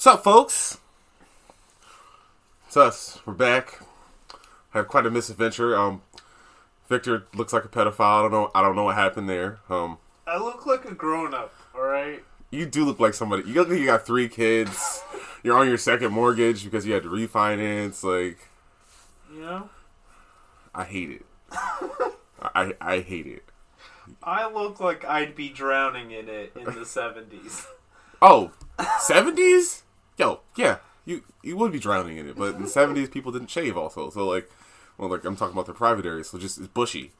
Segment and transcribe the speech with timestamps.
[0.00, 0.78] What's up, folks?
[2.66, 3.20] It's us.
[3.26, 3.82] We're back.
[4.72, 5.76] I Had quite a misadventure.
[5.76, 6.00] Um,
[6.88, 8.00] Victor looks like a pedophile.
[8.00, 8.50] I don't know.
[8.54, 9.58] I don't know what happened there.
[9.68, 12.24] Um, I look like a grown up, alright?
[12.50, 13.46] you do look like somebody.
[13.46, 15.02] You look like you got three kids.
[15.42, 18.02] You're on your second mortgage because you had to refinance.
[18.02, 18.38] Like,
[19.30, 19.68] You know?
[20.74, 21.26] I hate it.
[22.40, 23.44] I I hate it.
[24.22, 27.66] I look like I'd be drowning in it in the 70s.
[28.22, 29.80] Oh, 70s?
[30.20, 30.76] Yo, yeah,
[31.06, 34.10] you you would be drowning in it, but in the 70s people didn't shave also.
[34.10, 34.50] So like,
[34.98, 37.12] well, like I'm talking about the private areas, so just it's bushy.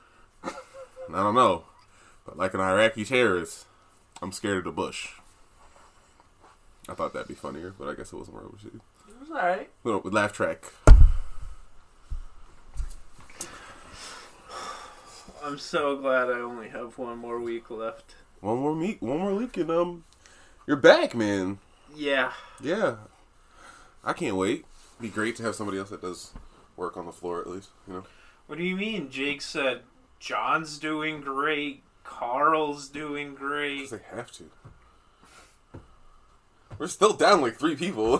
[0.42, 0.50] I
[1.08, 1.62] don't know,
[2.26, 3.66] but like an Iraqi terrorist,
[4.20, 5.10] I'm scared of the bush.
[6.88, 8.64] I thought that'd be funnier, but I guess it wasn't where it was.
[8.64, 8.72] It
[9.20, 9.70] was alright.
[9.84, 10.72] Little laugh track.
[15.44, 18.16] I'm so glad I only have one more week left.
[18.40, 20.04] One more meet, one more week, and um,
[20.66, 21.60] you're back, man.
[21.94, 22.32] Yeah.
[22.62, 22.96] Yeah,
[24.04, 24.64] I can't wait.
[25.00, 26.32] Be great to have somebody else that does
[26.76, 27.70] work on the floor at least.
[27.88, 28.04] You know.
[28.46, 29.10] What do you mean?
[29.10, 29.82] Jake said
[30.18, 33.88] John's doing great, Carl's doing great.
[33.88, 34.50] 'Cause they have to.
[36.78, 38.18] We're still down like three people.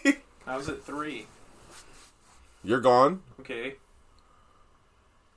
[0.46, 1.26] How's it three?
[2.64, 3.22] you're gone.
[3.40, 3.74] Okay.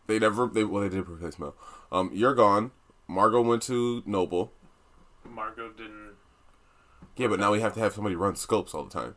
[0.07, 0.47] They never.
[0.47, 1.55] They well, they did replace Mel.
[1.91, 2.71] Um, you're gone.
[3.07, 4.51] Margot went to Noble.
[5.27, 6.15] Margot didn't.
[7.17, 9.15] Yeah, but now we have to have somebody run scopes all the time.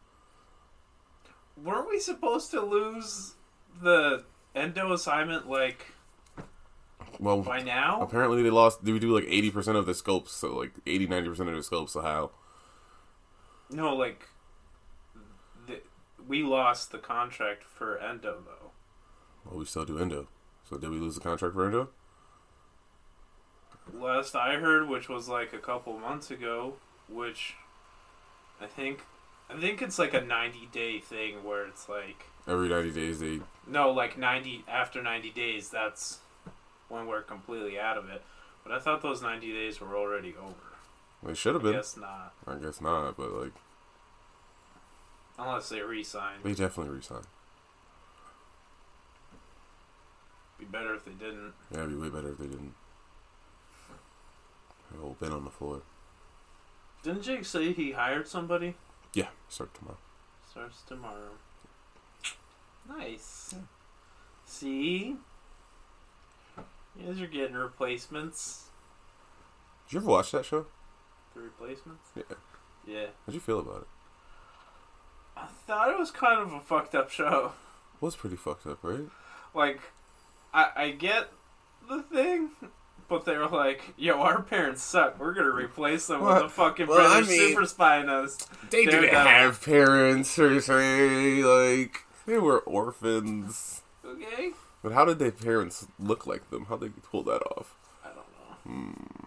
[1.56, 3.34] Weren't we supposed to lose
[3.82, 4.24] the
[4.54, 5.86] endo assignment like
[7.18, 8.00] Well, by now?
[8.00, 8.84] apparently they lost.
[8.84, 10.32] Did we do like eighty percent of the scopes?
[10.32, 11.92] So like 80 90 percent of the scopes.
[11.92, 12.30] So how?
[13.70, 14.22] No, like
[15.66, 15.80] the,
[16.26, 18.70] we lost the contract for endo though.
[19.44, 20.28] Well, we still do endo.
[20.70, 21.88] So did we lose the contract for endo?
[23.92, 26.74] Last I heard, which was like a couple months ago,
[27.08, 27.54] which
[28.60, 29.00] I think
[29.50, 33.40] I think it's like a 90 day thing where it's like Every ninety days they.
[33.66, 36.18] no, like 90 after 90 days that's
[36.88, 38.22] when we're completely out of it.
[38.64, 40.54] But I thought those 90 days were already over.
[41.22, 41.74] They should have I been.
[41.74, 42.32] guess not.
[42.46, 43.16] I guess not.
[43.16, 43.52] But like,
[45.38, 46.38] Unless they re-sign.
[46.42, 47.22] they definitely resign.
[50.58, 51.52] Be better if they didn't.
[51.70, 52.74] Yeah, it'd be way better if they didn't.
[55.02, 55.82] All been on the floor.
[57.02, 58.74] Didn't Jake say he hired somebody?
[59.14, 59.98] Yeah, start tomorrow.
[60.50, 61.30] Starts tomorrow.
[62.88, 63.54] Nice.
[64.46, 65.16] See?
[66.98, 68.64] You guys are getting replacements.
[69.86, 70.66] Did you ever watch that show?
[71.34, 72.08] The replacements?
[72.16, 72.22] Yeah.
[72.86, 73.06] Yeah.
[73.24, 73.88] How'd you feel about it?
[75.36, 77.52] I thought it was kind of a fucked up show.
[77.94, 79.06] It was pretty fucked up, right?
[79.54, 79.80] Like,
[80.52, 81.28] I, I get
[81.88, 82.50] the thing,
[83.08, 85.18] but they were like, yo, our parents suck.
[85.18, 88.36] We're gonna replace them Well- with a fucking well, I mean- super spy in us.
[88.70, 89.26] They They're didn't dumb.
[89.26, 91.42] have parents per se.
[91.44, 93.82] Like they were orphans.
[94.04, 94.50] Okay?
[94.82, 96.66] But how did their parents look like them?
[96.66, 97.74] How did they pull that off?
[98.04, 98.86] I don't know.
[98.86, 99.24] Hmm.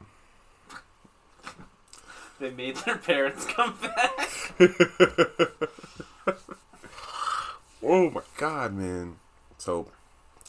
[2.40, 4.54] They made their parents come back.
[7.84, 9.18] oh my god, man!
[9.58, 9.88] So,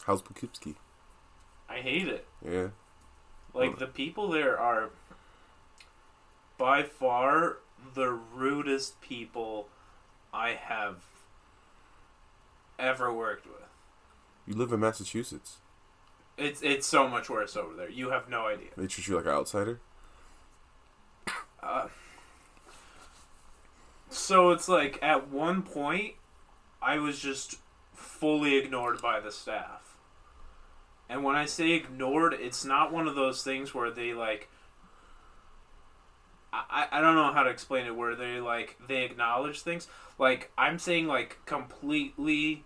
[0.05, 0.75] how's Poughkeepsie?
[1.69, 2.25] I hate it.
[2.43, 2.67] Yeah,
[3.53, 4.89] Like the people there are
[6.57, 7.57] by far
[7.93, 9.67] the rudest people
[10.33, 10.97] I have
[12.79, 13.55] ever worked with.
[14.47, 15.57] you live in Massachusetts.
[16.37, 17.89] It's it's so much worse over there.
[17.89, 18.69] You have no idea.
[18.75, 19.79] They treat you like an outsider.
[21.61, 21.87] Uh,
[24.09, 26.15] so it's like at one point
[26.81, 27.57] I was just
[27.93, 29.92] fully ignored by the staff.
[31.09, 34.49] And when I say ignored, it's not one of those things where they like
[36.51, 39.87] I, I don't know how to explain it where they like they acknowledge things.
[40.19, 42.63] Like I'm saying like completely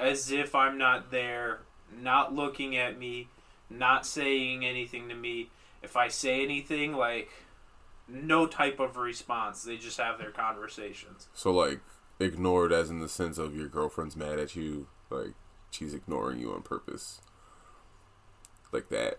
[0.00, 1.60] as if I'm not there,
[1.96, 3.28] not looking at me,
[3.70, 5.50] not saying anything to me.
[5.82, 7.30] If I say anything like
[8.08, 9.62] no type of response.
[9.62, 11.28] They just have their conversations.
[11.34, 11.80] So like
[12.18, 15.34] ignored as in the sense of your girlfriend's mad at you, like
[15.70, 17.20] she's ignoring you on purpose.
[18.72, 19.18] Like that.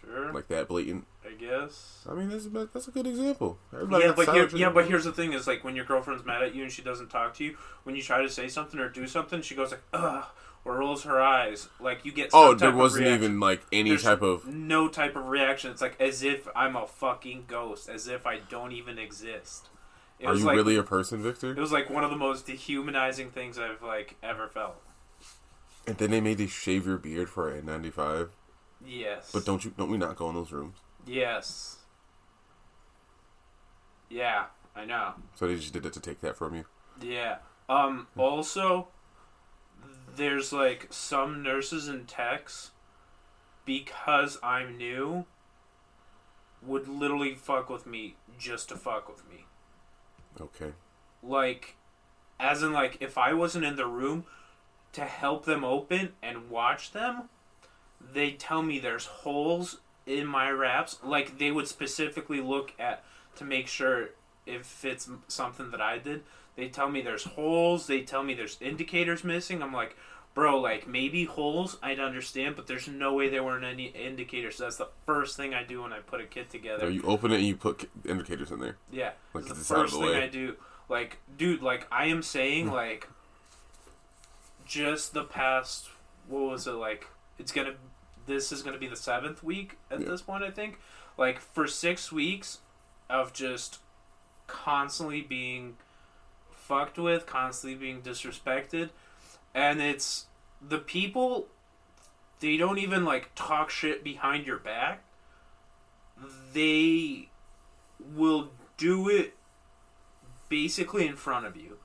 [0.00, 1.06] Sure, Like that blatant.
[1.26, 2.04] I guess.
[2.08, 3.58] I mean that's a, that's a good example.
[3.72, 6.42] Everybody Yeah, but here, yeah, but here's the thing: is like when your girlfriend's mad
[6.42, 8.88] at you and she doesn't talk to you, when you try to say something or
[8.88, 10.26] do something, she goes like, "ugh,"
[10.64, 11.68] or rolls her eyes.
[11.80, 12.30] Like you get.
[12.32, 15.70] Oh, there wasn't even like any There's type of no type of reaction.
[15.70, 19.68] It's like as if I'm a fucking ghost, as if I don't even exist.
[20.18, 21.52] It Are you like, really a person, Victor?
[21.52, 24.76] It was like one of the most dehumanizing things I've like ever felt.
[25.86, 28.30] And then they made you shave your beard for a ninety five.
[28.86, 29.30] Yes.
[29.32, 30.76] But don't you don't we not go in those rooms?
[31.06, 31.78] Yes.
[34.08, 34.46] Yeah.
[34.76, 35.14] I know.
[35.34, 36.64] So they just did it to take that from you.
[37.00, 37.36] Yeah.
[37.68, 38.08] Um.
[38.16, 38.88] Also,
[40.16, 42.72] there's like some nurses and techs
[43.64, 45.26] because I'm new
[46.62, 49.46] would literally fuck with me just to fuck with me.
[50.40, 50.72] Okay.
[51.22, 51.76] Like,
[52.40, 54.24] as in like if I wasn't in the room
[54.92, 57.28] to help them open and watch them,
[58.12, 60.98] they tell me there's holes in my wraps.
[61.02, 63.04] Like they would specifically look at
[63.36, 64.10] to make sure
[64.46, 66.22] if it's something that I did.
[66.56, 67.86] They tell me there's holes.
[67.86, 69.62] They tell me there's indicators missing.
[69.62, 69.96] I'm like,
[70.34, 74.58] bro, like maybe holes I'd understand, but there's no way there weren't any indicators.
[74.58, 76.82] That's the first thing I do when I put a kit together.
[76.82, 78.76] So you open it and you put indicators in there.
[78.92, 80.22] Yeah, Like, the it's out of first the thing.
[80.22, 80.56] I do.
[80.88, 83.08] Like, dude, like I am saying, like,
[84.66, 85.88] just the past,
[86.28, 87.06] what was it like?
[87.38, 87.74] It's gonna,
[88.26, 90.08] this is gonna be the seventh week at Yeah.
[90.08, 90.80] this point, I think.
[91.16, 92.58] Like for six weeks
[93.08, 93.78] of just
[94.46, 95.76] constantly being
[96.50, 98.90] fucked with, constantly being disrespected,
[99.54, 100.26] and it's
[100.60, 101.48] the people.
[102.40, 105.04] They don't even like talk shit behind your back.
[106.52, 107.28] They
[108.00, 109.36] will do it
[110.48, 111.78] basically in front of you.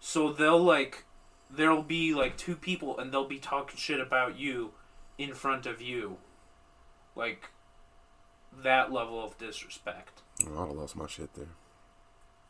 [0.00, 1.04] So they'll like
[1.50, 4.72] there'll be like two people and they'll be talking shit about you
[5.18, 6.16] in front of you.
[7.14, 7.50] Like
[8.62, 10.22] that level of disrespect.
[10.46, 11.48] Oh, I'd have lost my shit there.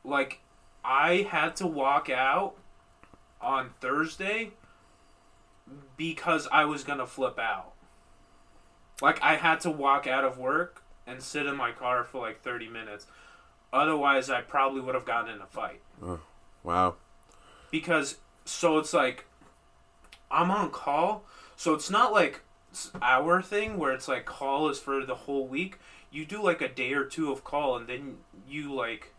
[0.04, 0.40] Like
[0.84, 2.54] I had to walk out
[3.40, 4.50] on Thursday
[5.96, 7.72] because I was going to flip out.
[9.00, 12.42] Like I had to walk out of work and sit in my car for like
[12.42, 13.06] 30 minutes.
[13.72, 15.80] Otherwise, I probably would have gotten in a fight.
[16.02, 16.20] Oh,
[16.62, 16.94] wow.
[17.70, 19.26] because so it's like
[20.30, 21.24] I'm on call,
[21.56, 22.40] so it's not like
[22.78, 25.78] s- our thing where it's like call is for the whole week.
[26.10, 29.12] You do like a day or two of call, and then you like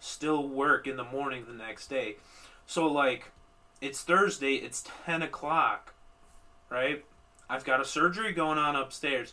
[0.00, 2.16] still work in the morning the next day.
[2.66, 3.32] So like
[3.80, 5.94] it's Thursday, it's ten o'clock,
[6.70, 7.04] right?
[7.50, 9.32] I've got a surgery going on upstairs.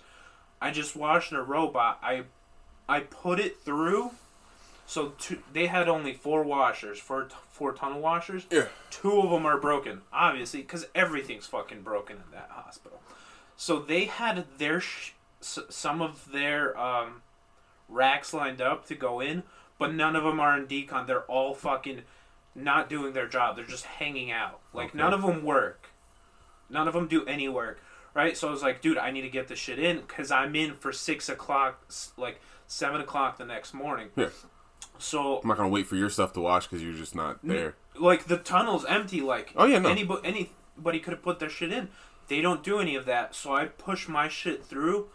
[0.62, 2.00] I just washed a robot.
[2.01, 2.24] I
[2.88, 4.12] I put it through.
[4.88, 8.45] So two, they had only four washers, four four tunnel washers.
[8.51, 8.68] Yeah.
[8.92, 13.00] Two of them are broken, obviously, because everything's fucking broken in that hospital.
[13.57, 15.12] So they had their sh-
[15.42, 17.22] some of their um,
[17.88, 19.44] racks lined up to go in,
[19.80, 21.07] but none of them are in decon.
[21.07, 22.02] They're all fucking
[22.54, 23.56] not doing their job.
[23.56, 24.60] They're just hanging out.
[24.74, 24.98] Like Okay.
[24.98, 25.90] none of them work.
[26.69, 27.80] None of them do any work.
[28.13, 28.36] Right.
[28.38, 30.75] So I was like, dude, I need to get this shit in because I'm in
[30.75, 31.86] for six o'clock,
[32.18, 34.07] like seven o'clock the next morning.
[34.16, 34.30] Yeah.
[34.98, 37.75] So I'm not gonna wait for your stuff to wash because you're just not there.
[38.00, 39.19] like the tunnel's empty.
[39.22, 39.90] Like Oh, yeah, no.
[39.90, 40.22] anybody
[40.78, 41.90] anybody could have put their shit in.
[42.27, 43.36] They don't do any of that.
[43.36, 45.07] So I push my shit through.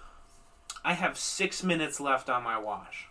[0.85, 3.09] I have six minutes left on my wash.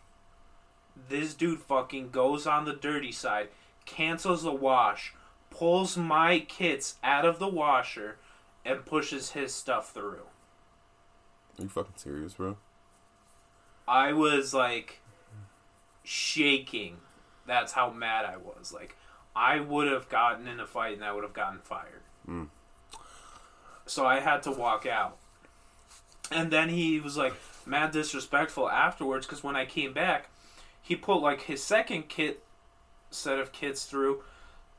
[1.08, 3.50] This dude fucking goes on the dirty side,
[3.86, 5.14] cancels the wash,
[5.50, 8.18] pulls my kits out of the washer,
[8.66, 10.26] and pushes his stuff through.
[11.58, 12.58] Are you fucking serious, bro?
[13.88, 15.02] I was like
[16.04, 16.98] shaking.
[17.46, 18.72] That's how mad I was.
[18.74, 18.96] Like
[19.36, 22.02] I would have gotten in a fight and I would have gotten fired.
[22.28, 22.50] Mm.
[23.90, 25.18] So I had to walk out.
[26.32, 27.34] And then he was like
[27.66, 30.30] mad disrespectful afterwards because when I came back,
[30.82, 32.44] he put like his second kit
[33.10, 34.22] set of kits through.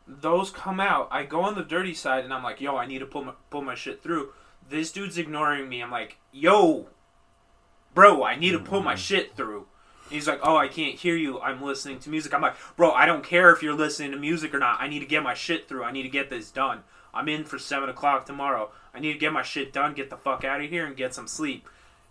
[0.07, 1.09] Those come out.
[1.11, 3.33] I go on the dirty side and I'm like, yo, I need to pull my,
[3.50, 4.31] pull my shit through.
[4.69, 5.83] This dude's ignoring me.
[5.83, 6.87] I'm like, yo,
[7.95, 9.00] bro, I need to pull my mm-hmm.
[9.00, 9.67] shit through.
[10.09, 11.40] He's like, oh, I can't hear you.
[11.40, 12.35] I'm listening to music.
[12.35, 14.81] I'm like, bro, I don't care if you're listening to music or not.
[14.81, 15.85] I need to get my shit through.
[15.85, 16.83] I need to get this done.
[17.12, 18.71] I'm in for 7 o'clock tomorrow.
[18.94, 21.14] I need to get my shit done, get the fuck out of here, and get
[21.14, 21.68] some sleep.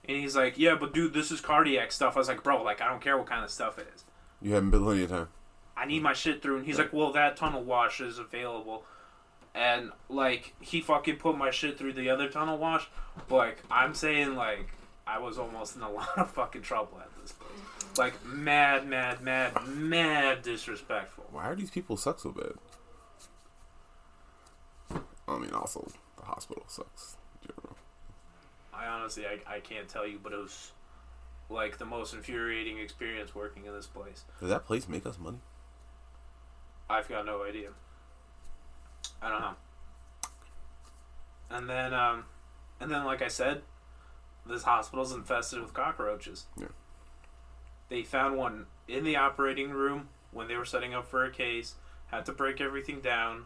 [0.08, 2.16] And he's like, yeah, but dude, this is cardiac stuff.
[2.16, 4.06] I was like, bro, like, I don't care what kind of stuff it is.
[4.42, 5.28] You haven't been plenty of time.
[5.76, 6.58] I need my shit through.
[6.58, 8.86] And he's like, well, that tunnel wash is available.
[9.54, 12.90] And, like, he fucking put my shit through the other tunnel wash.
[13.30, 14.70] Like, I'm saying, like,
[15.06, 17.98] I was almost in a lot of fucking trouble at this place.
[17.98, 21.28] Like, mad, mad, mad, mad disrespectful.
[21.32, 22.54] Why are these people suck so bad?
[25.28, 25.88] I mean, also
[26.30, 27.18] hospital sucks.
[27.42, 27.76] general.
[28.74, 30.72] I honestly, I, I can't tell you, but it was,
[31.50, 34.24] like, the most infuriating experience working in this place.
[34.40, 35.40] Does that place make us money?
[36.90, 37.70] I've got no idea.
[39.22, 39.56] I don't know.
[41.50, 42.26] And then, um,
[42.80, 43.64] and then, like I said,
[44.46, 46.46] this hospital's infested with cockroaches.
[46.60, 46.68] Yeah.
[47.90, 51.76] They found one in the operating room when they were setting up for a case.
[52.08, 53.46] Had to break everything down.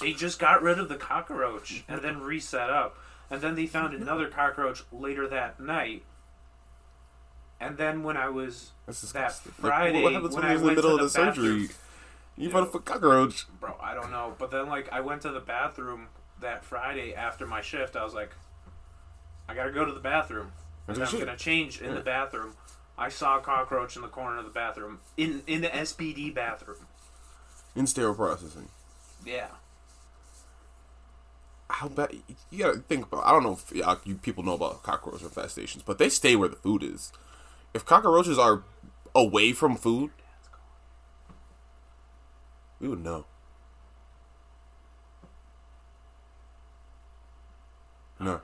[0.00, 2.96] They just got rid of the cockroach and then reset up.
[3.30, 4.02] And then they found mm-hmm.
[4.02, 6.04] another cockroach later that night.
[7.60, 9.52] And then when I was That's that disgusting.
[9.60, 11.26] Like, Friday what happens when when I in the went middle to of the the
[11.26, 11.76] bathroom, surgery?
[12.36, 13.46] You found a cockroach.
[13.60, 14.34] bro, I don't know.
[14.38, 16.06] But then like I went to the bathroom
[16.40, 17.96] that Friday after my shift.
[17.96, 18.30] I was like,
[19.48, 20.52] I gotta go to the bathroom.
[20.86, 21.26] And That's I'm shit.
[21.26, 21.94] gonna change in Yeah.
[21.96, 22.54] the bathroom.
[22.96, 26.86] I saw a cockroach in the corner of the bathroom in in the SPD bathroom.
[27.74, 28.68] In sterile processing.
[29.26, 29.48] Yeah.
[31.70, 32.16] How bad?
[32.50, 33.26] You gotta think about.
[33.26, 36.48] I don't know if yeah, you people know about cockroach infestations, but they stay where
[36.48, 37.12] the food is.
[37.74, 38.62] If cockroaches are
[39.14, 40.10] away from food,
[42.80, 43.26] we would know.
[48.20, 48.40] No.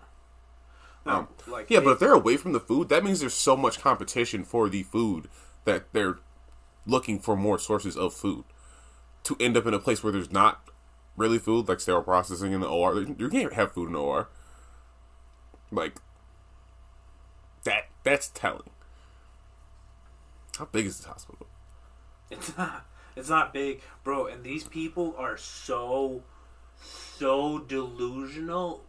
[1.04, 3.56] No, Um, like Yeah, but if they're away from the food, that means there's so
[3.56, 5.28] much competition for the food
[5.64, 6.18] that they're
[6.86, 8.44] looking for more sources of food
[9.24, 10.68] to end up in a place where there's not
[11.16, 13.00] really food, like sterile processing in the OR.
[13.00, 14.28] You can't have food in the OR.
[15.70, 15.96] Like
[17.64, 17.88] that.
[18.02, 18.70] That's telling.
[20.58, 21.46] How big is this hospital?
[22.30, 22.86] It's not.
[23.16, 24.26] It's not big, bro.
[24.26, 26.24] And these people are so,
[26.76, 28.84] so delusional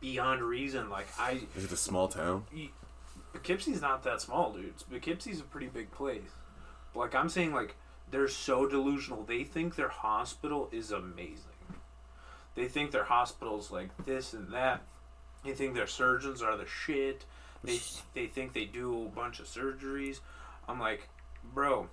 [0.00, 0.90] beyond reason.
[0.90, 2.44] Like I, Is it a small town?
[3.32, 4.74] Poughkeepsie's not that small, dude.
[4.90, 6.30] Poughkeepsie's a pretty big place.
[6.94, 7.74] Like I'm saying, like
[8.14, 9.24] they're so delusional.
[9.24, 11.50] They think their hospital is amazing.
[12.54, 14.82] They think their hospital's like this and that.
[15.44, 17.24] They think their surgeons are the shit.
[17.64, 17.80] They
[18.14, 20.20] they think they do a bunch of surgeries.
[20.68, 21.08] I'm like,
[21.42, 21.88] bro,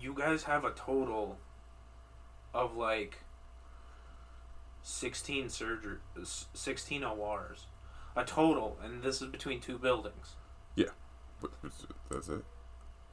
[0.00, 1.38] you guys have a total
[2.52, 3.18] of like
[4.82, 5.98] 16 surgery
[6.52, 7.66] 16 ORs.
[8.16, 10.34] A total, and this is between two buildings.
[10.74, 10.94] Yeah.
[12.10, 12.42] That's it.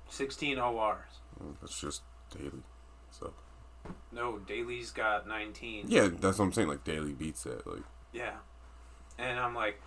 [0.10, 1.20] 16 ORs.
[1.62, 2.02] That's just
[2.36, 2.64] Daly.
[3.12, 3.34] So
[4.12, 5.86] No, Daly's got 19.
[5.88, 6.68] yeah, that's what I'm saying.
[6.68, 7.66] Like Daly beats that.
[7.68, 8.36] Like Yeah.
[9.18, 9.80] And I'm like,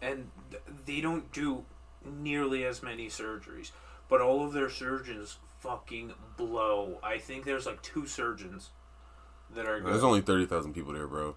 [0.00, 1.64] and th- they don't do
[2.04, 3.70] nearly as many surgeries,
[4.08, 6.98] but all of their surgeons fucking blow.
[7.02, 8.70] I think there's like two surgeons
[9.54, 9.92] that are good.
[9.92, 11.36] there's only thirty thousand people there, bro.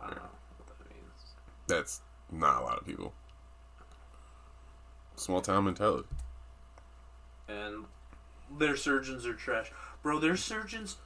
[0.00, 0.22] I don't know
[0.58, 1.34] what that means.
[1.66, 3.12] That's not a lot of people.
[5.16, 6.08] Small town mentality.
[7.48, 7.84] And
[8.58, 9.70] their surgeons are trash.
[10.02, 10.96] Bro, their surgeons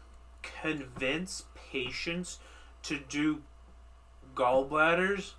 [0.42, 2.38] convince patients
[2.82, 3.42] to do
[4.34, 5.32] gallbladders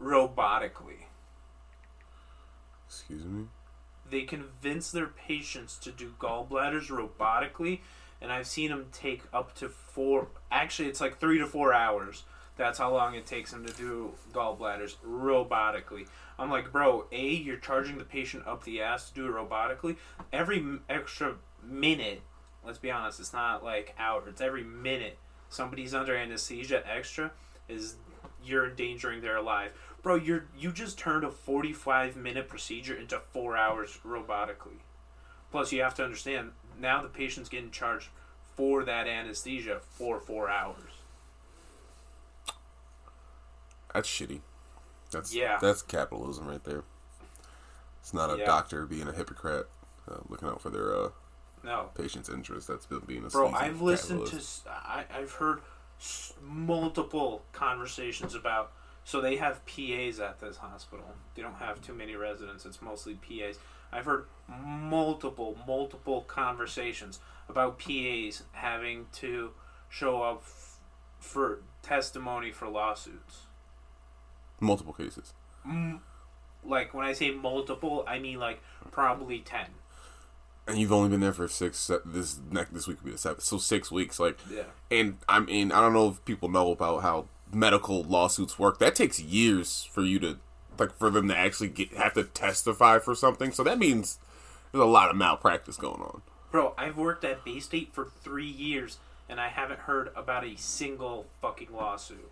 [0.00, 1.04] robotically.
[2.86, 3.46] Excuse me.
[4.08, 7.80] they convince their patients to do gallbladders robotically
[8.20, 12.24] and i've seen them take up to four actually it's like three to four hours
[12.56, 16.06] that's how long it takes them to do gallbladders robotically.
[16.38, 19.96] I'm like bro a you're charging the patient up the ass to do it robotically.
[20.32, 22.22] Every extra minute
[22.64, 25.18] let's be honest it's not like hour it's every minute
[25.48, 27.32] somebody's under anesthesia extra
[27.68, 27.96] is
[28.44, 29.72] you're endangering their life.
[30.02, 34.80] Bro you're you just turned a 45 minute procedure into four hours robotically.
[35.50, 38.08] Plus you have to understand now the patient's getting charged
[38.56, 40.91] for that anesthesia for four hours
[43.94, 44.40] That's shitty.
[45.10, 45.58] That's Yeah.
[45.60, 46.84] That's capitalism right there.
[48.00, 48.46] It's not a Yeah.
[48.46, 49.68] doctor being a hypocrite,
[50.10, 51.10] uh, looking out for their uh,
[51.62, 52.66] no patient's interests.
[52.68, 54.66] That's being a bro i've listened to capitalist.
[54.66, 55.60] s- I, i've heard
[56.42, 58.72] multiple conversations about
[59.04, 63.14] so they have pas at this hospital they don't have too many residents it's mostly
[63.14, 63.58] pas
[63.92, 69.52] i've heard multiple multiple conversations about pas having to
[69.88, 70.78] show up f-
[71.20, 73.42] for testimony for lawsuits
[74.62, 75.34] multiple cases.
[75.66, 75.98] mm,
[76.64, 79.66] like when i say multiple i mean like probably 10
[80.68, 81.90] And you've only been there for six.
[82.06, 83.42] This next this week will be the seventh.
[83.42, 84.20] So six weeks.
[84.20, 88.58] Like, yeah and I mean, I don't know if people know about how medical lawsuits
[88.60, 88.78] work.
[88.78, 90.38] That takes years for you to,
[90.78, 93.50] like, for them to actually get have to testify for something.
[93.50, 94.20] So that means
[94.70, 96.22] there's a lot of malpractice going on.
[96.52, 100.54] Bro, I've worked at Bay State for three years and I haven't heard about a
[100.56, 102.30] single fucking lawsuit.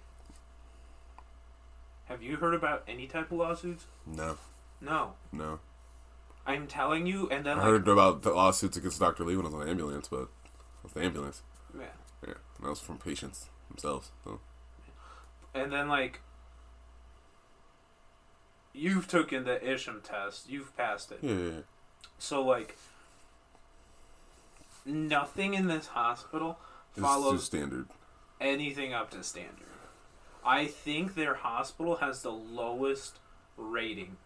[2.10, 3.86] Have you heard about any type of lawsuits?
[4.04, 4.36] No,
[4.80, 5.14] No.
[5.32, 5.60] no.
[6.46, 9.24] I'm telling you, and then I like, heard about the lawsuits against Dr.
[9.24, 10.28] Lee when I was on the ambulance, but
[10.82, 11.42] was the ambulance.
[11.74, 11.84] yeah.
[12.26, 14.10] Yeah, and that was from patients themselves.
[14.24, 14.40] So.
[15.54, 16.20] and then like,
[18.72, 21.20] you've taken the Isham test, you've passed it.
[21.22, 21.60] Yeah, yeah, yeah.
[22.18, 22.76] So like,
[24.84, 26.58] nothing in this hospital
[26.98, 27.86] follows standard.
[28.40, 29.66] anything up to standard.
[30.44, 33.18] I think their hospital has the lowest
[33.56, 34.16] rating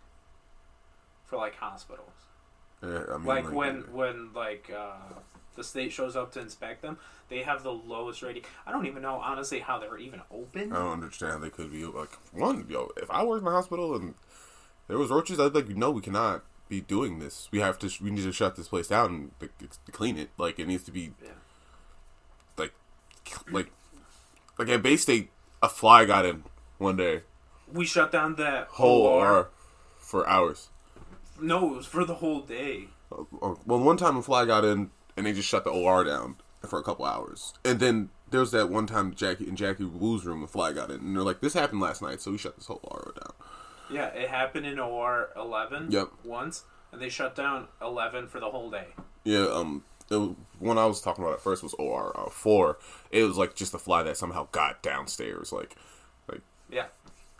[1.24, 2.10] for like hospitals.
[2.82, 4.94] Yeah, I mean, Like when when like uh,
[5.56, 8.44] the state shows up to inspect them, they have the lowest rating.
[8.66, 10.72] I don't even know honestly how they're even open.
[10.72, 12.66] I don't understand how they could be like one.
[12.68, 14.14] Yo, if I worked in a hospital and
[14.88, 17.48] there was roaches, I'd be like, no, we cannot be doing this.
[17.50, 17.90] We have to.
[18.02, 19.50] We need to shut this place down and
[19.86, 20.30] to clean it.
[20.36, 21.30] Like it needs to be Yeah.
[22.58, 22.74] like
[23.50, 23.70] like
[24.58, 25.30] like at Bay State,
[25.64, 26.44] a fly got in
[26.78, 27.22] one day.
[27.72, 29.26] We shut down that Whole OR.
[29.26, 29.48] OR
[29.96, 30.68] for hours.
[31.40, 32.88] No, it was for the whole day.
[33.10, 33.24] Uh,
[33.64, 36.36] Well, one time a fly got in and they just shut the OR down
[36.68, 40.24] for a couple hours, and then there was that one time Jackie in Jackie Wu's
[40.24, 42.56] room, a fly got in, and they're like, "This happened last night, so we shut
[42.56, 43.32] this whole OR down."
[43.90, 46.08] Yeah, it happened in OR 11 Yep.
[46.24, 48.88] once, and they shut down 11 for the whole day.
[49.24, 52.78] Yeah, um, was, one I was talking about at first was OR uh, four.
[53.10, 55.76] It was like just a fly that somehow got downstairs, like,
[56.28, 56.86] like Yeah.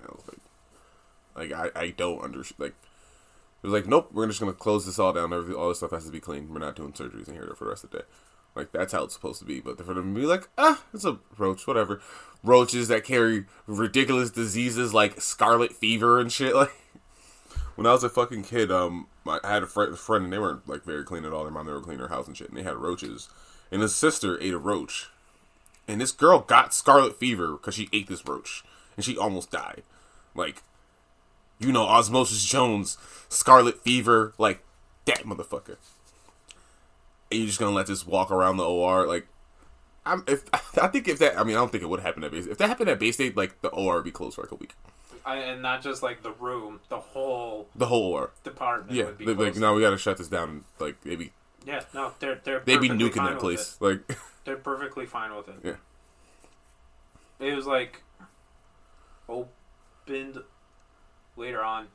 [0.00, 2.61] I was like, like I, I don't understand.
[2.61, 2.75] Like,
[3.62, 5.33] it was like, nope, we're just gonna close this all down.
[5.33, 6.52] Everything, all this stuff has to be clean.
[6.52, 8.04] We're not doing surgeries in here for the rest of the day.
[8.54, 9.61] Like that's how it's supposed to be.
[9.61, 12.00] But for them to be like, ah, it's a roach, whatever.
[12.42, 16.54] Roaches that carry ridiculous diseases like scarlet fever and shit.
[16.54, 16.73] Like,
[17.76, 20.68] when I was a fucking kid, um, I had a friend, friend and they weren't
[20.68, 21.42] like very clean at all.
[21.42, 23.28] Their mom never cleaned their house and shit, and they had roaches.
[23.70, 25.08] And his sister ate a roach,
[25.88, 28.62] and this girl got scarlet fever because she ate this roach,
[28.96, 29.82] and she almost died.
[30.34, 30.62] Like,
[31.58, 34.62] you know, Osmosis Jones, scarlet fever, like
[35.06, 35.76] that motherfucker.
[37.30, 39.26] And you're just gonna let this walk around the OR, like.
[40.06, 40.44] I'm, if
[40.78, 42.38] I think if that, I mean, I don't think it would happen at Bay.
[42.38, 44.56] If that happened at Bay State, like the OR would be closed for like a
[44.56, 44.74] week.
[45.26, 49.26] I, and not just like the room, the whole The whole department Yeah, would be
[49.26, 50.64] like, now we gotta shut this down.
[50.78, 51.32] Like maybe
[51.66, 53.78] Yeah, no, they're they're they'd be nuking that place.
[53.80, 53.84] it.
[53.84, 55.54] Like, They're perfectly fine with it.
[55.64, 57.46] Yeah.
[57.46, 58.02] It was like
[59.28, 60.38] opened
[61.36, 61.88] later on.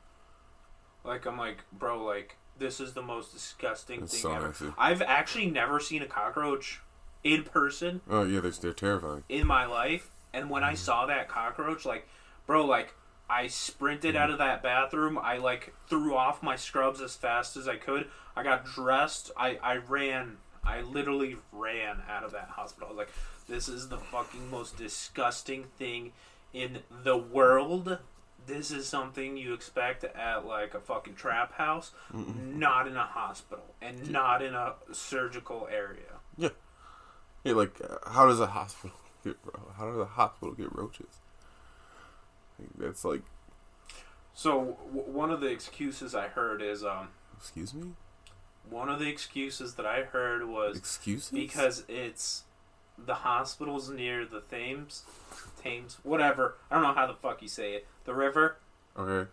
[1.04, 4.46] Like I'm like, bro, like this is the most disgusting It's thing so ever.
[4.48, 4.66] nasty.
[4.76, 6.80] I've actually never seen a cockroach
[7.22, 9.22] in person oh yeah, they're, they're terrifying.
[9.28, 10.72] in my life, and when Mm-hmm.
[10.72, 12.08] I saw that cockroach, like,
[12.46, 12.94] bro, like
[13.30, 15.16] I sprinted out of that bathroom.
[15.22, 18.08] I like threw off my scrubs as fast as I could.
[18.36, 19.30] I got dressed.
[19.36, 20.38] I I ran.
[20.64, 22.88] I literally ran out of that hospital.
[22.88, 23.12] I was like,
[23.48, 26.12] this is the fucking most disgusting thing
[26.52, 27.98] in the world.
[28.46, 33.64] This is something you expect at like a fucking trap house, not in a hospital
[33.80, 36.18] and not in a surgical area.
[36.36, 36.48] Yeah,
[37.44, 39.60] Hey, like uh, how does a hospital get bro?
[39.76, 41.20] how does a hospital get roaches?
[42.78, 43.22] That's like,
[44.34, 47.92] So w- one of the excuses I heard is um excuse me,
[48.68, 52.44] one of the excuses that I heard was excuses because it's
[52.98, 55.04] the hospital's near the Thames,
[55.62, 56.56] Thames, whatever.
[56.70, 57.86] I don't know how the fuck you say it.
[58.04, 58.56] The river,
[58.96, 59.30] okay,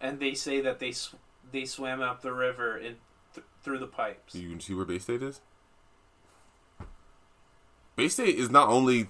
[0.00, 1.16] and they say that they sw-
[1.50, 2.96] they swam up the river in
[3.34, 4.34] th- through the pipes.
[4.34, 5.40] you can see where Bay State is?
[7.96, 9.08] Bay State is not only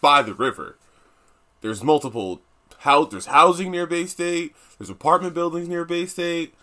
[0.00, 0.76] by the river.
[1.60, 2.40] There's multiple
[2.78, 3.10] house.
[3.10, 4.54] There's housing near Bay State.
[4.78, 6.54] There's apartment buildings near Bay State.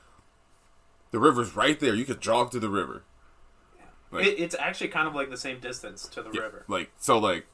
[1.12, 1.96] The river's right there.
[1.96, 3.04] You could jog to the river.
[4.12, 6.66] Like- It, it's actually kind of like the same distance to the Yeah, river.
[6.68, 7.46] Like so, like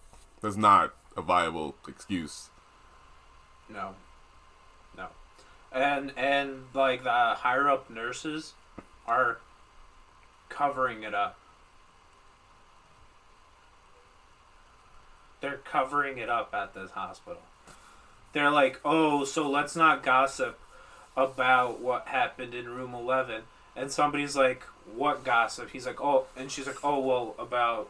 [0.41, 2.49] that's not a viable excuse.
[3.69, 3.95] No,
[4.97, 5.07] no,
[5.71, 8.53] and and like the higher up nurses
[9.07, 9.37] are
[10.49, 11.37] covering it up.
[15.39, 17.41] They're covering it up at this hospital.
[18.33, 20.59] They're like, oh, so let's not gossip
[21.17, 23.41] about what happened in room 11.
[23.75, 24.63] And somebody's like,
[24.95, 25.69] what gossip?
[25.71, 27.89] He's like, oh, and she's like, oh, well, about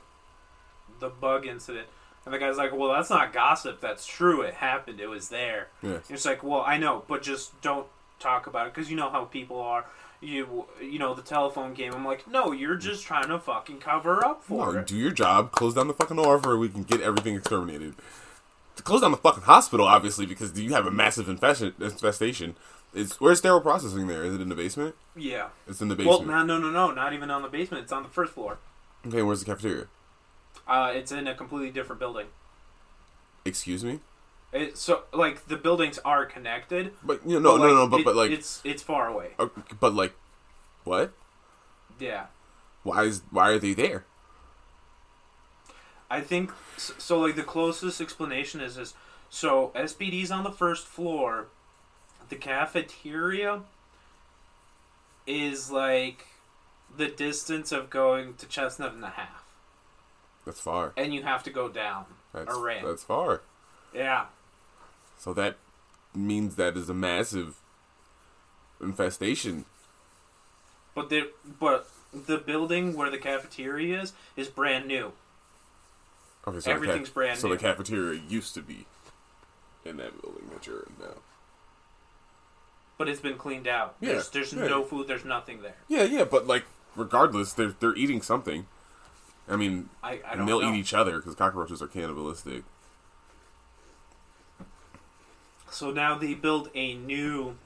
[0.99, 1.87] the bug incident.
[2.25, 3.81] And the guy's like, well, that's not gossip.
[3.81, 4.41] That's true.
[4.41, 4.99] It happened.
[4.99, 5.69] It was there.
[5.81, 6.03] Yes.
[6.09, 7.87] It's like, well, I know, but just don't
[8.19, 9.85] talk about it because you know how people are.
[10.23, 11.93] You, you know, the telephone game.
[11.95, 14.85] I'm like, no, you're just trying to fucking cover up for No, it.
[14.85, 15.51] do your job.
[15.51, 17.95] Close down the fucking OR for we can get everything exterminated.
[18.77, 21.75] To close down the fucking hospital, obviously, because you have a massive infestation.
[21.79, 22.55] infestation.
[22.93, 24.23] It's where's sterile processing there?
[24.23, 24.95] Is it in the basement?
[25.15, 25.49] Yeah.
[25.67, 26.27] It's in the basement.
[26.27, 27.83] Well, no, no, no, no, not even on the basement.
[27.83, 28.57] It's on the first floor.
[29.07, 29.85] okay, where's the cafeteria?
[30.67, 32.27] Uh, it's in a completely different building.
[33.45, 33.99] Excuse me.
[34.53, 36.91] It, so, like, the buildings are connected.
[37.03, 39.07] But you know, no, but, no, no, like, but it- but like, it's it's far
[39.07, 39.31] away.
[39.39, 39.47] uh,
[39.79, 40.13] but like,
[40.83, 41.13] what?
[41.99, 42.25] Yeah.
[42.83, 44.05] Why is why are they there?
[46.11, 47.19] I think so.
[47.19, 48.93] Like the closest explanation is this:
[49.29, 51.47] so SPD's on the first floor.
[52.29, 53.61] The cafeteria
[55.27, 56.25] is like
[56.95, 59.43] the distance of going to Chestnut and a half,
[60.45, 60.93] That's far.
[60.97, 62.85] and you have to go down That's a ramp.
[62.85, 63.41] that's far.
[63.93, 64.25] Yeah,
[65.17, 65.57] So that
[66.15, 67.55] means that is a massive
[68.81, 69.65] infestation.
[70.95, 75.13] but the but the building where the cafeteria is is brand new.
[76.47, 77.53] Okay, so Everything's the brand So new.
[77.53, 78.85] So the cafeteria used to be
[79.85, 81.13] in that building that you're in now.
[82.97, 83.95] But it's been cleaned out.
[83.99, 84.67] Yeah, There's there's yeah.
[84.67, 85.07] no food.
[85.07, 85.75] There's nothing there.
[85.87, 88.67] Yeah, yeah, but like regardless, they're they're eating something.
[89.49, 90.71] I mean, I, I and they'll know.
[90.73, 92.63] eat each other because cockroaches are cannibalistic.
[95.69, 97.57] So now they build a new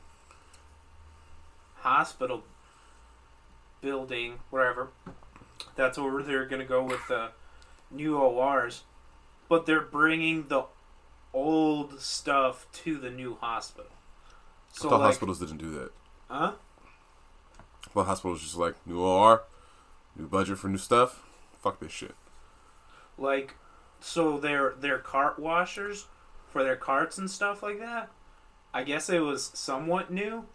[1.78, 2.44] hospital
[3.82, 4.90] building, wherever.
[5.76, 7.30] That's where they're going to go with the
[7.92, 8.84] new ORs.
[9.48, 10.66] But they're bringing the
[11.34, 13.92] old stuff to the new hospital.
[14.72, 15.92] So I thought like, hospitals didn't do that.
[16.30, 16.54] huh?
[17.94, 19.44] Well, hospitals just like new OR,
[20.16, 21.24] new budget for new stuff.
[21.62, 22.16] Fuck this shit.
[23.18, 23.56] Like,
[24.00, 26.08] so their their cart washers
[26.52, 28.10] for their carts and stuff like that.
[28.74, 30.46] I guess it was somewhat new,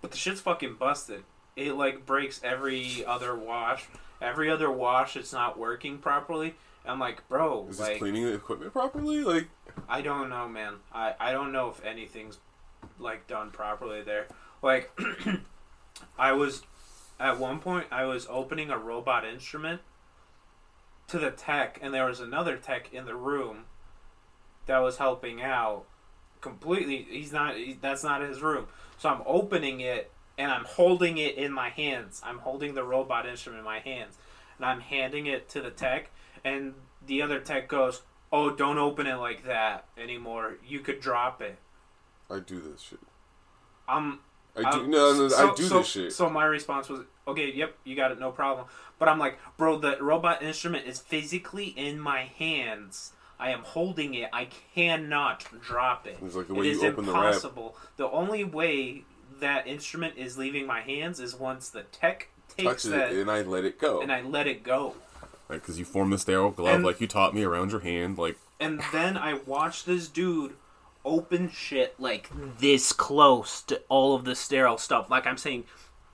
[0.00, 1.24] but the shit's fucking busted.
[1.58, 3.84] It like breaks every other wash.
[4.22, 6.54] Every other wash, it's not working properly.
[6.86, 9.24] I'm like, bro, Is this cleaning the equipment properly?
[9.24, 9.48] Like,
[9.88, 10.74] I don't know, man.
[10.92, 12.38] I I don't know if anything's
[13.00, 14.28] like done properly there.
[14.62, 14.96] Like,
[16.18, 16.62] I was
[17.18, 19.80] at one point I was opening a robot instrument
[21.08, 23.64] to the tech, and there was another tech in the room
[24.66, 25.86] that was helping out.
[26.40, 27.56] Completely, he's not.
[27.56, 28.68] He, that's not his room.
[28.96, 32.22] So I'm opening it and I'm holding it in my hands.
[32.24, 34.16] I'm holding the robot instrument in my hands,
[34.56, 36.10] and I'm handing it to the tech.
[36.44, 36.74] And
[37.04, 40.56] the other tech goes, "Oh, don't open it like that anymore.
[40.64, 41.58] You could drop it."
[42.30, 43.00] I do this shit.
[43.88, 44.20] I'm
[44.56, 46.12] I do um, no, no, so- I do so- this shit.
[46.12, 48.66] So my response was, "Okay, yep, you got it, no problem."
[48.98, 53.12] But I'm like, "Bro, the robot instrument is physically in my hands.
[53.40, 54.28] I am holding it.
[54.32, 56.18] I cannot drop it.
[56.20, 57.26] It's like the It way is you open the wrap.
[57.26, 57.76] impossible.
[57.96, 59.04] The only way
[59.40, 63.42] that instrument is leaving my hands is once the tech takes that it and I
[63.42, 64.00] let it go.
[64.00, 64.94] and I let it go.
[65.48, 68.18] like, because you form the sterile glove, And- like you taught me around your hand.
[68.18, 70.54] Like, And then I watch this dude
[71.04, 75.08] open shit like this close to all of the sterile stuff.
[75.10, 75.64] Like I'm saying,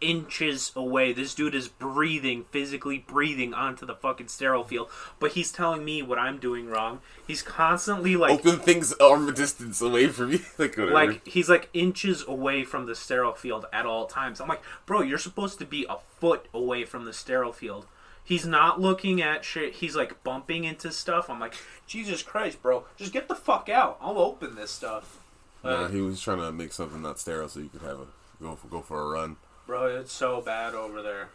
[0.05, 1.13] inches away.
[1.13, 4.91] This dude is breathing, physically breathing onto the fucking sterile field.
[5.19, 7.01] But he's telling me what I'm doing wrong.
[7.27, 10.41] He's constantly like open things arm distance away from you.
[10.59, 10.93] like, whatever.
[10.93, 14.41] like he's like inches away from the sterile field at all times.
[14.41, 17.87] I'm like, bro, you're supposed to be a foot away from the sterile field.
[18.23, 19.75] He's not looking at shit.
[19.75, 21.29] He's like bumping into stuff.
[21.29, 21.55] I'm like,
[21.87, 23.99] Jesus Christ, bro, just get the fuck out.
[24.01, 25.19] I'll open this stuff.
[25.63, 28.07] nah, he was trying to make something not sterile so you could have a
[28.41, 29.37] go for, go for a run.
[29.67, 31.29] Bro, it's so bad over there.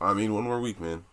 [0.00, 1.04] I mean, one more week, man.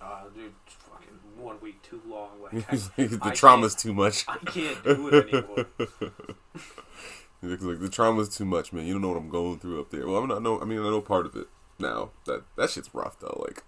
[0.00, 2.30] Uh, dude, it's fucking one week too long.
[2.42, 4.24] Like, I, the I trauma's too much.
[4.28, 5.66] I can't do it anymore.
[7.42, 8.84] Like, the trauma's too much, man.
[8.84, 10.06] You don't know what I'm going through up there.
[10.06, 10.42] Well, I'm not.
[10.42, 10.60] know.
[10.60, 11.46] I mean, I know part of it
[11.78, 12.10] now.
[12.26, 13.42] That that shit's rough though.
[13.46, 13.62] Like,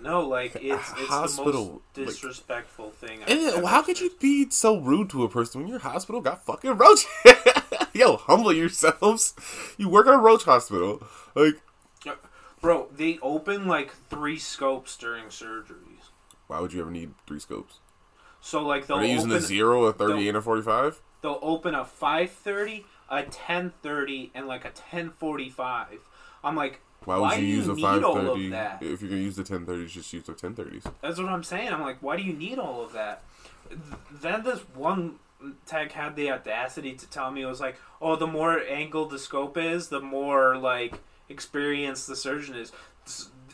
[0.00, 3.22] No, like it's it's Hospital, the most disrespectful thing.
[3.22, 6.46] I've and how could you be so rude to a person when your hospital got
[6.46, 7.04] fucking roach?
[8.00, 9.34] Yo, humble yourselves.
[9.78, 11.02] You work at a roach hospital.
[11.34, 11.60] Like,
[12.60, 16.08] Bro, they open like three scopes during surgeries.
[16.46, 17.78] why would you ever need three scopes?
[18.40, 21.00] So like they'll Are they using open a zero, a thirty, and a forty-five?
[21.22, 26.00] they'll open a five thirty, a ten thirty, and like a ten forty five.
[26.42, 28.46] I'm like, Why would Why you do you use a five thirty?
[28.80, 30.84] If you're gonna use the ten thirties, just use the ten thirties.
[31.02, 31.68] that's what I'm saying.
[31.68, 33.22] I'm like, why do you need all of that?
[34.10, 35.16] Then this one
[35.66, 39.18] tech had the audacity to tell me it was like, oh, the more angled the
[39.18, 42.72] scope is, the more like experienced the surgeon is.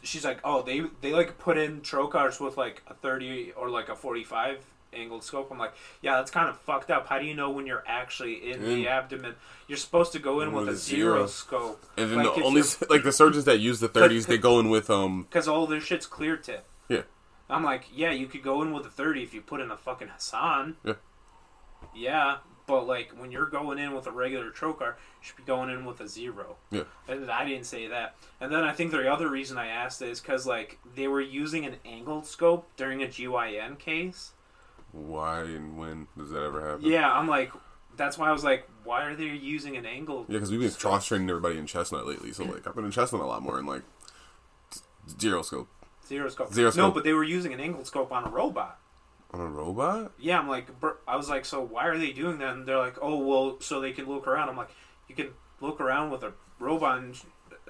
[0.02, 3.88] She's like, oh, they they like put in trocars with like a thirty or like
[3.88, 5.48] a forty five angled scope.
[5.50, 7.06] I'm like, yeah, that's kind of fucked up.
[7.06, 9.34] How do you know when you're actually in the abdomen?
[9.68, 11.84] You're supposed to go in with, a zero, scope.
[11.96, 14.70] And then Like, the only like the surgeons that use the thirties, they go in
[14.70, 16.64] with um because all their shit's clear tip.
[16.88, 17.02] Yeah.
[17.48, 19.76] I'm like, yeah, you could go in with a 30 if you put in a
[19.76, 20.76] fucking Hasson.
[20.84, 20.94] Yeah.
[21.94, 25.70] Yeah, but like when you're going in with a regular trocar, you should be going
[25.70, 26.56] in with a zero.
[26.70, 26.84] Yeah.
[27.08, 28.14] And I didn't say that.
[28.40, 31.64] And then I think the other reason I asked is because like they were using
[31.66, 34.32] an angled scope during a GYN case.
[34.92, 36.86] why and when does that ever happen?
[36.86, 37.50] Yeah, I'm like,
[37.96, 40.26] that's why I was like, why are they using an angled?
[40.28, 42.32] Yeah, because we've been cross training everybody in chestnut lately.
[42.32, 43.82] So like I've been in chestnut a lot more and like
[45.20, 45.68] zero scope
[46.10, 46.52] Zero scope.
[46.52, 46.78] Zero scope.
[46.88, 48.79] No, but they were using an angled scope on a robot.
[49.32, 50.12] On a robot.
[50.18, 50.66] Yeah, I'm like,
[51.06, 52.54] I was like, so why are they doing that?
[52.54, 54.48] And they're like, oh, well, so they can look around.
[54.48, 54.70] I'm like,
[55.08, 57.20] you can look around with a robot, and,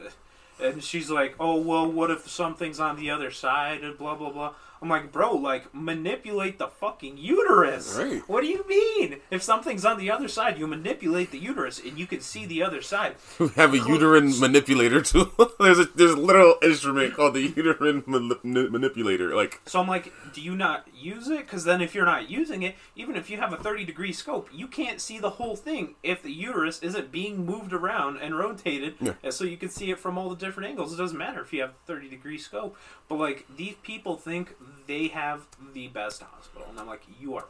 [0.63, 4.31] and she's like, oh, well, what if something's on the other side and blah blah
[4.31, 4.55] blah.
[4.83, 7.97] I'm like, bro, like manipulate the fucking uterus.
[7.99, 8.23] Right.
[8.29, 9.21] What do you mean?
[9.31, 12.63] If something's on the other side, you manipulate the uterus, and you can see the
[12.63, 13.17] other side.
[13.39, 15.31] We have a uterine manipulator too.
[15.61, 19.35] there's a there's a literal instrument called the uterine man- manipulator.
[19.35, 21.41] Like So I'm like, do you not use it?
[21.41, 24.49] Because then if you're not using it, even if you have a 30 degree scope,
[24.53, 28.95] you can't see the whole thing if the uterus isn't being moved around and rotated,
[29.01, 29.13] Yeah.
[29.23, 30.93] and so you can see it from all the different angles.
[30.95, 32.77] It doesn't matter if you have a 30 degree scope.
[33.09, 34.55] But like these people think
[34.87, 37.47] they have the best hospital, and I'm like, you are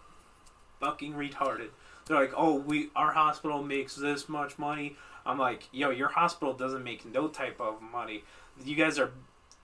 [0.80, 1.68] fucking retarded.
[2.06, 4.96] They're like, oh, we our hospital makes this much money.
[5.24, 8.24] I'm like, yo, your hospital doesn't make no type of money.
[8.64, 9.10] You guys are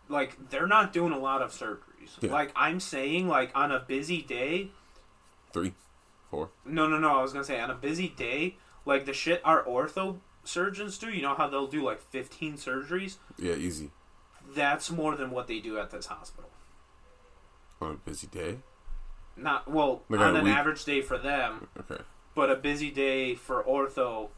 [0.09, 2.21] like, they're not doing a lot of surgeries.
[2.21, 2.31] Yeah.
[2.31, 4.69] Like I'm saying, like on a busy day.
[5.53, 5.73] three,
[6.31, 6.51] four.
[6.64, 7.19] No, no, no.
[7.19, 11.11] I was gonna say on a busy day, like the shit our ortho surgeons do.
[11.11, 13.16] You know how they'll do like 15 surgeries.
[13.38, 13.90] Yeah, easy
[14.55, 16.45] That's more than what they do at this hospital.
[17.80, 18.58] On a busy day.
[19.36, 21.68] Not well Like on on an average day for them.
[21.78, 22.02] Okay.
[22.34, 24.28] but a busy day for ortho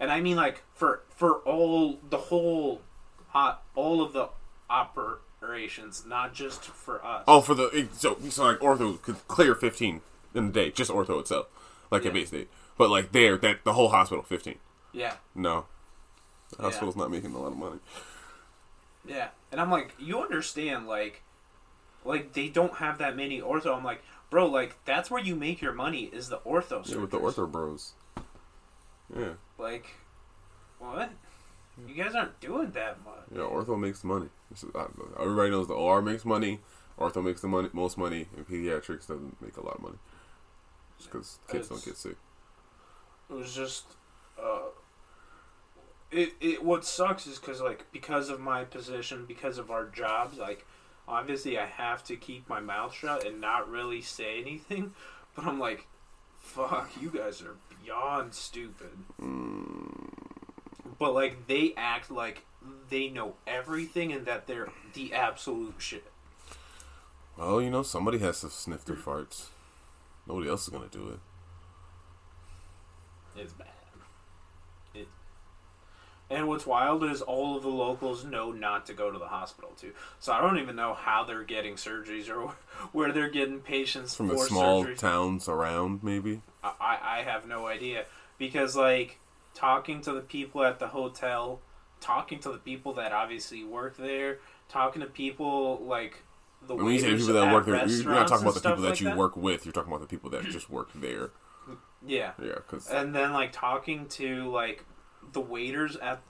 [0.00, 2.80] and i mean like for for all the whole
[3.28, 4.28] hot all of the
[4.70, 9.54] operations not just for us Oh, for the eh, so so like ortho could clear
[9.54, 10.00] fifteen
[10.34, 11.46] in the day, just ortho itself,
[11.90, 12.08] like Yeah.
[12.08, 12.48] at Bay State.
[12.76, 14.58] But like there, that the whole hospital fifteen.
[14.92, 15.66] yeah No,
[16.50, 16.62] the Yeah.
[16.64, 17.80] hospital's not making a lot of money.
[19.06, 21.22] yeah and i'm like you understand like
[22.04, 25.60] like they don't have that many ortho i'm like bro like that's where you make
[25.60, 27.92] your money is the ortho Yeah, with the ortho bros.
[29.16, 29.86] Yeah, like
[30.78, 31.10] what
[31.86, 33.40] you guys aren't doing that much yeah.
[33.42, 34.28] Ortho makes money.
[34.52, 34.64] Is-
[35.18, 36.60] Everybody knows the OR makes money.
[36.98, 39.98] Ortho makes the money, most money, and pediatrics doesn't make a lot of money.
[40.98, 42.16] Just because kids don't get sick.
[43.30, 43.84] it was just
[44.42, 44.62] uh
[46.10, 50.38] it, it what sucks is because like because of my position because of our jobs
[50.38, 50.66] like
[51.08, 54.92] obviously i have to keep my mouth shut and not really say anything
[55.34, 55.86] but i'm like
[56.36, 58.90] fuck you guys are beyond stupid
[60.98, 62.44] but like they act like
[62.90, 66.04] they know everything and that they're the absolute shit
[67.36, 69.46] Well, you know, somebody has to sniff their farts.
[70.26, 71.20] Nobody else is gonna do it.
[73.40, 73.68] It's bad.
[76.30, 79.70] And what's wild is all of the locals know not to go to the hospital
[79.78, 79.92] too.
[80.20, 82.48] So I don't even know how they're getting surgeries or
[82.92, 84.98] where they're getting patients From for the small surgeries.
[84.98, 86.42] towns around, maybe.
[86.62, 88.04] I, I have no idea
[88.36, 89.18] because like
[89.54, 91.60] talking to the people at the hotel,
[92.00, 94.38] talking to the people that obviously work there,
[94.68, 96.22] talking to people like
[96.66, 98.80] the When you say people that work there, you're not talking about the people stuff
[98.80, 99.64] that like you work with.
[99.64, 101.30] You're talking about the people that just work there.
[102.06, 102.32] Yeah.
[102.40, 104.84] Yeah, because and then like talking to like
[105.32, 106.20] the waiters at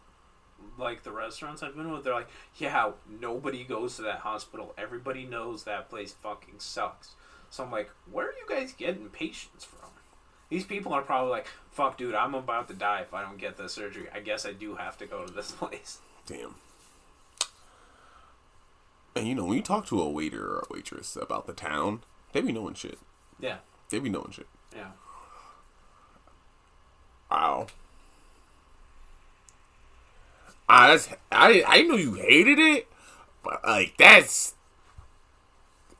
[0.76, 4.74] like the restaurants I've been with, they're like, "Yeah, nobody goes to that hospital.
[4.78, 7.14] Everybody knows that place fucking sucks."
[7.50, 9.88] So I'm like, "Where are you guys getting patients from?"
[10.50, 13.56] These people are probably like, "Fuck, dude, I'm about to die if I don't get
[13.56, 14.08] this surgery.
[14.14, 16.54] I guess I do have to go to this place." damn.
[19.16, 22.02] And you know, when you talk to a waiter or a waitress about the town,
[22.32, 22.98] they be knowing shit.
[23.40, 23.58] Yeah,
[23.90, 24.46] They be knowing shit.
[24.74, 24.90] yeah.
[27.30, 27.66] Wow.
[30.68, 32.88] Ah, that's I I know you hated it,
[33.42, 34.54] but like that's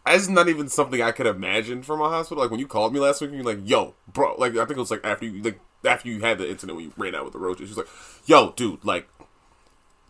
[0.05, 2.43] that's not even something I could imagine from a hospital.
[2.43, 4.73] Like when you called me last week, and you're like, "Yo, bro," like I think
[4.73, 7.25] it was like after you like after you had the incident when you ran out
[7.25, 7.69] with the roaches.
[7.69, 7.89] She's like,
[8.27, 9.09] "Yo, dude, like,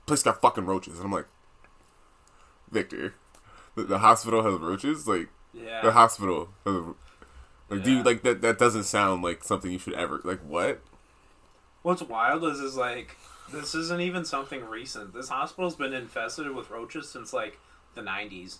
[0.07, 1.27] place got fucking roaches," and I'm like,
[2.71, 3.15] "Victor,
[3.75, 5.07] the, the hospital has roaches.
[5.07, 5.83] Like yeah.
[5.83, 6.83] the hospital, has,
[7.71, 8.43] like, do you like that?
[8.43, 10.41] That doesn't sound like something you should ever like.
[10.41, 10.81] What?
[11.83, 13.17] What's wild is is like
[13.53, 15.15] this isn't even something recent.
[15.15, 17.59] This hospital's been infested with roaches since like
[17.95, 18.59] the 90s.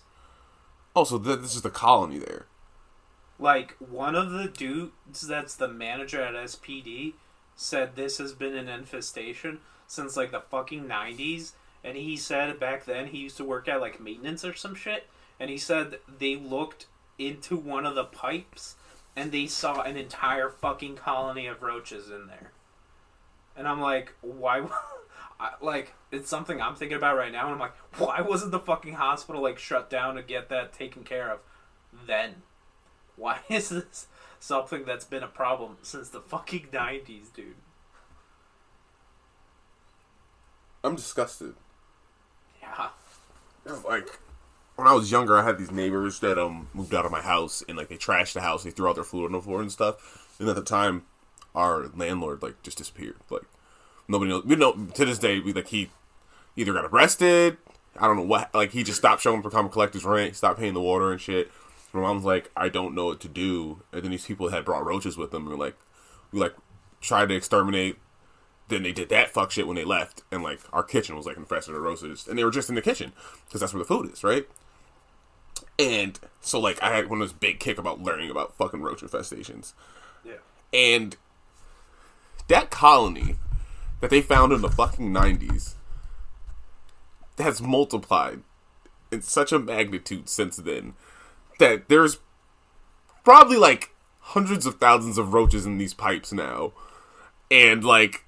[0.93, 2.45] Also, th- this is the colony there.
[3.37, 7.13] Like one of the dudes that's the manager at SPD
[7.55, 12.85] said this has been an infestation since like the fucking 90s and he said back
[12.85, 15.07] then he used to work at like maintenance or some shit
[15.39, 16.85] and he said they looked
[17.17, 18.75] into one of the pipes
[19.15, 22.51] and they saw an entire fucking colony of roaches in there.
[23.59, 24.65] And I'm like, why
[25.39, 28.59] I, like it's something I'm thinking about right now and I'm like, why wasn't the
[28.59, 31.39] fucking hospital like shut down to get that taken care of
[32.07, 32.35] then?
[33.17, 34.07] Why is this
[34.39, 37.55] something that's been a problem since the fucking 90s, dude?
[40.81, 41.55] I'm disgusted.
[42.61, 42.87] Yeah.
[43.85, 44.19] Like
[44.77, 47.61] when I was younger, I had these neighbors that um moved out of my house
[47.67, 48.63] and like they trashed the house.
[48.63, 50.37] They threw out their food on the floor and stuff.
[50.39, 51.03] And at the time,
[51.55, 53.17] our landlord like just disappeared.
[53.29, 53.43] Like
[54.07, 54.45] nobody knows.
[54.45, 55.39] We know to this day.
[55.39, 55.89] We like he
[56.55, 57.57] either got arrested.
[57.99, 58.53] I don't know what.
[58.53, 60.35] Like he just stopped showing up to come collect his rent.
[60.35, 61.51] Stopped paying the water and shit.
[61.91, 64.85] My mom's like, I don't know what to do, and then these people had brought
[64.85, 65.75] roaches with them, and like,
[66.31, 66.53] we like
[67.01, 67.97] tried to exterminate.
[68.67, 71.37] Then they did that fuck shit when they left, and like our kitchen was like
[71.37, 73.11] infested with roaches, and they were just in the kitchen
[73.47, 74.47] because that's where the food is, right?
[75.77, 79.01] And so like I had one of those big kick about learning about fucking roach
[79.01, 79.73] infestations,
[80.23, 80.33] Yeah.
[80.71, 81.17] and
[82.49, 83.37] that colony
[84.01, 85.75] that they found in the fucking nineties
[87.37, 88.41] has multiplied
[89.11, 90.93] in such a magnitude since then
[91.59, 92.19] that there's
[93.23, 96.71] probably like hundreds of thousands of roaches in these pipes now,
[97.49, 98.25] and like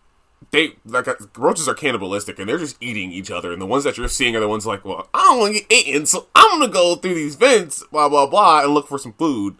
[0.51, 3.51] they like uh, roaches are cannibalistic and they're just eating each other.
[3.51, 5.61] And the ones that you're seeing are the ones like, well, I don't want to
[5.61, 8.97] get eaten, so I'm gonna go through these vents, blah blah blah, and look for
[8.97, 9.57] some food.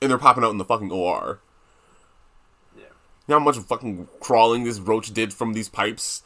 [0.00, 1.40] And they're popping out in the fucking OR.
[3.26, 3.34] Yeah.
[3.34, 6.22] You know how much fucking crawling this roach did from these pipes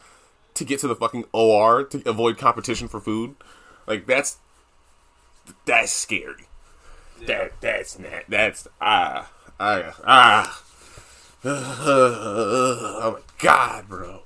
[0.55, 3.35] to get to the fucking OR to avoid competition for food?
[3.87, 4.39] Like that's
[5.65, 6.47] that's scary.
[7.27, 10.63] That that's not that's ah ah ah.
[11.45, 14.23] oh my god, bro!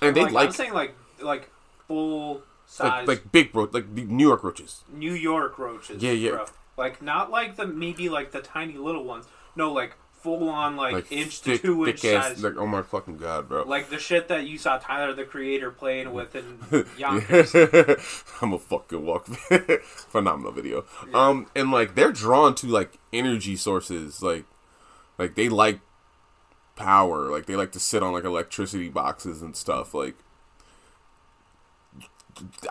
[0.00, 1.50] And they like, like I'm saying like like
[1.86, 4.82] full size like big bro like the New York roaches.
[4.90, 6.02] New York roaches.
[6.02, 6.30] Yeah, yeah.
[6.30, 6.46] Bro.
[6.78, 9.26] Like not like the maybe like the tiny little ones.
[9.54, 12.28] No, like full on like, Like inch thick, to two inch thick ass.
[12.28, 12.42] size.
[12.44, 13.64] Like oh my fucking god, bro!
[13.64, 16.58] like the shit that you saw Tyler the Creator playing with in
[16.98, 17.54] Yonkers.
[18.40, 19.26] I'm a fucking walk
[19.92, 20.84] phenomenal video.
[21.12, 24.44] Um, and like they're drawn to like energy sources, like
[25.18, 25.80] like they like
[26.76, 29.92] power, like they like to sit on like electricity boxes and stuff.
[29.94, 30.16] Like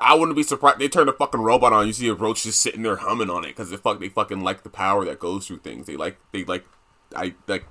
[0.02, 1.86] I wouldn't be surprised they turn a fucking robot on.
[1.86, 4.42] You see a roach just sitting there humming on it because they fuck they fucking
[4.42, 5.86] like the power that goes through things.
[5.86, 6.66] They like they like
[7.15, 7.65] I like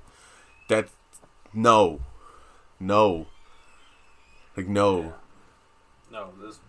[0.67, 0.89] that.
[1.53, 1.99] No,
[2.79, 3.27] no,
[4.55, 5.13] like no.
[6.11, 6.59] No, this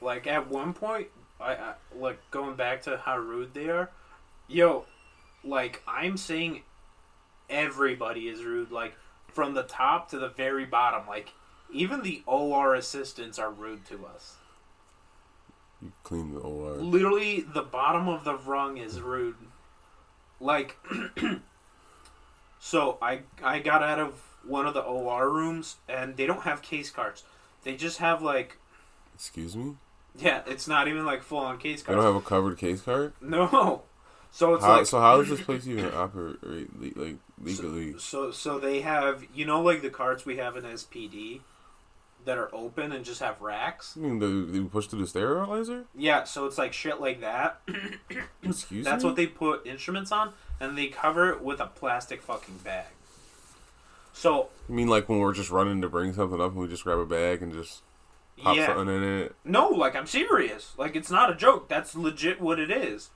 [0.00, 1.08] like at one point,
[1.40, 3.90] I, I like going back to how rude they are.
[4.48, 4.86] Yo,
[5.44, 6.62] like I'm saying,
[7.48, 8.70] everybody is rude.
[8.70, 8.94] Like
[9.32, 11.06] from the top to the very bottom.
[11.06, 11.32] Like
[11.72, 14.36] even the OR assistants are rude to us.
[15.82, 16.76] You clean the OR.
[16.76, 19.36] Literally, the bottom of the rung is rude.
[20.40, 20.76] Like,
[22.58, 26.62] so I I got out of one of the OR rooms and they don't have
[26.62, 27.24] case cards.
[27.64, 28.56] They just have like
[29.14, 29.76] Excuse me.
[30.18, 32.04] yeah, it's not even like full on case They cards.
[32.04, 33.12] don't have a covered case card.
[33.20, 33.82] No.
[34.32, 36.38] So it's How, like so how does this place even operate
[36.96, 37.96] like legally?
[37.98, 41.40] so so they have you know like the cards we have in SPD
[42.24, 43.94] that are open and just have racks.
[43.96, 45.84] I mean, the, they push through the sterilizer.
[45.94, 47.60] Yeah, so it's like shit like that.
[48.42, 48.82] Excuse me.
[48.82, 49.08] That's me.
[49.10, 52.86] what they put instruments on, and they cover it with a plastic fucking bag.
[54.12, 56.84] So You mean like when we're just running to bring something up and we just
[56.84, 57.82] grab a bag and just
[58.36, 59.34] pop yeah, something in it?
[59.44, 60.72] no, like I'm serious.
[60.76, 61.68] Like it's not a joke.
[61.68, 63.10] That's legit what it is.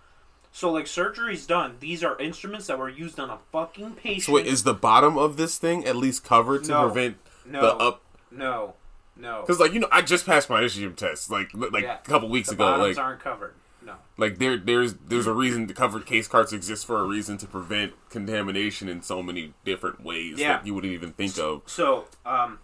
[0.53, 1.77] So like surgery's done.
[1.81, 4.23] These are instruments that were used on a fucking patient.
[4.23, 6.83] So wait, is the bottom of this thing at least covered to No.
[6.90, 8.03] prevent no, the up?
[8.31, 8.75] no,
[9.16, 9.40] no.
[9.40, 11.94] Because like you know, I just passed my ischium test like like Yeah.
[11.98, 12.64] a couple weeks the ago.
[12.64, 13.55] bottoms Like aren't covered.
[13.83, 13.96] No.
[14.16, 17.46] like there there's there's a reason the covered case cards exist for a reason to
[17.46, 20.57] prevent contamination in so many different ways Yeah.
[20.57, 21.62] that you wouldn't even think of.
[21.66, 22.61] So um,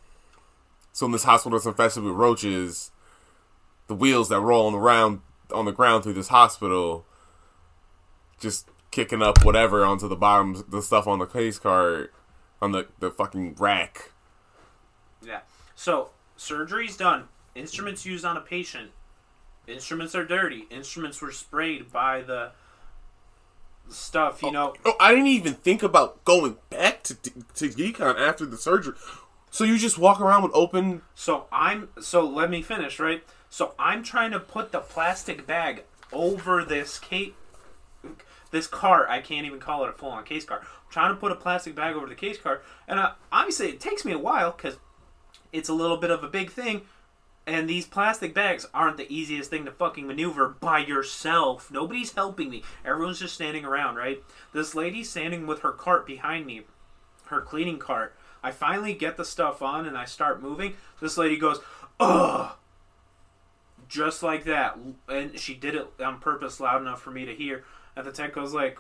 [0.93, 2.91] So in this hospital that's infested with roaches,
[3.87, 5.21] the wheels that roll around
[5.53, 7.05] on the ground through this hospital,
[8.39, 12.11] just kicking up whatever onto the bottom, the stuff on the case card,
[12.63, 14.13] on the the fucking rack.
[15.23, 15.41] Yeah.
[15.75, 16.11] So
[16.41, 17.25] surgery's done.
[17.55, 18.91] Instruments used on a patient.
[19.67, 20.67] Instruments are dirty.
[20.71, 22.53] Instruments were sprayed by the
[23.89, 24.43] stuff.
[24.43, 24.75] You know.
[24.85, 28.95] Oh, I didn't even think about going back to to decon after the surgery.
[29.51, 31.03] So you just walk around with open.
[31.15, 31.89] So I'm.
[32.01, 32.99] So let me finish.
[32.99, 33.23] Right.
[33.51, 37.33] So I'm trying to put the plastic bag over this case.
[38.51, 40.63] This cart, I can't even call it a full-on case cart.
[40.63, 43.79] I'm trying to put a plastic bag over the case cart, and uh, obviously it
[43.79, 44.77] takes me a while because
[45.53, 46.83] it's a little bit of a big thing.
[47.47, 51.71] And these plastic bags aren't the easiest thing to fucking maneuver by yourself.
[51.71, 52.63] Nobody's helping me.
[52.85, 54.23] Everyone's just standing around, right?
[54.53, 56.63] This lady's standing with her cart behind me,
[57.27, 58.15] her cleaning cart.
[58.43, 60.75] I finally get the stuff on and I start moving.
[61.01, 61.61] This lady goes,
[61.99, 62.53] ugh.
[63.89, 64.79] Just like that.
[65.09, 67.65] And she did it on purpose loud enough for me to hear.
[67.97, 68.79] And the tech goes like,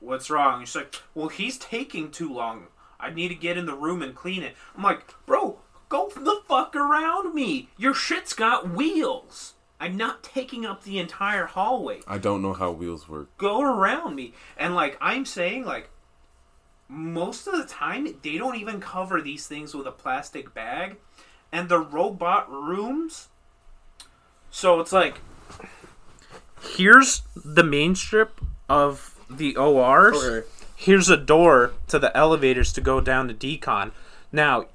[0.00, 0.58] what's wrong?
[0.58, 2.66] And she's like, well, he's taking too long.
[2.98, 4.54] I need to get in the room and clean it.
[4.76, 5.59] I'm like, bro,
[5.90, 7.68] go the fuck around me.
[7.76, 9.52] Your shit's got wheels.
[9.78, 12.00] I'm not taking up the entire hallway.
[12.06, 13.36] I don't know how wheels work.
[13.36, 14.32] Go around me.
[14.56, 15.90] And like I'm saying, like
[16.88, 20.96] most of the time they don't even cover these things with a plastic bag.
[21.52, 23.28] And the robot rooms
[24.50, 25.20] so it's like
[26.76, 30.22] here's the main strip of the ORs.
[30.22, 30.46] Okay.
[30.74, 33.92] Here's a door to the elevators to go down to decon.
[34.32, 34.66] Now,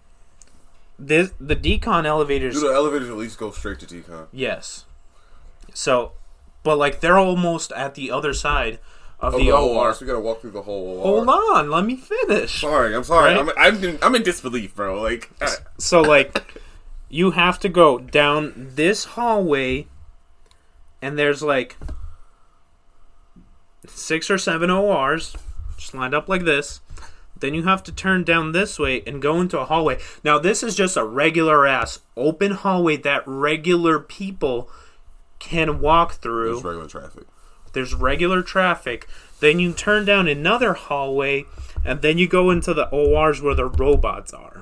[0.97, 2.53] this the decon elevators.
[2.55, 4.27] Do the elevators at least go straight to decon?
[4.31, 4.85] Yes.
[5.73, 6.13] So,
[6.63, 8.79] but like they're almost at the other side
[9.19, 9.93] of Oh, the, OR.
[9.93, 11.25] so we gotta walk through the whole OR.
[11.25, 12.61] Hold on, let me finish.
[12.61, 13.33] Sorry, I'm sorry.
[13.35, 13.55] Right?
[13.57, 15.01] I'm, I'm, in, I'm in disbelief, bro.
[15.01, 15.31] Like,
[15.77, 16.61] So like
[17.09, 19.87] you have to go down this hallway
[21.01, 21.77] and there's like
[23.87, 25.35] six or seven ORs
[25.77, 26.79] just lined up like this.
[27.39, 29.99] Then you have to turn down this way and go into a hallway.
[30.23, 34.69] Now this is just a regular ass open hallway that regular people
[35.39, 36.61] can walk through.
[36.61, 37.23] there's regular traffic.
[37.73, 39.07] There's regular traffic.
[39.41, 41.43] Then you turn down another hallway,
[41.83, 44.54] and then you go into the ORs where the robots are.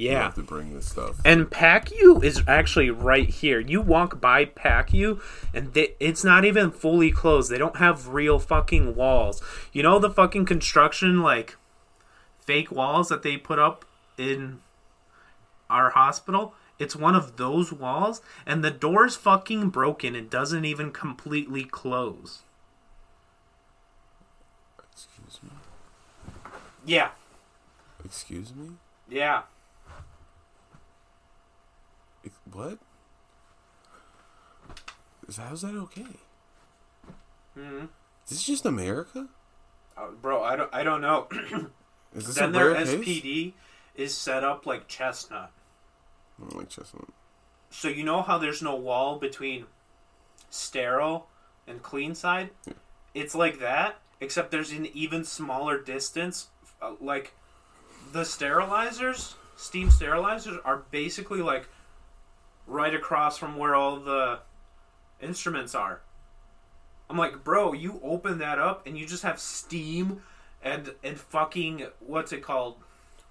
[0.00, 0.22] You Yeah.
[0.22, 1.20] have to bring this stuff.
[1.26, 3.60] And PACU is actually right here.
[3.60, 5.20] You walk by PACU,
[5.52, 7.50] and they, it's not even fully closed.
[7.50, 9.42] They don't have real fucking walls.
[9.74, 11.56] You know the fucking construction, like,
[12.38, 13.84] fake walls that they put up
[14.16, 14.60] in
[15.68, 16.54] our hospital?
[16.78, 22.40] It's one of those walls, and the door's fucking broken and doesn't even completely close.
[24.94, 25.50] Excuse me.
[26.86, 27.10] Yeah.
[28.02, 28.70] Excuse me.
[29.06, 29.42] Yeah.
[32.52, 32.78] What?
[35.28, 36.06] Is how's that okay?
[37.54, 37.84] hmm
[38.24, 39.28] Is this just America?
[39.96, 41.28] Uh, bro, I don't, I don't know.
[42.14, 42.74] Is this then their?
[42.74, 43.52] SPD
[43.94, 45.52] is set up like chestnut.
[46.38, 47.08] I don't like chestnut.
[47.70, 49.66] So you know how there's no wall between
[50.48, 51.28] sterile
[51.68, 52.50] and clean side?
[52.66, 52.72] Yeah.
[53.14, 56.48] It's like that, except there's an even smaller distance.
[56.82, 57.34] Uh, like
[58.12, 61.68] the sterilizers, steam sterilizers, are basically like
[62.70, 64.38] right across from where all the
[65.20, 66.00] instruments are.
[67.10, 70.22] I'm like, bro, you open that up and you just have steam
[70.62, 72.76] and and fucking what's it called?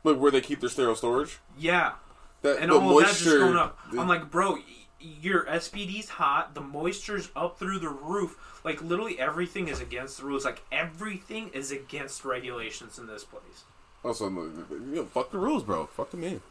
[0.04, 1.40] Like where they keep their sterile storage?
[1.58, 1.94] Yeah,
[2.42, 3.40] That and the all of that just moisture.
[3.40, 3.78] going up.
[3.92, 4.58] the- I'm like, bro,
[5.00, 6.56] your SPD's hot.
[6.56, 8.38] The moisture's up through the roof.
[8.66, 10.44] Like literally everything is against the rules.
[10.44, 13.64] Like everything is against regulations in this place.
[14.04, 14.56] Also, you
[14.92, 15.86] know, fuck the rules, bro.
[15.86, 16.42] Fuck the man.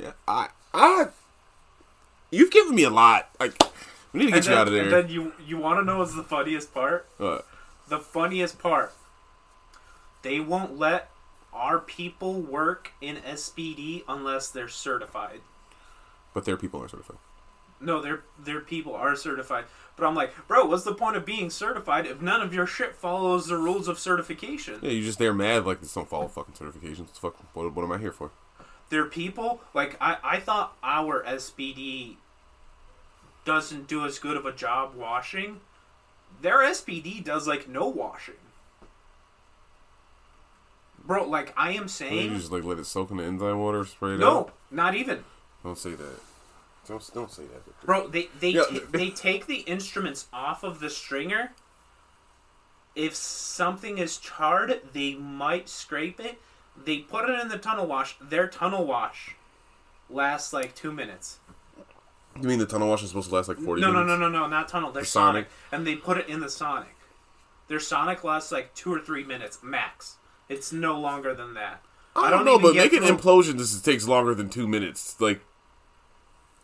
[0.00, 1.06] Yeah, I, I,
[2.30, 3.28] you've given me a lot.
[3.40, 3.60] Like,
[4.12, 4.84] we need to get you out of there.
[4.84, 7.06] and then you you want to know what's the funniest part?
[7.20, 7.38] Uh,
[7.88, 8.92] The funniest part.
[10.22, 11.10] They won't let
[11.52, 15.40] our people work in SPD unless they're certified.
[16.34, 17.16] but their people are certified.
[17.80, 19.64] No, their their people are certified.
[19.96, 22.94] But I'm like, bro, what's the point of being certified if none of your shit
[22.94, 24.78] follows the rules of certification?
[24.82, 27.10] Yeah, you're just they're mad like this don't follow fucking certifications.
[27.18, 28.30] Fuck, what, what am I here for?
[28.90, 32.16] Their people, like I, I thought our SPD
[33.44, 35.60] doesn't do as good of a job washing.
[36.40, 38.34] Their SPD does like no washing.
[41.04, 43.84] Bro, like I am You saying just like let it soak in the enzyme water,
[43.84, 44.52] spray it No, out.
[44.70, 45.24] not even.
[45.64, 46.20] Don't say that.
[46.86, 47.64] Don't don't say that.
[47.64, 47.86] Victor.
[47.86, 48.64] Bro, they they Yeah.
[48.64, 51.52] ta- they take the instruments off of the stringer.
[52.94, 56.40] If something is charred, they might scrape it.
[56.84, 58.16] They put it in the tunnel wash.
[58.20, 59.34] Their tunnel wash
[60.10, 61.38] lasts like two minutes.
[62.40, 64.20] You mean the tunnel wash is supposed to last like forty No, no, minutes?
[64.20, 64.92] no, no, no, not tunnel.
[64.92, 65.46] They're The sonic.
[65.46, 65.72] Sonic?
[65.72, 66.94] and they put it in the Sonic.
[67.68, 70.16] Their Sonic lasts like two or three minutes max.
[70.48, 71.82] It's no longer than that.
[72.16, 75.20] I don't, know, but making through- implosions is, takes longer than two minutes.
[75.20, 75.40] Like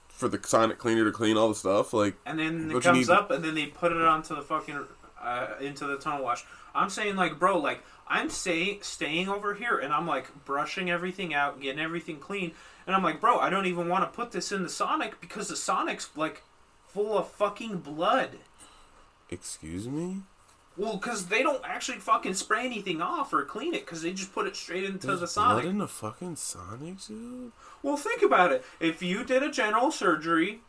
[0.09, 1.93] for the sonic cleaner to clean all the stuff.
[1.93, 4.79] Like and then it comes need- up, and then they put it onto the fucking
[5.25, 6.45] uh, into the tunnel wash.
[6.75, 11.33] I'm saying like, bro, like I'm say staying over here, and I'm like brushing everything
[11.35, 12.53] out, getting everything clean,
[12.87, 15.49] and I'm like, bro, I don't even want to put this in the Sonic because
[15.49, 16.43] the Sonic's like
[16.89, 18.31] full of fucking blood.
[19.31, 20.23] excuse me.
[20.77, 24.35] Well, because they don't actually fucking spray anything off or clean it, because they just
[24.35, 25.65] put it straight into There's the blood Sonic.
[25.67, 27.53] in the fucking Sonic, dude.
[27.83, 28.65] Well, think about it.
[28.81, 30.63] If you did a general surgery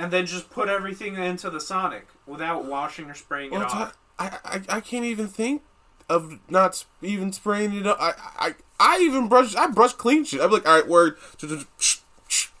[0.00, 3.96] and then just put everything into the Sonic without washing or spraying Well, it off.
[4.18, 5.62] I, I I can't even think
[6.08, 7.98] of not even spraying it up.
[8.00, 10.40] I I I even brush I brush clean shit.
[10.40, 11.16] I'm like, all right, word,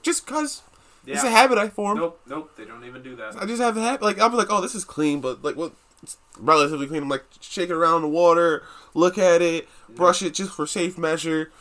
[0.02, 0.62] just cause
[1.06, 2.00] it's a habit I formed.
[2.00, 3.36] Nope, nope, they don't even do that.
[3.36, 4.02] I just have a habit.
[4.02, 5.72] Like I'm like, oh, this is clean, but like what?
[6.02, 7.02] It's relatively clean.
[7.02, 8.62] I'm like, shake it around in the water,
[8.94, 11.52] look at it, brush it just for safe measure,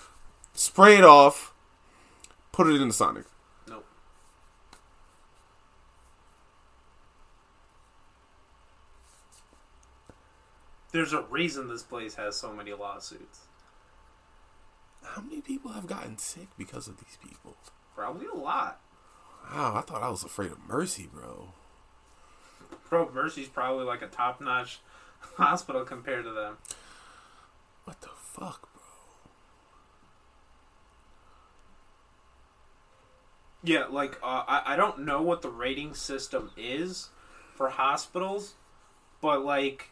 [0.53, 1.53] spray it off,
[2.53, 3.25] put it in the Sonic.
[3.67, 3.85] Nope.
[10.91, 13.41] There's a reason this place has so many lawsuits.
[15.03, 17.55] How many people have gotten sick because of these people?
[17.95, 18.79] Probably a lot.
[19.51, 21.53] Wow, I thought I was afraid of Mercy, bro.
[22.89, 24.79] Bro, Mercy's probably like a top notch
[25.35, 26.57] hospital compared to them.
[27.83, 28.81] What the fuck, bro?
[33.63, 37.09] Yeah, like uh, I I don't know what the rating system is
[37.55, 38.53] for hospitals,
[39.21, 39.89] but like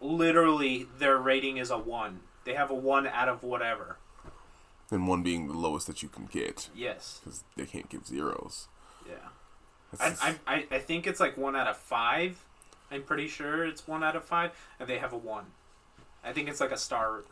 [0.00, 2.20] literally their rating is a one.
[2.44, 3.96] They have a one out of whatever.
[4.90, 7.20] And one being the lowest that you can get Yes.
[7.24, 8.68] because they can't give zeros.
[9.08, 9.14] Yeah.
[9.98, 12.42] That's I, I, I- think it's like one out of five.
[12.90, 15.46] I'm pretty sure it's one out of five, and they have a one.
[16.24, 17.24] I think it's like a star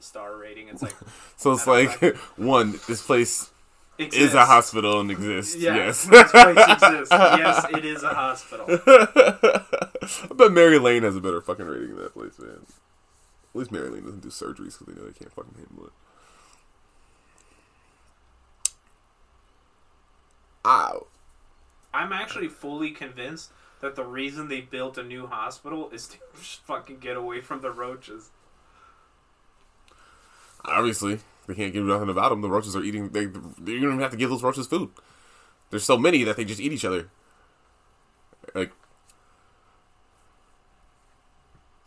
[0.00, 0.68] star rating.
[0.68, 0.94] It's like
[1.36, 2.78] so it's like one.
[2.88, 3.50] This place
[3.98, 5.56] is a hospital and exists.
[5.56, 6.04] Yeah, Yes.
[6.06, 7.08] this place exists.
[7.12, 8.66] Yes, it is a hospital.
[10.30, 12.66] I bet Mary Lane has a better fucking rating than that place, man.
[13.54, 15.92] At least Mary Lane doesn't do surgeries because they know they can't fucking handle it.
[20.64, 21.06] Ow.
[21.94, 23.50] I'm actually fully convinced
[23.80, 27.70] that the reason they built a new hospital is to fucking get away from the
[27.70, 28.30] roaches.
[30.64, 32.42] Obviously, they can't give nothing about them.
[32.42, 33.10] The roaches are eating.
[33.10, 34.90] They, they you don't even have to give those roaches food.
[35.70, 37.08] There's so many that they just eat each other.
[38.54, 38.72] Like,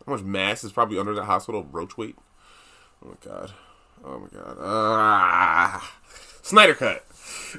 [0.06, 2.16] how much mass is probably under that hospital roach weight?
[3.04, 3.52] Oh my god.
[4.04, 4.56] Oh my god.
[4.60, 5.94] Ah,
[6.42, 7.04] Snyder cut.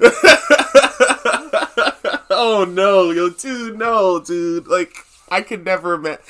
[2.30, 4.66] oh no, yo, dude, no, dude.
[4.66, 4.94] Like,
[5.30, 6.22] I could never imagine.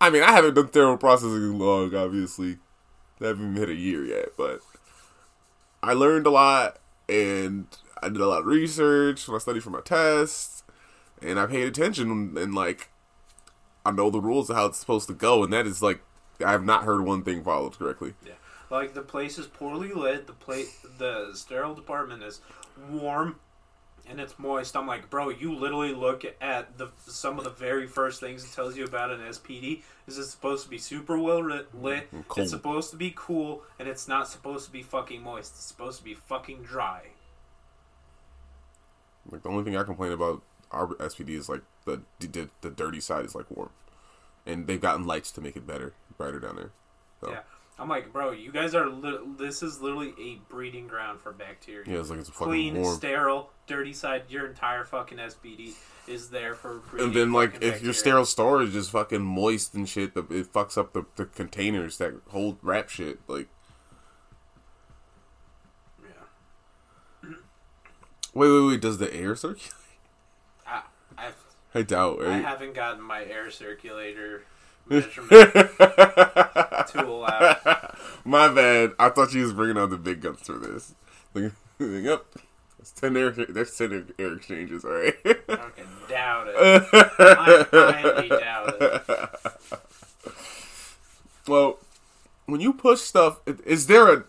[0.00, 2.58] I mean, I haven't done thermal processing long, obviously.
[3.20, 4.60] I haven't hit a year yet, but
[5.82, 7.66] I learned a lot and
[8.02, 10.62] I did a lot of research when I studied for my tests
[11.22, 12.90] and I paid attention and, and like
[13.84, 16.00] I know the rules of how it's supposed to go and that is like
[16.44, 18.14] I have not heard one thing followed correctly.
[18.26, 18.32] Yeah,
[18.70, 20.26] like the place is poorly lit.
[20.26, 22.40] The place, the sterile department is
[22.90, 23.36] warm,
[24.08, 24.76] and it's moist.
[24.76, 28.54] I'm like, bro, you literally look at the some of the very first things it
[28.54, 29.82] tells you about an SPD.
[30.06, 32.08] Is it's supposed to be super well lit, lit.
[32.10, 32.24] And.
[32.36, 35.52] It's supposed to be cool, and it's not supposed to be fucking moist.
[35.54, 37.02] It's supposed to be fucking dry.
[39.30, 40.42] Like the only thing I complain about
[40.74, 43.70] our SPD is like the the, the dirty side is like warm.
[44.46, 46.70] And they've gotten lights to make it better, brighter down there.
[47.22, 47.40] So Yeah,
[47.78, 48.88] I'm like, bro, you guys are.
[48.90, 51.84] Li- this is literally a breeding ground for bacteria.
[51.90, 52.94] yeah, it's like it's fucking Clean, warm.
[52.94, 54.24] sterile, dirty side.
[54.28, 55.72] Your entire fucking SPD
[56.06, 56.80] is there for.
[56.80, 60.52] breeding And then, like, if your sterile storage is fucking moist and shit, the, it
[60.52, 63.20] fucks up the, the containers that hold wrap shit.
[63.26, 63.48] Like,
[66.02, 67.30] Yeah.
[68.34, 69.72] wait, wait, wait, does the air circulate?
[71.74, 74.44] I, I doubt, I haven't gotten my air circulator
[74.88, 75.52] measurement
[76.88, 77.98] tool out.
[78.24, 78.92] My bad.
[78.98, 80.94] I thought you was bringing out the big guns for this.
[81.34, 82.24] Like, yep,
[82.78, 83.30] that's ten air.
[83.30, 84.84] That's ten air, air exchanges.
[84.84, 85.14] All right.
[85.46, 86.54] Fucking doubt it.
[86.56, 90.32] I highly doubt it.
[91.48, 91.78] well,
[92.46, 94.24] when you push stuff, is there a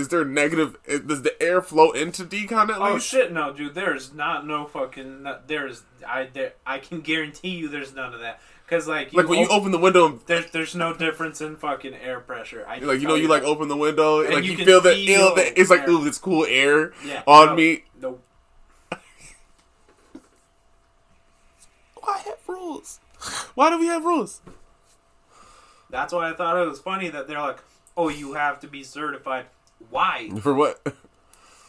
[0.00, 0.76] is there negative?
[0.86, 3.74] Does the air flow into decon at Oh shit, no, dude.
[3.74, 5.22] There's not no fucking.
[5.24, 8.40] no- There's I there, I can guarantee you there's none of that.
[8.66, 11.94] Cause like you like when you open the window, there's there's no difference in fucking
[11.94, 12.64] air pressure.
[12.68, 13.48] I like you know, you like that.
[13.48, 15.34] open the window, and like you you, feel the feel.
[15.34, 17.84] The, it's like ooh, this cool air yeah, on no, me.
[18.00, 18.20] No,
[22.00, 23.00] Why have rules?
[23.54, 24.40] Why do we have rules?
[25.90, 27.58] that's why I thought it was funny that they're like,
[27.96, 29.46] oh, you have to be certified.
[29.88, 30.30] Why?
[30.40, 30.94] For what?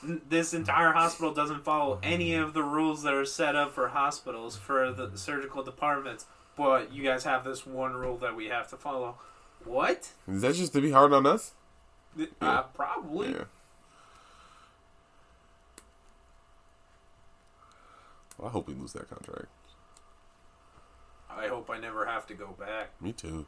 [0.03, 4.57] This entire hospital doesn't follow any of the rules that are set up for hospitals
[4.57, 6.25] for the surgical departments,
[6.57, 9.15] but you guys have this one rule that we have to follow.
[9.63, 10.09] What?
[10.27, 11.53] Is that just to be hard on us?
[12.41, 13.29] Uh, probably.
[13.29, 13.43] Yeah.
[18.37, 19.47] Well, I hope we lose that contract.
[21.29, 22.99] I hope I never have to go back.
[22.99, 23.45] Me too.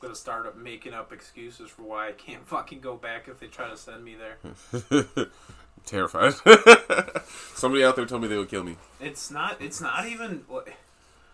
[0.00, 3.46] Gonna start up making up excuses for why I can't fucking go back if they
[3.46, 5.26] try to send me there.
[5.86, 6.34] Terrified.
[7.54, 8.76] Somebody out there told me they would kill me.
[9.00, 9.60] It's not.
[9.60, 10.44] It's not even.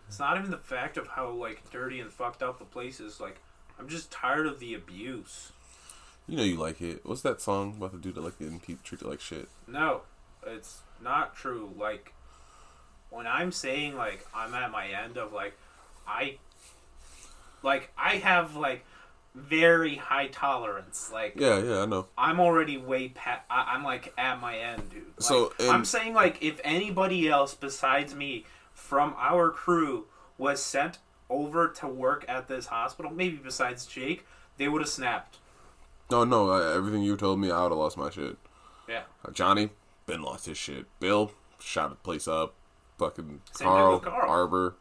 [0.09, 3.21] It's not even the fact of how like dirty and fucked up the place is.
[3.21, 3.41] Like,
[3.79, 5.53] I'm just tired of the abuse.
[6.27, 7.01] You know you like it.
[7.05, 9.49] What's that song about the dude that like getting people treated like shit?
[9.67, 10.03] No,
[10.45, 11.73] it's not true.
[11.77, 12.13] Like,
[13.11, 15.57] when I'm saying like I'm at my end of like,
[16.07, 16.39] I,
[17.67, 18.85] like I have like
[19.35, 21.11] very high tolerance.
[21.13, 22.07] Like, Yeah, yeah, I know.
[22.17, 23.43] I'm already way past.
[23.51, 25.03] I'm like at my end, dude.
[25.05, 30.07] Like, So, and- I'm saying like if anybody else besides me from our crew
[30.39, 30.99] was sent
[31.29, 34.25] over to work at this hospital, maybe besides Jake,
[34.57, 35.39] they would have snapped.
[36.11, 36.51] No, no.
[36.51, 38.37] Uh, everything you told me, I would have lost my shit.
[38.89, 39.03] Yeah.
[39.25, 39.71] Uh, Johnny,
[40.07, 40.87] Ben lost his shit.
[41.01, 42.55] Bill, shot the place up.
[42.99, 44.31] Fucking Carl, Carl.
[44.31, 44.77] Arbor.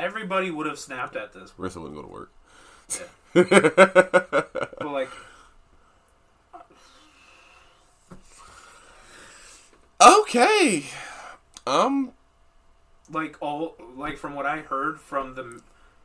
[0.00, 1.50] Everybody would have snapped at this.
[1.58, 2.32] Rissa wouldn't go to work.
[4.78, 5.08] But like,
[10.00, 10.84] Okay.
[11.66, 12.12] Um.
[13.12, 15.60] like all like from what I heard from the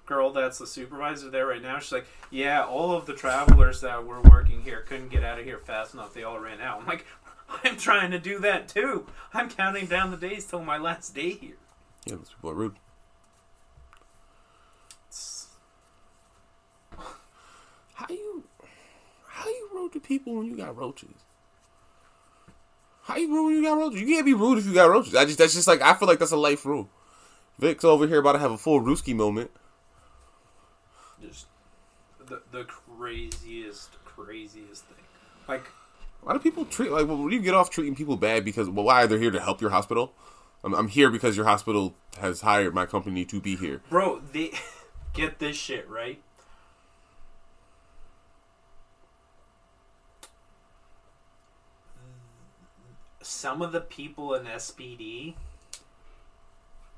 [0.06, 4.06] girl that's the supervisor there right now, she's like, yeah, all of the travelers that
[4.06, 6.14] were working here couldn't get out of here fast enough.
[6.14, 6.82] They all ran out.
[6.82, 7.06] I'm like,
[7.64, 9.08] I'm trying to do that too.
[9.34, 11.56] I'm counting down the days till my last day here.
[12.06, 12.76] Yeah, those people are rude.
[15.08, 15.48] It's-
[17.96, 18.44] How you?
[19.28, 21.10] How you rude to people when you got roaches?
[23.04, 24.00] How you rude when you got roaches?
[24.02, 25.16] You can't be rude if you got roaches.
[25.16, 26.90] I just that's just like I feel like that's a life rule.
[27.60, 29.52] Vic's over here about to have a full Rooski moment.
[31.22, 31.48] just
[32.26, 35.04] the the craziest, craziest thing.
[35.48, 35.66] Like,
[36.22, 39.04] Why do people treat like when you get off treating people bad because well why
[39.04, 40.14] are they're here to help your hospital?
[40.64, 43.82] I'm, I'm here because your hospital has hired my company to be here.
[43.90, 44.52] bro, they
[45.14, 46.22] get this shit right.
[53.26, 55.34] Some of the people in SPD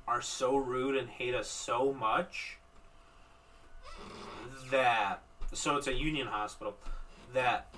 [0.06, 2.58] are so rude and hate us so much
[4.70, 5.22] that
[5.54, 6.76] so it's a union hospital
[7.34, 7.74] that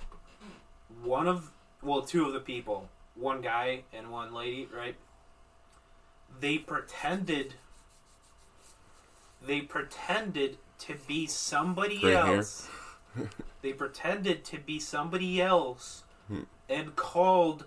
[1.04, 1.52] one of
[1.84, 4.96] well two of the people one guy and one lady right?
[6.42, 7.54] They pretended
[9.46, 12.68] they pretended to be somebody else.
[13.62, 16.44] They pretended to be somebody else Hmm.
[16.68, 17.66] and called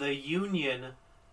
[0.00, 0.86] the union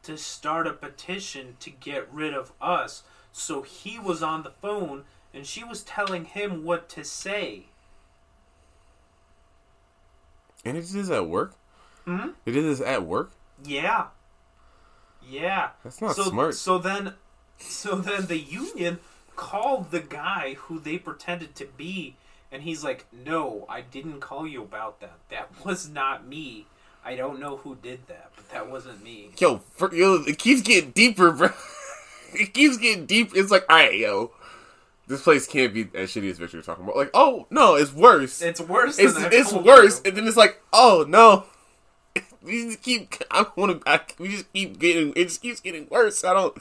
[0.03, 5.03] to start a petition to get rid of us so he was on the phone
[5.33, 7.65] and she was telling him what to say
[10.65, 11.53] And it this at work?
[12.05, 13.31] hmm did this at work?
[13.63, 14.07] yeah
[15.27, 16.55] yeah That's not so, smart.
[16.55, 17.13] So then,
[17.57, 18.99] so then the union
[19.35, 22.15] called the guy who they pretended to be,
[22.51, 25.19] and he's like, "No, I didn't call you about that.
[25.29, 26.65] That was not me.
[27.03, 30.61] I don't know who did that, but that wasn't me." Yo, for, yo, it keeps
[30.61, 31.49] getting deeper, bro.
[32.33, 33.31] it keeps getting deep.
[33.35, 34.31] It's like, alright, yo.
[35.07, 36.97] This place can't be as shitty as Victor was talking about.
[36.97, 38.41] Like, oh no, it's worse.
[38.41, 38.99] It's worse.
[38.99, 40.09] it's it's worse, you.
[40.09, 41.45] and then it's like, oh no,
[42.43, 43.15] we just keep.
[43.31, 44.01] I don't want to.
[44.19, 45.13] We just keep getting.
[45.15, 46.25] It just keeps getting worse.
[46.25, 46.53] I don't.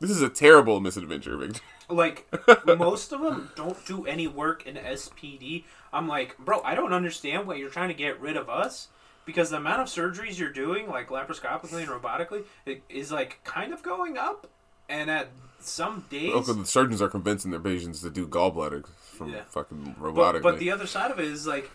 [0.00, 1.60] This is a terrible misadventure, Victor.
[1.90, 2.26] Like
[2.78, 5.64] most of them don't do any work in SPD.
[5.92, 8.88] I'm like, bro, I don't understand why you're trying to get rid of us
[9.30, 13.72] because the amount of surgeries you're doing, like laparoscopically and robotically, it is like kind
[13.72, 14.48] of going up.
[14.88, 15.28] And at
[15.60, 19.42] some days, Okay, the surgeons are convincing their patients to do gallbladder from Yeah.
[19.48, 20.42] fucking but, robotically.
[20.42, 21.70] but the other side of it is like,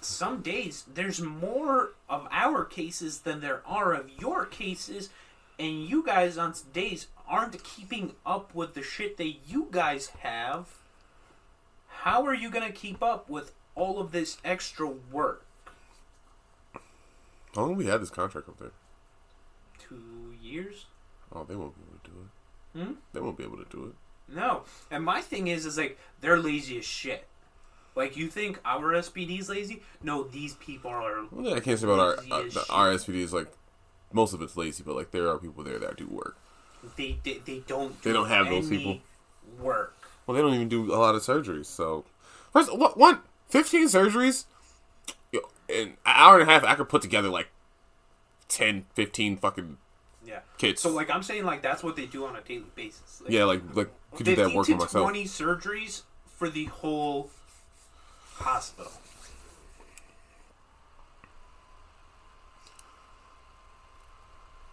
[0.00, 5.10] some days there's more of our cases than there are of your cases,
[5.58, 10.68] and you guys on days aren't keeping up with the shit that you guys have.
[11.88, 15.44] How are you gonna keep up with all of this extra work?
[17.54, 18.72] How long have we had this contract up there?
[19.78, 20.86] Two years?
[21.32, 22.84] Oh, they won't be able to do it.
[22.84, 22.92] Hmm?
[23.12, 24.34] They won't be able to do it.
[24.34, 24.62] No.
[24.90, 27.26] And my thing is, is like they're lazy as shit.
[27.96, 29.82] Like you think our SPD's lazy?
[30.02, 31.26] No, these people are.
[31.26, 33.48] Thing I can't say about our uh, the, our SPD is like
[34.12, 36.36] most of it's lazy, but like there are people there that do work.
[36.96, 38.00] They they, they don't.
[38.02, 38.98] They do don't have those people.
[39.58, 39.96] Work.
[40.26, 41.66] Well, they don't even do a lot of surgeries.
[41.66, 42.04] So,
[42.52, 44.44] first, what one fifteen surgeries
[45.70, 47.48] in an hour and a half, I could put together like
[48.48, 49.76] 10, 15 fucking
[50.24, 50.40] Yeah.
[50.58, 50.82] kits.
[50.82, 53.20] So like I'm saying, like that's what they do on a daily basis.
[53.22, 55.04] Like, yeah, like like could do that work for myself.
[55.04, 57.30] 20 surgeries for the whole
[58.36, 58.92] hospital.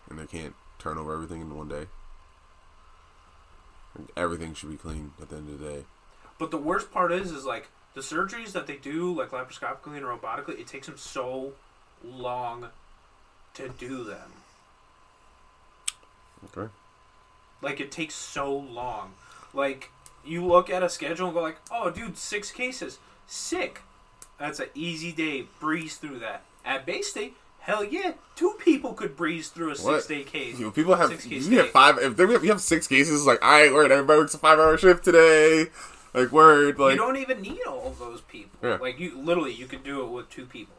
[0.10, 1.86] and they can't turn over everything in one day.
[4.16, 5.84] Everything should be clean at the end of the day.
[6.38, 7.68] But the worst part is, is like
[7.98, 11.54] the surgeries that they do, like laparoscopically and robotically, it takes them so
[12.06, 12.68] long
[13.56, 14.34] to do them.
[16.46, 16.72] Okay.
[17.60, 19.14] Like it takes so long.
[19.52, 19.90] Like
[20.24, 23.82] you look at a schedule and go like, "Oh, dude, six cases, sick."
[24.40, 25.46] That's an easy day.
[25.60, 26.44] Breeze through that.
[26.64, 30.60] At Bay State, hell yeah, two people could breeze through a six-day case.
[30.60, 31.98] You know, people have Six you have five.
[31.98, 33.92] If they have, you have six cases, like all right, word.
[33.92, 35.72] Everybody works a five hour shift today.
[36.14, 38.60] Like word, like you don't even need all of those people.
[38.64, 38.78] Yeah.
[38.78, 40.76] Like you, literally, you could do it with two people.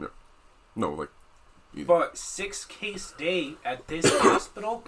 [0.00, 0.08] Yeah.
[0.74, 1.08] no, like
[1.86, 4.84] But six case day at this hospital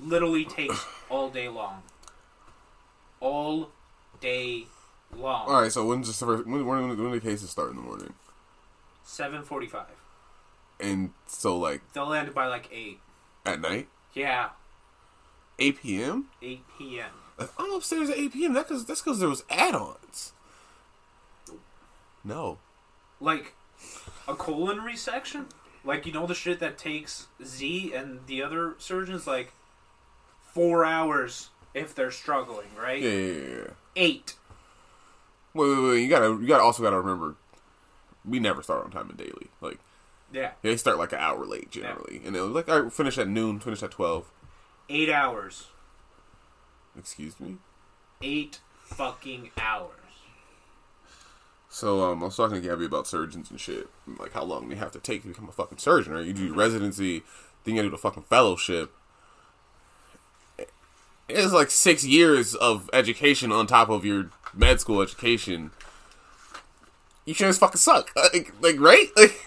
[0.00, 1.82] literally takes all day long.
[3.20, 3.70] All
[4.20, 4.66] day
[5.14, 5.48] long.
[5.48, 5.72] all right.
[5.72, 6.46] So when's the first?
[6.46, 8.14] When, when, when do the cases start in the morning?
[9.04, 9.86] Seven forty-five.
[10.80, 13.00] and so like They'll end by like eight.
[13.44, 14.50] at night, Yeah,
[15.58, 16.26] 8 p.m.
[16.42, 17.10] eight p.m.
[17.38, 18.52] If I'm upstairs at 8 p.m.
[18.54, 20.32] That cause, that's because there was add-ons.
[22.24, 22.58] No.
[23.20, 23.54] Like
[24.26, 25.46] a colon resection.
[25.84, 29.52] Like you know the shit that takes Z and the other surgeons like
[30.52, 33.00] four hours if they're struggling, right?
[33.00, 33.70] Yeah, yeah, yeah, yeah.
[33.96, 34.34] Eight.
[35.54, 36.02] Wait, wait, wait.
[36.02, 37.36] You gotta, you gotta also gotta remember,
[38.24, 39.46] we never start on time in Daly.
[39.60, 39.78] Like
[40.32, 43.16] Yeah, they start like an hour late generally, and it was like, all right, finish
[43.16, 44.30] at noon, finish at 12.
[44.88, 45.68] eight hours.
[46.98, 47.56] Excuse me.
[48.20, 49.92] Eight fucking hours.
[51.70, 54.68] So um, I was talking to Gabby about surgeons and shit, and, like how long
[54.68, 56.14] they have to take to become a fucking surgeon.
[56.14, 56.24] Right?
[56.24, 57.22] You do your residency,
[57.64, 58.90] then you do the fucking fellowship.
[61.28, 65.72] It's like six years of education on top of your med school education.
[67.26, 69.08] You should just fucking suck, like, like right?
[69.16, 69.44] Like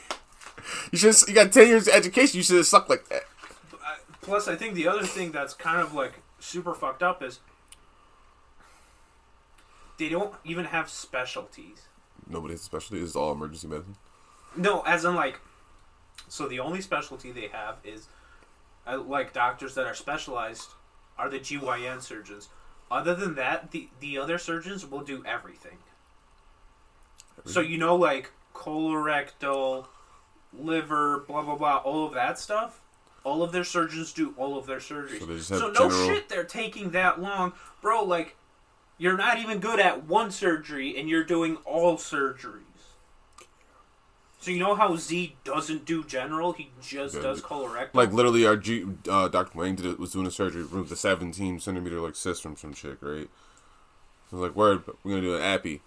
[0.92, 2.38] you should you got ten years of education.
[2.38, 3.24] You should have sucked like that.
[3.74, 7.40] Uh, Plus, I think the other thing that's kind of like super fucked up is
[9.98, 11.88] they don't even have specialties.
[12.28, 13.02] Nobody has a specialty.
[13.02, 13.96] Is all emergency medicine.
[14.56, 15.40] No, as in like,
[16.28, 18.08] so the only specialty they have is
[18.86, 20.72] uh, like doctors that are specialized
[21.18, 22.50] are the GYN surgeons.
[22.90, 25.78] Other than that, the the other surgeons will do everything.
[27.46, 29.88] So you know, like colorectal,
[30.54, 32.81] liver, blah blah blah, all of that stuff.
[33.24, 35.42] All of their surgeons do all of their surgeries.
[35.44, 38.04] So So, no general- shit, they're taking that long, bro.
[38.04, 38.36] Like,
[38.98, 42.62] you're not even good at one surgery, and you're doing all surgeries.
[44.40, 47.94] So you know how Z doesn't do general; he just Yeah, does colorectal.
[47.94, 49.56] Like literally, our G, uh, Dr.
[49.56, 52.98] Wayne did was doing a surgery, removed the 17 centimeter like cyst from some chick,
[53.02, 53.30] right?
[54.32, 55.82] I was like, "Word, we're gonna do an appy."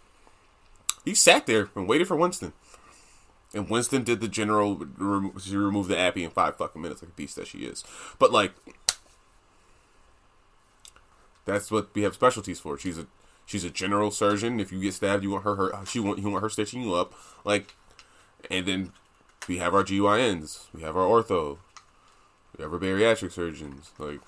[1.05, 2.53] He sat there and waited for Winston,
[3.55, 4.77] and Winston did the general.
[4.99, 7.85] remo- She removed the appy in five fucking minutes, like a beast that she is.
[8.19, 8.53] But like,
[11.45, 12.79] that's what we have specialties for.
[12.79, 13.07] She's a
[13.47, 14.61] she's a general surgeon.
[14.61, 16.95] If you get stabbed, you want her, her she want you want her stitching you
[16.95, 17.75] up, like,
[18.51, 18.93] and then
[19.49, 21.59] we have our GYNs, we have our ortho,
[22.57, 24.21] we have our bariatric surgeons, like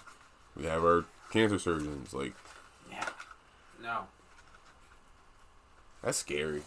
[0.57, 2.13] we have our cancer surgeons.
[2.13, 2.35] Like
[2.91, 3.09] yeah,
[3.83, 4.03] no.
[6.03, 6.63] that's scary.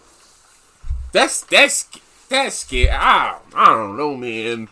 [1.11, 1.87] That's that's
[2.29, 2.89] that's scary.
[2.91, 4.69] I, I don't know, man.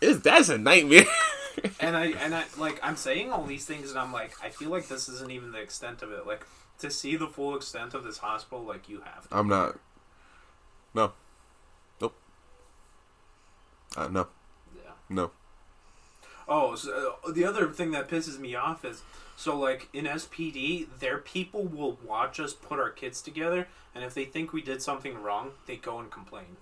[0.00, 1.06] It's, that's a nightmare.
[1.80, 4.70] and I and I like I'm saying all these things, and I'm like, I feel
[4.70, 6.26] like this isn't even the extent of it.
[6.26, 6.46] Like
[6.78, 9.36] to see the full extent of this hospital, like you have to.
[9.36, 9.78] I'm not.
[10.94, 11.12] No.
[12.00, 12.14] Nope.
[13.96, 14.28] Uh, no.
[14.76, 14.92] Yeah.
[15.08, 15.30] No.
[16.48, 19.02] Oh, so, uh, the other thing that pisses me off is
[19.36, 24.14] so like in SPD, their people will watch us put our kids together, and if
[24.14, 26.56] they think we did something wrong, they go and complain.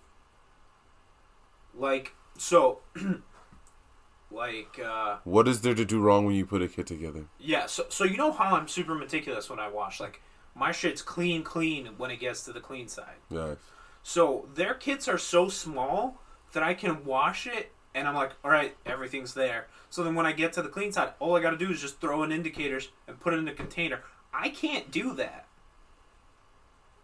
[1.74, 2.80] Like so,
[4.30, 7.26] like uh, What is there to do wrong when you put a kid together?
[7.38, 7.66] yeah.
[7.66, 10.00] So so you know how I'm super meticulous when I wash.
[10.00, 10.20] Like
[10.54, 13.16] my shit's clean, clean when it gets to the clean side.
[13.30, 13.54] Yeah.
[14.02, 16.20] So their kits are so small
[16.52, 19.66] that I can wash it and I'm like, all right, everything's there.
[19.90, 21.80] So then when I get to the clean side, all I got to do is
[21.80, 24.02] just throw in indicators and put it in a container.
[24.32, 25.46] I can't do that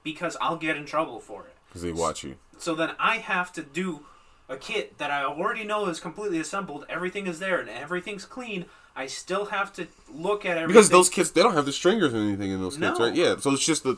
[0.04, 1.54] because I'll get in trouble for it.
[1.68, 2.36] Because they watch you.
[2.58, 4.00] So then I have to do
[4.48, 6.84] a kit that I already know is completely assembled.
[6.88, 8.66] Everything is there and everything's clean.
[8.94, 10.68] I still have to look at everything.
[10.74, 13.06] Because those kids, they don't have the stringers or anything in those kits, No.
[13.06, 13.14] right?
[13.14, 13.36] Yeah.
[13.38, 13.92] So it's just the.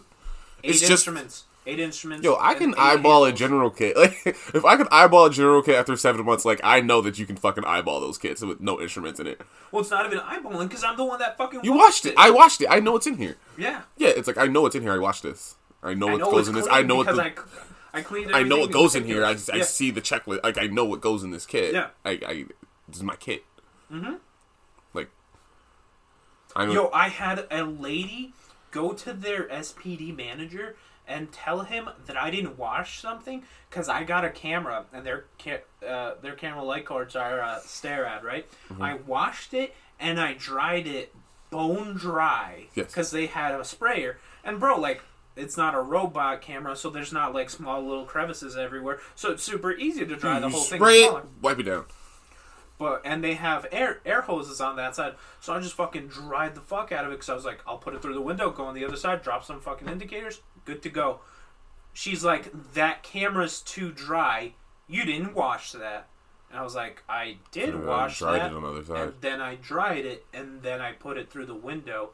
[0.63, 1.45] eight it's just- instruments.
[1.67, 2.25] Eight instruments.
[2.25, 3.97] Yo, I can eyeball a general kit.
[4.05, 7.19] Like, if I can eyeball a general kit after seven months, like, I know that
[7.19, 9.41] you can fucking eyeball those kits with no instruments in it.
[9.73, 12.15] Well, it's not even eyeballing because I'm the one that fucking You watched it.
[12.19, 12.67] I watched it.
[12.71, 13.37] I know what's in here.
[13.57, 13.83] yeah.
[13.97, 14.93] Yeah, it's like, I know what's in here.
[14.93, 15.57] I watched this.
[15.83, 16.67] I know I what know goes in this.
[16.71, 17.23] I know what the.
[17.23, 17.33] I,
[17.93, 18.35] I cleaned.
[18.35, 19.25] I know what goes in here.
[19.25, 19.57] I, I.
[19.57, 19.63] Yeah.
[19.65, 20.43] see the checklist.
[20.43, 21.75] Like I know what goes in this kit.
[21.75, 21.89] Yeah.
[22.05, 22.45] I, I
[22.89, 23.45] this is my kit.
[23.93, 24.15] Mm-hmm.
[24.95, 25.11] Like
[26.57, 26.73] I know.
[26.73, 28.33] Yo, I had a lady
[28.71, 30.75] go to their SPD manager
[31.07, 35.25] and tell him that I didn't wash something because I got a camera and their
[35.43, 38.47] ca- uh, their camera light cards are uh, Sterrad, right?
[38.71, 38.83] Mm-hmm.
[38.83, 41.15] I washed it and I dried it
[41.51, 42.87] bone dry Yes.
[42.87, 44.19] because they had a sprayer.
[44.45, 45.03] And bro, like.
[45.37, 49.01] It's not a robot camera, so there's not like small little crevices everywhere.
[49.17, 50.79] So it's super easy to dry the you whole thing.
[50.79, 51.87] spray it, wipe it down.
[52.79, 56.55] But and they have air air hoses on that side, so I just fucking dried
[56.55, 58.51] the fuck out of it because I was like, I'll put it through the window,
[58.51, 61.21] go on the other side, drop some fucking indicators, good to go.
[61.93, 64.55] She's like, that camera's too dry.
[64.89, 66.09] You didn't wash that,
[66.51, 70.27] and I was like, I did wash dried that, the and then I dried it,
[70.33, 72.11] and then I put it through the window.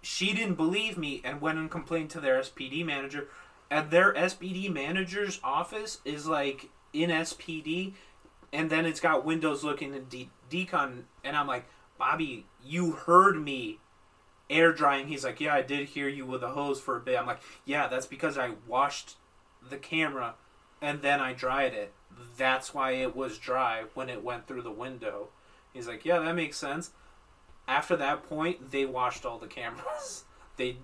[0.00, 3.28] She didn't believe me and went and complained to their SPD manager.
[3.70, 7.94] And their SPD manager's office is like in SPD,
[8.52, 11.64] and then it's got windows looking in D- decon, and I'm like,
[11.98, 13.78] Bobby, you heard me
[14.52, 15.08] air drying.
[15.08, 17.18] He's like, yeah, I did hear you with a hose for a bit.
[17.18, 19.16] I'm like, yeah, that's because I washed
[19.68, 20.34] the camera
[20.80, 21.92] and then I dried it.
[22.36, 25.28] That's why it was dry when it went through the window.
[25.72, 26.90] He's like, yeah, that makes sense.
[27.66, 30.24] After that point, they washed all the cameras.
[30.56, 30.76] They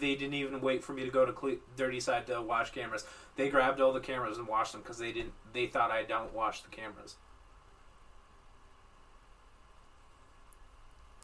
[0.00, 3.04] they didn't even wait for me to go to dirty side to wash cameras.
[3.36, 5.32] They grabbed all the cameras and washed them because they didn't.
[5.52, 7.14] They thought I don't wash the cameras.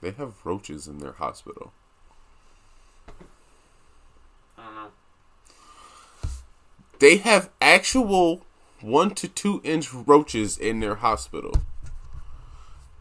[0.01, 1.73] They have roaches in their hospital.
[4.59, 4.89] I don't know.
[6.99, 8.43] They have actual
[8.81, 11.53] one to two inch roaches in their hospital.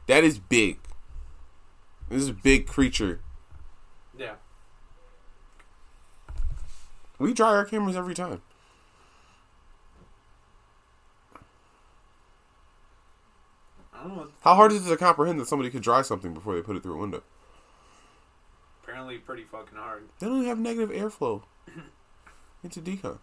[0.08, 0.80] That is big.
[2.10, 3.20] This is a big creature.
[4.18, 4.36] Yeah.
[7.18, 8.42] We dry our cameras every time.
[13.94, 14.28] I don't know.
[14.42, 16.84] How hard is it to comprehend that somebody could dry something before they put it
[16.84, 17.24] through a window?
[18.84, 20.04] apparently, pretty fucking hard.
[20.20, 21.42] They don't even have negative airflow
[22.64, 23.18] it's a decon.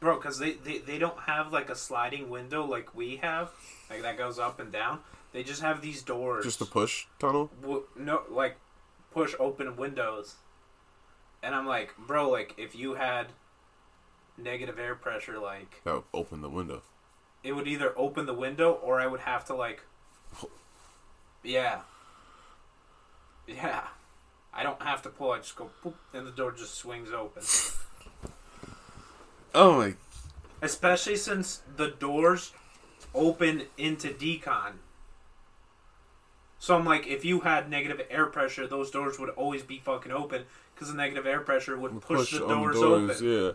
[0.00, 3.50] Bro, because they, they, they don't have like a sliding window like we have,
[3.88, 5.00] like that goes up and down.
[5.32, 6.44] They just have these doors.
[6.44, 7.50] Just a push tunnel.
[7.62, 8.56] w- no like
[9.12, 10.34] push open windows
[11.40, 13.28] and i'm like bro like if you had
[14.36, 15.80] negative air pressure like
[16.12, 16.82] open the window.
[17.42, 19.82] it would either open the window or i would have to like
[21.42, 21.80] yeah
[23.46, 23.84] yeah
[24.52, 27.42] i don't have to pull i just go boop, and the door just swings open
[29.54, 29.94] Oh my!
[30.62, 32.52] especially since the doors
[33.14, 34.72] open into decon
[36.58, 40.10] so i'm like if you had negative air pressure those doors would always be fucking
[40.10, 43.52] open because the negative air pressure would push, the on doors, open Yeah.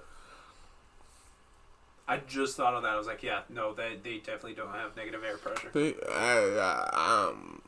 [2.09, 4.95] I just thought of that i was like yeah no they, they definitely don't have
[4.97, 7.61] negative air pressure They, I, I, um,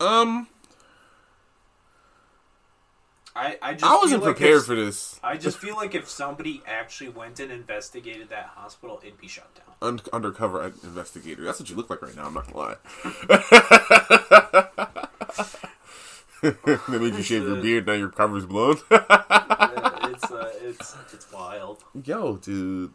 [0.00, 0.48] um,
[3.34, 5.18] i, I just I wasn't like prepared if- for this.
[5.22, 9.54] i just feel like if somebody actually went and investigated that hospital it'd be shut
[9.54, 11.44] down Un- undercover investigator.
[11.44, 12.24] That's what you look like right now.
[12.24, 12.76] I'm not gonna lie.
[16.88, 17.86] they made you shave your beard.
[17.86, 18.76] Now your cover's blown.
[18.90, 22.92] it's uh, it's it's wild Yo, dude.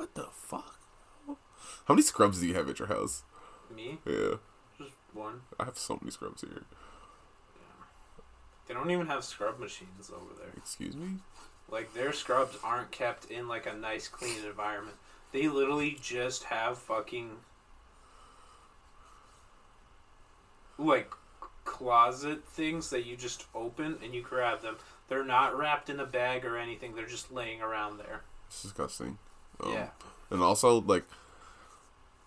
[0.00, 0.80] What the fuck?
[1.26, 3.22] How many scrubs do you have at your house?
[3.70, 4.36] me Yeah,
[4.78, 6.62] just one I have so many scrubs here.
[8.66, 11.18] they don't even have scrub machines over there Excuse me.
[11.70, 14.96] Like their scrubs aren't kept in like a nice clean environment.
[15.32, 17.32] They literally just have fucking
[20.78, 21.12] like
[21.66, 24.78] closet things that you just open and you grab them.
[25.08, 26.94] They're not wrapped in a bag or anything.
[26.94, 28.22] They're just laying around there.
[28.46, 29.18] It's disgusting.
[29.64, 29.88] Um, yeah.
[30.30, 31.04] And also, like,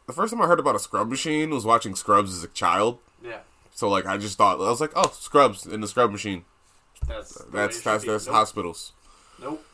[0.07, 2.99] the first time I heard about a scrub machine was watching Scrubs as a child.
[3.23, 3.39] Yeah.
[3.73, 6.45] So, like, I just thought I was like, oh, Scrubs in the scrub machine.
[7.07, 8.35] That's That's that's that's nope.
[8.35, 8.93] hospitals.
[9.41, 9.65] Nope.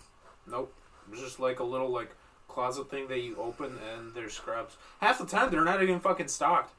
[0.47, 0.73] Nope.
[1.11, 2.15] It's just like a little like
[2.47, 4.77] closet thing that you open and there's scrubs.
[4.99, 6.73] Half the time they're not even fucking stocked.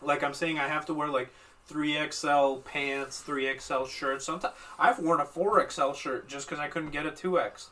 [0.00, 1.30] Like I'm saying I have to wear like
[1.70, 4.26] 3XL pants, 3XL shirts.
[4.26, 7.68] Sometimes I've worn a 4XL shirt just cuz I couldn't get a 2X.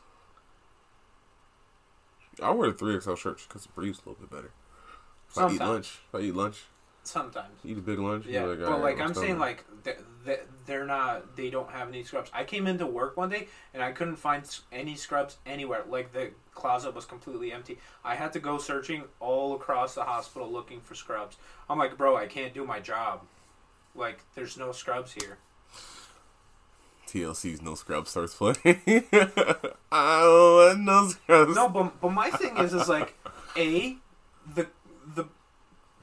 [2.41, 4.51] I wear a three XL shirt because it breathes a little bit better.
[5.29, 6.63] If I eat lunch, if I eat lunch,
[7.03, 7.59] Sometimes.
[7.65, 8.25] eat a big lunch.
[8.25, 12.03] Yeah, you're but like I'm saying, like th- th- they're not, they don't have any
[12.03, 12.31] scrubs.
[12.33, 15.83] I came into work one day and I couldn't find any scrubs anywhere.
[15.87, 17.79] Like the closet was completely empty.
[18.05, 21.37] I had to go searching all across the hospital looking for scrubs.
[21.69, 23.21] I'm like, bro, I can't do my job.
[23.95, 25.37] Like, there's no scrubs here.
[27.13, 28.57] TLC's No Scrubs starts playing.
[29.91, 31.55] I no scrubs.
[31.55, 33.13] No, but but my thing is, is like,
[33.55, 33.97] a
[34.55, 34.67] the
[35.15, 35.25] the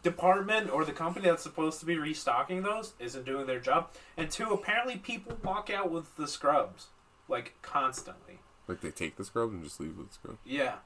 [0.02, 4.30] department or the company that's supposed to be restocking those isn't doing their job, and
[4.30, 6.86] two, apparently people walk out with the scrubs
[7.28, 8.38] like constantly.
[8.68, 10.38] Like they take the scrubs and just leave with the scrubs.
[10.44, 10.76] Yeah.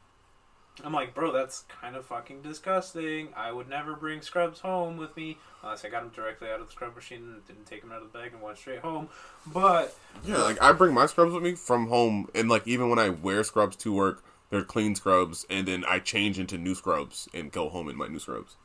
[0.82, 3.28] I'm like, bro, that's kind of fucking disgusting.
[3.36, 6.66] I would never bring scrubs home with me unless I got them directly out of
[6.66, 9.08] the scrub machine and didn't take them out of the bag and went straight home.
[9.46, 12.98] But Yeah, like I bring my scrubs with me from home, and like even when
[12.98, 17.28] I wear scrubs to work, they're clean scrubs, and then I change into new scrubs
[17.32, 18.56] and go home in my new scrubs.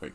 [0.00, 0.14] Like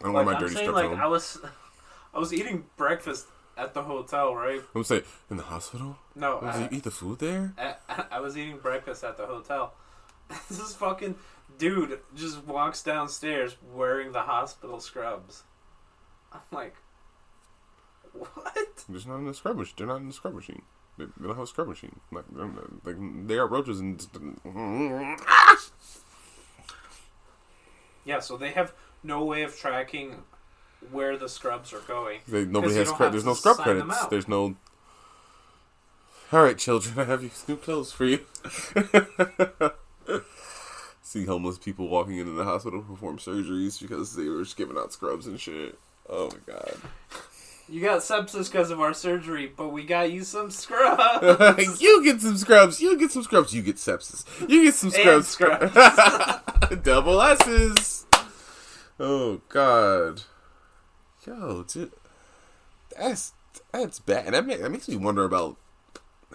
[0.00, 1.00] I don't wear my I'm dirty saying, scrubs like, home.
[1.00, 1.38] I was,
[2.14, 4.60] I was eating breakfast at the hotel, right?
[4.74, 5.98] I'm gonna in the hospital.
[6.14, 7.54] No, uh, he eat the food there?
[7.58, 9.74] I, I was eating breakfast at the hotel.
[10.48, 11.16] this fucking
[11.58, 15.42] dude just walks downstairs wearing the hospital scrubs.
[16.32, 16.76] I'm like,
[18.12, 18.84] What?
[18.88, 19.74] They're not in the scrub machine.
[19.76, 20.62] They're not in the scrub machine.
[20.96, 22.00] They, they don't have a scrub machine.
[22.12, 22.24] Like,
[22.84, 22.96] like
[23.26, 24.04] they are roaches and.
[28.04, 30.22] Yeah, so they have no way of tracking
[30.90, 32.20] where the scrubs are going.
[32.28, 33.12] They, nobody has credit.
[33.12, 34.06] There's no scrub credits.
[34.06, 34.56] There's no.
[36.32, 38.20] All right, children, I have you new clothes for you.
[41.02, 44.76] See homeless people walking into the hospital to perform surgeries because they were just giving
[44.76, 45.78] out scrubs and shit.
[46.08, 46.76] Oh my god.
[47.68, 51.80] You got sepsis because of our surgery, but we got you some scrubs.
[51.80, 52.80] you get some scrubs.
[52.80, 53.54] You get some scrubs.
[53.54, 54.24] You get sepsis.
[54.50, 55.28] You get some scrubs.
[55.28, 55.72] scrubs.
[56.82, 58.06] Double S's.
[58.98, 60.22] Oh God.
[61.26, 61.92] Yo, dude,
[62.98, 63.32] that's
[63.72, 64.34] that's bad.
[64.34, 65.56] That, ma- that makes me wonder about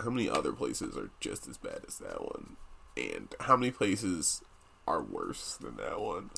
[0.02, 2.56] how many other places are just as bad as that one,
[2.98, 4.42] and how many places
[4.88, 6.30] are worse than that one.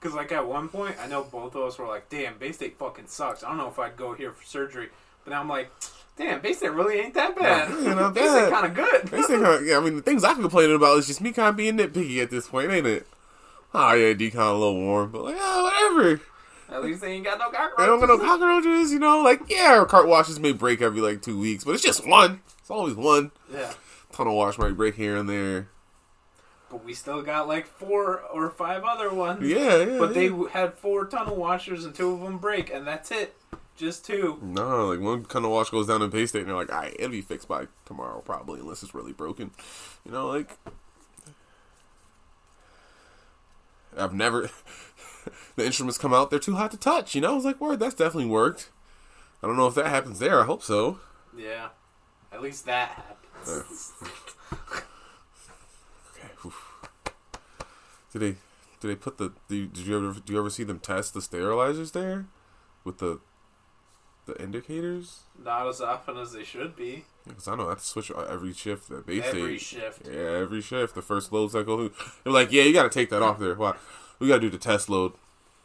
[0.00, 2.78] Because, like, at one point, I know both of us were like, damn, Bay State
[2.78, 3.44] fucking sucks.
[3.44, 4.88] I don't know if I'd go here for surgery.
[5.24, 5.70] But now I'm like,
[6.16, 7.68] damn, Bay State really ain't that bad.
[7.82, 9.02] Yeah, not Bay State kind of good.
[9.08, 11.48] They say kinda- yeah, I mean, the things I'm complaining about is just me kind
[11.50, 13.06] of being nitpicky at this point, ain't it?
[13.72, 15.64] Oh yeah, D kind of a little warm, but like, oh,
[15.94, 16.20] whatever.
[16.70, 17.74] At least they ain't got no cockroaches.
[17.78, 19.22] They don't got no cockroaches, you know.
[19.22, 22.42] Like, yeah, our cart washes may break every like two weeks, but it's just one.
[22.60, 23.32] It's always one.
[23.52, 23.72] Yeah.
[24.12, 25.68] Tunnel wash might break here and there.
[26.70, 29.44] But we still got like four or five other ones.
[29.44, 29.98] Yeah, yeah.
[29.98, 30.30] But they yeah.
[30.30, 33.36] w- had four tunnel washers and two of them break, and that's it.
[33.76, 34.38] Just two.
[34.42, 37.10] no, like one tunnel wash goes down in Bay State, and they're like, "Alright, it'll
[37.10, 39.52] be fixed by tomorrow, probably, unless it's really broken."
[40.04, 40.58] You know, like
[43.96, 44.50] I've never.
[45.56, 47.14] the instruments come out; they're too hot to touch.
[47.14, 48.70] You know, I was like, "Word, that's definitely worked."
[49.42, 50.40] I don't know if that happens there.
[50.40, 50.98] I hope so.
[51.36, 51.68] Yeah.
[52.32, 53.92] At least that happens.
[56.12, 56.28] Okay.
[56.44, 56.88] oof.
[58.12, 58.36] Did they?
[58.80, 59.32] Did they put the?
[59.48, 60.20] Do you, did you ever?
[60.20, 62.26] Do you ever see them test the sterilizers there,
[62.84, 63.20] with the,
[64.26, 65.20] the indicators?
[65.42, 67.04] Not as often as they should be.
[67.26, 70.02] Because I know I have to switch every shift at base Every shift.
[70.06, 70.94] Yeah, every shift.
[70.94, 73.38] The first loads that go through, they're like, "Yeah, you got to take that off
[73.38, 73.54] there.
[73.54, 73.74] Why?
[74.18, 75.12] We got to do the test load."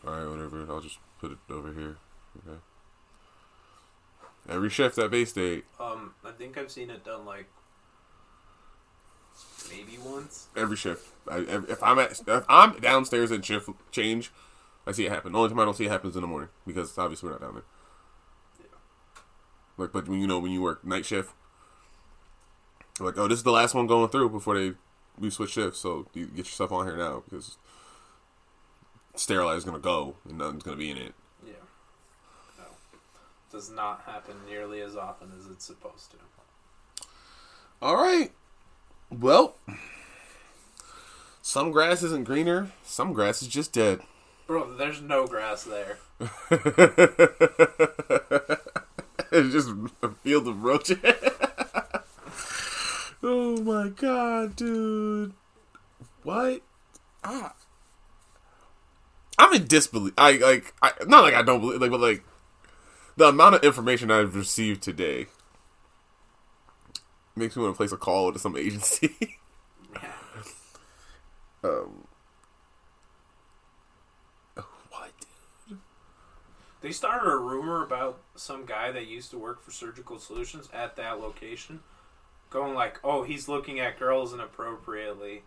[0.05, 0.65] All right, whatever.
[0.69, 1.97] I'll just put it over here.
[2.37, 2.59] Okay.
[4.47, 5.65] Every shift at Bay State.
[5.79, 7.47] Um, I think I've seen it done like
[9.69, 10.47] maybe once.
[10.55, 11.07] Every shift.
[11.27, 14.31] I, ev- if I'm at, if I'm downstairs at shift change,
[14.85, 15.31] I see it happen.
[15.31, 17.41] The only time I don't see it happens in the morning because obviously we're not
[17.41, 17.63] down there.
[19.77, 21.33] Like, but when you know when you work night shift,
[22.99, 24.73] like, oh, this is the last one going through before they
[25.19, 25.79] we switch shifts.
[25.79, 27.57] So you get yourself on here now because
[29.15, 31.13] sterilize is gonna go and nothing's gonna be in it.
[31.45, 31.53] Yeah.
[32.57, 32.65] No.
[33.51, 36.17] Does not happen nearly as often as it's supposed to.
[37.81, 38.31] All right.
[39.11, 39.55] Well,
[41.41, 42.71] some grass isn't greener.
[42.83, 44.01] Some grass is just dead.
[44.47, 45.97] Bro, there's no grass there.
[49.35, 49.69] it's just
[50.01, 50.97] a field of roaches.
[53.23, 55.33] oh my god, dude!
[56.23, 56.61] What?
[57.23, 57.53] Ah.
[59.37, 60.13] I'm in disbelief.
[60.17, 60.73] I like.
[60.81, 61.81] I not like I don't believe.
[61.81, 62.23] Like, but like
[63.17, 65.27] the amount of information I've received today
[67.35, 69.37] makes me want to place a call to some agency.
[71.63, 72.05] Um.
[74.89, 75.11] What?
[76.85, 80.95] They started a rumor about some guy that used to work for Surgical Solutions at
[80.97, 81.81] that location,
[82.51, 85.45] going like, "Oh, he's looking at girls inappropriately,"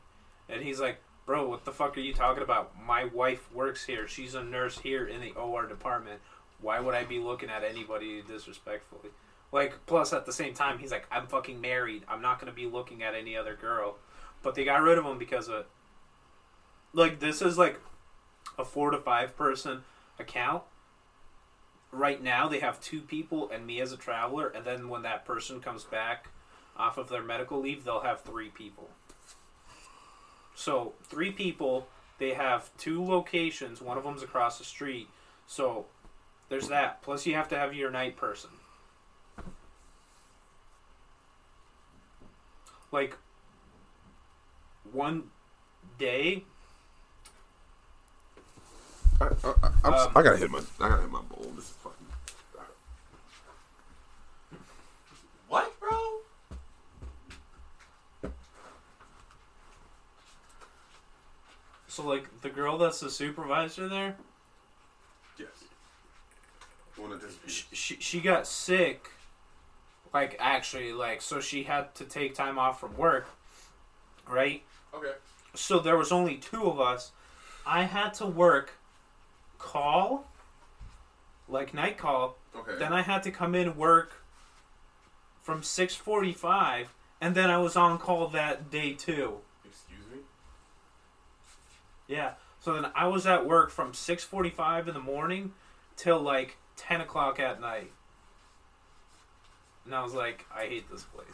[0.49, 2.77] and he's like, "Bro, what the fuck are you talking about?
[2.77, 4.09] My wife works here.
[4.09, 6.23] She's a nurse here in the OR department.
[6.61, 9.13] Why would I be looking at anybody disrespectfully?"
[9.53, 12.03] Like, plus at the same time, he's like, "I'm fucking married.
[12.09, 13.99] I'm not gonna be looking at any other girl."
[14.43, 15.67] But they got rid of him because of,
[16.93, 17.79] like, this is like
[18.59, 19.85] a four to five person
[20.19, 20.65] account
[21.91, 25.25] right now they have two people and me as a traveler and then when that
[25.25, 26.29] person comes back
[26.77, 28.91] off of their medical leave they'll have three people
[30.55, 35.09] so three people they have two locations one of them's across the street
[35.47, 35.87] so
[36.51, 38.51] there's that plus you have to have your night person
[42.93, 43.17] like
[44.93, 45.25] one
[45.99, 46.45] day
[49.21, 49.49] I, I,
[49.85, 50.61] Um, I gotta hit my.
[50.81, 51.51] I gotta hit my bowl.
[51.57, 52.07] This is fucking.
[55.49, 55.99] What, bro?
[61.99, 64.17] So like the girl that's the supervisor there
[65.39, 65.49] Yes.
[66.97, 69.11] One of she, she, she got sick
[70.13, 73.27] like actually like so she had to take time off from work
[74.27, 74.63] right
[74.95, 75.13] Okay.
[75.55, 77.13] so there was only two of us
[77.67, 78.73] i had to work
[79.59, 80.27] call
[81.49, 82.37] like night call.
[82.55, 82.77] Okay.
[82.79, 84.23] Then I had to come in work
[85.43, 89.39] from six forty five, and then I was on call that day too.
[92.09, 92.33] Yeah.
[92.61, 95.53] So then I was at work from six forty five in the morning
[95.97, 97.93] till like ten o'clock at night.
[99.85, 101.27] And I was like, I hate this place.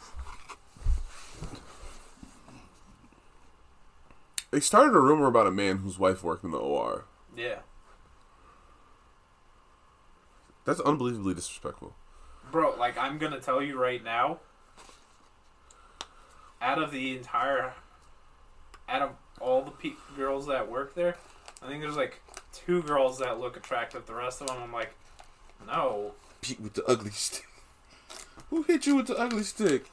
[4.51, 7.05] They started a rumor about a man whose wife worked in the OR.
[7.35, 7.59] Yeah.
[10.63, 11.93] That's unbelievably disrespectful.
[12.51, 14.39] Bro, like I'm gonna tell you right now,
[16.61, 17.73] out of the entire,
[18.87, 19.09] out of
[19.39, 21.15] all the pe- girls that work there,
[21.61, 22.21] I think there's like
[22.53, 24.05] two girls that look attractive.
[24.05, 24.93] The rest of them, I'm like,
[25.67, 26.13] no.
[26.41, 27.45] Pete with the ugly stick.
[28.49, 29.85] Who hit you with the ugly stick?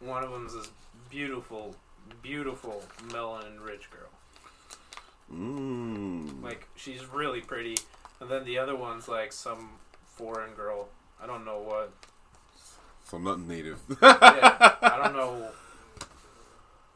[0.00, 0.68] One of them's this
[1.08, 1.74] beautiful,
[2.22, 4.10] beautiful melanin rich girl.
[5.32, 6.42] Mmm.
[6.42, 7.76] Like she's really pretty,
[8.20, 9.70] and then the other one's like some
[10.04, 10.88] foreign girl.
[11.22, 11.92] I don't know what.
[13.04, 13.80] So nothing native.
[14.02, 15.48] yeah, I don't know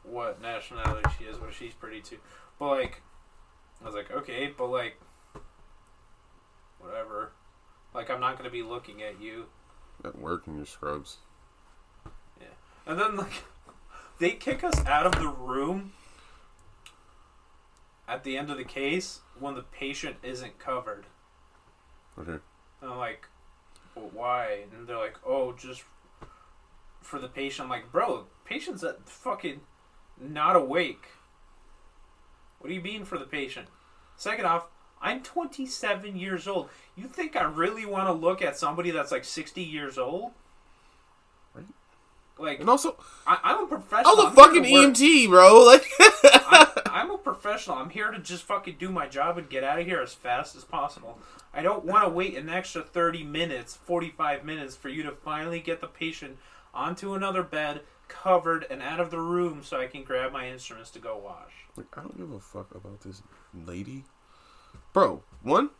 [0.04, 2.18] what nationality she is, but she's pretty too.
[2.58, 3.02] But like,
[3.82, 5.00] I was like, okay, but like,
[6.78, 7.32] whatever.
[7.94, 9.46] Like, I'm not gonna be looking at you.
[10.04, 11.18] At work in your scrubs.
[12.40, 12.46] Yeah,
[12.86, 13.44] and then like,
[14.18, 15.92] they kick us out of the room
[18.08, 21.06] at the end of the case when the patient isn't covered.
[22.18, 22.38] Okay.
[22.82, 23.26] And I'm like,
[23.94, 24.64] well, why?
[24.76, 25.84] And they're like, oh, just
[27.00, 27.64] for the patient.
[27.64, 29.60] I'm like, bro, patient's that fucking
[30.20, 31.04] not awake.
[32.58, 33.68] What do you mean for the patient?
[34.16, 34.66] Second off,
[35.00, 36.68] I'm 27 years old.
[36.94, 40.32] You think I really want to look at somebody that's like 60 years old?
[41.54, 41.64] Right.
[42.38, 42.96] Like, And also,
[43.26, 44.12] I, I'm a professional.
[44.12, 44.64] I was a I'm fucking.
[44.64, 45.64] EMT, bro.
[45.64, 45.86] Like,
[46.50, 47.78] I'm, I'm a professional.
[47.78, 50.54] I'm here to just fucking do my job and get out of here as fast
[50.54, 51.18] as possible.
[51.54, 55.60] I don't want to wait an extra 30 minutes, 45 minutes for you to finally
[55.60, 56.36] get the patient
[56.74, 57.80] onto another bed,
[58.10, 61.52] covered, and out of the room so I can grab my instruments to go wash.
[61.76, 63.22] Like, I don't give a fuck about this
[63.54, 64.04] lady.
[64.92, 65.70] Bro, one,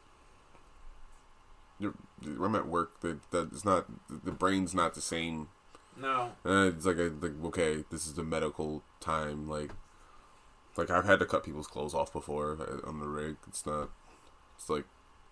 [1.79, 3.01] you're, I'm at work.
[3.01, 5.49] That that is not the brain's not the same.
[5.97, 6.33] No.
[6.47, 9.49] Uh, it's like, a, like okay, this is the medical time.
[9.49, 9.73] Like,
[10.77, 13.37] like I've had to cut people's clothes off before uh, on the rig.
[13.49, 13.91] It's not.
[14.57, 14.85] It's like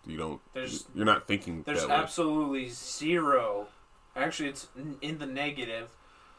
[0.07, 0.40] you don't.
[0.55, 3.68] There's- you're not thinking There's absolutely zero.
[4.16, 4.66] Actually, it's
[5.01, 5.90] in the negative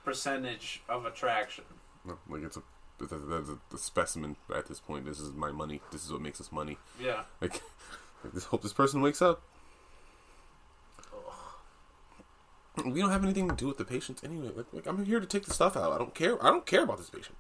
[0.09, 1.65] percentage of attraction.
[2.03, 2.63] No, like it's a.
[2.99, 5.05] That's a, a, specimen at this point.
[5.05, 5.79] This is my money.
[5.89, 6.77] This is what makes us money.
[7.01, 7.21] Yeah.
[7.39, 7.61] Like,
[8.23, 9.41] like just hope this person wakes up.
[12.83, 14.49] We don't have anything to do with the patients anyway.
[14.53, 15.93] Like, like I'm here to take the stuff out.
[15.93, 16.43] I don't care.
[16.43, 17.37] I don't care about this patient.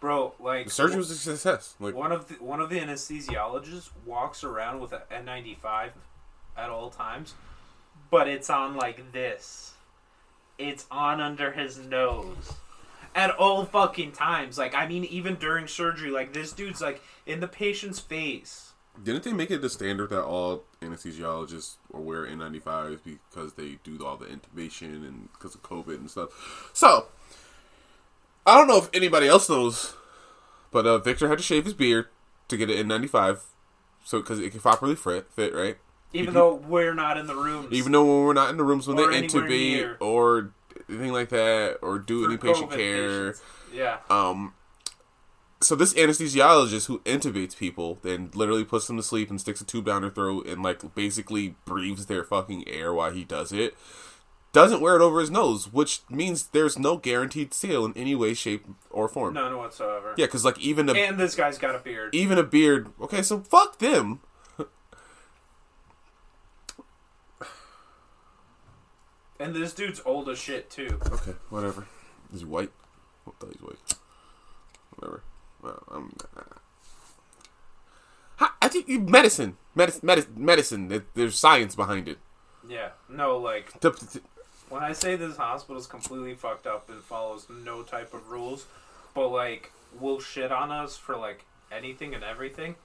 [0.00, 1.74] Bro, like The surgery was a success.
[1.78, 5.90] Like, One of the one of the anesthesiologists walks around with an N95
[6.56, 7.34] at all times,
[8.10, 9.73] but it's on like this.
[10.58, 12.54] It's on under his nose
[13.14, 14.58] at all fucking times.
[14.58, 18.72] Like I mean, even during surgery, like this dude's like in the patient's face.
[19.02, 24.16] didn't they make it the standard that all anesthesiologists wear N95s because they do all
[24.16, 26.70] the intubation and because of COVID and stuff?
[26.72, 27.06] So,
[28.46, 29.94] I don't know if anybody else knows,
[30.70, 32.06] but uh, Victor had to shave his beard
[32.48, 33.40] to get an N95,
[34.04, 35.78] so because it can properly fit, fit right.
[36.14, 37.72] Even though we're not in the rooms.
[37.72, 39.96] Even though when we're not in the rooms when they intubate near.
[40.00, 40.52] or
[40.88, 43.32] anything like that, or do for any patient COVID care.
[43.32, 43.42] patients.
[43.72, 43.98] Yeah.
[44.08, 44.54] Um,
[45.60, 49.64] so this anesthesiologist who intubates people, then literally puts them to sleep and sticks a
[49.64, 53.74] tube down their throat and like basically breathes their fucking air while he does it,
[54.52, 58.34] doesn't wear it over his nose, which means there's no guaranteed seal in any way,
[58.34, 59.34] shape, or form.
[59.34, 60.14] None whatsoever.
[60.16, 62.14] Yeah, because like even a And this guy's got a beard.
[62.14, 62.90] even a beard.
[63.00, 64.20] Okay, so fuck them.
[69.44, 70.98] And this dude's old as shit too.
[71.04, 71.86] Okay, whatever.
[72.32, 72.70] Is he white?
[73.26, 73.94] I thought he's white.
[74.96, 75.22] Whatever.
[75.62, 76.16] Well, I'm.
[78.36, 81.04] Ha- I think you medicine, medicine, medicine, medicine.
[81.12, 82.16] There's science behind it.
[82.66, 82.92] Yeah.
[83.10, 83.70] No, like
[84.70, 88.64] when I say this hospital's completely fucked up and follows no type of rules,
[89.12, 92.76] but like will shit on us for like anything and everything,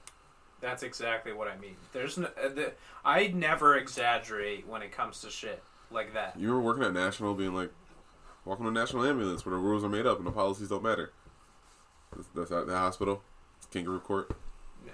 [0.60, 1.76] that's exactly what I mean.
[1.94, 2.72] There's no, uh, the,
[3.02, 6.38] I never exaggerate when it comes to shit like that.
[6.38, 7.70] You were working at National, being like,
[8.44, 11.12] "Welcome to National Ambulance, where the rules are made up and the policies don't matter."
[12.14, 13.22] That's, that's at the hospital,
[13.70, 14.30] Kangaroo Court.
[14.84, 14.92] Yeah.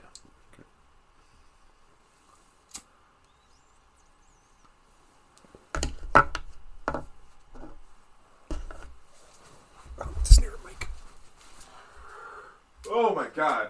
[10.25, 10.89] Just near mic.
[12.91, 13.69] Oh my god.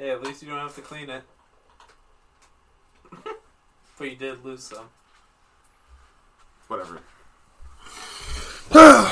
[0.00, 1.22] Yeah, at least you don't have to clean it.
[3.98, 4.88] but you did lose some.
[6.68, 7.00] Whatever.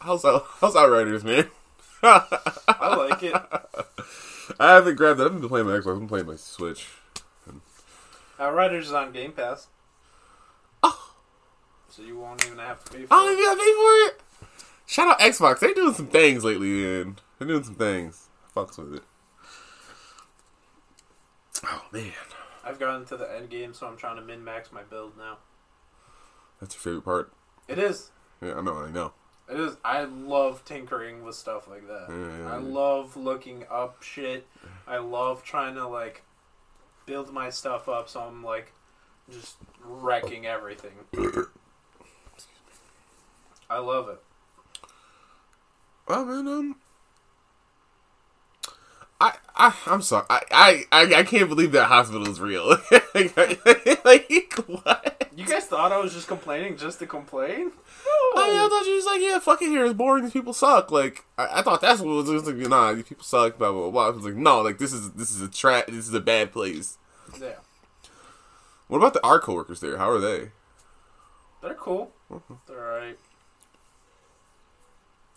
[0.00, 1.48] how's out, how's Outriders, man?
[2.02, 3.34] I like it.
[4.60, 5.26] I haven't grabbed that.
[5.26, 5.92] I've been playing my Xbox.
[5.92, 6.86] I've been playing my Switch.
[7.48, 7.52] Uh,
[8.38, 9.68] Outriders is on Game Pass.
[10.82, 11.14] Oh.
[11.88, 13.32] So you won't even have to pay I for don't it.
[13.32, 14.23] even gotta pay for it.
[14.86, 15.60] Shout out Xbox.
[15.60, 17.16] They're doing some things lately, man.
[17.38, 18.28] They're doing some things.
[18.54, 19.02] Fucks with it.
[21.64, 22.12] Oh man,
[22.64, 25.38] I've gotten to the end game, so I'm trying to min max my build now.
[26.60, 27.32] that's your favorite part.
[27.68, 28.10] It is.
[28.42, 28.76] Yeah, I know.
[28.76, 29.12] I know.
[29.48, 29.76] It is.
[29.84, 32.06] I love tinkering with stuff like that.
[32.08, 34.46] Yeah, I love looking up shit.
[34.86, 36.22] I love trying to like
[37.06, 38.72] build my stuff up so I'm like
[39.30, 40.92] just wrecking everything.
[43.70, 44.22] I love it.
[46.06, 46.76] Oh man, um,
[49.20, 50.26] I, I, I'm sorry.
[50.28, 52.76] I, I, I, I can't believe that hospital is real.
[53.14, 53.36] like,
[54.04, 55.30] like, what?
[55.34, 57.72] You guys thought I was just complaining just to complain?
[58.36, 59.84] I, mean, I thought you was like, yeah, fuck it here.
[59.86, 60.24] It's boring.
[60.24, 60.90] These people suck.
[60.90, 62.28] Like, I, I thought that's what it was.
[62.28, 63.56] It was like, nah, these people suck.
[63.56, 64.06] Blah blah blah.
[64.08, 65.86] I was like, no, like this is this is a trap.
[65.86, 66.98] This is a bad place.
[67.40, 67.54] Yeah.
[68.88, 69.96] What about the our coworkers there?
[69.96, 70.50] How are they?
[71.62, 72.12] They're cool.
[72.66, 73.18] They're alright.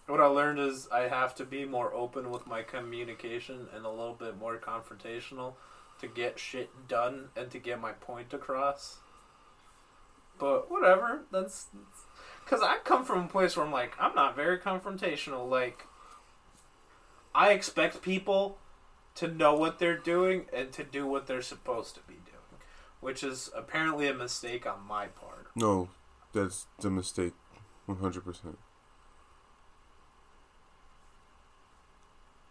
[0.07, 3.89] What I learned is I have to be more open with my communication and a
[3.89, 5.55] little bit more confrontational
[5.99, 8.99] to get shit done and to get my point across.
[10.39, 11.67] But whatever, that's
[12.43, 15.49] because I come from a place where I'm like I'm not very confrontational.
[15.49, 15.85] Like
[17.35, 18.59] I expect people
[19.15, 22.61] to know what they're doing and to do what they're supposed to be doing,
[23.01, 25.47] which is apparently a mistake on my part.
[25.55, 25.89] No,
[26.33, 27.33] that's the mistake.
[27.87, 28.57] One hundred percent.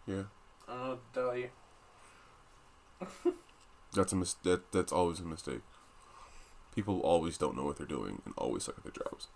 [0.07, 0.23] Yeah,
[0.67, 1.49] I don't know what to tell you.
[3.93, 5.61] that's a mis- that that's always a mistake.
[6.73, 9.27] People always don't know what they're doing and always suck at their jobs.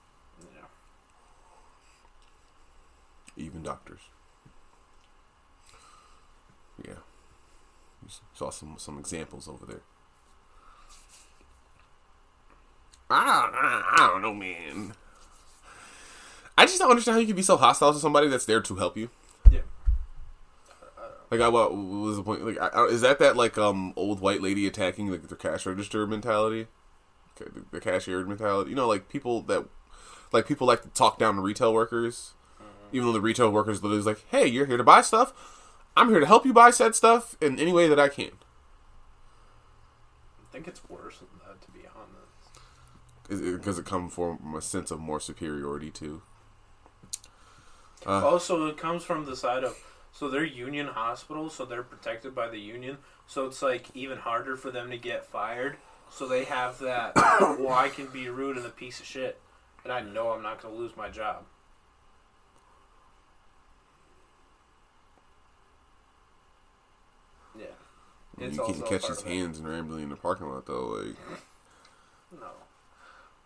[0.55, 0.65] Yeah.
[3.35, 4.01] Even doctors.
[6.85, 7.01] Yeah.
[8.03, 9.81] You saw some some examples over there.
[13.09, 14.93] I don't, I I don't know, man.
[16.57, 18.75] I just don't understand how you can be so hostile to somebody that's there to
[18.75, 19.09] help you.
[21.31, 22.45] Like, I, what, what was the point?
[22.45, 26.05] Like, I, is that that like um old white lady attacking like the cash register
[26.05, 26.67] mentality,
[27.39, 28.71] Okay, the, the cashier mentality?
[28.71, 29.65] You know, like people that
[30.33, 32.33] like people like to talk down to retail workers,
[32.91, 35.33] even though the retail workers literally is like, "Hey, you're here to buy stuff.
[35.95, 38.31] I'm here to help you buy said stuff in any way that I can."
[40.41, 43.57] I think it's worse than that, to be honest.
[43.57, 46.23] Because it, comes from a sense of more superiority too.
[48.05, 49.77] Uh, also, it comes from the side of
[50.11, 52.97] so they're union hospitals, so they're protected by the union.
[53.27, 55.77] So it's like even harder for them to get fired.
[56.09, 57.15] So they have that.
[57.15, 59.39] well, I can be rude and a piece of shit,
[59.83, 61.45] and I know I'm not going to lose my job.
[67.57, 67.65] Yeah.
[68.37, 70.87] It's you can't catch his hands and rambling in the parking lot though.
[70.87, 71.15] Like,
[72.37, 72.47] No.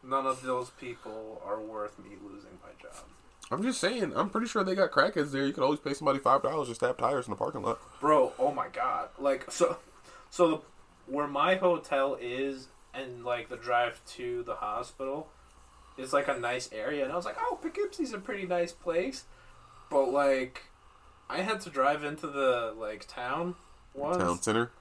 [0.04, 3.04] None of those people are worth me losing my job.
[3.52, 4.14] I'm just saying.
[4.16, 5.46] I'm pretty sure they got crackheads there.
[5.46, 7.80] You could always pay somebody five dollars to stab tires in the parking lot.
[8.00, 9.10] Bro, oh my god.
[9.20, 9.78] Like so
[10.30, 10.62] so the
[11.08, 15.28] where my hotel is and like the drive to the hospital
[15.98, 19.26] is like a nice area and I was like, "Oh, Poughkeepsie's a pretty nice place."
[19.90, 20.64] But like
[21.30, 23.56] I had to drive into the like town
[23.94, 24.18] once.
[24.18, 24.72] Town center.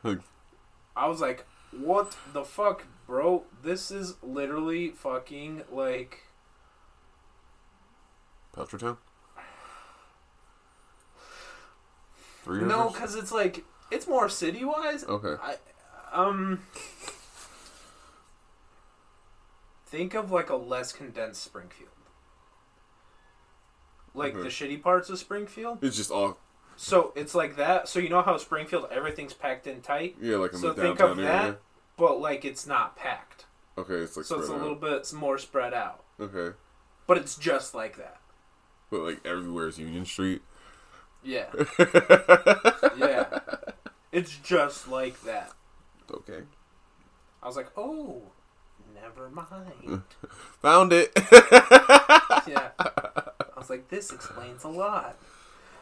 [0.97, 3.45] I was like, "What the fuck, bro?
[3.62, 6.23] This is literally fucking like
[8.55, 8.97] Peltretown?
[12.45, 15.05] Three No, cuz it's like it's more city-wise.
[15.05, 15.37] Okay.
[15.43, 15.57] I
[16.13, 16.61] um
[19.87, 21.91] think of like a less condensed Springfield.
[24.15, 24.43] Like Okay.
[24.45, 25.83] the shitty parts of Springfield.
[25.83, 26.39] It's just all
[26.77, 27.89] So it's like that.
[27.89, 30.99] So you know how Springfield everything's packed in tight, yeah, like in So the think
[30.99, 31.53] downtown of area.
[31.53, 31.61] that.
[31.97, 33.47] but like it's not packed.
[33.79, 34.81] Okay, it's like So it's a spread little out.
[35.03, 36.05] bit more spread out.
[36.21, 36.55] Okay,
[37.07, 38.19] But it's just like that.
[38.90, 40.43] But like everywhere is Union Street.
[41.23, 41.47] Yeah.
[42.97, 43.40] Yeah.
[44.12, 45.52] It's just like that.
[46.09, 46.43] okay,
[47.43, 48.23] I was like, "Oh,
[48.94, 50.02] never mind."
[50.62, 51.11] found it.
[52.47, 52.70] yeah.
[52.78, 55.16] I was like, this explains a lot.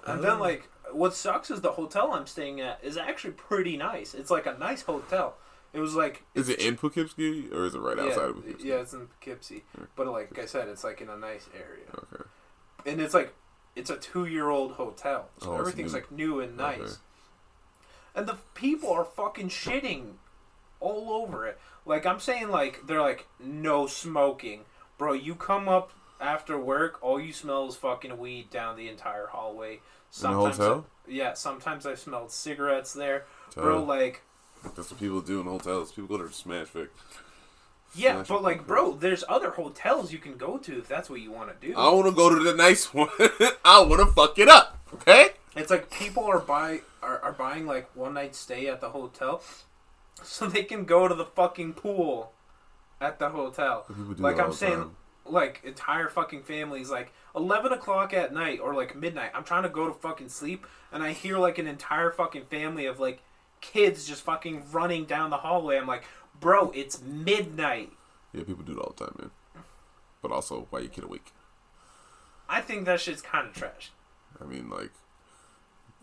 [0.07, 0.39] And then, uh.
[0.39, 4.15] like, what sucks is the hotel I'm staying at is actually pretty nice.
[4.15, 5.35] It's like a nice hotel.
[5.75, 6.25] It was like.
[6.35, 8.69] is it in Poughkeepsie or is it right yeah, outside of Poughkeepsie?
[8.69, 9.65] Yeah, it's in Poughkeepsie.
[9.95, 11.85] But, like I said, it's like in a nice area.
[11.95, 12.25] Okay.
[12.87, 13.35] And it's like
[13.75, 16.79] it's a two year old hotel, so Oh, everything's like new and nice.
[16.81, 16.93] Okay.
[18.15, 20.15] And the people are fucking shitting
[20.81, 21.59] all over it.
[21.87, 24.63] Like I'm saying, like they're like no smoking,
[24.99, 25.13] bro.
[25.15, 29.75] You come up after work, all you smell is fucking weed down the entire hallway.
[29.75, 29.81] In
[30.23, 30.87] the hotel?
[30.87, 33.83] I- yeah, sometimes I smelled cigarettes there, bro.
[33.83, 34.23] Like
[34.77, 35.91] That's what people do in hotels.
[35.93, 36.91] People go to smash Vik.
[37.95, 41.31] Yeah, but like, bro, there's other hotels you can go to if that's what you
[41.31, 41.77] want to do.
[41.77, 43.09] I want to go to the nice one.
[43.65, 44.79] I want to fuck it up.
[44.95, 45.31] Okay.
[45.55, 49.43] It's like people are buy are, are buying like one night stay at the hotel,
[50.23, 52.33] so they can go to the fucking pool
[53.01, 53.85] at the hotel.
[54.19, 54.97] Like I'm saying, time.
[55.27, 59.33] like entire fucking families, like eleven o'clock at night or like midnight.
[59.35, 62.87] I'm trying to go to fucking sleep, and I hear like an entire fucking family
[62.87, 63.21] of like
[63.61, 65.77] kids just fucking running down the hallway.
[65.77, 66.05] I'm like,
[66.43, 67.93] bro, it's midnight.
[68.35, 69.31] Yeah, people do it all the time, man.
[70.21, 71.33] But also, why you kid awake?
[72.49, 73.93] I think that shit's kind of trash.
[74.39, 74.91] I mean, like,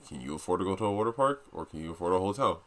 [0.07, 2.61] can you afford to go to a water park or can you afford a hotel?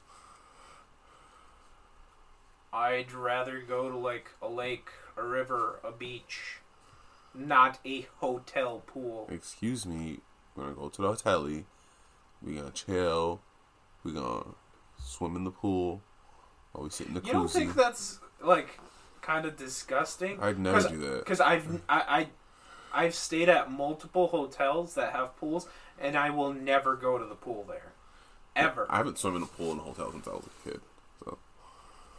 [2.72, 6.58] I'd rather go to like a lake, a river, a beach,
[7.34, 9.28] not a hotel pool.
[9.30, 10.20] Excuse me,
[10.54, 11.42] we're gonna go to the hotel.
[11.42, 11.64] We're
[12.60, 13.40] gonna chill.
[14.04, 14.54] We're gonna
[14.98, 16.02] swim in the pool.
[16.74, 18.78] Oh, While we sit in the You don't think that's like
[19.20, 20.38] kind of disgusting?
[20.40, 21.18] I'd never do that.
[21.20, 22.26] Because I've I,
[22.92, 25.66] I I've stayed at multiple hotels that have pools,
[25.98, 27.92] and I will never go to the pool there,
[28.54, 28.86] ever.
[28.90, 30.80] I haven't swum in a pool in a hotel since I was a kid.
[31.24, 31.38] So,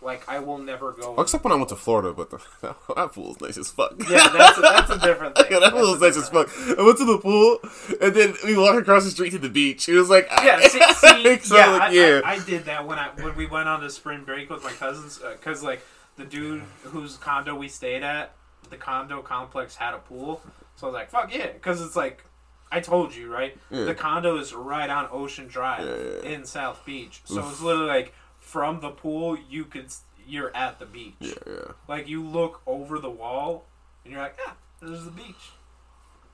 [0.04, 1.16] Like I will never go.
[1.20, 2.40] except when I went to Florida, but the,
[2.96, 3.94] that pool is nice as fuck.
[4.10, 5.46] yeah, that's a, that's a different thing.
[5.50, 6.50] Yeah, that pool is nice as fuck.
[6.78, 7.60] I went to the pool,
[8.02, 9.88] and then we walked across the street to the beach.
[9.88, 12.22] It was like, Yeah, see, see so, yeah, like, I, yeah.
[12.26, 14.72] I, I did that when I when we went on to spring break with my
[14.72, 15.82] cousins uh, because like
[16.18, 18.34] the dude whose condo we stayed at,
[18.70, 20.42] the condo complex had a pool,
[20.76, 22.26] so I was like, fuck yeah, because it's like.
[22.72, 23.56] I told you, right?
[23.70, 23.84] Yeah.
[23.84, 27.22] The condo is right on Ocean Drive Yeah, in South Beach.
[27.24, 28.16] So it's literally like
[28.54, 29.88] from the pool you could
[30.28, 31.16] you're at the beach.
[31.20, 31.72] yeah, yeah.
[31.88, 33.66] Like you look over the wall
[34.04, 35.54] and you're like, "Ah, there's the beach."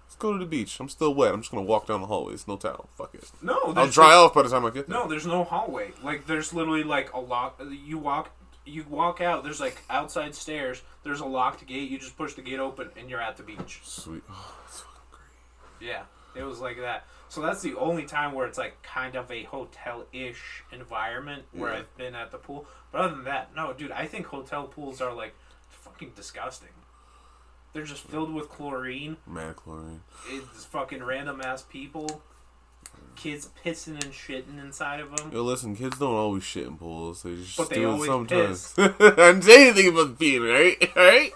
[0.05, 0.77] Let's go to the beach.
[0.81, 1.33] I'm still wet.
[1.33, 2.45] I'm just gonna walk down the hallways.
[2.45, 2.89] No towel.
[2.97, 3.31] Fuck it.
[3.41, 4.97] No, I'll dry off by the time I get there.
[4.97, 5.93] No, there's no hallway.
[6.03, 7.61] Like there's literally like a lock.
[7.85, 8.31] You walk,
[8.65, 9.45] you walk out.
[9.45, 10.81] There's like outside stairs.
[11.03, 11.89] There's a locked gate.
[11.89, 13.79] You just push the gate open and you're at the beach.
[13.83, 14.23] Sweet.
[14.29, 15.89] Oh, that's fucking great.
[15.89, 16.03] Yeah,
[16.35, 17.05] it was like that.
[17.29, 21.79] So that's the only time where it's like kind of a hotel-ish environment where Yeah.
[21.79, 22.65] I've been at the pool.
[22.91, 23.91] But other than that, no, dude.
[23.91, 25.35] I think hotel pools are like
[25.69, 26.69] fucking disgusting.
[27.71, 29.17] They're just filled with chlorine.
[29.27, 30.01] Mad chlorine.
[30.31, 32.23] It's fucking random ass people.
[33.15, 35.31] Kids pissing and shitting inside of them.
[35.31, 37.21] Yo, listen, kids don't always shit in pools.
[37.21, 38.73] They just But they do it sometimes.
[38.77, 40.91] I didn't say anything about peeing, right?
[40.95, 41.31] Right?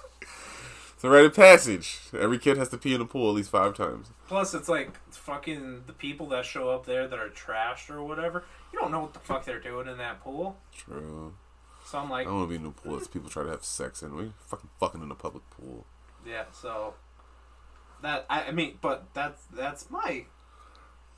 [1.04, 2.00] It's a rite of passage.
[2.18, 4.12] Every kid has to pee in a pool at least five times.
[4.30, 8.46] Plus, it's like fucking the people that show up there that are trashed or whatever.
[8.72, 10.56] You don't know what the fuck they're doing in that pool.
[10.74, 11.34] True.
[11.86, 13.50] So I'm like, I don't want to be in a pool that people try to
[13.50, 14.16] have sex in.
[14.16, 15.86] We fucking fucking in a public pool.
[16.26, 16.46] yeah.
[16.54, 16.94] So
[18.02, 20.24] that I, I mean, but that's that's my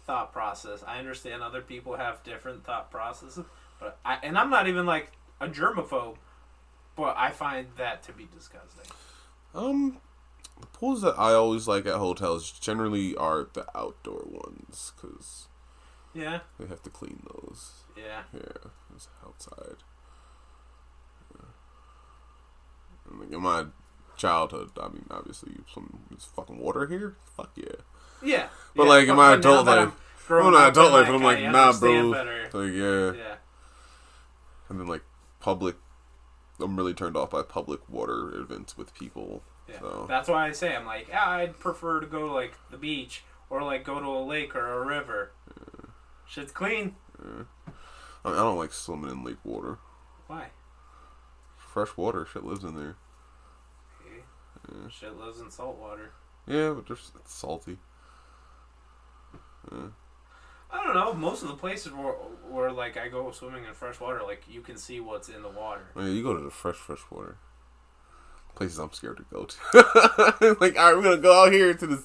[0.08, 0.84] thought process.
[0.88, 3.46] I understand other people have different thought processes,
[3.80, 6.16] but I and I'm not even like a germaphobe,
[6.96, 8.92] but I find that to be disgusting.
[9.56, 9.98] Um,
[10.60, 15.48] the pools that I always like at hotels generally are the outdoor ones because
[16.14, 17.72] Yeah, they have to clean those.
[17.98, 18.24] yeah.
[18.34, 19.78] Yeah, it's outside.
[21.36, 21.46] Yeah.
[23.10, 23.66] And like in my
[24.18, 27.16] childhood, I mean, obviously, some it's fucking water here.
[27.38, 27.66] Fuck yeah.
[28.22, 29.94] Yeah, But, yeah, like, in my adult life-
[30.30, 32.12] I'm not adult life, but I'm like, nah, bro.
[32.12, 32.50] better.
[32.52, 33.12] Like, yeah.
[33.14, 33.36] Yeah,
[34.70, 35.04] And then like
[35.40, 35.76] public,
[36.60, 39.44] I'm really turned off by public water events with people.
[39.68, 39.80] yeah.
[39.80, 42.78] So That's why I say I'm like, yeah, I'd prefer to go to like the
[42.78, 45.32] beach or like go to a lake or a river.
[46.28, 46.96] Shit's clean.
[47.20, 47.46] I, mean,
[48.24, 49.78] I don't like swimming in lake water.
[50.28, 50.48] Why?
[51.58, 52.96] Fresh water, shit lives in there.
[54.02, 54.24] Okay.
[54.72, 54.90] Yeah.
[54.90, 56.12] Shit lives in salt water.
[56.48, 57.78] Yeah, but just it's salty.
[60.76, 61.14] I don't know.
[61.14, 62.14] Most of the places where,
[62.50, 65.50] where like I go swimming in fresh water, like you can see what's in the
[65.50, 65.88] water.
[65.96, 67.38] Yeah, you go to the fresh, fresh water.
[68.56, 70.58] Places I'm scared to go to.
[70.60, 72.04] like, all right, we're gonna go out here to this.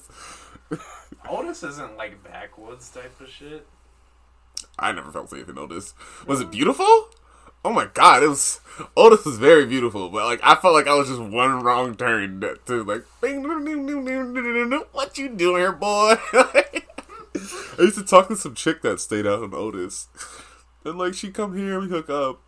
[1.29, 3.67] Otis isn't like backwoods type of shit.
[4.79, 5.93] I never felt safe in Otis.
[6.25, 7.09] Was it beautiful?
[7.63, 8.61] Oh my god, it was.
[8.97, 12.41] Otis was very beautiful, but like I felt like I was just one wrong turn
[12.65, 13.03] to like.
[14.93, 16.15] What you doing here, boy?
[17.79, 20.07] I used to talk to some chick that stayed out in Otis,
[20.83, 22.41] and like she come here, we hook up,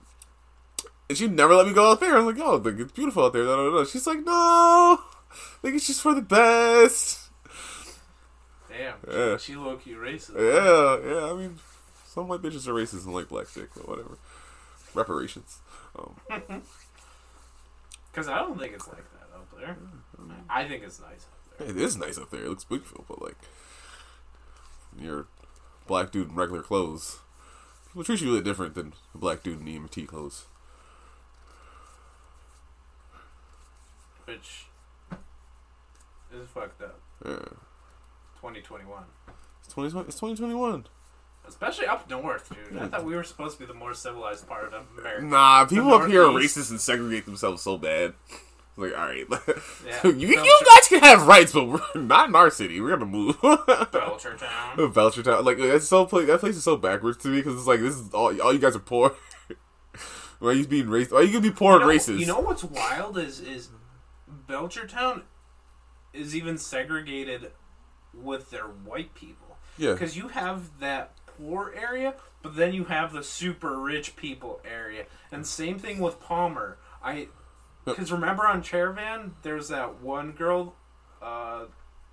[1.10, 2.18] and she never let me go out there.
[2.18, 3.46] I'm like, oh, like, it's beautiful out there.
[3.46, 3.86] No, no, da.
[3.86, 5.00] She's like, no,
[5.62, 7.20] like it's just for the best.
[8.70, 9.38] Damn, Yeah.
[9.38, 10.36] She low key racist.
[10.36, 11.32] Yeah, yeah.
[11.32, 11.60] I mean,
[12.08, 14.18] some white bitches are racist and like black dick, but whatever.
[14.96, 15.60] Reparations.
[15.98, 16.16] Um,
[18.12, 19.76] Because I don't think it's like that up there.
[20.48, 21.68] I think it's nice up there.
[21.70, 22.44] it is nice up there.
[22.44, 23.38] It looks beautiful, but like,
[25.00, 25.26] you're a
[25.88, 27.20] black dude in regular clothes.
[27.88, 30.46] People treat you really different than a black dude in EMT clothes.
[34.26, 34.66] Which
[36.34, 37.00] is fucked up.
[37.26, 37.36] Yeah.
[38.42, 39.04] 2021.
[39.60, 40.08] It's 2020.
[40.08, 40.86] It's 2021.
[41.46, 42.82] Especially up north, dude.
[42.82, 45.26] I thought we were supposed to be the more civilized part of America.
[45.26, 48.14] Nah, people up here are racist and segregate themselves so bad.
[48.78, 49.26] Like, all right,
[49.86, 50.02] Yeah.
[50.08, 52.82] you, you guys can have rights, but we're not in our city.
[52.82, 53.38] We're gonna move.
[53.40, 54.92] Belchertown.
[54.94, 57.82] Belchertown, like that's so pla- that place is so backwards to me because it's like
[57.82, 59.16] this is all all you guys are poor.
[60.40, 61.12] Why are you being racist?
[61.12, 62.20] Why are you gonna be poor You know, and racist?
[62.20, 63.70] you know what's wild is is
[64.50, 65.22] Belchertown
[66.12, 67.52] is even segregated
[68.14, 69.58] with their white people.
[69.78, 74.62] yeah, Because you have that poor area, but then you have the super rich people
[74.66, 76.78] area, and same thing with Palmer.
[77.04, 77.28] I
[77.86, 80.76] because remember on Chairvan, there's that one girl
[81.22, 81.66] uh,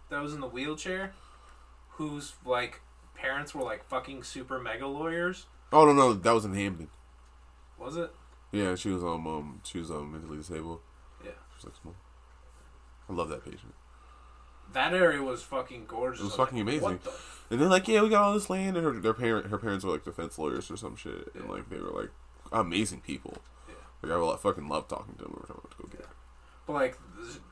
[0.08, 1.12] that was in the wheelchair,
[1.90, 2.80] whose like
[3.14, 5.46] parents were like fucking super mega lawyers.
[5.72, 6.88] oh no no that was in Hampden.
[7.78, 8.12] Was it?
[8.52, 10.80] Yeah, she was um um she was um mentally disabled.
[11.24, 11.30] Yeah.
[11.50, 11.94] She was like small.
[13.08, 13.74] I love that patient.
[14.72, 16.20] That area was fucking gorgeous.
[16.20, 16.82] It was like, fucking amazing.
[16.82, 17.12] What the
[17.50, 19.84] And then like yeah, we got all this land, and her their parent her parents
[19.84, 22.10] were like defense lawyers or some shit, and like they were like
[22.52, 23.38] amazing people.
[24.02, 24.14] Yeah.
[24.14, 26.06] Like I like, fucking love talking to them every time I went to go get.
[26.66, 26.98] But like,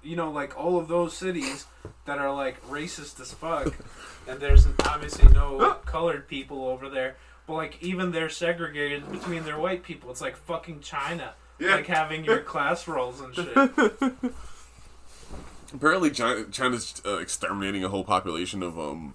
[0.02, 1.66] you know, like all of those cities
[2.04, 3.74] that are like racist as fuck,
[4.28, 7.16] and there's obviously no colored people over there.
[7.46, 10.10] But like, even they're segregated between their white people.
[10.10, 11.76] It's like fucking China, Yeah.
[11.76, 13.54] like having your class roles and shit.
[15.74, 19.14] Apparently, China, China's uh, exterminating a whole population of um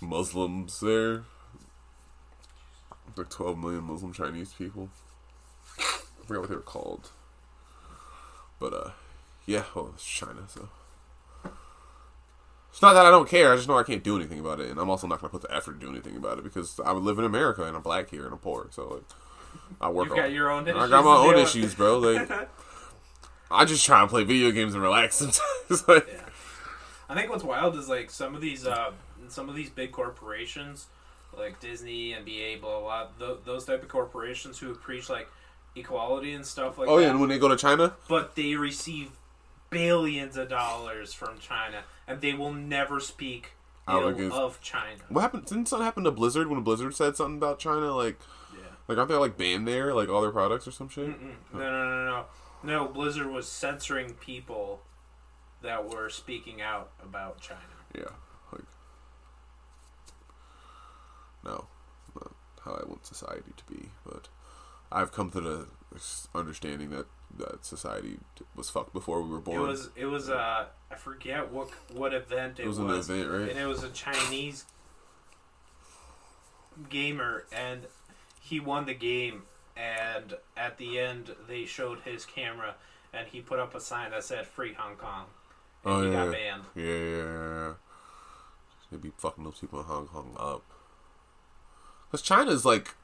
[0.00, 1.22] Muslims there.
[3.16, 4.88] Like twelve million Muslim Chinese people.
[6.30, 7.10] Forgot what they were called.
[8.60, 8.90] But uh,
[9.46, 10.68] yeah, well, it's China, so
[12.70, 13.52] it's not that I don't care.
[13.52, 15.42] I just know I can't do anything about it, and I'm also not gonna put
[15.42, 17.82] the effort to do anything about it because I would live in America and I'm
[17.82, 19.02] black here and I'm poor, so like
[19.80, 20.06] I work.
[20.06, 21.98] You've got on- your own I got my own issues, bro.
[21.98, 22.30] Like
[23.50, 25.88] I just try and play video games and relax sometimes.
[25.88, 26.20] like, Yeah.
[27.08, 28.92] I think what's wild is like some of these uh,
[29.26, 30.86] some of these big corporations,
[31.36, 35.28] like Disney, NBA, blah blah, blah th- those type of corporations who preach like
[35.76, 36.96] equality and stuff like oh, that.
[36.96, 37.04] oh that.
[37.04, 39.10] yeah, and when they go to China, but they receive
[39.70, 43.52] billions of dollars from China, and they will never speak
[43.86, 45.00] Out ill of China.
[45.08, 45.46] what happened?
[45.46, 47.94] Didn't something happen to Blizzard when Blizzard said something about China?
[47.94, 48.18] Like,
[48.52, 48.62] Yeah.
[48.88, 51.08] like aren't they like banned there, like all their products or some shit?
[51.08, 51.34] Mm-mm.
[51.52, 52.26] No, no, no, no,
[52.64, 52.88] no.
[52.88, 54.82] Blizzard was censoring people
[55.62, 57.60] that were speaking out about China.
[57.94, 58.04] Yeah,
[58.52, 58.64] like
[61.44, 61.66] no,
[62.14, 62.32] not
[62.64, 63.88] how I want society to be.
[64.04, 64.28] But
[64.92, 65.66] I've come to the
[66.34, 67.06] understanding that
[67.38, 68.18] that society
[68.56, 69.60] was fucked before we were born.
[69.60, 72.78] It was, it was, uh, I forget what what event it, was.
[72.78, 73.50] It was an event, right?
[73.50, 74.64] and it was a Chinese
[76.88, 77.86] gamer, and
[78.40, 79.42] he won the game.
[79.76, 82.74] And at the end, they showed his camera,
[83.14, 85.26] and he put up a sign that said "Free Hong Kong,"
[85.84, 86.24] and Oh, he yeah.
[86.24, 86.62] got banned.
[86.74, 87.72] Yeah, yeah, yeah, yeah.
[88.90, 90.62] They be fucking those people in Hong Kong up.
[92.10, 92.94] Because China's like,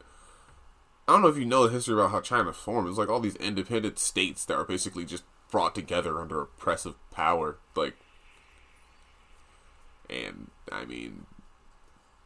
[1.08, 2.88] I don't know if you know the history about how China formed.
[2.88, 7.58] It's like all these independent states that are basically just brought together under oppressive power.
[7.76, 7.94] Like,
[10.10, 11.26] and I mean,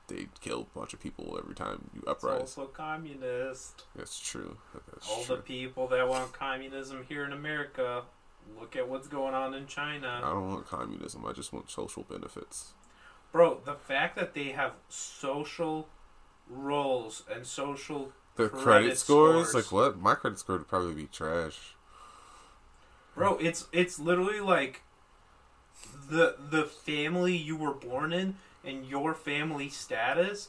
[0.09, 2.40] they kill a bunch of people every time you It's uprise.
[2.40, 3.85] also communist.
[3.94, 4.57] That's true.
[4.90, 5.36] That's All true.
[5.36, 8.05] the people that want communism here in America,
[8.59, 10.20] look at what's going on in China.
[10.24, 11.24] I don't want communism.
[11.27, 12.73] I just want social benefits.
[13.31, 15.89] Bro, the fact that they have social
[16.48, 19.55] roles and social The Credit credit, scores, scores.
[19.55, 19.99] like what?
[19.99, 21.75] My credit score would probably be trash.
[23.15, 24.81] Bro, it's it's literally like
[26.09, 30.49] the the family you were born in and your family status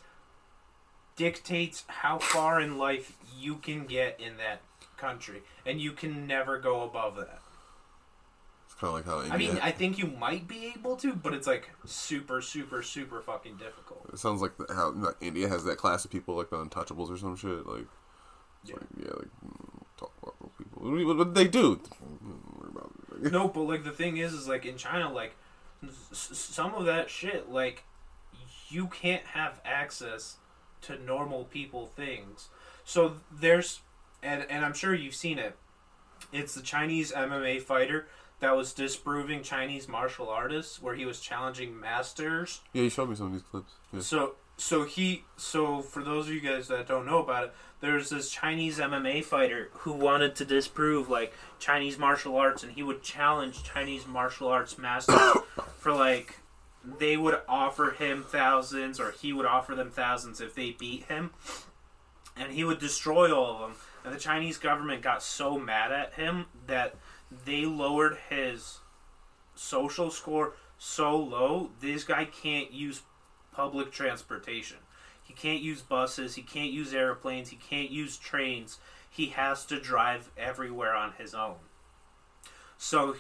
[1.18, 4.61] dictates how far in life you can get in that
[4.95, 7.40] country and you can never go above that.
[8.81, 9.33] Kind of like how India.
[9.33, 13.21] I mean, I think you might be able to, but it's like super super super
[13.21, 14.09] fucking difficult.
[14.11, 17.11] it sounds like the, how like India has that class of people like the Untouchables
[17.11, 17.67] or some shit.
[17.67, 17.85] Like,
[18.65, 18.75] Yeah.
[18.75, 20.81] like yeah, like mm, talk about those people.
[20.81, 21.79] What, do you- what they do?
[22.01, 23.23] Worry about it.
[23.23, 25.35] Like, No, but like the thing is, is like in China, like
[25.87, 27.83] s- some of that shit, like
[28.69, 30.37] you can't have access
[30.81, 32.49] to normal people things.
[32.83, 33.81] So there's,
[34.23, 35.55] and and I'm sure you've seen it.
[36.33, 38.07] It's the Chinese MMA fighter
[38.41, 42.61] that was disproving Chinese martial artists, where he was challenging masters.
[42.73, 43.73] Yeah, you showed me some of these clips.
[43.93, 44.01] Yeah.
[44.01, 48.09] So so he so for those of you guys that don't know about it, there's
[48.09, 53.01] this Chinese MMA fighter who wanted to disprove like Chinese martial arts, and he would
[53.03, 55.38] challenge Chinese martial arts masters
[55.77, 56.39] for like
[56.84, 61.31] they would offer him thousands, or he would offer them thousands if they beat him,
[62.35, 63.76] and he would destroy all of them.
[64.03, 66.95] And the Chinese government got so mad at him that
[67.45, 68.79] they lowered his
[69.55, 71.69] social score so low.
[71.79, 73.03] This guy can't use
[73.53, 74.77] public transportation.
[75.23, 76.35] He can't use buses.
[76.35, 77.49] He can't use airplanes.
[77.49, 78.79] He can't use trains.
[79.09, 81.55] He has to drive everywhere on his own.
[82.77, 83.15] So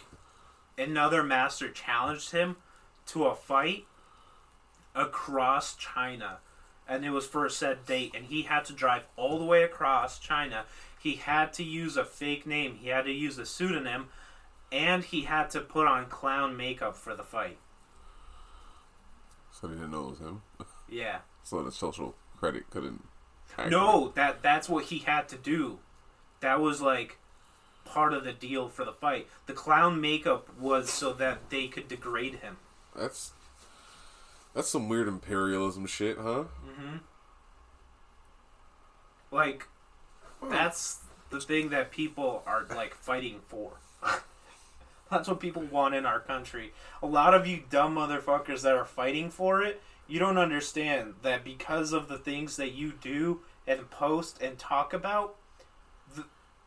[0.77, 2.57] another master challenged him
[3.07, 3.85] to a fight
[4.95, 6.39] across China.
[6.87, 8.13] And it was for a set date.
[8.15, 10.65] And he had to drive all the way across China.
[11.01, 12.75] He had to use a fake name.
[12.75, 14.07] He had to use a pseudonym.
[14.71, 17.57] And he had to put on clown makeup for the fight.
[19.51, 20.41] So they didn't know it was him.
[20.93, 21.19] Yeah.
[21.43, 23.05] So the social credit couldn't.
[23.69, 25.79] No, that that's what he had to do.
[26.41, 27.17] That was like
[27.85, 29.27] part of the deal for the fight.
[29.45, 32.57] The clown makeup was so that they could degrade him.
[32.93, 33.31] That's
[34.53, 36.43] that's some weird imperialism shit, huh?
[36.67, 36.97] Mm-hmm.
[39.31, 39.67] Like
[40.49, 40.99] that's
[41.29, 43.73] the thing that people are like fighting for.
[45.11, 46.73] that's what people want in our country.
[47.01, 51.43] A lot of you dumb motherfuckers that are fighting for it, you don't understand that
[51.43, 55.35] because of the things that you do and post and talk about,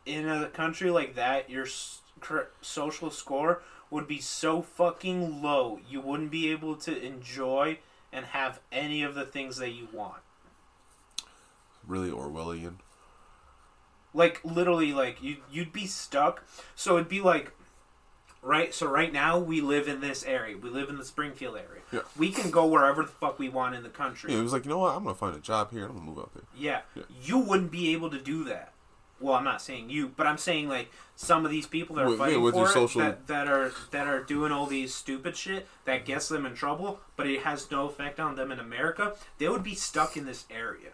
[0.05, 1.67] in a country like that, your
[2.61, 7.79] social score would be so fucking low, you wouldn't be able to enjoy
[8.11, 10.21] and have any of the things that you want.
[11.85, 12.75] Really Orwellian.
[14.15, 16.43] Like literally like you you'd be stuck
[16.75, 17.51] so it'd be like
[18.41, 21.81] right so right now we live in this area we live in the springfield area
[21.91, 21.99] Yeah.
[22.17, 24.65] we can go wherever the fuck we want in the country Yeah, it was like,
[24.65, 24.95] you know what?
[24.95, 25.85] I'm gonna find a job here.
[25.85, 26.43] I'm gonna move out there.
[26.57, 26.81] yeah.
[26.95, 27.03] Yeah.
[27.21, 28.71] you wouldn't be able to do that
[29.19, 32.09] well i'm not saying you but i'm saying like some of these people that are
[32.09, 35.35] With- fighting with for it social- that, that are that are doing all these stupid
[35.37, 39.13] shit that gets them in trouble but it has no effect on them in america
[39.37, 40.91] they would be stuck in this area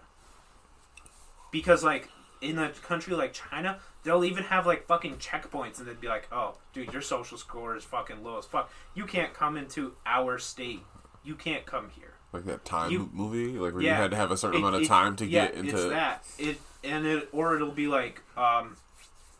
[1.52, 2.10] because like
[2.42, 6.28] in a country like china they'll even have like fucking checkpoints and they'd be like
[6.32, 10.38] oh dude your social score is fucking low as fuck you can't come into our
[10.40, 10.82] state
[11.24, 13.96] you can't come here Like that time You- movie, like where Yeah.
[13.98, 15.76] you had to have a certain It- amount of it- time to yeah, get into.
[15.76, 18.76] it's that it and it or it'll be like um,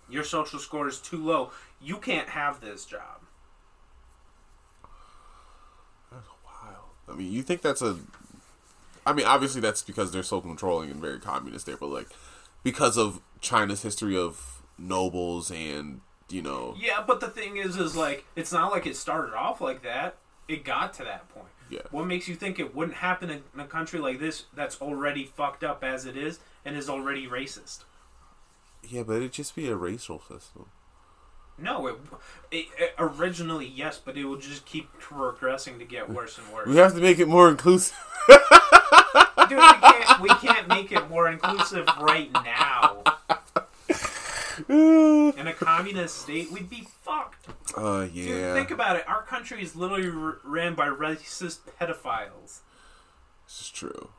[0.10, 1.52] your social score is too low.
[1.82, 3.22] You can't have this job.
[6.12, 6.84] That's wild.
[7.10, 7.98] I mean, you think that's a?
[9.06, 12.10] I mean, obviously that's because they're so controlling and very communist there, but like
[12.64, 17.96] because of China's history of nobles and you know, Yeah, but the thing is, is
[17.96, 20.16] like it's not like it started off like that.
[20.48, 21.48] It got to that point.
[21.70, 21.82] Yeah.
[21.92, 25.64] What makes you think it wouldn't happen in, a country like this that's already fucked
[25.64, 27.84] up as it is and is already racist?
[28.88, 30.66] yeah, but it'd just be a racial system.
[31.58, 31.96] No, it,
[32.50, 36.68] it, it originally yes, but it will just keep progressing to get worse and worse.
[36.68, 37.98] We have to make it more inclusive.
[39.38, 43.04] Dude, we can't, we can't make it more inclusive right now.
[44.70, 47.48] In a communist state, we'd be fucked.
[47.76, 49.08] Uh, Dude, yeah, think about it.
[49.08, 52.60] Our country is literally r- ran by racist pedophiles.
[53.48, 54.10] this is true.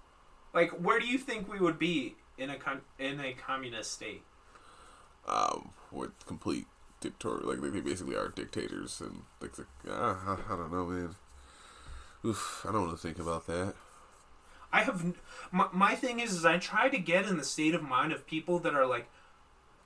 [0.54, 4.22] Like, where do you think we would be in a con- in a communist state?
[5.28, 6.66] Um, with complete
[7.00, 11.14] dictator, like they basically are dictators, and like, uh, I, I don't know, man.
[12.24, 13.74] Oof, I don't want to think about that.
[14.72, 15.14] I have
[15.50, 18.26] my, my thing is, is I try to get in the state of mind of
[18.26, 19.06] people that are like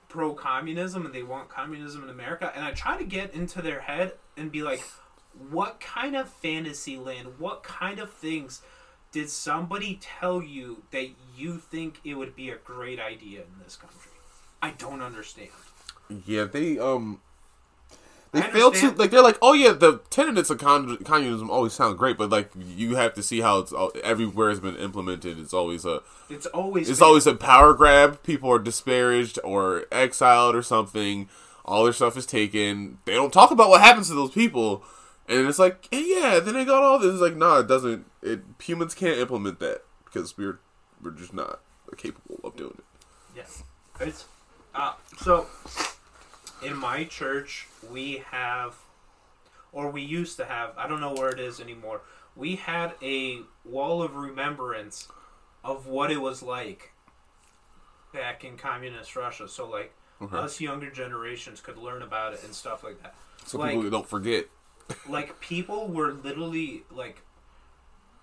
[0.07, 3.81] pro communism and they want communism in America, and I try to get into their
[3.81, 4.81] head and be like,
[5.49, 8.61] what kind of fantasy land, what kind of things
[9.11, 13.75] did somebody tell you that you think it would be a great idea in this
[13.75, 14.11] country?
[14.61, 15.49] I don't understand.
[16.25, 17.21] Yeah, they um
[18.31, 21.97] they fail to like they're like, oh yeah, the tenets of con- communism always sound
[21.97, 25.39] great, but like you have to see how it's all, everywhere it's been implemented.
[25.39, 28.21] It's always a It's always it's been- always a power grab.
[28.23, 31.29] People are disparaged or exiled or something.
[31.65, 32.99] All their stuff is taken.
[33.05, 34.83] They don't talk about what happens to those people,
[35.27, 37.11] and it's like, eh, yeah, then they got all this.
[37.13, 38.05] It's like, nah, it doesn't.
[38.21, 40.59] It humans can't implement that because we're
[41.03, 41.59] we're just not
[41.97, 42.83] capable of doing it.
[43.35, 43.63] Yes.
[43.99, 44.25] It's
[44.75, 45.47] uh, so
[46.61, 48.75] in my church we have
[49.71, 52.01] or we used to have, I don't know where it is anymore.
[52.35, 55.07] We had a wall of remembrance
[55.63, 56.91] of what it was like
[58.13, 59.47] back in communist Russia.
[59.47, 60.35] So like Okay.
[60.35, 63.13] us younger generations could learn about it and stuff like that.
[63.45, 64.45] So like- people don't forget.
[65.09, 67.21] like people were literally like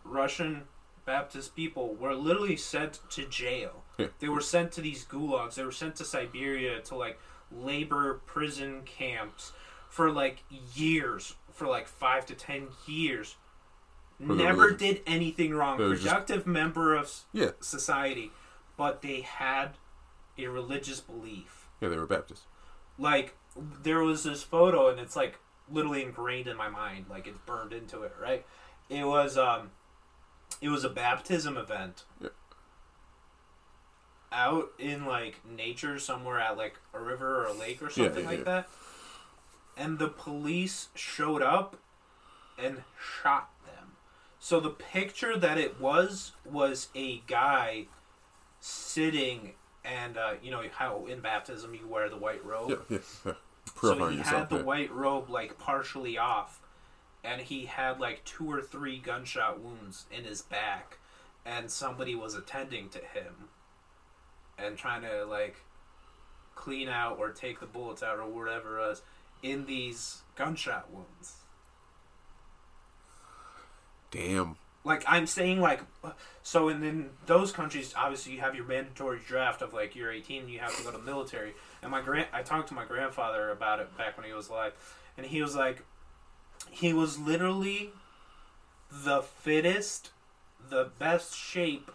[0.02, 0.62] Russian
[1.05, 3.85] Baptist people were literally sent to jail.
[3.98, 4.06] Yeah.
[4.19, 5.55] They were sent to these gulags.
[5.55, 7.19] They were sent to Siberia to like
[7.53, 9.53] labor prison camps
[9.89, 10.43] for like
[10.75, 13.37] years, for like five to ten years.
[14.19, 15.79] Never did anything wrong.
[15.79, 18.31] Were just- Productive member of Yeah, society,
[18.77, 19.71] but they had
[20.39, 22.43] a religious belief yeah, they were Baptist.
[22.99, 23.37] like
[23.83, 25.39] there was this photo and it's like
[25.71, 28.45] literally ingrained in my mind like it's burned into it right
[28.89, 29.71] it was um
[30.61, 32.31] it was a baptism event Yeah.
[34.35, 38.31] Out in like nature somewhere at like a river or a lake or something yeah,
[38.31, 38.44] like yeah.
[38.44, 38.69] that
[39.77, 41.77] and the police showed up
[42.59, 42.82] and
[43.23, 43.93] shot them
[44.39, 47.86] so the picture that it was was a guy
[48.61, 49.52] sitting
[49.85, 53.32] and uh, you know how in baptism you wear the white robe Yeah, yeah, yeah.
[53.81, 54.39] so he yourself.
[54.39, 54.62] had the yeah.
[54.62, 56.61] white robe like partially off,
[57.23, 60.98] and he had like two or three gunshot wounds in his back,
[61.44, 63.51] and somebody was attending to him,
[64.59, 65.57] and trying to like
[66.55, 69.03] clean out or take the bullets out or whatever it was
[69.43, 71.37] in these gunshot wounds.
[74.11, 74.57] Damn.
[74.85, 75.81] Like I'm saying, like
[76.43, 80.43] so, in, in those countries, obviously you have your mandatory draft of like you're 18
[80.43, 81.55] and you have to go to the military.
[81.83, 84.73] And my grand, I talked to my grandfather about it back when he was alive,
[85.17, 85.83] and he was like,
[86.71, 87.91] he was literally
[88.93, 90.11] the fittest,
[90.69, 91.91] the best shape,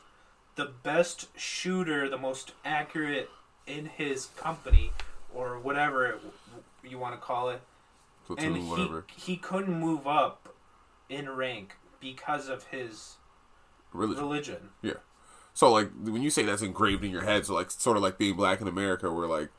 [0.59, 3.29] the best shooter, the most accurate
[3.65, 4.91] in his company
[5.33, 6.21] or whatever it,
[6.83, 7.61] you want to call it
[8.27, 9.05] Platoon, and he, whatever.
[9.15, 10.53] he couldn't move up
[11.07, 13.15] in rank because of his
[13.93, 14.23] Religion.
[14.23, 14.69] religion.
[15.53, 18.17] So like when you say that's engraved in your head, so like sort of like
[18.17, 19.49] being black in America, where like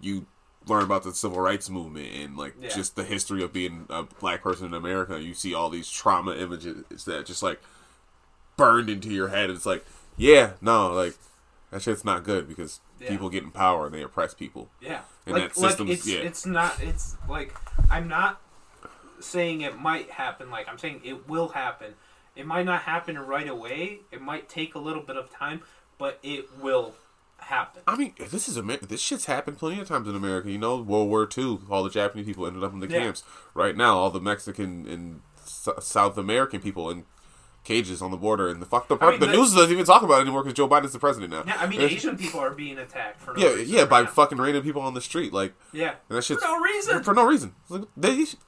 [0.00, 0.26] you
[0.66, 2.68] learn about the civil rights movement and like Yeah.
[2.68, 5.20] just the history of being a black person in America.
[5.20, 7.60] You see all these trauma images that just like
[8.56, 9.50] burned into your head.
[9.50, 9.84] It's like,
[10.16, 11.14] yeah, no, like
[11.70, 13.08] that shit's not good because Yeah.
[13.08, 14.70] people get in power and they oppress people.
[14.80, 16.18] Yeah, And like that like it's yeah.
[16.20, 17.54] it's not it's like
[17.90, 18.40] I'm not
[19.20, 20.50] saying it might happen.
[20.50, 21.94] Like I'm saying it will happen.
[22.34, 24.00] It might not happen right away.
[24.10, 25.62] It might take a little bit of time,
[25.98, 26.94] but it will
[27.38, 27.82] happen.
[27.86, 28.86] I mean, this is America.
[28.86, 30.50] This shit's happened plenty of times in America.
[30.50, 33.00] You know, World War II, all the Japanese people ended up in the Yeah.
[33.00, 33.22] camps.
[33.52, 37.04] Right now, all the Mexican and S- South American people in
[37.64, 38.48] cages on the border.
[38.48, 40.42] And the fucked up I mean, the the- news doesn't even talk about it anymore
[40.42, 41.44] because Joe Biden's the president now.
[41.46, 44.02] Yeah, I mean There's- Asian people are being attacked for no Yeah, reason yeah, by
[44.02, 44.08] now.
[44.08, 47.02] fucking random people on the street, like, yeah and that shit's for no reason.
[47.04, 47.54] for no reason.
[47.62, 48.38] It's like, they, Asian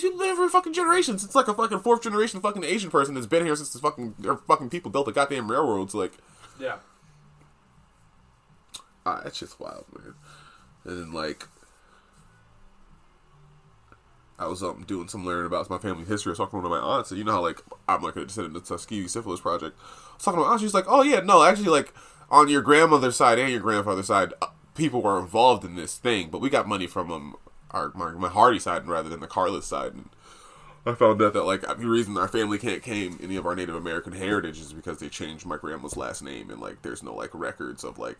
[0.00, 1.22] people been here for fucking generations.
[1.24, 4.14] It's like a fucking fourth generation fucking Asian person that's been here since the fucking
[4.18, 5.94] their fucking people built the goddamn railroads.
[5.94, 6.12] Like,
[6.58, 6.76] Yeah,
[9.04, 10.14] Ah, that shit's wild, man.
[10.84, 11.48] And then like,
[14.38, 16.30] I was um doing some learning about my family history.
[16.30, 18.16] I was talking to one of my aunts, and you know how like I'm like
[18.16, 19.78] a descendant of the Tuskegee Syphilis Project.
[19.78, 20.60] I was talking to my aunt.
[20.60, 21.94] She's like, "Oh yeah, no, actually, like
[22.30, 26.28] on your grandmother's side and your grandfather's side, uh, people were involved in this thing,
[26.30, 27.36] but we got money from um
[27.70, 30.10] our my, my Hardy side rather than the Carless side." And
[30.84, 33.76] I found out that like the reason our family can't claim any of our Native
[33.76, 37.30] American heritage is because they changed my grandma's last name, and like there's no like
[37.32, 38.18] records of like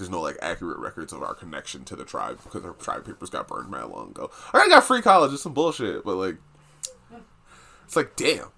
[0.00, 3.30] there's no like accurate records of our connection to the tribe because our tribe papers
[3.30, 4.30] got burned mad long ago.
[4.52, 6.36] I already got free college, it's some bullshit, but like,
[7.84, 8.48] it's like damn.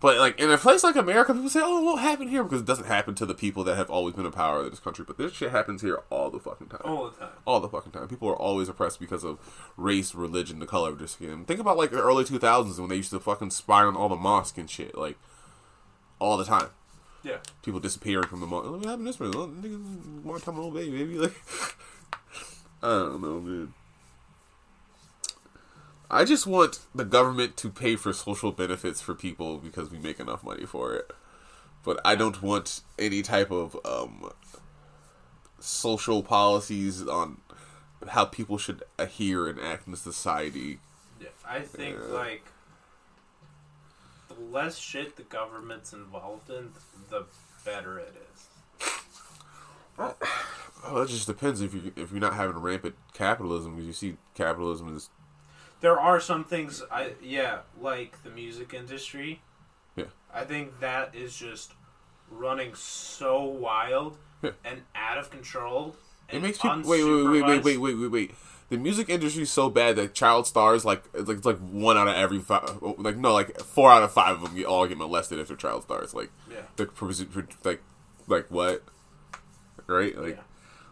[0.00, 2.66] But like in a place like America, people say, "Oh, what happened here?" Because it
[2.66, 5.04] doesn't happen to the people that have always been in power in this country.
[5.04, 6.82] But this shit happens here all the fucking time.
[6.84, 7.32] all the time.
[7.44, 8.06] All the fucking time.
[8.06, 9.40] People are always oppressed because of
[9.76, 11.44] race, religion, the color of their skin.
[11.44, 14.14] Think about like the early 2000s when they used to fucking spy on all the
[14.14, 15.18] mosques and shit, like
[16.20, 16.68] all the time
[17.28, 18.62] Yeah, people disappearing from the mall.
[18.62, 19.34] What happened to this person?
[19.36, 21.18] Oh, nigga, one time old baby, baby.
[21.18, 21.34] Like,
[22.82, 23.74] I don't know, man.
[26.10, 30.18] I just want the government to pay for social benefits for people because we make
[30.20, 31.10] enough money for it.
[31.84, 34.30] But I don't want any type of um,
[35.60, 37.38] social policies on
[38.08, 40.78] how people should adhere and act in society.
[41.20, 41.28] yeah.
[41.46, 42.14] I think Yeah.
[42.14, 42.44] like
[44.38, 46.70] less shit the government's involved in,
[47.10, 47.26] the
[47.64, 48.48] better it is.
[49.98, 54.16] Oh, it just depends if you if you're not having rampant capitalism because you see
[54.34, 55.10] capitalism is
[55.80, 59.42] There are some things I yeah, like the music industry.
[59.96, 60.04] Yeah.
[60.32, 61.72] I think that is just
[62.30, 64.50] running so wild Yeah.
[64.64, 65.96] and out of control.
[66.30, 68.34] It makes people wait, wait, wait, wait, wait, wait, wait, wait.
[68.70, 71.96] The music industry is so bad that child stars like it's like it's like one
[71.96, 74.86] out of every five, like no, like four out of five of them get, all
[74.86, 76.12] get molested if they're child stars.
[76.12, 76.60] Like Yeah.
[76.76, 76.86] the
[77.64, 77.80] like
[78.26, 78.82] like what,
[79.86, 80.16] right?
[80.16, 80.42] Like Yeah.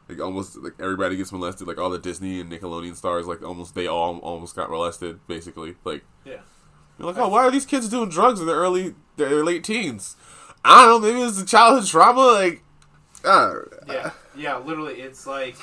[0.09, 1.67] Like almost like everybody gets molested.
[1.67, 5.21] Like all the Disney and Nickelodeon stars, like almost they all almost got molested.
[5.27, 6.41] Basically, like Yeah.
[6.99, 10.17] you're like, oh, why are these kids doing drugs in their early, their late teens?
[10.65, 11.09] I don't know.
[11.13, 12.21] Maybe it's a childhood trauma.
[12.21, 12.63] Like,
[13.25, 13.55] uh,
[13.87, 15.57] Yeah, yeah, literally, it's like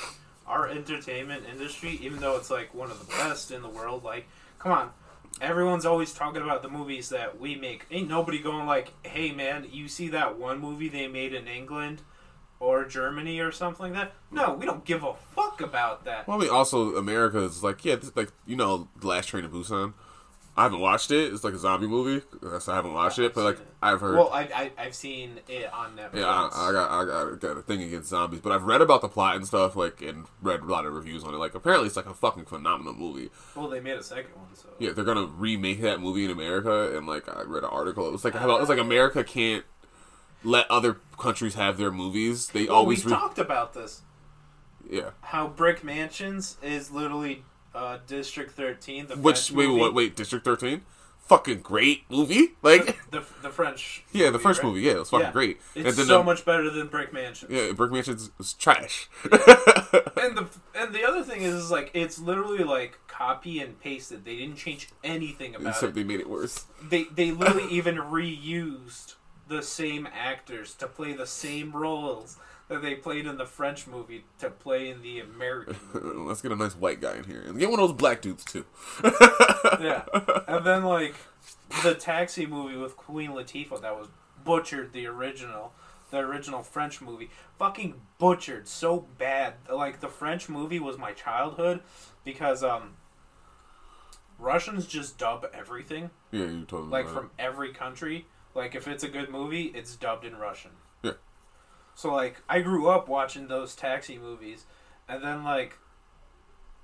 [0.46, 4.04] our entertainment industry, even though it's like one of the best in the world.
[4.04, 4.26] Like,
[4.58, 4.90] come on,
[5.40, 7.86] everyone's always talking about the movies that we make.
[7.90, 12.02] Ain't nobody going like, "Hey, man, you see that one movie they made in England
[12.60, 16.28] or Germany or something like that?" No, we don't give a fuck about that.
[16.28, 19.44] Well, I mean, also America is like, yeah, this, like you know, The Last Train
[19.44, 19.94] to Busan.
[20.56, 21.32] I haven't watched it.
[21.32, 22.24] It's like a zombie movie.
[22.60, 24.16] So I haven't watched it, but like I've heard.
[24.16, 26.14] Well, I, I I've seen it on Netflix.
[26.14, 29.00] yeah, I, I got I got, got a thing against zombies, but I've read about
[29.00, 31.38] the plot and stuff, like, and read a lot of reviews on it.
[31.38, 33.30] Like, apparently, it's like a fucking phenomenal movie.
[33.56, 36.96] well, they made a second one, so Yeah, they're gonna remake that movie in America,
[36.96, 38.06] and like I read an article.
[38.06, 38.82] It was like how it was like ah.
[38.82, 39.64] America can't
[40.44, 42.48] let other countries have their movies.
[42.50, 44.02] They Well, always we re- talked about this.
[44.88, 45.10] yeah.
[45.22, 47.42] how Brick Mansions is literally
[47.74, 49.06] uh, District Thirteen.
[49.06, 49.80] The Which French wait movie.
[49.82, 50.82] wait wait District Thirteen,
[51.26, 52.54] fucking great movie.
[52.62, 54.04] Like the, the French.
[54.12, 54.68] yeah, the first right?
[54.68, 54.82] movie.
[54.82, 55.32] Yeah, it was fucking Yeah.
[55.32, 55.60] great.
[55.74, 57.50] It's so the- much better than Brick Mansions.
[57.50, 59.08] Yeah, Brick Mansions was trash.
[60.16, 64.24] And the and the other thing is, is like it's literally like copy and pasted.
[64.24, 65.94] They didn't change anything about Except it.
[65.96, 66.64] they made it worse.
[66.82, 69.16] They they literally even reused
[69.48, 72.38] the same actors to play the same roles
[72.68, 76.18] that they played in the French movie to play in the American movie.
[76.18, 78.44] Let's get a nice white guy in here and get one of those black dudes
[78.44, 78.64] too.
[79.80, 80.02] yeah.
[80.48, 81.14] And then like
[81.82, 84.08] the taxi movie with Queen Latifah that was
[84.44, 85.72] butchered the original
[86.10, 87.30] the original French movie.
[87.58, 89.54] Fucking butchered so bad.
[89.70, 91.80] Like the French movie was my childhood
[92.24, 92.96] because um
[94.38, 96.10] Russians just dub everything.
[96.32, 96.92] Yeah, you told me.
[96.92, 98.26] Like about from every country.
[98.54, 100.70] Like if it's a good movie, it's dubbed in Russian.
[101.94, 104.64] So like I grew up watching those taxi movies
[105.08, 105.78] and then like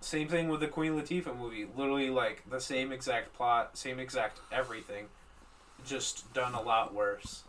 [0.01, 1.67] same thing with the Queen Latifah movie.
[1.77, 5.07] Literally like the same exact plot, same exact everything.
[5.85, 7.43] Just done a lot worse.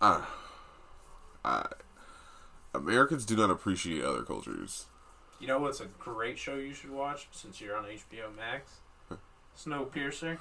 [0.00, 0.28] Ah,
[1.44, 1.66] I,
[2.74, 4.86] Americans do not appreciate other cultures.
[5.40, 8.78] You know what's a great show you should watch since you're on HBO Max?
[9.56, 10.38] Snowpiercer.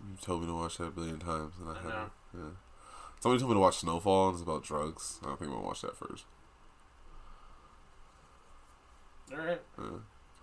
[0.00, 1.90] You told me to watch that a billion times, and I, I haven't.
[1.90, 2.10] know.
[2.34, 2.50] Yeah.
[3.20, 5.18] Somebody told me to watch Snowfall, and it's about drugs.
[5.22, 6.24] I don't think I'm gonna watch that first.
[9.32, 9.60] All right.
[9.78, 9.84] Yeah.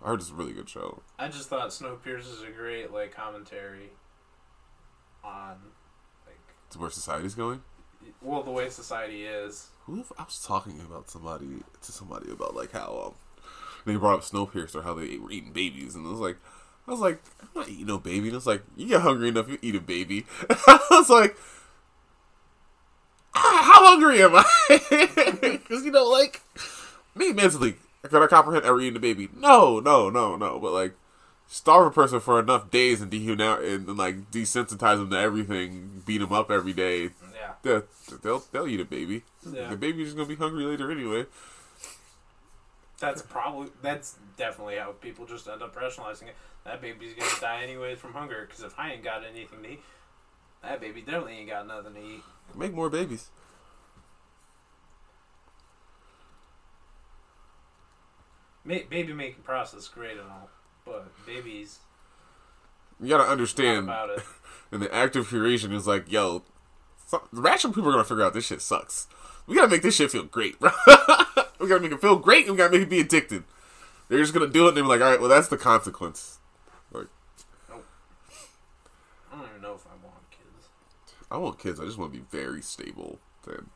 [0.02, 1.02] I heard it's a really good show.
[1.18, 3.90] I just thought Snowpiercer is a great like commentary
[5.24, 5.56] on
[6.26, 6.38] like
[6.68, 7.62] It's where society's going.
[8.22, 9.68] well the way society is.
[9.86, 11.48] Who the f- I was talking about somebody
[11.82, 13.14] to somebody about like how um
[13.84, 16.36] they brought up Snowpiercer how they were eating babies and I was like
[16.86, 19.48] I was like I'm not eating no baby and it's like you get hungry enough
[19.48, 21.36] you eat a baby I was like
[23.38, 24.44] "Ah, how hungry am I
[25.58, 26.40] because you know like
[27.14, 30.94] me mentally could I comprehend ever eating a baby no no no no but like
[31.46, 36.02] starve a person for enough days and dehumanize and, and like desensitize them to everything
[36.06, 37.52] beat them up every day Yeah.
[37.64, 37.80] yeah,
[38.22, 39.22] they'll they'll eat a baby.
[39.50, 39.68] Yeah.
[39.70, 41.24] The baby's just gonna be hungry later anyway.
[43.00, 46.36] That's probably that's definitely how people just end up rationalizing it.
[46.64, 49.82] That baby's gonna die anyway from hunger because if I ain't got anything to eat,
[50.62, 52.22] that baby definitely ain't got nothing to eat.
[52.54, 53.30] Make more babies.
[58.64, 60.50] Ma- baby making process great and all,
[60.84, 61.78] but babies
[63.00, 63.84] You gotta understand.
[63.84, 64.22] about it.
[64.70, 66.42] And the act of curation is like, yo,
[67.06, 69.06] so, rational people are gonna figure out this shit sucks.
[69.46, 70.70] We gotta make this shit feel great, bro.
[71.58, 72.44] we gotta make it feel great.
[72.44, 73.44] and We gotta make it be addicted.
[74.10, 76.38] They're just gonna do it, and they're like, all right, well, that's the consequence.
[76.92, 77.06] Like,
[77.70, 77.76] I
[79.38, 80.68] don't even know if I want kids.
[81.30, 81.78] I want kids.
[81.80, 83.18] I just want to be very stable.
[83.46, 83.70] Then,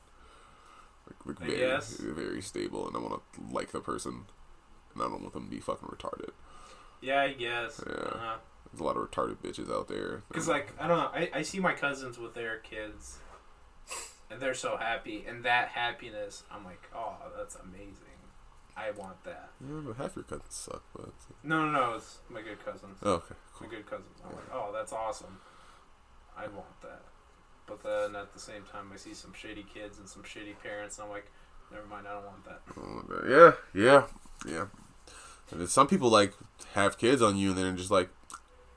[1.06, 1.96] like, like very, guess.
[1.98, 4.24] very stable, and I want to like the person,
[4.94, 6.30] and I don't want them to be fucking retarded.
[7.00, 7.82] Yeah, I guess.
[7.86, 7.92] Yeah.
[7.94, 8.36] Uh,
[8.70, 10.22] There's a lot of retarded bitches out there.
[10.32, 13.18] Cause like I don't know, I, I see my cousins with their kids,
[14.30, 17.96] and they're so happy, and that happiness, I'm like, oh, that's amazing.
[18.74, 19.50] I want that.
[19.60, 21.10] Yeah, but half your cousins suck, but
[21.42, 22.96] No, no, no, it's my good cousins.
[23.02, 24.18] oh, okay, My good cousins.
[24.24, 25.38] I'm like, oh, that's awesome.
[26.34, 27.02] I want that.
[27.72, 27.82] But
[28.12, 31.06] then at the same time, I see some shitty kids and some shitty parents, and
[31.06, 31.26] I'm like,
[31.72, 32.60] never mind, I don't want that.
[32.76, 34.02] Oh, Yeah, yeah,
[34.46, 34.66] yeah.
[35.50, 36.34] And then some people like
[36.74, 38.10] have kids on you, and they're just like,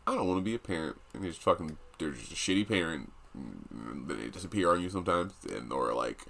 [0.07, 2.67] I don't want to be a parent, and they just fucking they're just a shitty
[2.67, 3.11] parent.
[3.34, 6.22] And then they disappear on you sometimes, and or like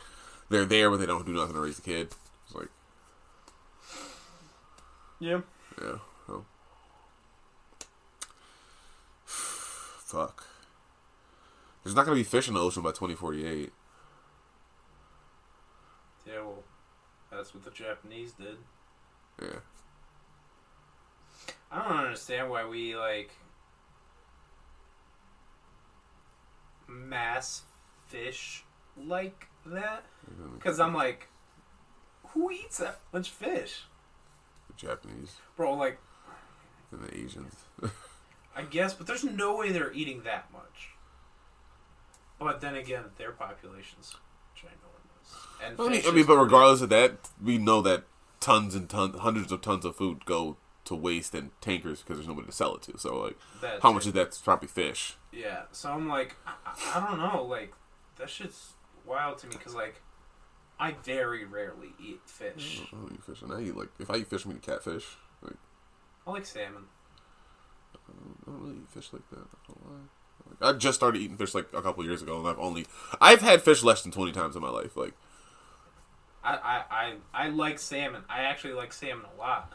[0.50, 2.08] they're there but they don't do nothing to raise the kid.
[2.46, 2.70] It's like,
[5.20, 5.42] Yeah.
[5.82, 5.98] yeah,
[6.28, 6.46] well.
[9.26, 10.46] fuck.
[11.86, 13.72] There's not gonna be fish in the ocean by 2048.
[16.26, 16.64] Yeah, well,
[17.32, 18.58] That's what the Japanese did.
[19.40, 19.60] Yeah.
[21.72, 23.30] I don't understand why we like
[26.88, 27.62] mass
[28.08, 28.64] fish
[28.98, 30.06] like that.
[30.28, 30.56] Mm-hmm.
[30.56, 31.28] Because I'm like,
[32.30, 33.84] who eats that much fish,
[34.70, 35.76] The Japanese bro?
[35.76, 36.00] Like,
[36.92, 37.54] and the Asians.
[38.56, 40.95] I guess, but there's no way they're eating that much.
[42.40, 44.16] But then again, their population's
[44.58, 45.66] ginormous.
[45.66, 48.04] And I mean, I mean, but regardless of that, we know that
[48.40, 52.28] tons and tons, hundreds of tons of food go to waste in tankers because there's
[52.28, 52.98] nobody to sell it to.
[52.98, 53.96] So, like, that how too.
[53.96, 55.18] much of that's probably fish?
[55.32, 57.74] Yeah, so I'm like, I, I I don't know, like
[58.18, 58.74] that shit's
[59.06, 60.02] wild to me because like
[60.80, 62.82] I very rarely eat fish.
[62.92, 65.18] I don't eat fish, and I eat like if I eat fish, I mean catfish.
[65.42, 65.56] Like,
[66.28, 66.86] I like salmon.
[67.96, 67.98] I
[68.46, 69.40] don't really eat fish like that.
[69.40, 70.00] I don't know why.
[70.62, 72.86] I just started eating fish like a couple years ago, and I've only
[73.20, 74.96] I've had fish less than twenty times in my life.
[74.96, 75.14] Like,
[76.44, 77.14] I, I, I,
[77.46, 78.24] I like salmon.
[78.30, 79.74] I actually like salmon a lot,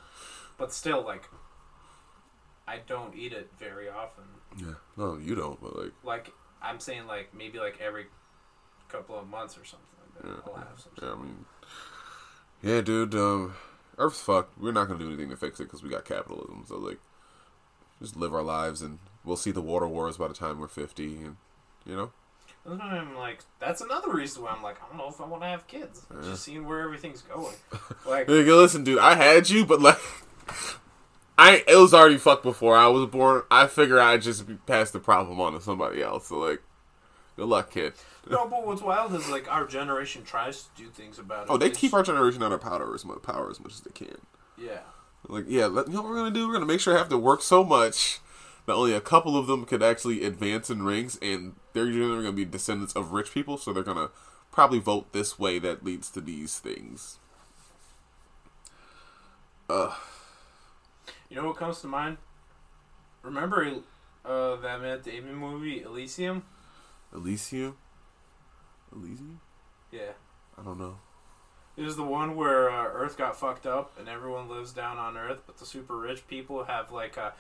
[0.56, 1.28] but still, like,
[2.66, 4.24] I don't eat it very often.
[4.56, 6.32] yeah, no, you don't, but like, Like,
[6.62, 8.06] I'm saying, like maybe like every
[8.88, 10.28] couple of months or something like that.
[10.28, 10.52] Yeah.
[10.52, 10.92] I'll have some.
[11.02, 11.44] yeah, I mean,
[12.62, 13.54] yeah, dude, um,
[13.98, 14.58] Earth's fucked.
[14.58, 16.64] We're not gonna do anything to fix it because we got capitalism.
[16.66, 16.98] So like,
[18.00, 21.16] just live our lives, and we'll see the water wars by the time we're fifty,
[21.16, 21.36] and
[21.84, 22.12] you know.
[22.66, 25.42] That's I'm like, that's another reason why I'm like, I don't know if I want
[25.42, 26.04] to have kids.
[26.10, 26.28] Yeah.
[26.28, 27.56] Just seeing where everything's going.
[28.06, 29.98] Like, listen, dude, I had you, but like,
[31.38, 33.42] I it was already fucked before I was born.
[33.50, 36.26] I figure I'd just pass the problem on to somebody else.
[36.26, 36.60] So like,
[37.36, 37.92] good luck, kid.
[38.28, 41.54] No, but what's wild is like our generation tries to do things about oh, it.
[41.54, 43.92] Oh, they keep our generation out of power as much power as much as they
[43.92, 44.18] can.
[44.58, 44.80] yeah.
[45.28, 46.46] Like, yeah, let, you know what we're gonna do?
[46.46, 48.20] We're gonna make sure I have to work so much
[48.66, 52.32] that only a couple of them could actually advance in ranks, and they're generally gonna
[52.32, 54.10] be descendants of rich people, so they're gonna
[54.50, 57.18] probably vote this way that leads to these things.
[59.68, 59.92] Ugh.
[61.28, 62.16] You know what comes to mind?
[63.22, 63.82] Remember
[64.24, 66.42] uh, that Matt Damon movie Elysium?
[67.14, 67.76] Elysium.
[68.92, 69.40] Elysium.
[69.92, 70.12] Yeah.
[70.58, 70.98] I don't know.
[71.76, 75.16] It was the one where uh, Earth got fucked up and everyone lives down on
[75.16, 77.32] Earth, but the super rich people have like a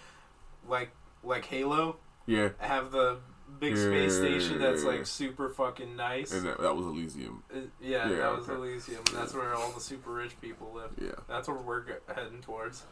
[0.68, 0.90] like
[1.22, 3.18] like Halo Yeah, have the
[3.58, 4.96] big Yeah, space station that's yeah, yeah.
[4.98, 6.32] like super fucking nice.
[6.32, 7.42] and that, that was Elysium.
[7.54, 8.54] Uh, yeah, that was okay.
[8.58, 9.02] Elysium.
[9.12, 10.92] That's where all the super rich people live.
[11.00, 11.10] Yeah.
[11.28, 12.84] That's where we're go- heading towards.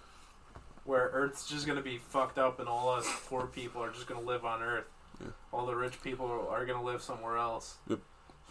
[0.85, 4.23] Where Earth's just gonna be fucked up, and all us poor people are just gonna
[4.23, 4.87] live on Earth.
[5.21, 5.29] Yeah.
[5.53, 7.77] All the rich people are gonna live somewhere else.
[7.89, 7.99] Yep.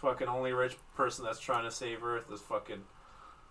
[0.00, 2.84] Fucking only rich person that's trying to save Earth is fucking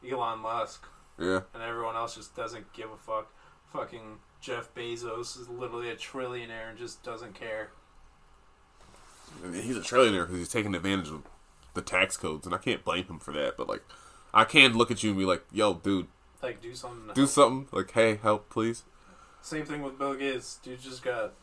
[0.09, 0.85] Elon Musk,
[1.19, 1.41] Yeah.
[1.53, 3.31] and everyone else just doesn't give a fuck.
[3.73, 7.72] Fucking Jeff Bezos is literally a trillionaire and just doesn't care.
[9.43, 11.23] I mean, he's a trillionaire because he's taking advantage of
[11.73, 13.57] the tax codes, and I can't blame him for that.
[13.57, 13.84] But like,
[14.34, 16.07] I can look at you and be like, "Yo, dude,
[16.41, 17.14] Like, do something.
[17.14, 17.30] do help.
[17.31, 18.84] something." Like, "Hey, help, please."
[19.41, 20.57] Same thing with Bill Gates.
[20.64, 21.34] Dude just got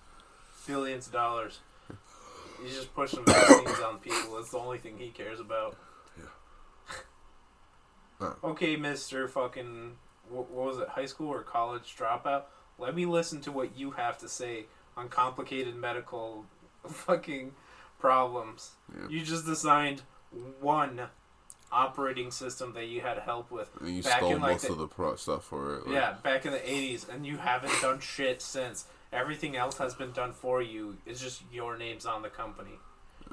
[0.67, 1.61] billions of dollars.
[2.63, 4.37] He's just pushing vaccines on people.
[4.37, 5.77] That's the only thing he cares about.
[8.21, 8.35] Huh.
[8.45, 9.97] Okay, Mister Fucking,
[10.29, 10.89] what was it?
[10.89, 12.45] High school or college dropout?
[12.79, 16.47] Let me listen to what you have to say on complicated medical
[16.89, 17.53] fucking
[17.99, 18.73] problems.
[18.95, 19.09] Yeah.
[19.09, 20.03] You just designed
[20.61, 21.01] one
[21.73, 23.69] operating system that you had help with.
[23.81, 25.87] And you Back stole in, like, most the- of the pro- stuff for it.
[25.87, 28.87] Like, Yeah, back in the 80s, and you haven't done shit since.
[29.13, 30.97] Everything else has been done for you.
[31.07, 32.79] It's just your name's on the company.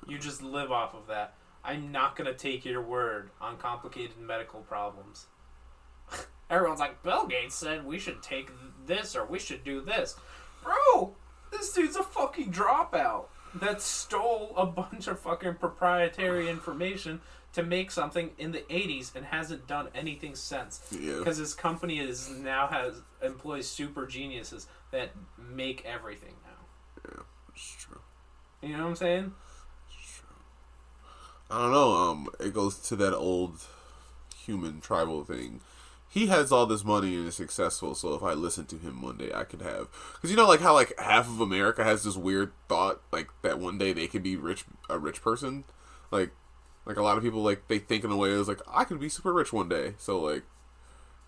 [0.07, 1.33] You just live off of that.
[1.63, 5.27] I'm not going to take your word on complicated medical problems.
[6.49, 8.49] Everyone's like, Bill Gates said we should take
[8.91, 10.15] this or we should do this.
[10.63, 11.15] Bro,
[11.51, 17.21] this dude's a fucking dropout that stole a bunch of fucking proprietary information
[17.53, 21.17] to make something in the 80s and hasn't done anything since Yeah.
[21.19, 27.09] because his company is now has employs super geniuses that make everything now.
[27.13, 27.23] Yeah,
[27.53, 27.99] it's true.
[28.61, 29.33] You know what I'm saying?
[29.89, 30.35] It's true.
[31.49, 31.93] I don't know.
[31.93, 33.59] Um, it goes to that old
[34.45, 35.59] human tribal thing.
[36.13, 37.95] He has all this money and is successful.
[37.95, 40.59] So if I listen to him one day, I could have because you know, like
[40.59, 44.21] how like half of America has this weird thought, like that one day they could
[44.23, 45.63] be rich, a rich person,
[46.11, 46.31] like.
[46.83, 48.99] Like a lot of people, like they think in a way it's like I could
[48.99, 49.93] be super rich one day.
[49.99, 50.41] So like,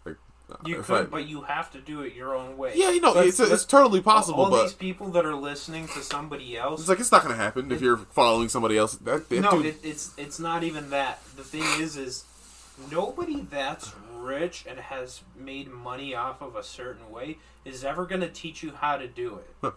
[0.03, 0.15] like
[0.51, 2.73] uh, You if could, I- but you have to do it your own way.
[2.76, 6.01] yeah, you know, it's it's totally possible, all but these people that are listening to
[6.01, 6.80] somebody else.
[6.80, 8.95] it's like it's not gonna happen if you're following somebody else.
[8.95, 11.23] That, that no, it, it's it's not even that.
[11.38, 12.26] The thing is, is
[12.91, 13.93] nobody that's
[14.23, 18.63] rich and has made money off of a certain way is ever going to teach
[18.63, 19.73] you how to do it.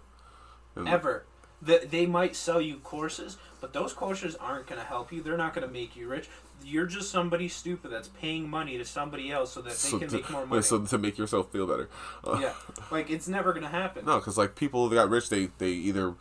[0.86, 1.24] Ever.
[1.62, 5.23] That they might sell you courses, but those courses aren't going to help you.
[5.23, 6.28] They're not going to make you rich.
[6.62, 10.09] You're just somebody stupid that's paying money to somebody else so that they So can
[10.09, 10.62] to, make more money.
[10.62, 11.89] so to make yourself feel better.
[12.24, 12.52] Uh, yeah,
[12.90, 14.05] like it's never going to happen.
[14.05, 16.14] No, because like people that got rich, they they either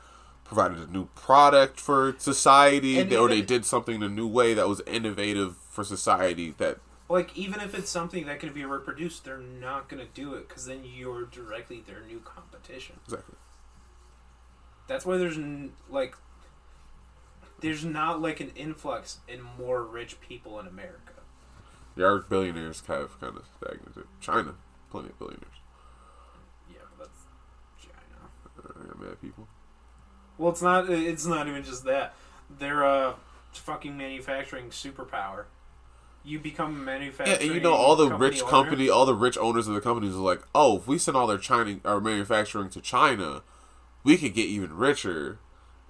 [0.45, 4.53] provided a new product for society, And or they did something in a new way
[4.53, 6.53] that was innovative for society.
[6.59, 6.77] That
[7.07, 10.47] Like even if it's something that can be reproduced, they're not going to do it
[10.47, 12.97] because then you're directly their new competition.
[13.05, 13.35] exactly.
[14.87, 16.15] That's why there's n- like
[17.61, 21.13] there's not like an influx in more rich people in America.
[21.95, 24.03] Yeah, our billionaires kind of kind of stagnated.
[24.19, 24.55] China,
[24.91, 25.47] plenty of billionaires.
[26.69, 28.93] Yeah, but that's China.
[28.97, 29.47] Uh, mad people.
[30.37, 30.89] Well, it's not.
[30.89, 32.13] It's not even just that.
[32.59, 33.15] They're a
[33.53, 35.45] fucking manufacturing superpower.
[36.25, 39.13] You become a Yeah, and you know all the company rich owner, company, all the
[39.13, 42.01] rich owners of the companies are like, oh, if we send all their China our
[42.01, 43.43] manufacturing to China,
[44.03, 45.37] we could get even richer,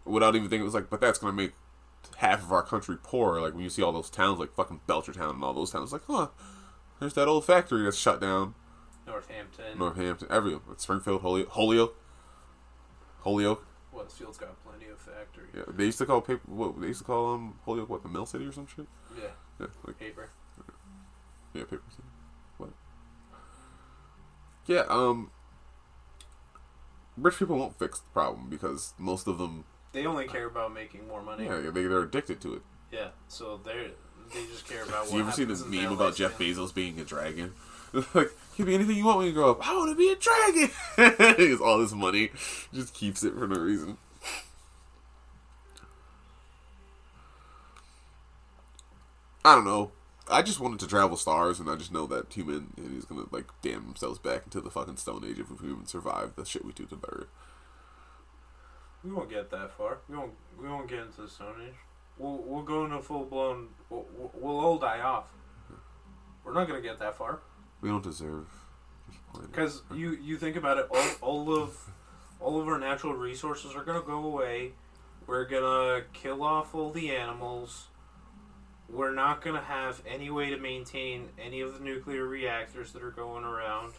[0.04, 1.54] without even thinking it was like, but that's gonna make
[2.18, 3.40] half of our country poor.
[3.40, 6.04] Like when you see all those towns like fucking Belchertown and all those towns, like,
[6.08, 6.28] huh,
[7.00, 8.56] there's that old factory that's shut down.
[9.08, 9.78] Northampton.
[9.78, 11.96] Northampton, every Springfield, Holyoke, Holyoke,
[13.22, 13.66] Holyoke.
[13.94, 15.46] Westfield's got plenty of factory.
[15.56, 16.42] Yeah, they used to call paper.
[16.46, 18.88] What they used to call um Holyoke what the Mill City or some shit.
[19.18, 19.30] Yeah,
[19.60, 20.30] Yeah, like paper.
[21.54, 21.82] yeah, paper.
[22.58, 22.70] What?
[24.68, 25.32] Yeah, um,
[27.18, 31.08] rich people won't fix the problem because most of them, They only care about making
[31.08, 31.46] more money.
[31.46, 32.62] yeah, they they're addicted to it.
[32.92, 33.92] Yeah, so they're
[34.34, 35.06] they just care about.
[35.06, 36.38] What you ever seen this meme about Jeff.
[36.38, 37.54] Bezos being a dragon?
[37.94, 39.66] like, you can be anything you want when you grow up.
[39.66, 41.36] I want to be a dragon.
[41.38, 42.32] he has all this money,
[42.74, 43.98] just keeps it for no reason.
[49.46, 49.92] I don't know.
[50.30, 53.46] I just wanted to travel stars, and I just know that human is gonna like
[53.62, 56.72] damn themselves back into the fucking stone age if we even survive the shit we
[56.74, 57.28] do to the earth.
[59.04, 60.00] We won't get that far.
[60.10, 60.32] We won't.
[60.60, 61.76] We won't get into the Stone Age.
[62.18, 63.68] We'll we'll go into full blown.
[63.90, 65.26] We'll, we'll- we'll all die off.
[66.44, 67.40] We're not gonna get that far
[67.82, 68.48] We don't deserve.
[69.42, 70.88] because you you think about it.
[70.90, 71.78] All all of
[72.40, 74.72] all of our natural resources are gonna go away.
[75.28, 77.88] We're gonna kill off all the animals.
[78.90, 83.12] We're not gonna have any way to maintain any of the nuclear reactors that are
[83.12, 83.94] going around.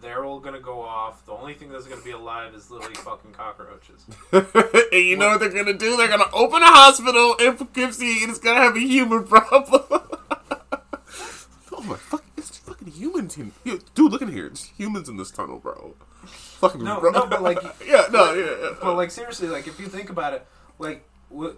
[0.00, 1.24] They're all gonna go off.
[1.26, 4.06] The only thing that's gonna be alive is literally fucking cockroaches.
[4.32, 5.96] and you know what they're gonna do?
[5.96, 9.82] They're gonna open a hospital in Poughkeepsie, and it's gonna have a human problem.
[9.90, 12.24] oh my fuck!
[12.36, 13.82] It's fucking humans in dude.
[13.98, 14.46] Look in here.
[14.46, 15.94] It's humans in this tunnel, bro.
[16.24, 17.10] Fucking No, bro.
[17.10, 18.70] no, but, like- yeah, no, yeah, yeah.
[18.80, 20.46] But like seriously, like if you think about it,
[20.78, 21.56] like what,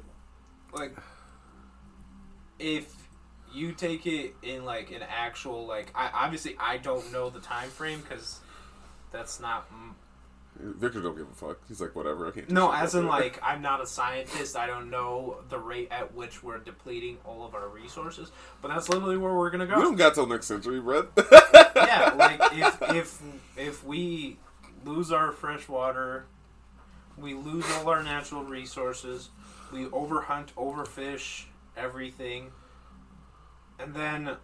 [0.72, 0.94] like
[2.60, 2.94] if
[3.52, 7.70] you take it in like an actual like, I obviously I don't know the time
[7.70, 8.40] frame because
[9.10, 9.66] that's not.
[9.70, 9.96] m-
[10.62, 11.58] Victor don't give a fuck.
[11.68, 12.28] He's like, whatever.
[12.28, 12.50] I can't.
[12.50, 14.56] No, as in like I'm not a scientist.
[14.56, 18.30] I don't know the rate at which we're depleting all of our resources.
[18.60, 19.76] But that's literally where we're gonna go.
[19.76, 21.06] we don't got till next century, bro.
[21.76, 23.22] yeah, like if if
[23.56, 24.36] if we
[24.84, 26.26] lose our fresh water,
[27.16, 29.30] we lose all our natural resources,
[29.72, 31.44] we overhunt, overfish
[31.80, 32.50] everything,
[33.78, 34.36] and then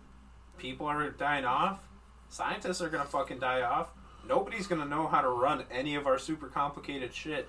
[0.59, 1.81] people are dying off.
[2.29, 3.91] Scientists are gonna fucking die off.
[4.27, 7.49] Nobody's gonna know how to run any of our super complicated shit.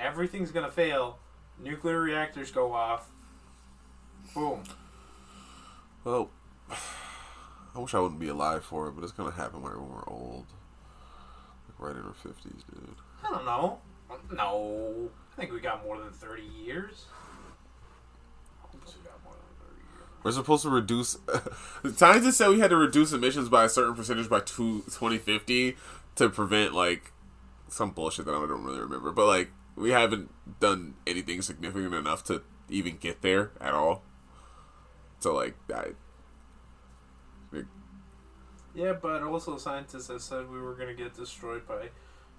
[0.00, 1.18] Everything's gonna fail.
[1.62, 3.08] Nuclear reactors go off.
[4.34, 4.62] Boom.
[6.04, 6.30] well,
[6.70, 10.46] I wish I wouldn't be alive for it, but it's gonna happen when we're old,
[11.68, 12.96] like right in our fifties, dude.
[13.24, 13.78] I don't know.
[14.32, 15.10] No.
[15.32, 17.06] I think we got more than 30 years.
[18.62, 20.11] I hope we got more than 30 years.
[20.22, 21.18] We're supposed to reduce.
[21.94, 25.76] scientists said we had to reduce emissions by a certain percentage by two, 2050
[26.16, 27.12] to prevent like
[27.68, 29.12] some bullshit that I don't really remember.
[29.12, 30.30] But like we haven't
[30.60, 34.02] done anything significant enough to even get there at all.
[35.20, 35.92] So like I,
[38.74, 41.90] Yeah, but also scientists have said we were going to get destroyed by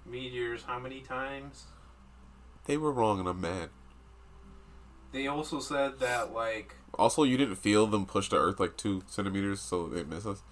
[0.04, 1.66] meteors how many times?
[2.66, 3.70] they were wrong and I'm mad.
[5.12, 9.02] They also said that, like, Also, you didn't feel them push the Earth like two
[9.06, 10.42] centimeters, so they miss us.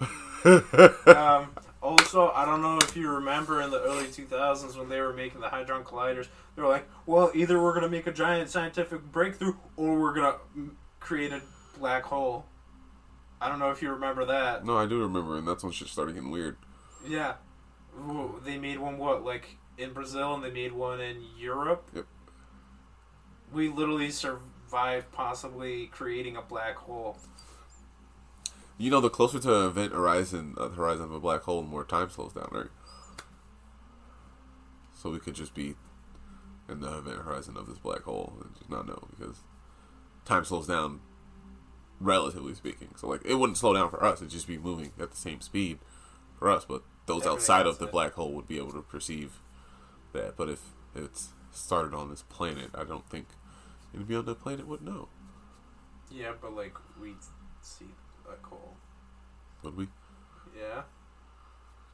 [1.06, 1.50] um,
[1.82, 5.40] also, I don't know if you remember in the early 2000s when they were making
[5.40, 9.02] the Hadron Colliders, they were like, well, either we're going to make a giant scientific
[9.12, 10.70] breakthrough or we're going to
[11.00, 11.40] create a
[11.78, 12.46] black hole.
[13.40, 14.64] I don't know if you remember that.
[14.64, 16.56] No, I do remember, and that's when shit started getting weird.
[17.06, 17.34] Yeah.
[17.96, 21.88] Ooh, They made one, what, like in Brazil, and they made one in Europe?
[21.94, 22.06] Yep.
[23.52, 24.10] We literally
[24.68, 27.16] survived possibly creating a black hole.
[28.76, 31.68] You know, the closer to an event horizon, uh, horizon of a black hole, the
[31.68, 32.66] more time slows down, right?
[34.94, 35.74] So we could just be
[36.68, 38.34] in the event horizon of this black hole.
[38.42, 39.38] And just not know because
[40.24, 41.00] time slows down,
[41.98, 42.90] relatively speaking.
[42.96, 45.40] So like it wouldn't slow down for us; it'd just be moving at the same
[45.40, 45.78] speed
[46.38, 46.64] for us.
[46.64, 49.40] But those Everything outside of the that- black hole would be able to perceive
[50.12, 50.36] that.
[50.36, 50.60] But if
[50.94, 53.26] it's started on this planet, I don't think
[53.94, 55.08] anybody on the planet would know.
[56.10, 57.14] Yeah, but like we
[57.60, 57.86] see
[58.30, 58.76] a coal.
[59.62, 59.88] Would we?
[60.56, 60.82] Yeah.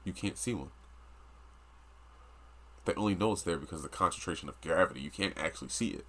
[0.05, 0.71] You can't see one.
[2.85, 5.01] They only know it's there because of the concentration of gravity.
[5.01, 6.05] You can't actually see it.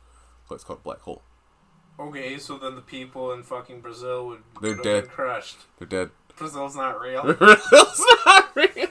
[0.47, 1.21] So it's called a black hole.
[1.97, 5.07] Okay, so then the people in fucking Brazil would They're dead.
[5.07, 5.59] crushed.
[5.79, 6.09] They're dead.
[6.35, 7.21] Brazil's not real.
[7.33, 8.87] Brazil's not real.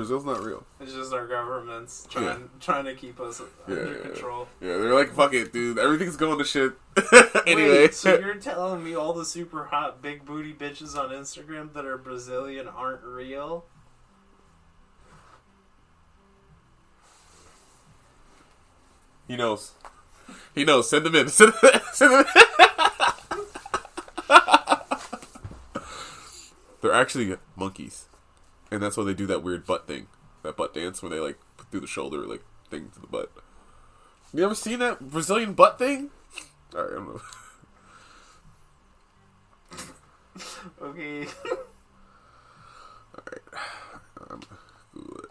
[0.00, 0.64] Brazil's not real.
[0.80, 4.48] It's just our governments trying trying to keep us Yeah, under yeah, control.
[4.58, 5.78] Yeah, they're like, fuck it, dude.
[5.78, 6.72] Everything's going to shit.
[7.46, 7.68] anyway.
[7.82, 11.84] Wait, so you're telling me all the super hot big booty bitches on Instagram that
[11.84, 13.66] are Brazilian aren't real?
[19.28, 19.72] he knows.
[20.54, 20.88] He knows.
[20.88, 21.28] Send them in.
[21.28, 22.42] Send them, send them in.
[26.80, 28.06] they're actually monkeys.
[28.70, 30.06] And that's why they do that weird butt thing.
[30.42, 33.30] That butt dance where they like put through the shoulder like thing to the butt.
[34.32, 36.10] You ever seen that Brazilian butt thing?
[36.74, 37.18] Alright, I'm gonna...
[40.82, 41.20] Okay.
[43.18, 43.42] Alright.
[44.30, 44.40] Um,
[44.94, 45.30] Google it.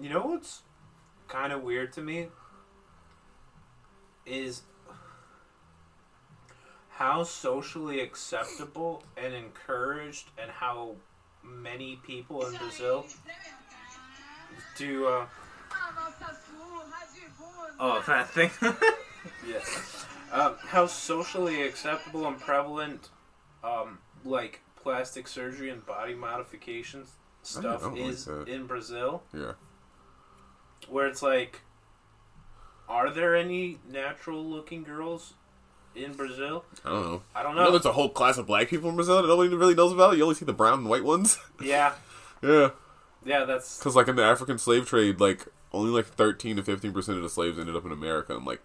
[0.00, 0.62] You know what's
[1.28, 2.26] kind of weird to me
[4.26, 4.62] is
[6.90, 10.94] how socially acceptable and encouraged and how
[11.42, 13.04] many people in Brazil
[14.76, 15.26] do uh
[17.80, 18.50] oh that thing
[19.48, 19.58] yeah
[20.32, 23.08] um, how socially acceptable and prevalent
[23.64, 27.04] um like plastic surgery and body modification
[27.42, 29.22] stuff don't like is in Brazil.
[29.32, 29.52] Yeah.
[30.88, 31.60] where it's like
[32.88, 35.34] are there any natural looking girls
[35.94, 36.64] in Brazil?
[36.84, 37.22] I don't know.
[37.34, 37.70] I don't know, know.
[37.70, 40.16] there's a whole class of black people in Brazil that nobody really knows about.
[40.16, 41.38] You only see the brown and white ones.
[41.62, 41.94] yeah.
[42.42, 42.70] yeah.
[43.24, 46.96] Yeah, that's Because, like, in the African slave trade, like, only like 13 to 15%
[47.10, 48.60] of the slaves ended up in America, and, like,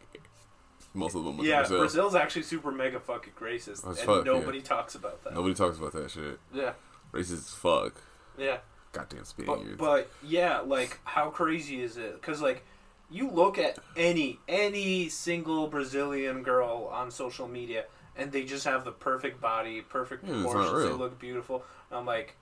[0.95, 1.57] most of them went yeah.
[1.61, 1.77] to Brazil.
[1.80, 4.31] Brazil's actually super mega fucking racist, As and fuck, yeah.
[4.31, 5.35] nobody talks about that.
[5.35, 6.39] Nobody talks about that shit.
[6.52, 6.73] Yeah,
[7.14, 8.02] Racist as fuck.
[8.38, 8.57] yeah.
[8.94, 9.77] Goddamn But, Spaniards.
[9.77, 12.19] but yeah, like how crazy is it?
[12.19, 12.65] Because like
[13.09, 17.85] you look at any any single Brazilian girl on social media,
[18.15, 20.84] and they just have the perfect body, perfect hmm, Yeah, proportions.
[20.84, 21.63] They look beautiful.
[21.89, 22.35] And I'm like,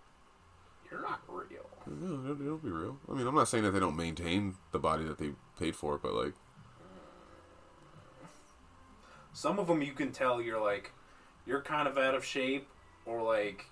[0.90, 1.70] you're not real.
[1.88, 2.98] No, it'll, it'll be real.
[3.10, 5.98] I mean, I'm not saying that they don't maintain the body that they paid for,
[5.98, 6.34] but, like,
[9.34, 10.94] Some of them you can tell you're like,
[11.46, 12.68] you're kind of out of shape,
[13.06, 13.66] or like,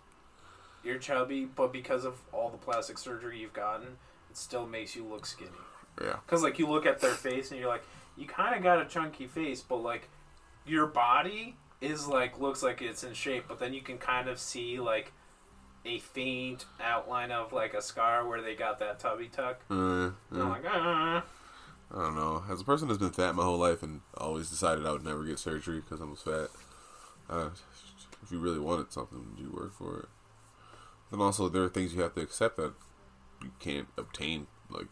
[0.83, 3.87] you're chubby, but because of all the plastic surgery you've gotten,
[4.29, 5.51] it still makes you look skinny.
[6.01, 6.17] Yeah.
[6.25, 7.83] Because like you look at their face and you're like,
[8.17, 10.09] you kind of got a chunky face, but like,
[10.65, 14.39] your body is like looks like it's in shape, but then you can kind of
[14.39, 15.11] see like
[15.85, 19.61] a faint outline of like a scar where they got that tubby tuck.
[19.69, 20.15] Uh, And.
[20.31, 21.23] I'm like, ah.
[21.91, 22.43] I don't know.
[22.49, 25.23] As a person that's been fat my whole life and always decided I would never
[25.23, 26.49] get surgery because I was fat,
[27.29, 27.49] uh,
[28.23, 30.05] if you really wanted something, you work for it.
[31.11, 32.73] And also, there are things you have to accept that
[33.41, 34.47] you can't obtain.
[34.69, 34.87] Like,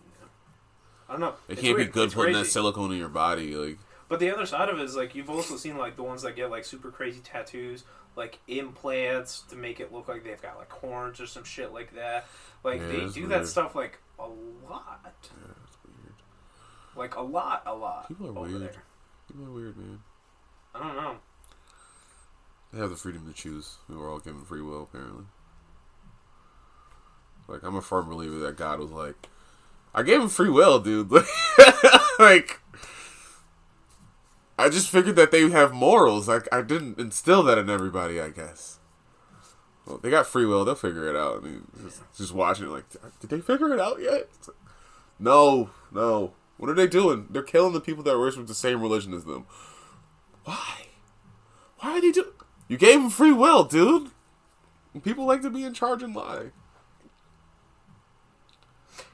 [1.11, 1.33] I don't know.
[1.49, 1.89] it It's can't weird.
[1.89, 3.53] be good It's putting that silicone in your body.
[3.53, 3.77] Like,
[4.07, 6.37] But the other side of it is like you've also seen like the ones that
[6.37, 7.83] get like super crazy tattoos,
[8.15, 11.93] like implants to make it look like they've got like horns or some shit like
[11.95, 12.27] that.
[12.63, 15.53] Like Yeah, they do that stuff like a lot, yeah,
[15.85, 16.13] weird.
[16.95, 18.07] like a lot, a lot.
[18.07, 18.61] People are over weird.
[18.61, 18.83] There.
[19.27, 19.99] People are weird, man.
[20.73, 21.15] I don't know.
[22.71, 23.75] They have the freedom to choose.
[23.89, 25.25] We were all given free will, apparently.
[27.47, 29.27] Like, I'm a firm believer that God was like,
[29.93, 31.11] I gave him free will, dude.
[32.19, 32.59] like,
[34.57, 36.27] I just figured that they have morals.
[36.27, 38.79] Like, I didn't instill that in everybody, I guess.
[39.85, 40.63] Well, they got free will.
[40.63, 41.37] They'll figure it out.
[41.37, 42.85] I mean, just, just watching it, like,
[43.19, 44.29] did they figure it out yet?
[44.47, 44.57] Like,
[45.19, 46.33] no, no.
[46.57, 47.27] What are they doing?
[47.29, 49.45] They're killing the people that worship the same religion as them.
[50.43, 50.87] Why?
[51.79, 52.29] Why are they doing?
[52.67, 54.11] You gave them free will, dude.
[55.03, 56.51] People like to be in charge and lie.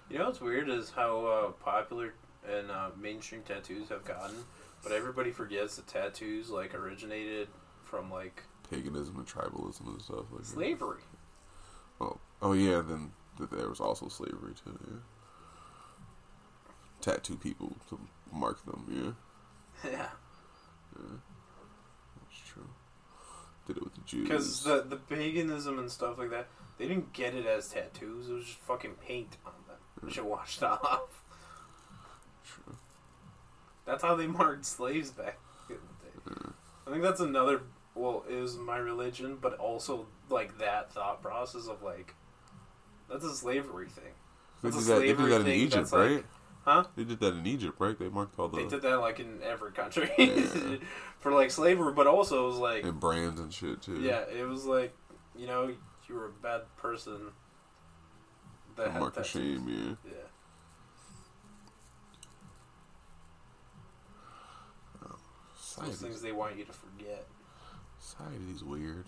[0.10, 2.14] You know what's weird is how uh, popular
[2.50, 4.36] and uh, mainstream tattoos have gotten,
[4.84, 7.50] but everybody forgets that tattoos like originated
[7.84, 10.48] from like Paganism and tribalism and stuff like that.
[10.48, 11.02] slavery.
[12.02, 12.82] Oh, oh yeah.
[12.82, 14.78] Then th- there was also slavery too.
[14.88, 14.98] Yeah.
[17.02, 18.00] Tattoo people to
[18.32, 19.16] mark them.
[19.84, 19.92] Yeah.
[19.92, 20.08] yeah.
[22.20, 22.68] That's true.
[23.68, 24.28] Did it with the Jews.
[24.28, 26.48] Because the the paganism and stuff like that,
[26.80, 28.28] they didn't get it as tattoos.
[28.28, 29.54] It was just fucking paint on
[30.00, 31.24] them, which it washed off.
[32.46, 32.76] True.
[33.86, 35.38] That's how they marked slaves back
[35.70, 35.76] in
[36.26, 36.42] the day.
[36.88, 37.62] I think that's another.
[37.96, 42.14] Well, is my religion, but also like that thought process of like,
[43.10, 44.14] that's a slavery thing.
[44.62, 46.26] They That's did, a that, they did that in Egypt, that's like- right?
[46.64, 46.84] Huh?
[46.98, 47.98] They did that in Egypt, right?
[47.98, 50.76] They marked all the They did that like in every country Yeah.
[51.20, 54.02] for like slavery, but also it was like, and brands and shit too.
[54.02, 54.94] yeah, it was like,
[55.36, 55.74] you know,
[56.10, 57.32] you were a bad person.
[58.78, 59.32] That had mark of tattoos.
[59.32, 60.12] shame, yeah.
[60.12, 60.18] Yeah.
[65.02, 65.20] Those
[65.60, 67.28] Society's, things they want you to forget.
[68.00, 69.06] society's weird.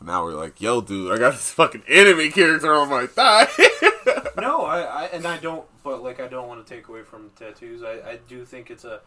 [0.00, 3.48] Now we're like, yo, dude, I got this fucking enemy character on my thigh.
[4.40, 7.30] no, I, I and I don't, but like I don't want to take away from
[7.36, 7.82] tattoos.
[7.82, 9.00] I, I do think it's a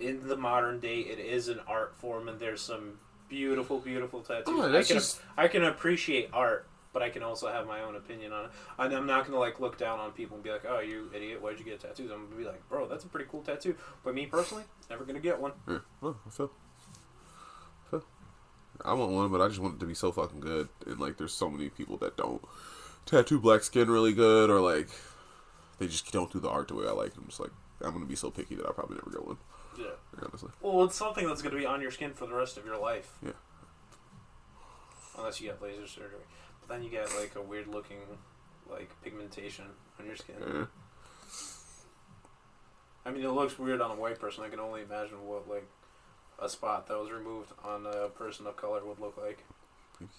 [0.00, 2.98] in the modern day it is an art form, and there's some
[3.28, 4.44] beautiful, beautiful tattoos.
[4.48, 7.94] Oh, I can just- I can appreciate art, but I can also have my own
[7.96, 8.50] opinion on it.
[8.78, 11.40] And I'm not gonna like look down on people and be like, "Oh, you idiot!
[11.42, 14.14] Why'd you get tattoos?" I'm gonna be like, "Bro, that's a pretty cool tattoo." But
[14.14, 15.52] me personally, never gonna get one.
[15.68, 16.50] yeah, well, I feel.
[17.90, 18.04] feel.
[18.84, 20.68] I want one, but I just want it to be so fucking good.
[20.86, 22.42] And like, there's so many people that don't
[23.06, 24.88] tattoo black skin really good, or like,
[25.78, 27.16] they just don't do the art the way I like.
[27.16, 27.50] I'm just like,
[27.82, 29.38] I'm gonna be so picky that I'll probably never get one.
[29.78, 30.26] Yeah.
[30.60, 33.12] Well, it's something that's gonna be on your skin for the rest of your life.
[33.24, 33.32] Yeah.
[35.16, 36.26] Unless you get laser surgery,
[36.60, 37.98] but then you get like a weird looking
[38.70, 39.64] like pigmentation
[39.98, 40.36] on your skin.
[40.46, 40.64] yeah.
[43.04, 44.44] I mean, it looks weird on a white person.
[44.44, 45.66] I can only imagine what like
[46.40, 49.44] a spot that was removed on a person of color would look like.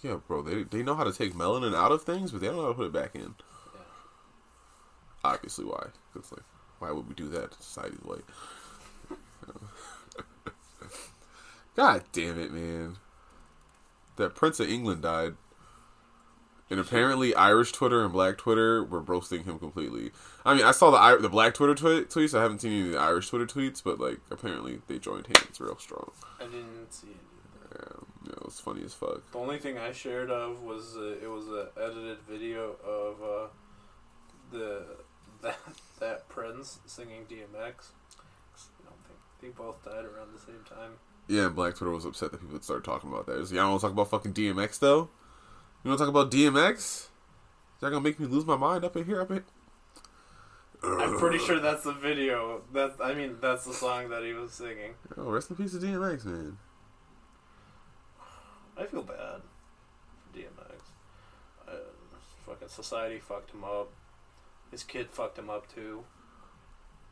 [0.01, 2.57] Yeah, bro, they they know how to take melanin out of things, but they don't
[2.57, 3.35] know how to put it back in.
[3.73, 3.81] Yeah.
[5.23, 5.87] Obviously, why?
[6.13, 6.43] Because like,
[6.79, 7.53] why would we do that?
[7.61, 8.25] Society's white.
[11.75, 12.97] God damn it, man!
[14.17, 15.35] That Prince of England died,
[16.69, 20.11] and apparently Irish Twitter and Black Twitter were roasting him completely.
[20.45, 22.37] I mean, I saw the the Black Twitter twe- tweets.
[22.37, 25.59] I haven't seen any of the Irish Twitter tweets, but like, apparently they joined hands
[25.59, 26.11] real strong.
[26.39, 27.15] I didn't see it.
[28.25, 29.31] Yeah, it was funny as fuck.
[29.31, 33.47] The only thing I shared of was uh, it was an edited video of uh,
[34.51, 34.85] the
[35.41, 35.57] that
[35.99, 37.89] that Prince singing DMX.
[39.39, 40.91] I think they both died around the same time.
[41.27, 43.37] Yeah, and Black Twitter was upset that people would start talking about that.
[43.37, 45.09] Y'all don't want to talk about fucking DMX though?
[45.83, 47.07] You want to talk about DMX?
[47.81, 49.21] Y'all gonna make me lose my mind up in here?
[49.21, 49.43] Up in
[50.83, 52.61] I'm pretty sure that's the video.
[52.73, 54.95] That I mean, that's the song that he was singing.
[55.17, 56.57] Oh, rest in peace to DMX, man.
[58.77, 59.41] I feel bad
[60.21, 60.81] for DMX.
[61.67, 61.71] Uh,
[62.45, 63.89] fucking society fucked him up.
[64.71, 66.03] His kid fucked him up too.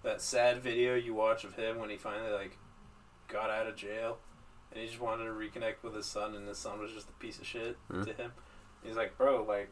[0.07, 2.57] That sad video you watch of him when he finally like
[3.27, 4.19] got out of jail,
[4.71, 7.13] and he just wanted to reconnect with his son, and his son was just a
[7.19, 8.05] piece of shit Yeah.
[8.05, 8.31] to him.
[8.85, 9.69] He's like, bro, like.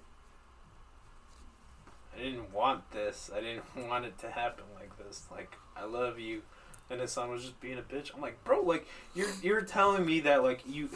[2.13, 3.31] I didn't want this.
[3.33, 5.23] I didn't want it to happen like this.
[5.31, 6.41] Like, I love you.
[6.89, 8.13] And his son was just being a bitch.
[8.13, 8.85] I'm like, bro, like,
[9.15, 10.89] you're you're telling me that like you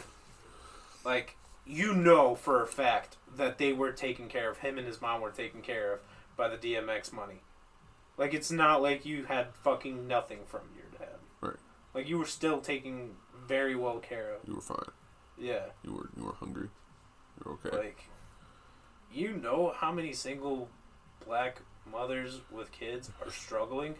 [1.02, 5.00] like you know for a fact that they were taken care of him and his
[5.00, 6.00] mom were taken care of
[6.36, 7.40] by the DMX money.
[8.20, 11.16] Like it's not like you had fucking nothing from your dad.
[11.40, 11.56] Right.
[11.94, 13.16] Like you were still taking
[13.48, 14.46] very well care of.
[14.46, 14.78] You were fine.
[15.38, 15.62] Yeah.
[15.82, 16.68] You were you were hungry.
[17.42, 17.74] You're okay.
[17.76, 18.04] Like
[19.10, 20.68] you know how many single
[21.26, 23.94] black mothers with kids are struggling?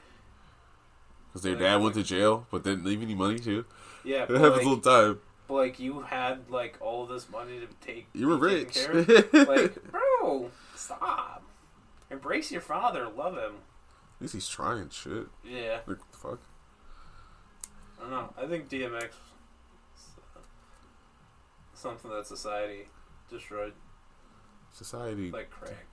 [1.28, 3.64] Because their like- dad went to jail, but didn't leave any money too.
[4.04, 5.20] Yeah, It happens like, all the time.
[5.48, 8.74] but like you had like all this money to take You were rich.
[8.74, 9.08] care of.
[9.48, 11.42] like, bro, stop.
[12.10, 13.08] Embrace your father.
[13.08, 13.52] Love him.
[14.20, 15.28] At least he's trying shit.
[15.42, 15.78] Yeah.
[15.86, 16.40] Like, what the fuck?
[17.98, 18.34] I don't know.
[18.36, 19.04] I think DMX
[20.36, 20.40] uh,
[21.72, 22.88] something that society
[23.30, 23.72] destroyed
[24.72, 25.30] Society.
[25.30, 25.86] like crack.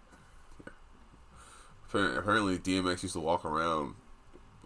[1.89, 3.95] Appar- Apparently, DMX used to walk around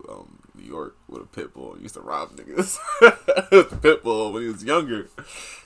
[0.09, 1.75] um, New York with a pit bull.
[1.75, 2.79] He used to rob niggas
[3.51, 5.07] with the pit bull when he was younger.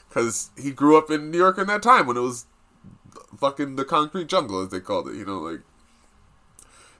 [0.09, 2.45] Because he grew up in New York in that time when it was
[3.38, 5.15] fucking the concrete jungle, as they called it.
[5.15, 5.61] You know, like.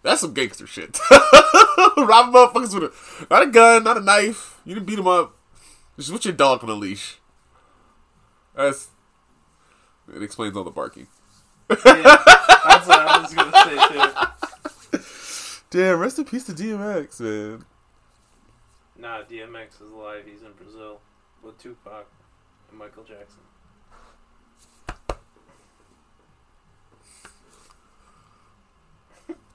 [0.06, 1.00] That's some gangster shit.
[1.10, 3.28] Rob motherfuckers with a.
[3.34, 4.62] Not a gun, not a knife.
[4.64, 5.36] You didn't beat him up.
[5.98, 7.18] Just with your dog on a leash.
[8.56, 8.90] That's.
[10.16, 11.08] It explains all the barking.
[11.72, 13.52] Yeah, that's what I was gonna
[14.92, 15.64] say too.
[15.72, 17.66] Damn, rest in peace to DMX, man.
[19.00, 20.26] Nah, DMX is alive.
[20.28, 21.02] He's in Brazil
[21.42, 22.06] with Tupac
[22.70, 23.42] and Michael Jackson.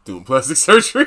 [0.05, 1.07] Doing plastic surgery.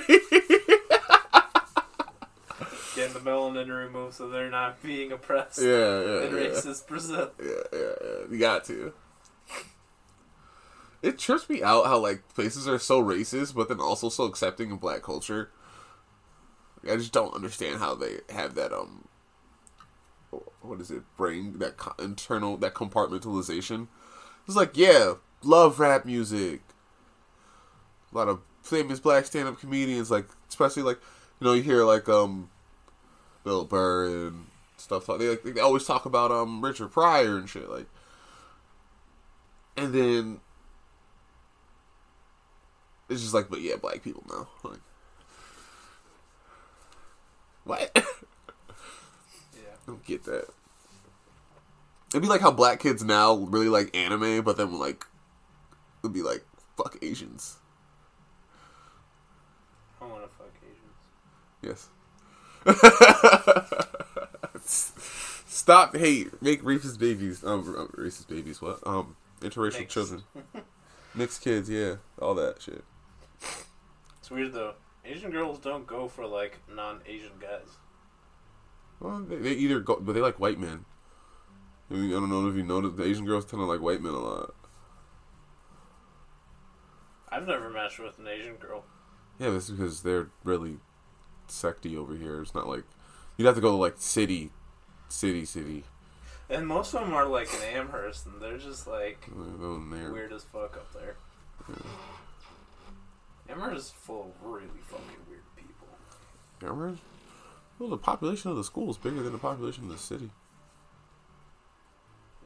[2.95, 6.41] Getting the melanin removed so they're not being oppressed Yeah, yeah, in yeah.
[6.49, 7.31] racist Brazil.
[7.43, 8.17] Yeah, yeah, yeah.
[8.29, 8.93] You got to.
[11.01, 14.71] It trips me out how like places are so racist, but then also so accepting
[14.71, 15.49] of black culture.
[16.89, 19.07] I just don't understand how they have that um.
[20.61, 21.03] What is it?
[21.17, 23.87] Brain that co- internal that compartmentalization.
[24.47, 26.61] It's like yeah, love rap music.
[28.13, 30.99] A lot of famous black stand up comedians, like especially like
[31.39, 32.49] you know you hear like um,
[33.43, 34.45] Bill Burr and
[34.77, 35.05] stuff.
[35.05, 37.87] They like they always talk about um Richard Pryor and shit like,
[39.77, 40.39] and then
[43.09, 44.47] it's just like, but yeah, black people now.
[44.63, 44.79] Like,
[47.63, 47.91] what?
[49.55, 49.69] Yeah.
[49.69, 50.47] I don't get that.
[52.09, 55.05] It'd be like how black kids now really like anime, but then like
[56.03, 56.43] it'd be like
[56.75, 57.57] fuck Asians.
[60.03, 60.99] I want to fuck Asians.
[61.61, 61.89] Yes.
[65.47, 66.41] Stop hate.
[66.41, 67.43] Make racist babies.
[67.43, 67.63] Um,
[67.97, 68.61] racist babies.
[68.61, 68.79] What?
[68.85, 69.93] Um, interracial Mixed.
[69.93, 70.23] children.
[71.15, 71.69] Mixed kids.
[71.69, 72.83] Yeah, all that shit.
[74.19, 74.73] It's weird though.
[75.05, 77.67] Asian girls don't go for like non-Asian guys.
[78.99, 80.85] Well, they, they either go, but they like white men.
[81.91, 84.01] I, mean, I don't know if you noticed, the Asian girls tend to like white
[84.01, 84.55] men a lot.
[87.29, 88.85] I've never matched with an Asian girl.
[89.39, 90.77] Yeah, that's because they're really
[91.47, 92.41] secty over here.
[92.41, 92.83] It's not like
[93.37, 94.51] you'd have to go to like city,
[95.09, 95.83] city, city.
[96.49, 99.27] And most of them are like in Amherst, and they're just like
[99.89, 100.11] there.
[100.11, 101.15] weird as fuck up there.
[103.49, 105.87] Amherst is full of really fucking weird people.
[106.61, 107.01] Amherst?
[107.79, 110.29] Well, the population of the school is bigger than the population of the city.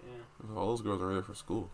[0.04, 0.56] Yeah.
[0.56, 1.70] All those girls are there for school.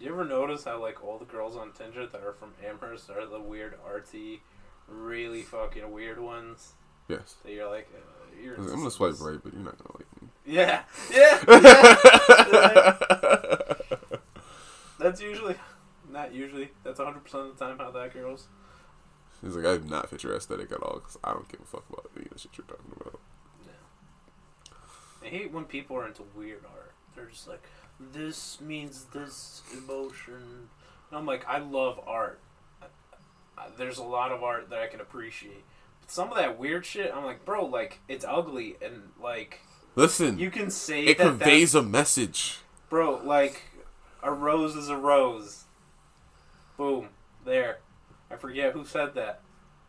[0.00, 3.26] You ever notice how like all the girls on Tinder that are from Amherst are
[3.26, 4.40] the weird artsy,
[4.88, 6.72] really fucking weird ones?
[7.06, 7.36] Yes.
[7.44, 8.54] That you're like, uh, you're.
[8.54, 10.28] I'm gonna swipe right, but you're not gonna like me.
[10.46, 11.38] Yeah, yeah.
[12.50, 12.94] yeah.
[14.98, 15.56] That's usually,
[16.10, 16.70] not usually.
[16.82, 18.46] That's 100 percent of the time how that goes.
[19.42, 21.64] He's like, I do not fit your aesthetic at all because I don't give a
[21.64, 23.20] fuck about any of the shit you're talking about.
[23.66, 25.26] Yeah.
[25.26, 26.94] I hate when people are into weird art.
[27.14, 27.64] They're just like,
[28.12, 30.68] this means this emotion.
[31.10, 32.40] And I'm like, I love art.
[33.76, 35.64] There's a lot of art that I can appreciate.
[36.00, 38.76] But some of that weird shit, I'm like, bro, like, it's ugly.
[38.82, 39.60] And, like,
[39.96, 42.58] Listen, you can say it that conveys that's- a message.
[42.88, 43.62] Bro, like,
[44.22, 45.64] a rose is a rose.
[46.76, 47.08] Boom.
[47.44, 47.80] There.
[48.30, 49.40] I forget who said that.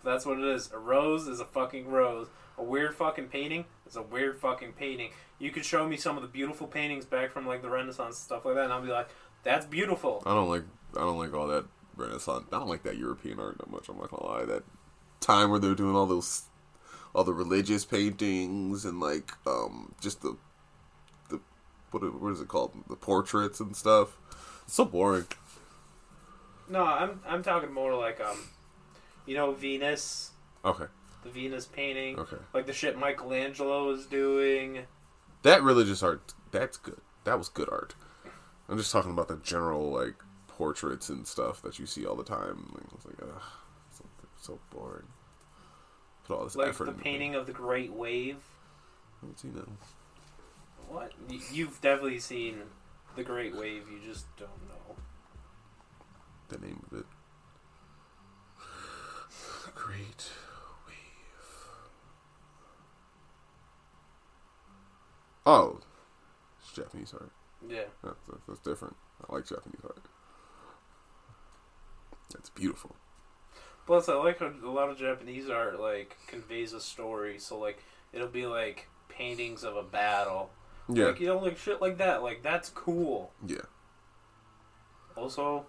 [0.04, 0.72] That's what it is.
[0.72, 2.28] A rose is a fucking rose.
[2.58, 5.12] A weird fucking painting is a weird fucking painting.
[5.38, 8.46] You could show me some of the beautiful paintings back from like the Renaissance stuff
[8.46, 9.10] like that, and I'll be like,
[9.44, 10.64] "That's beautiful." I don't like.
[10.96, 11.66] I don't like all that
[11.96, 12.46] Renaissance.
[12.52, 13.90] I don't like that European art that much.
[13.90, 14.46] I'm not gonna lie.
[14.46, 14.64] That
[15.20, 16.44] time where they're doing all those,
[17.14, 20.38] all the religious paintings and like um just the,
[21.30, 21.40] the
[21.92, 22.72] what what is it called?
[22.90, 24.18] The portraits and stuff.
[24.64, 25.26] It's so boring.
[26.70, 28.38] No, I'm I'm talking more like um,
[29.26, 30.32] you know, Venus,
[30.64, 30.86] Okay.
[31.24, 32.38] The Venus painting, Okay.
[32.54, 34.86] like the shit Michelangelo was doing.
[35.44, 37.00] That religious art, that's good.
[37.24, 37.96] That was good art.
[38.70, 40.16] I'm just talking about the general like
[40.48, 42.72] portraits and stuff that you see all the time.
[42.74, 43.42] Like, it's like, ugh,
[43.92, 44.06] so,
[44.40, 45.08] so boring.
[46.26, 48.38] Put all this Like effort the into painting of the Great Wave.
[48.38, 49.68] I haven't seen that.
[49.68, 49.78] one.
[50.88, 51.12] What?
[51.52, 52.58] You've definitely seen
[53.16, 53.84] the Great Wave.
[53.92, 54.96] You just don't know.
[56.50, 57.06] The name of it.
[59.76, 60.30] Great
[65.46, 65.80] Oh,
[66.62, 67.32] it's Japanese art.
[67.68, 67.84] Yeah.
[68.04, 68.96] That's, that's, that's different.
[69.30, 70.02] I like Japanese art.
[72.34, 72.96] That's beautiful.
[73.86, 77.40] Plus, I like how a lot of Japanese art like conveys a story.
[77.40, 80.52] So like, it'll be like paintings of a battle.
[80.88, 82.24] Yeah, Like you know, like shit like that.
[82.24, 83.32] Like that's cool.
[83.46, 83.62] yeah.
[85.18, 85.66] Also,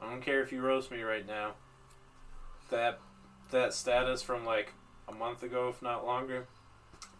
[0.00, 1.54] I don't care if you roast me right now.
[2.70, 3.00] That
[3.50, 4.72] that status from like
[5.08, 6.46] a month ago, if not longer.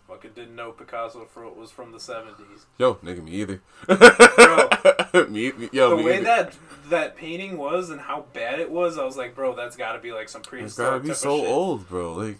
[0.08, 1.26] Fucking didn't know Picasso
[1.56, 2.66] was from the seventies.
[2.76, 3.62] Yo, nigga, me either.
[3.86, 6.24] Bro, me, me, yo, the me way either.
[6.24, 6.56] that
[6.90, 9.98] that painting was and how bad it was, I was like, bro, that's got to
[9.98, 10.66] be like some prehistoric.
[10.66, 11.48] It's gotta be so shit.
[11.48, 12.12] old, bro.
[12.12, 12.38] Like,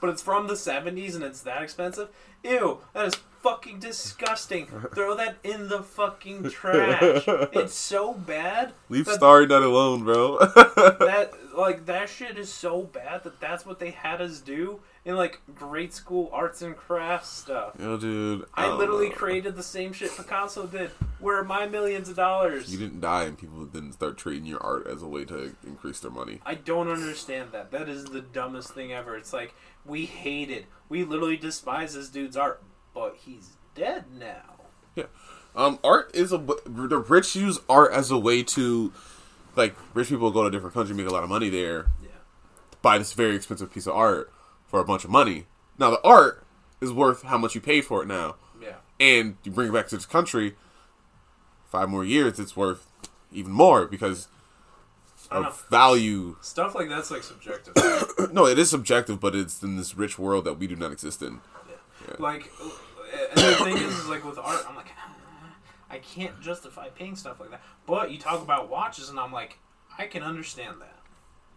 [0.00, 2.08] But it's from the seventies and it's that expensive.
[2.42, 4.66] ew, that is fucking disgusting.
[4.94, 7.26] Throw that in the fucking trash.
[7.52, 8.72] It's so bad.
[8.88, 10.38] Leave that- Starry Night alone, bro.
[10.38, 15.16] that like that shit is so bad that that's what they had us do in
[15.16, 17.74] like grade school arts and crafts stuff.
[17.78, 18.44] Yo, dude.
[18.54, 19.14] I don't literally know.
[19.14, 20.90] created the same shit Picasso did.
[21.18, 22.70] Where are my millions of dollars?
[22.70, 25.98] You didn't die, and people didn't start treating your art as a way to increase
[26.00, 26.40] their money.
[26.46, 27.70] I don't understand that.
[27.72, 29.16] That is the dumbest thing ever.
[29.16, 29.54] It's like
[29.84, 30.66] we hate it.
[30.88, 32.62] We literally despise this dude's art,
[32.98, 34.42] but he's dead now.
[34.96, 35.04] Yeah.
[35.54, 38.92] Um, art is a the rich use art as a way to,
[39.56, 42.08] like, rich people go to a different country, make a lot of money there, Yeah.
[42.82, 44.32] buy this very expensive piece of art
[44.66, 45.46] for a bunch of money.
[45.78, 46.44] Now the art
[46.80, 48.76] is worth how much you paid for it now, Yeah.
[49.00, 50.56] and you bring it back to this country.
[51.70, 52.86] Five more years, it's worth
[53.32, 54.28] even more because
[55.30, 55.44] know.
[55.44, 56.36] of value.
[56.40, 57.74] Stuff like that's like subjective.
[58.32, 61.22] No, it is subjective, but it's in this rich world that we do not exist
[61.22, 61.40] in.
[62.18, 62.50] like,
[63.30, 65.14] and the thing is, is, like with art, I'm like, ah,
[65.90, 67.62] I can't justify paying stuff like that.
[67.86, 69.58] But you talk about watches, and I'm like,
[69.98, 70.98] I can understand that.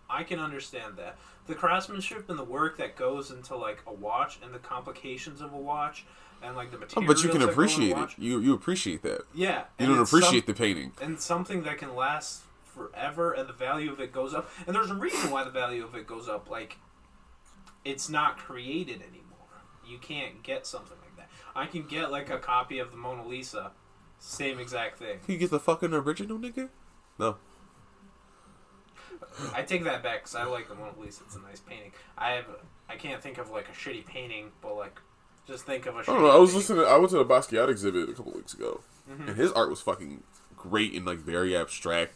[0.10, 1.18] I can understand that.
[1.48, 5.54] The craftsmanship and the work that goes into like a watch and the complications of
[5.54, 6.06] a watch
[6.44, 8.10] and like the Oh, but you can that go in a appreciate it.
[8.18, 9.22] You you appreciate that.
[9.34, 10.92] Yeah, You don't it's some- appreciate the painting.
[11.02, 14.90] and something that can last forever and the value of it goes up and there's
[14.90, 16.78] a reason why the value of it goes up like
[17.84, 20.98] it's not created anymore you can't get something
[21.56, 23.72] i can get like a copy of the mona lisa
[24.20, 26.70] same exact thing Can you get the fucking original, nigga?
[27.18, 27.38] No.
[29.54, 32.32] i take that back because i like the mona lisa it's a nice painting i
[32.32, 32.46] have
[32.90, 35.00] i can't think of like a shitty painting but like
[35.48, 36.28] just think of a I don't know.
[36.30, 36.76] I was painting.
[36.78, 36.86] listening.
[36.86, 39.28] I went to the Basquiat exhibit a couple weeks ago, Mm-hmm.
[39.30, 40.22] and his art was fucking
[40.56, 42.14] great and like very abstract,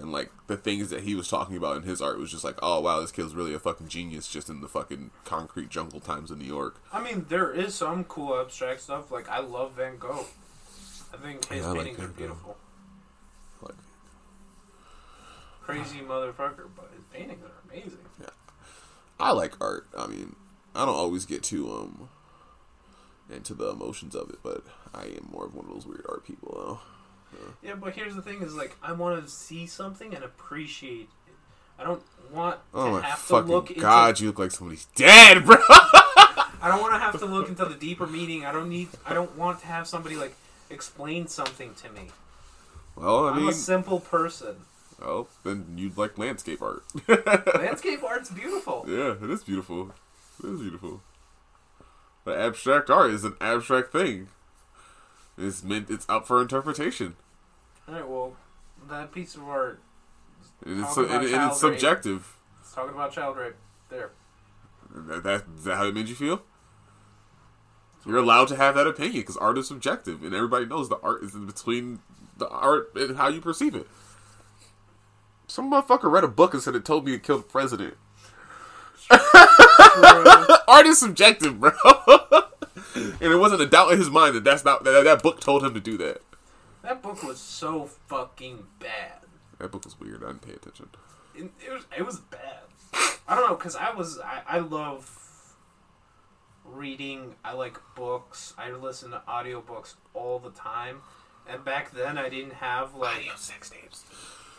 [0.00, 2.58] and like the things that he was talking about in his art was just like,
[2.62, 6.30] oh wow, this kid's really a fucking genius just in the fucking concrete jungle times
[6.30, 6.80] in New York.
[6.92, 10.26] i mean there is some cool abstract stuff like i love van gogh
[11.12, 12.56] i think his Yeah, I paintings Van are beautiful
[13.62, 13.74] Like,
[15.62, 17.98] crazy motherfucker but his paintings are amazing
[19.22, 19.86] I like art.
[19.98, 20.34] I mean,
[20.74, 22.08] I don't always get too um
[23.30, 24.64] into the emotions of it, but
[24.94, 26.54] I am more of one of those weird art people.
[26.56, 26.80] Though.
[27.62, 31.34] Yeah, but here's the thing: is like I want to see something and appreciate it.
[31.78, 32.02] I don't
[32.32, 33.80] want Oh to my have to fucking look into.
[33.80, 35.56] god, you look like somebody's dead, bro.
[35.68, 38.44] I don't want to have to look into the deeper meaning.
[38.44, 38.88] I don't need.
[39.06, 40.34] I don't want to have somebody like
[40.68, 42.08] explain something to me.
[42.96, 44.56] well, I I'm mean, a simple person.
[45.02, 46.82] oh, then you'd like landscape art.
[47.56, 48.84] Landscape art's beautiful.
[48.88, 49.92] Yeah, it is beautiful.
[50.44, 51.00] It is beautiful.
[52.24, 54.28] But abstract art is an abstract thing.
[55.40, 55.90] It's meant.
[55.90, 57.16] It's up for interpretation.
[57.88, 58.36] All right, well,
[58.88, 59.80] that piece of art.
[60.64, 61.54] And it's about and, it's rape.
[61.54, 62.36] subjective.
[62.60, 63.54] It's talking about child rape.
[63.88, 64.10] There.
[64.94, 66.42] That, that is that how it made you feel?
[68.06, 71.22] You're allowed to have that opinion because art is subjective, and everybody knows the art
[71.22, 72.00] is in between
[72.36, 73.86] the art and how you perceive it.
[75.46, 77.94] Some motherfucker read a book and said it told me to kill the president.
[80.68, 81.72] art is subjective, bro.
[82.94, 85.64] and it wasn't a doubt in his mind that that's not that, that book told
[85.64, 86.22] him to do that.
[86.82, 89.20] That book was so fucking bad.
[89.58, 90.22] That book was weird.
[90.24, 90.88] I didn't pay attention.
[91.34, 92.60] it, it was it was bad.
[93.28, 95.20] I don't know because I was I, I love
[96.64, 97.34] reading.
[97.44, 98.54] I like books.
[98.58, 101.00] I listen to audiobooks all the time.
[101.48, 104.04] And back then I didn't have like sex tapes.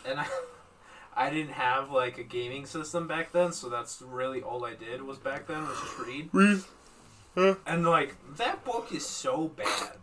[0.06, 0.26] and I,
[1.16, 5.02] I didn't have like a gaming system back then, so that's really all I did
[5.02, 6.30] was back then was just read.
[6.32, 6.62] Read.
[7.36, 9.98] And like that book is so bad.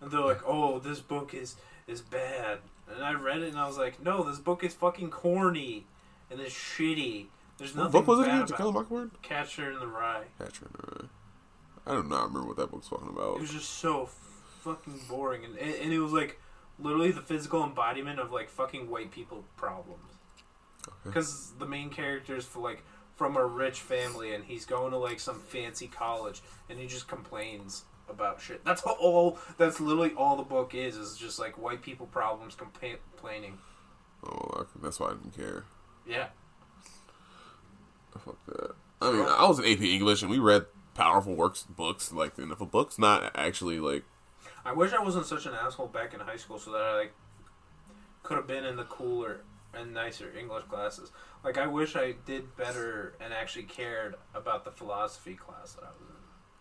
[0.00, 1.56] And they're like, "Oh, this book is
[1.86, 2.58] is bad."
[2.92, 5.86] And I read it and I was like, "No, this book is fucking corny
[6.30, 7.26] and it's shitty.
[7.58, 8.46] There's What nothing book was it again?
[8.46, 8.72] To Kill a.
[8.72, 9.22] Mockingbird?
[9.22, 10.24] Catcher in the Rye.
[10.38, 11.08] Catcher in the Rye.
[11.86, 12.16] I do not know.
[12.16, 13.36] I remember what that book's talking about.
[13.36, 14.08] It was just so
[14.60, 16.40] fucking boring, and and and it was like
[16.78, 20.02] literally the physical embodiment of like fucking white people problems.
[21.04, 22.82] Because the main characters for like
[23.16, 27.08] from a rich family, and he's going to like some fancy college, and he just
[27.08, 28.64] complains about shit.
[28.64, 29.38] That's all.
[29.58, 30.96] That's literally all the book is.
[30.96, 33.58] Is just like white people problems, compa- complaining.
[34.24, 35.64] Oh, that's why I didn't care.
[36.06, 36.28] Yeah.
[38.18, 38.74] Fuck that.
[39.00, 42.12] I mean, I was in AP English and we read powerful works, books.
[42.12, 44.04] Like, and if a book's not actually like,
[44.64, 47.14] I wish I wasn't such an asshole back in high school, so that I like
[48.22, 49.40] could have been in the cooler
[49.74, 51.10] and nicer English classes.
[51.44, 55.88] Like I wish I did better and actually cared about the philosophy class that I
[55.88, 56.08] was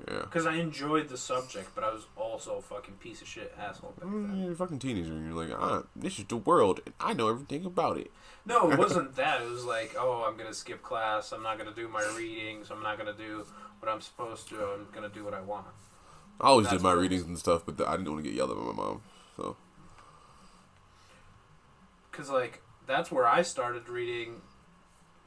[0.07, 3.27] in, yeah, because I enjoyed the subject, but I was also a fucking piece of
[3.27, 4.37] shit asshole back then.
[4.41, 7.29] you're a fucking teenager and you're like, ah, this is the world and I know
[7.29, 8.11] everything about it.
[8.45, 9.41] No, it wasn't that.
[9.41, 11.31] It was like, oh, I'm gonna skip class.
[11.31, 12.71] I'm not gonna do my readings.
[12.71, 13.45] I'm not gonna do
[13.79, 14.55] what I'm supposed to.
[14.55, 15.67] I'm gonna do what I want.
[16.39, 18.49] I always That's did my readings and stuff, but I didn't want to get yelled
[18.49, 19.01] at by my mom.
[19.37, 19.55] So
[22.11, 22.61] Cause like
[22.91, 24.41] that's where I started reading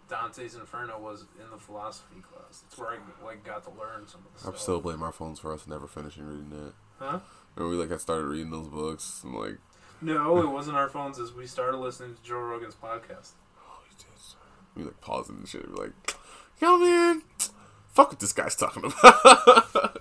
[0.09, 2.61] Dante's Inferno was in the philosophy class.
[2.61, 5.41] That's where I like got to learn some of the I'm still blame our phones
[5.41, 6.73] for us never finishing reading that.
[6.99, 7.20] Huh?
[7.57, 9.23] And we like I started reading those books.
[9.24, 9.59] I'm like,
[10.03, 11.19] No, it wasn't our phones.
[11.19, 13.31] As we started listening to Joe Rogan's podcast.
[13.59, 13.81] oh.
[14.77, 15.69] We like pausing and shit.
[15.70, 16.15] We're like,
[16.61, 17.23] yo man,
[17.89, 20.01] fuck what this guy's talking about.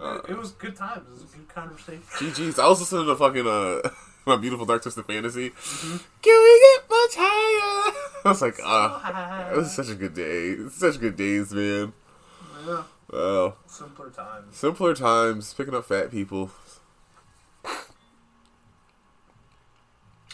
[0.00, 1.06] Uh, it was good times.
[1.06, 2.02] It was a good conversation.
[2.02, 2.58] GG's.
[2.58, 3.88] I was listening to fucking uh
[4.26, 5.50] my beautiful dark twisted fantasy.
[5.50, 6.00] Can
[6.42, 7.92] we get much higher?
[8.24, 10.56] I was like, ah, it was such a good day.
[10.70, 11.92] Such good days, man.
[12.66, 12.82] Yeah,
[13.12, 13.56] Wow.
[13.66, 14.56] simpler times.
[14.56, 16.50] Simpler times, picking up fat people.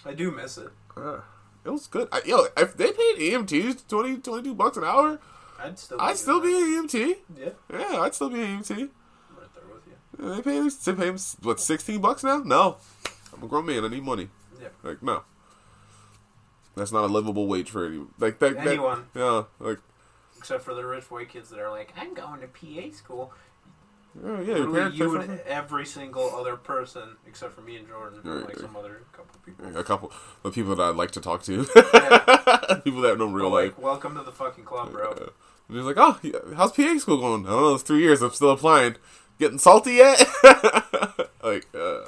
[0.05, 0.69] I do miss it.
[0.97, 1.21] Uh,
[1.65, 2.09] it was good.
[2.13, 5.19] I, yo, if they paid EMTs 20, 22 bucks an hour,
[5.59, 6.01] I'd still.
[6.01, 7.17] I'd still be an EMT.
[7.37, 8.71] Yeah, Yeah, I'd still be an EMT.
[8.71, 8.89] Right
[9.55, 10.29] there with you.
[10.29, 12.39] Yeah, They pay, they pay him, what, 16 bucks now?
[12.39, 12.77] No.
[13.39, 13.85] I'm a grown man.
[13.85, 14.29] I need money.
[14.61, 14.69] Yeah.
[14.83, 15.23] Like, no.
[16.77, 18.55] That's not a livable wage for any like that.
[18.57, 19.07] that- Anyone.
[19.15, 19.79] yeah, like
[20.37, 23.33] Except for the rich white kids that are like, I'm going to PA school.
[24.25, 24.55] yeah, yeah.
[24.59, 28.49] Literally, you and every single other person, except for me and Jordan, and Right, like
[28.51, 28.59] right.
[28.59, 29.77] some other couple people.
[29.77, 30.13] A couple
[30.45, 31.67] of people that I'd like to talk to.
[31.75, 32.81] Yeah.
[32.85, 33.73] people that know real But, life.
[33.77, 35.11] like, welcome to the fucking club, bro.
[35.11, 35.29] Uh,
[35.69, 36.19] and he's like, "Oh,
[36.57, 37.75] how's PA school going?" I don't know.
[37.75, 38.23] It's three years.
[38.23, 38.95] I'm still applying.
[39.41, 40.19] Getting salty yet?
[41.43, 42.01] like, uh,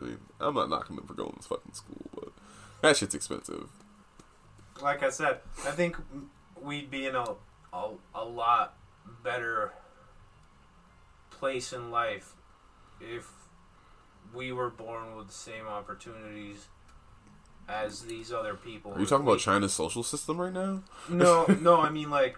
[0.00, 2.28] I mean, I'm not knocking them for going to fucking school, but
[2.82, 3.68] that shit's expensive.
[4.80, 5.96] Like I said, I think
[6.60, 7.24] we'd be in a,
[7.72, 8.76] a, a lot
[9.22, 9.72] better
[11.30, 12.34] place in life
[13.00, 13.28] if
[14.34, 16.68] we were born with the same opportunities
[17.68, 18.92] as these other people.
[18.92, 20.82] Are you talking about China's social system right now?
[21.08, 22.36] No, no, I mean like,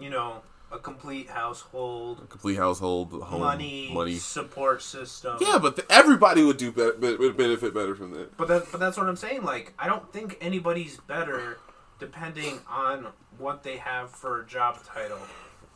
[0.00, 4.16] you know, a complete household, A complete household, home, money, money.
[4.16, 5.38] support system.
[5.40, 8.36] Yeah, but th- everybody would do better, would benefit better from that.
[8.36, 9.44] But that, but that's what I'm saying.
[9.44, 11.58] Like, I don't think anybody's better
[11.98, 13.06] depending on
[13.38, 15.18] what they have for a job title.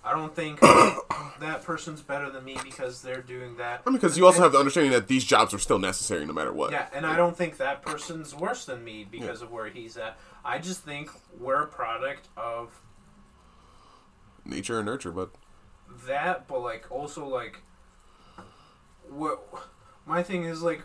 [0.04, 0.58] I don't think
[1.40, 3.82] that person's better than me because they're doing that.
[3.86, 6.32] I mean, because you also have the understanding that these jobs are still necessary no
[6.32, 6.72] matter what.
[6.72, 10.18] Yeah, and I don't think that person's worse than me because of where he's at.
[10.44, 11.08] I just think
[11.38, 12.80] we're a product of
[14.44, 15.30] Nature and nurture, but
[16.06, 17.58] that, but like also like
[19.08, 19.42] what
[20.06, 20.82] my thing is like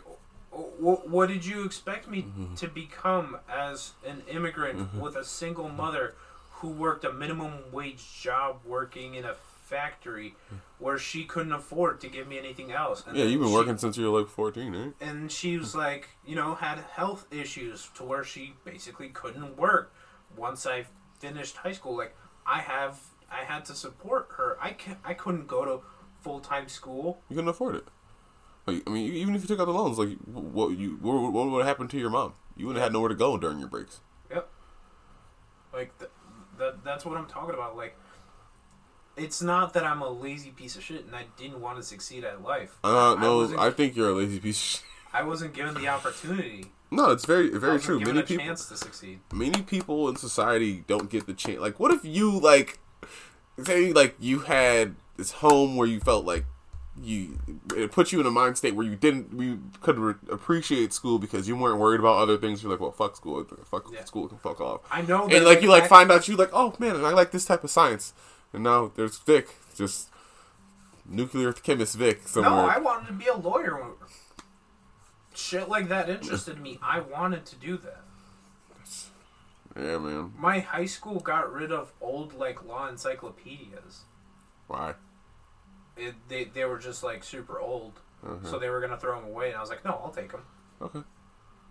[0.50, 2.54] what, what did you expect me mm-hmm.
[2.54, 5.00] to become as an immigrant mm-hmm.
[5.00, 6.14] with a single mother
[6.52, 9.34] who worked a minimum wage job working in a
[9.68, 10.56] factory hmm.
[10.78, 13.04] where she couldn't afford to give me anything else?
[13.06, 14.92] And yeah, you've been she- working since you were like 14, right?
[15.00, 15.78] and she was hmm.
[15.78, 19.94] like, you know, had health issues to where she basically couldn't work.
[20.36, 20.86] Once I
[21.18, 22.16] finished high school, like
[22.46, 22.98] I have,
[23.30, 24.56] I had to support her.
[24.60, 25.80] I can I couldn't go to
[26.20, 27.22] full time school.
[27.28, 27.84] You couldn't afford it.
[28.66, 31.50] Like, I mean, even if you took out the loans, like, what you what, what
[31.50, 32.34] would have happened to your mom?
[32.56, 34.00] You wouldn't have had nowhere to go during your breaks.
[34.30, 34.48] Yep.
[35.72, 36.10] Like th-
[36.58, 36.84] that.
[36.84, 37.76] That's what I'm talking about.
[37.76, 37.96] Like,
[39.16, 42.24] it's not that I'm a lazy piece of shit and I didn't want to succeed
[42.24, 42.78] at life.
[42.84, 44.56] Uh, I no, wasn't, I think you're a lazy piece.
[44.56, 44.82] Of shit.
[45.12, 46.66] I wasn't given the opportunity.
[46.90, 48.00] No, it's very very true.
[48.00, 49.20] Many a people, chance to succeed.
[49.32, 51.60] many people in society don't get the chance.
[51.60, 52.78] Like, what if you like,
[53.62, 56.44] say, like you had this home where you felt like
[57.00, 57.38] you
[57.76, 61.18] it put you in a mind state where you didn't you could re- appreciate school
[61.20, 62.60] because you weren't worried about other things.
[62.62, 64.04] You're like, well, fuck school, fuck Yeah.
[64.04, 64.80] school can fuck off.
[64.90, 65.28] I know.
[65.28, 67.62] And like you like I- find out you like oh man I like this type
[67.62, 68.12] of science
[68.52, 70.10] and now there's Vik just
[71.06, 73.80] nuclear chemist Vik somewhere No, I wanted to be a lawyer.
[75.34, 76.78] Shit like that interested me.
[76.82, 78.02] I wanted to do that.
[79.78, 84.02] Yeah man My high school got rid of old like law encyclopedias.
[84.66, 84.94] why
[85.96, 88.36] It, they they were just like super old, uh-huh.
[88.48, 89.48] so they were gonna throw them away.
[89.48, 90.42] And I was like, no, I'll take them.
[90.82, 91.02] okay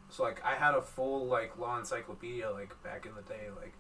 [0.10, 3.74] So like I had a full like law encyclopedia like back in the day like,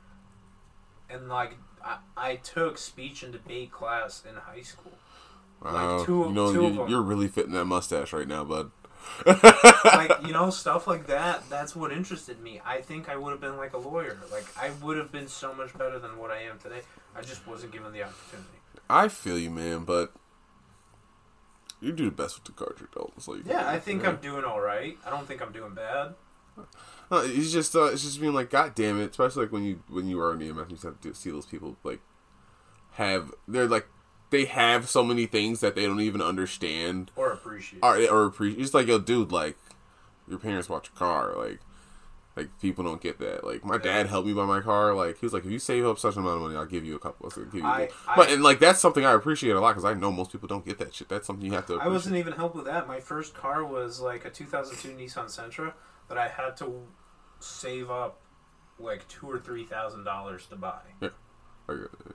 [1.09, 4.93] and like I, I took speech and debate class in high school.
[5.61, 6.89] wow two- you know two of you, them.
[6.89, 8.71] you're really fitting that mustache right now bud
[9.25, 12.61] like you know stuff like that that's what interested me.
[12.65, 14.17] I think i would have been like a lawyer.
[14.31, 16.81] Like i would have been so much better than what i am today.
[17.15, 18.59] I just wasn't given the opportunity.
[18.89, 20.13] I feel you man but
[21.79, 23.21] you do the best with the cards you're dealt.
[23.21, 24.97] So you yeah i think i'm doing all right.
[25.05, 26.15] I don't think i'm doing bad.
[27.09, 29.11] No, it's just uh, it's just being like, God damn it!
[29.11, 31.45] Especially like when you when you are in EMS, you just have to see those
[31.45, 32.01] people like
[32.93, 33.87] have they're like
[34.29, 38.61] they have so many things that they don't even understand or appreciate or or appreciate.
[38.63, 39.57] It's like, yo, dude, like
[40.27, 41.59] your parents bought your car, like
[42.35, 43.43] Like people don't get that.
[43.45, 44.93] Like my dad helped me buy my car.
[44.93, 46.85] Like he was like, if you save up such an amount of money, I'll give
[46.85, 47.31] you a couple.
[47.35, 49.93] I'll give you I- but and like that's something I appreciate a lot because I
[49.93, 51.09] know most people don't get that shit.
[51.09, 51.79] That's something you have to.
[51.79, 52.87] I wasn't even helped with that.
[52.87, 55.73] My first car was like a 2002 Nissan Sentra
[56.09, 56.83] that I had to
[57.39, 58.19] save up
[58.79, 60.81] like two or three thousand dollars to buy.
[61.01, 61.13] Like,
[61.69, 61.73] I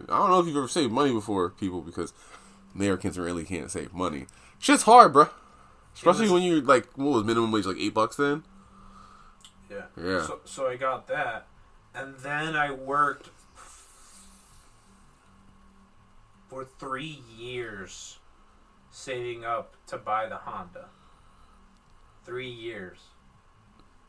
[0.08, 2.12] don't know if you've ever saved money before, people, because
[2.74, 4.26] Americans really can't save money.
[4.58, 5.28] Shit's hard, bro.
[5.94, 8.44] Especially was- when you're like, what was minimum wage like eight bucks then?
[9.70, 9.82] Yeah.
[9.96, 10.26] Yeah.
[10.26, 11.46] So, so I got that,
[11.94, 13.30] and then I worked
[16.48, 18.18] for three years
[18.90, 20.86] saving up to buy the Honda.
[22.24, 22.98] Three years.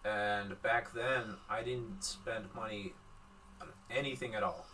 [0.05, 2.93] And back then, I didn't spend money
[3.61, 4.65] on anything at all.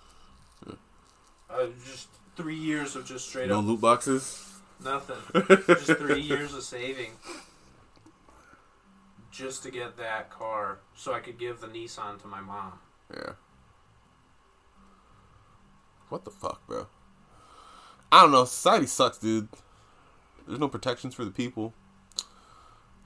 [1.49, 4.53] Uh, just three years of just straight No up loot boxes.
[4.83, 5.17] nothing.
[5.67, 7.11] just three years of saving
[9.31, 12.73] just to get that car so I could give the Nissan to my mom.
[13.13, 13.31] Yeah.
[16.09, 16.87] What the fuck, bro?
[18.11, 18.45] I don't know.
[18.45, 19.47] Society sucks, dude.
[20.47, 21.73] There's no protections for the people.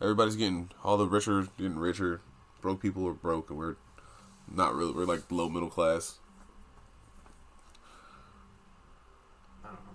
[0.02, 2.22] Everybody's getting all the richer, getting richer.
[2.62, 3.76] Broke people are broke, and we're
[4.52, 4.94] not really.
[4.94, 6.20] We're like low middle class.
[9.64, 9.92] I don't know.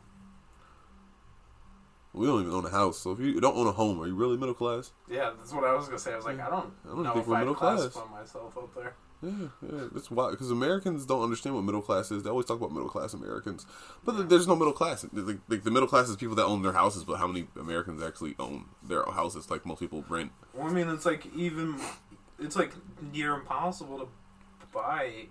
[2.18, 4.14] We don't even own a house, so if you don't own a home, are you
[4.14, 4.92] really middle class?
[5.08, 6.12] Yeah, that's what I was gonna say.
[6.12, 7.96] I was like, I don't, I don't know think if we're I'd middle class.
[8.10, 8.94] myself up there.
[9.22, 12.22] Yeah, yeah, that's why because Americans don't understand what middle class is.
[12.22, 13.66] They always talk about middle class Americans,
[14.04, 15.04] but th- there's no middle class.
[15.12, 18.02] Like, like the middle class is people that own their houses, but how many Americans
[18.02, 19.50] actually own their houses?
[19.50, 20.30] Like most people rent.
[20.54, 21.80] Well, I mean, it's like even,
[22.38, 22.72] it's like
[23.12, 24.08] near impossible to
[24.72, 25.26] buy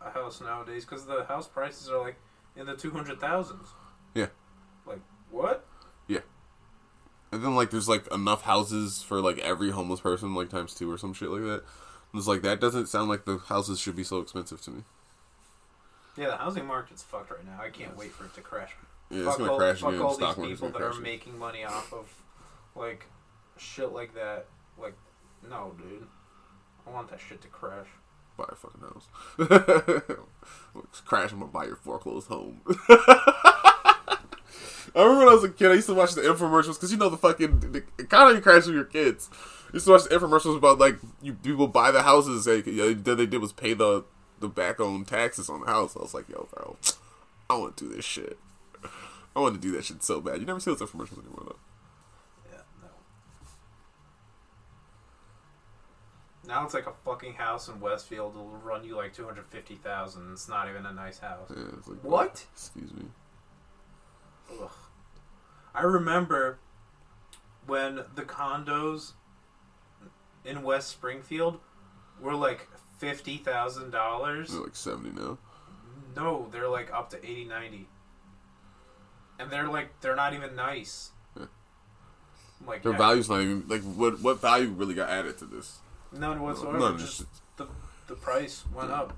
[0.00, 2.16] a house nowadays because the house prices are like
[2.56, 3.68] in the two hundred thousands.
[4.14, 4.26] Yeah.
[4.86, 5.00] Like
[5.30, 5.64] what?
[7.30, 10.90] And then like there's like enough houses for like every homeless person, like times two
[10.90, 11.62] or some shit like that.
[12.12, 14.82] And it's like that doesn't sound like the houses should be so expensive to me.
[16.16, 17.60] Yeah, the housing market's fucked right now.
[17.62, 18.74] I can't wait for it to crash.
[19.10, 20.02] Yeah, fuck it's gonna all, crash fuck again.
[20.02, 22.12] all Stock these people that are making money off of
[22.74, 23.04] like
[23.56, 24.46] shit like that.
[24.80, 24.94] Like,
[25.48, 26.06] no, dude.
[26.86, 27.86] I want that shit to crash.
[28.36, 29.08] Buy a fucking house.
[31.04, 31.32] crash.
[31.32, 32.62] I'm gonna buy your foreclosed home.
[34.94, 36.98] I remember when I was a kid, I used to watch the infomercials because you
[36.98, 39.28] know the fucking the economy crash with your kids.
[39.68, 42.46] I used to watch the infomercials about like you people buy the houses.
[42.46, 44.04] Like yeah, then they did was pay the
[44.40, 45.96] the back own taxes on the house.
[45.96, 46.76] I was like, yo, bro,
[47.50, 48.38] I want to do this shit.
[49.36, 50.40] I want to do that shit so bad.
[50.40, 51.56] You never see those infomercials anymore though.
[52.50, 52.88] Yeah, no.
[56.48, 59.76] Now it's like a fucking house in Westfield It'll run you like two hundred fifty
[59.76, 60.32] thousand.
[60.32, 61.50] It's not even a nice house.
[61.54, 62.46] Yeah, like What?
[62.54, 63.04] Excuse me.
[64.50, 64.70] Ugh.
[65.74, 66.58] I remember
[67.66, 69.12] when the condos
[70.44, 71.60] in West Springfield
[72.20, 74.50] were like fifty thousand dollars.
[74.50, 75.38] They're like seventy now.
[76.16, 77.86] No, they're like up to 80, 90.
[79.38, 81.10] And they're like they're not even nice.
[81.38, 81.46] Yeah.
[82.66, 85.78] Like Their yeah, value's not even like what what value really got added to this.
[86.12, 86.78] none whatsoever.
[86.78, 87.24] None, just
[87.56, 87.66] the
[88.08, 89.16] the price went up.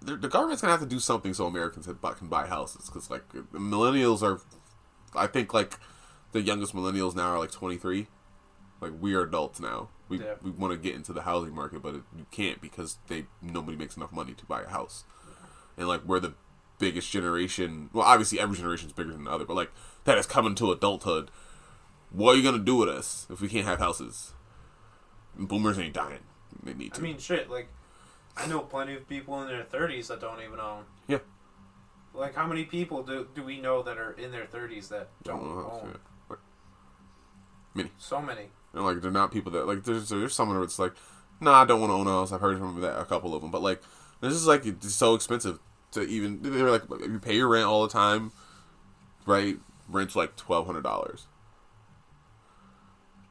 [0.00, 2.86] The, the government's gonna have to do something so Americans can buy, can buy houses
[2.86, 4.40] because like the millennials are,
[5.14, 5.78] I think like
[6.32, 8.06] the youngest millennials now are like twenty three,
[8.80, 9.88] like we are adults now.
[10.08, 10.34] We Yeah.
[10.42, 13.76] we want to get into the housing market, but it, you can't because they nobody
[13.76, 15.04] makes enough money to buy a house,
[15.76, 16.34] and like we're the
[16.78, 17.90] biggest generation.
[17.92, 19.70] Well, obviously every generation is bigger than the other, but like
[20.04, 21.30] that is coming to adulthood.
[22.10, 24.32] What are you gonna do with us if we can't have houses?
[25.38, 26.20] Boomers ain't dying.
[26.62, 27.00] They need to.
[27.00, 27.48] I mean, shit.
[27.48, 27.68] Like,
[28.36, 30.84] I know plenty of people in their thirties that don't even own.
[31.06, 31.18] Yeah.
[32.14, 35.38] Like, how many people do do we know that are in their thirties that don't
[35.38, 35.98] Don't know how to own?
[36.28, 36.38] Like,
[37.74, 37.90] Many.
[37.98, 38.48] So many.
[38.72, 40.92] And like they're not people that like there's there's someone where it's like,
[41.40, 42.32] nah, I don't want to own a house.
[42.32, 43.82] I've heard from that a couple of them, but like
[44.20, 45.58] this is like it's so expensive
[45.92, 46.40] to even.
[46.42, 48.32] They're like you pay your rent all the time,
[49.26, 49.56] right?
[49.88, 51.26] Rent's like twelve hundred dollars,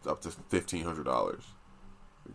[0.06, 1.44] up to fifteen hundred dollars.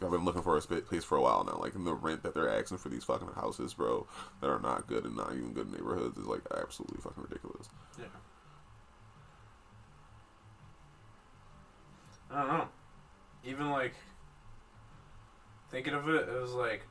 [0.02, 1.58] I've been looking for a place for a while now.
[1.60, 4.06] Like, and the rent that they're asking for these fucking houses, bro,
[4.40, 7.68] that are not good and not even good neighborhoods is like absolutely fucking ridiculous.
[7.98, 8.06] Yeah.
[12.30, 12.68] I don't know.
[13.44, 13.94] Even like
[15.70, 16.82] thinking of it, it was like,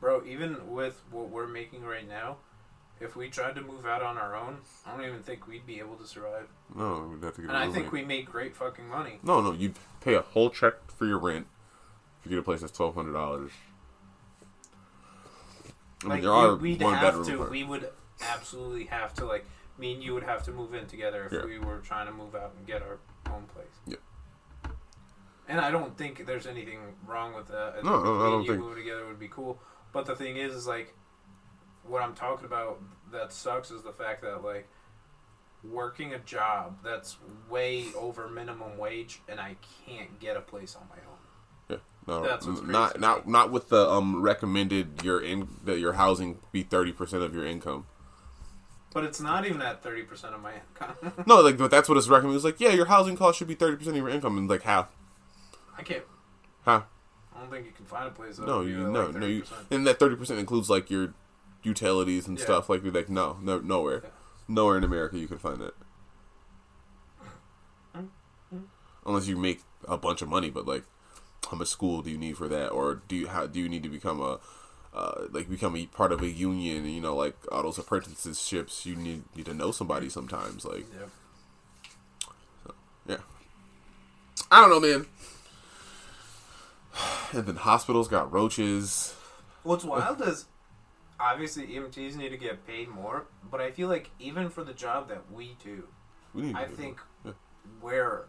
[0.00, 0.24] bro.
[0.26, 2.36] Even with what we're making right now,
[3.00, 5.78] if we tried to move out on our own, I don't even think we'd be
[5.78, 6.48] able to survive.
[6.74, 7.50] No, we'd have to get.
[7.50, 9.20] And I think we make great fucking money.
[9.22, 11.46] No, no, you pay a whole check for your rent
[12.26, 13.52] you get a place that's twelve hundred dollars.
[16.02, 17.44] I mean, Like there are we, would one have bedroom.
[17.46, 17.50] to.
[17.50, 17.88] We would
[18.20, 19.24] absolutely have to.
[19.26, 19.46] Like
[19.78, 21.44] me and you would have to move in together if Yeah.
[21.44, 22.98] we were trying to move out and get our
[23.32, 23.66] own place.
[23.86, 24.00] Yep.
[25.48, 27.84] And I don't think there's anything wrong with that.
[27.84, 29.60] No, no, I don't you think- moving together would be cool.
[29.92, 30.94] But the thing is, is like,
[31.84, 32.80] what I'm talking about
[33.12, 34.66] that sucks is the fact that like,
[35.64, 37.16] working a job that's
[37.48, 39.56] way over minimum wage, and I
[39.86, 41.15] can't get a place on my own.
[42.06, 46.38] No, That's what's not not not with the um recommended your in that your housing
[46.52, 47.86] be thirty percent of your income.
[48.94, 51.12] But it's not even at thirty percent of my income.
[51.26, 52.36] No, like but that's what it's recommended.
[52.36, 54.62] It's like yeah, your housing cost should be thirty percent of your income, and like
[54.62, 54.88] how
[55.76, 56.04] I can't.
[56.64, 56.82] Huh?
[57.34, 58.36] I don't think you can find a place.
[58.36, 61.12] That no you no like no you and that thirty percent includes like your
[61.64, 62.44] utilities and Yeah.
[62.44, 64.10] stuff like like no no nowhere Yeah.
[64.46, 65.74] nowhere in America you can find that
[67.96, 68.58] Mm-hmm.
[69.04, 70.50] unless you make a bunch of money.
[70.50, 70.84] But like,
[71.50, 73.82] how much school do you need for that, or do you how do you need
[73.82, 74.38] to become a
[74.94, 76.86] uh, like become a part of a union?
[76.86, 80.64] You know, like all those apprenticeships, you need need to know somebody sometimes.
[80.64, 81.10] Like, Yep.
[83.08, 83.16] yeah,
[84.50, 85.06] I don't know, man.
[87.32, 89.14] And then hospitals got roaches.
[89.64, 90.46] What's wild is
[91.18, 95.08] obviously EMTs need to get paid more, but I feel like even for the job
[95.08, 95.88] that we do,
[96.32, 96.52] We need.
[96.54, 97.34] to I think more.
[97.82, 98.24] we're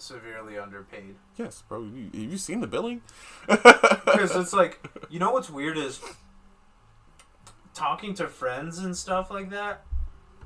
[0.00, 1.16] severely underpaid.
[1.36, 1.82] Yes, bro.
[1.82, 3.02] You, have you seen the billing?
[3.46, 6.00] Because it's like, you know what's weird is
[7.74, 9.84] talking to friends and stuff like that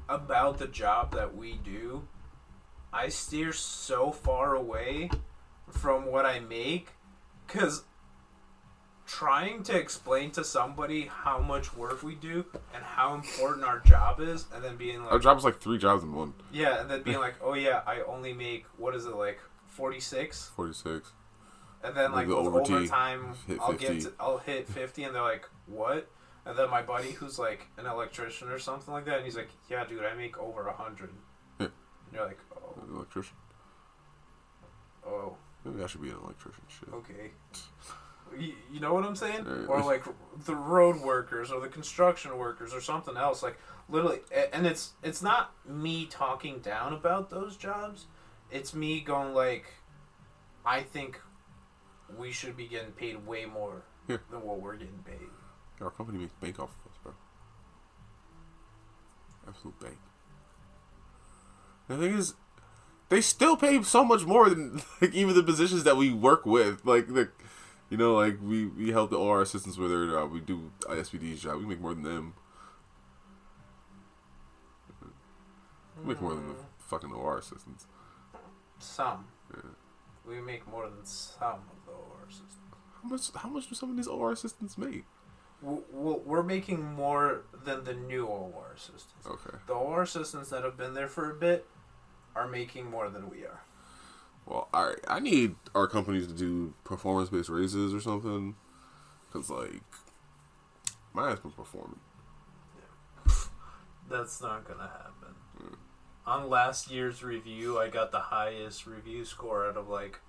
[0.09, 2.07] about the job that we do.
[2.93, 5.11] I steer so far away
[5.71, 6.91] from what I make
[7.47, 7.85] because
[9.07, 14.21] trying to explain to somebody how much work we do and how important our job
[14.21, 16.35] is, and then being like, Our job is like three jobs in one.
[16.53, 20.01] yeah, and then being like, oh yeah, I only make what is it like forty
[20.01, 20.51] six?
[20.55, 21.13] Forty six.
[21.83, 25.49] and then like the overtime, overtime, I'll get to, I'll hit fifty, and they're like,
[25.67, 26.09] what?
[26.45, 29.51] And then my buddy who's like an electrician or something like that, and he's like,
[29.71, 31.11] yeah, dude, I make over a hundred.
[31.61, 31.67] Yeah.
[31.67, 31.73] And
[32.13, 33.37] you're like, oh, an Electrician.
[35.07, 36.63] oh, Maybe I should be an electrician.
[36.69, 36.93] Shit.
[36.93, 37.31] okay.
[38.39, 39.47] You, you know what I'm saying?
[39.69, 40.05] Or like
[40.45, 43.43] the road workers or the construction workers or something else.
[43.43, 44.21] Like literally,
[44.53, 48.07] and it's it's not me talking down about those jobs.
[48.51, 49.67] It's me going like,
[50.65, 51.21] I think
[52.19, 54.19] we should be getting paid way more Yeah.
[54.31, 55.29] than what we're getting paid.
[55.81, 57.13] Our company makes bank off of us, bro.
[59.49, 59.99] Absolute bank.
[61.89, 62.35] The thing is,
[63.09, 66.85] they still pay so much more than like even the positions that we work with.
[66.85, 67.29] Like the,
[67.93, 70.33] you know, like we we help the OR assistants with their job.
[70.33, 71.59] We do ISPD's job.
[71.59, 72.33] We make more than them.
[76.01, 76.65] We make more than the mm.
[76.79, 77.87] fucking OR assistants.
[78.79, 79.27] Some.
[79.55, 79.61] Yeah.
[80.27, 82.57] We make more than some of the OR systems.
[83.03, 83.31] How much?
[83.35, 85.05] How much do some of these OR assistants make?
[85.61, 89.27] We're making more than the new OR assistants.
[89.27, 89.59] Okay.
[89.67, 91.67] The OR assistants that have been there for a bit
[92.35, 93.61] are making more than we are.
[94.47, 94.99] Well, all right.
[95.09, 98.57] I need our companies to do performance based raises or something.
[99.33, 99.83] Cause like,
[101.13, 102.01] my ass been performing.
[104.11, 105.37] That's not gonna happen.
[106.27, 110.21] On last year's review, I got the highest review score out of like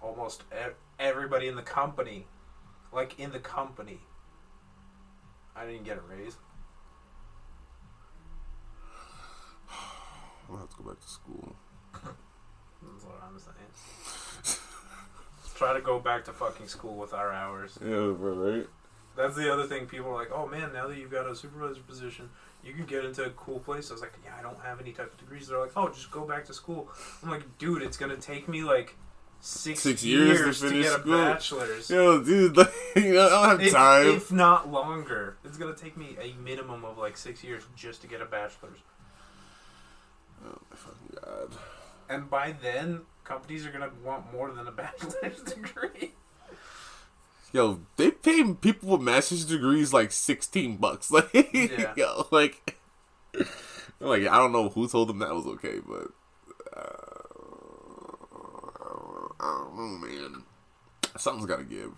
[0.00, 0.44] almost
[0.98, 2.26] everybody in the company.
[2.92, 4.00] Like in the company,
[5.56, 6.36] I didn't get a raise.
[9.70, 9.76] I'm
[10.48, 11.56] gonna have to go back to school.
[13.32, 13.54] That's I'm
[14.44, 14.58] saying.
[15.56, 17.78] Try to go back to fucking school with our hours.
[17.80, 18.66] Yeah, bro, right?
[19.16, 19.86] That's the other thing.
[19.86, 22.30] People are like, "Oh man, now that you've got a supervisor position,
[22.64, 24.92] you can get into a cool place." I was like, "Yeah, I don't have any
[24.92, 26.88] type of degrees." They're like, "Oh, just go back to school."
[27.22, 28.96] I'm like, "Dude, it's gonna take me like
[29.40, 31.12] six, Six years years, to to, get a school.
[31.18, 34.06] bachelor's, Yo, dude, like, I don't have if, time.
[34.06, 35.36] if not longer.
[35.44, 38.78] It's gonna take me a minimum of like six years just to get a bachelor's,
[40.46, 41.58] oh my fucking god.
[42.08, 46.12] and by then, companies are gonna want more than a bachelor's degree.
[47.52, 51.10] Yo, they pay people with master's degrees like sixteen bucks.
[51.12, 51.92] Like, Yeah.
[51.96, 52.78] yo, like,
[54.00, 56.08] like I don't know who told them that was okay, but
[56.76, 57.12] uh,
[59.40, 60.44] I don't know, man.
[61.18, 61.92] Something's got to give.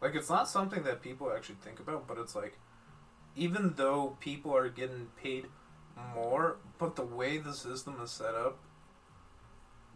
[0.00, 2.58] Like it's not something that people actually think about, but it's like
[3.36, 5.46] even though people are getting paid
[6.14, 8.58] more, but the way the system is set up,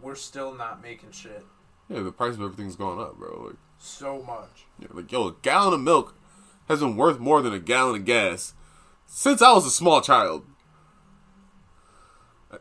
[0.00, 1.44] we're still not making shit
[1.89, 3.44] Yeah, the price of everything's gone up, bro.
[3.47, 4.66] Like, so much.
[4.78, 6.16] yeah, like yo, a gallon of milk
[6.68, 8.55] has been worth more than a gallon of gas
[9.07, 10.44] since I was a small child.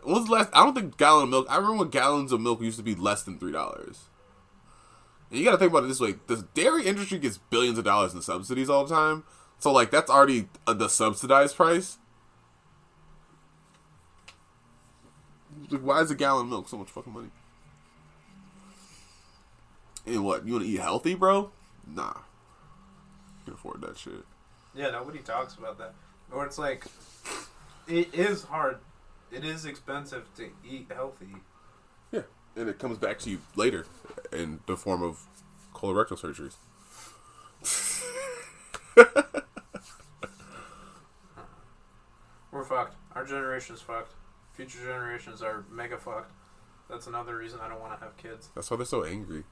[0.03, 0.49] When was the last?
[0.53, 1.47] I don't think gallon of milk.
[1.49, 4.09] I remember when gallons of milk used to be less than three dollars.
[5.29, 7.83] And you got to think about it this way: the dairy industry gets billions of
[7.85, 9.23] dollars in subsidies all the time.
[9.59, 11.97] So like that's already the subsidized price.
[15.69, 17.29] Like, why is a gallon of milk so much fucking money?
[20.05, 20.45] And what?
[20.45, 21.51] You want to eat healthy, bro?
[21.87, 22.13] Nah.
[23.39, 24.25] You can afford that shit.
[24.75, 25.93] Yeah, nobody talks about that.
[26.31, 26.85] Or it's like,
[27.87, 28.77] it is hard.
[29.31, 31.35] It is expensive to eat healthy.
[32.11, 32.21] Yeah.
[32.55, 33.85] And it comes back to you later
[34.31, 35.25] in the form of
[35.73, 36.55] colorectal surgeries.
[42.51, 42.95] We're fucked.
[43.15, 44.13] Our generation's fucked.
[44.53, 46.31] Future generations are mega fucked.
[46.89, 48.49] That's another reason I don't want to have kids.
[48.55, 49.43] That's why they're so angry.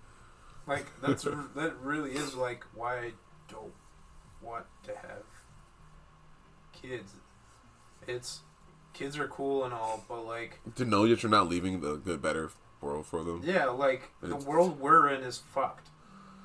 [0.67, 1.23] Like that's
[1.55, 3.11] that really is like why I
[3.49, 3.73] don't
[4.41, 5.23] want to have
[6.73, 7.13] kids.
[8.07, 8.41] It's
[8.93, 12.17] kids are cool and all, but like To know that you're not leaving the, the
[12.17, 13.41] better world for them.
[13.45, 15.87] yeah, like the It's- world we're in is fucked.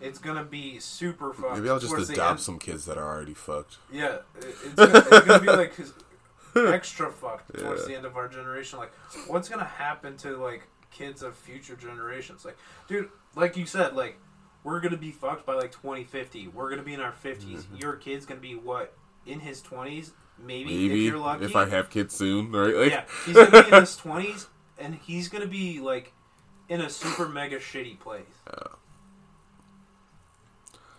[0.01, 1.57] It's gonna be super fucked.
[1.57, 3.79] Maybe I'll just adopt some kids that are already fucked.
[3.91, 5.73] Yeah, it- it's gonna, it's gonna be like
[6.73, 7.89] extra fucked towards Yeah.
[7.89, 8.79] the end of our generation.
[8.79, 8.93] Like,
[9.27, 12.45] what's gonna happen to like kids of future generations?
[12.45, 12.57] Like,
[12.89, 14.19] dude, like you said, like
[14.65, 16.49] we're gonna be fucked by like 2050.
[16.49, 17.43] We're gonna be in our 50s.
[17.45, 17.77] Mm-hmm.
[17.77, 18.95] Your kid's gonna be what
[19.25, 21.45] in his 20s, maybe, if you're lucky.
[21.45, 22.75] if I have kids soon, right?
[22.75, 24.47] Like, yeah, he's gonna be in his 20s,
[24.79, 26.13] and he's gonna be like
[26.69, 28.23] in a super mega shitty place.
[28.53, 28.69] Yeah.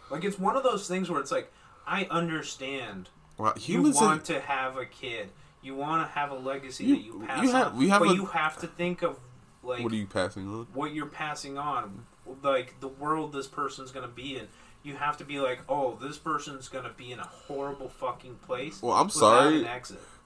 [0.10, 1.52] Like it's one of those things where it's like
[1.86, 5.30] I understand Well, you want to have a kid.
[5.68, 7.88] You want to have a legacy You- that you pass you have- on.
[7.90, 9.20] have but a- you have to think of
[9.64, 10.68] like what are you passing on?
[10.74, 12.06] what you're passing on,
[12.42, 14.48] like the world this person's gonna be in.
[14.84, 18.82] You have to be like, oh, this person's gonna be in a horrible fucking place.
[18.82, 19.68] Well, I'm sorry.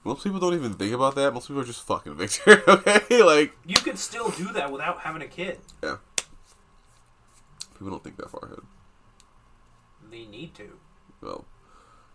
[0.04, 1.34] Most people don't even think about that.
[1.34, 2.62] Most people are just fucking Victor.
[2.68, 5.58] okay, like You could still do that without having a kid.
[5.82, 5.96] yeah.
[7.74, 8.60] People don't think that far ahead.
[10.08, 10.78] They need to.
[11.20, 11.44] Well,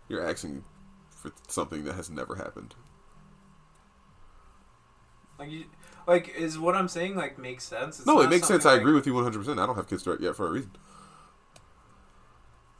[0.08, 0.64] you're asking
[1.10, 2.74] for something that has never happened.
[5.38, 5.64] Like, you,
[6.06, 7.98] like is what I'm saying like makes sense?
[7.98, 8.66] It's no, it makes sense.
[8.66, 9.38] I like- agree with you 100.
[9.38, 10.72] percent I don't have kids right yet for a reason.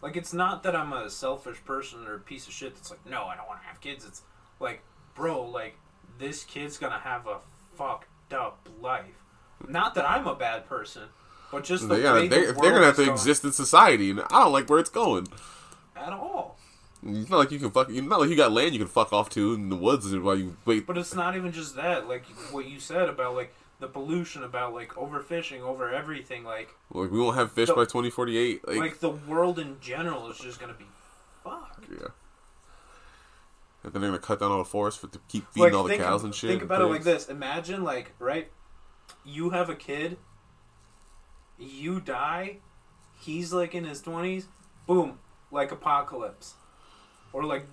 [0.00, 3.04] Like it's not that I'm a selfish person or a piece of shit that's like,
[3.04, 4.04] no, I don't want to have kids.
[4.04, 4.22] It's
[4.60, 4.82] like,
[5.14, 5.76] bro, like
[6.18, 7.38] this kid's gonna have a
[7.76, 9.24] fucked up life.
[9.66, 11.04] Not that I'm a bad person,
[11.50, 13.50] but just the They gotta, way they, the they're gonna have to going exist in
[13.52, 15.26] society, and I don't like where it's going.
[15.96, 16.57] at all.
[17.06, 17.88] It's not like you can fuck.
[17.90, 20.36] It's not like you got land you can fuck off to in the woods while
[20.36, 20.86] you wait.
[20.86, 22.08] But it's not even just that.
[22.08, 26.42] Like what you said about like the pollution, about like overfishing, over everything.
[26.44, 28.66] Like Like we won't have fish The- by 2048.
[28.66, 30.86] Like, like the world in general is just gonna be
[31.44, 31.86] fucked.
[31.90, 32.08] yeah.
[33.84, 35.90] And then they're gonna cut down all the forests for to keep feeding all the
[35.90, 36.50] think, cows and shit.
[36.50, 37.28] Think about it like this.
[37.28, 38.50] Imagine like right,
[39.24, 40.16] you have a kid.
[41.58, 42.58] You die.
[43.20, 44.48] He's like in his twenties.
[44.86, 45.18] Boom,
[45.52, 46.54] like apocalypse,
[47.32, 47.66] or like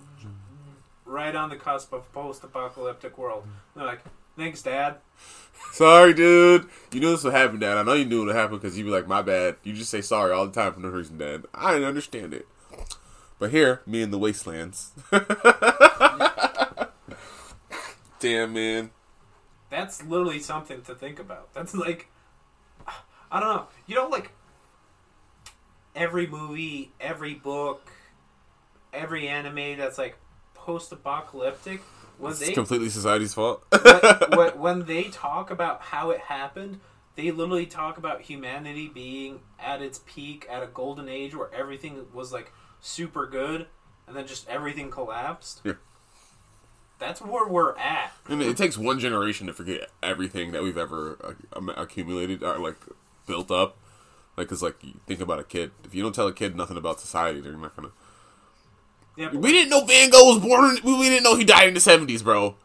[1.04, 3.44] right on the cusp of post-apocalyptic world.
[3.74, 4.00] They're like,
[4.36, 4.96] "Thanks, Dad."
[5.72, 6.68] Sorry, dude.
[6.92, 7.76] You knew this would happen, Dad.
[7.76, 9.90] I know you knew it would happen because you'd be like, "My bad." You just
[9.90, 11.44] say sorry all the time for no reason, Dad.
[11.54, 12.46] I didn't understand it.
[13.38, 14.92] But here, me in the wastelands.
[18.18, 18.90] Damn, man.
[19.68, 21.52] That's literally something to think about.
[21.52, 22.08] That's like,
[23.30, 23.66] I don't know.
[23.86, 24.30] You know, like
[25.94, 27.90] every movie, every book,
[28.96, 30.16] every anime that's like
[30.54, 31.80] post-apocalyptic.
[32.18, 33.64] When It's they completely society's fault.
[33.82, 36.80] when, when, when they talk about how it happened,
[37.14, 42.06] they literally talk about humanity being at its peak at a golden age where everything
[42.12, 43.66] was like super good,
[44.06, 45.60] and then just everything collapsed.
[45.64, 45.74] Yeah.
[46.98, 48.12] That's where we're at.
[48.26, 52.58] and it takes one generation to forget everything that we've ever uh, um, accumulated or
[52.58, 52.76] like
[53.26, 53.76] built up.
[54.36, 54.76] Like, cause like
[55.06, 55.72] think about a kid.
[55.84, 57.90] If you don't tell a kid nothing about society, they're not gonna.
[59.16, 60.78] Yeah, We didn't know Van Gogh was born.
[60.84, 62.56] We didn't know he died in the seventies, bro.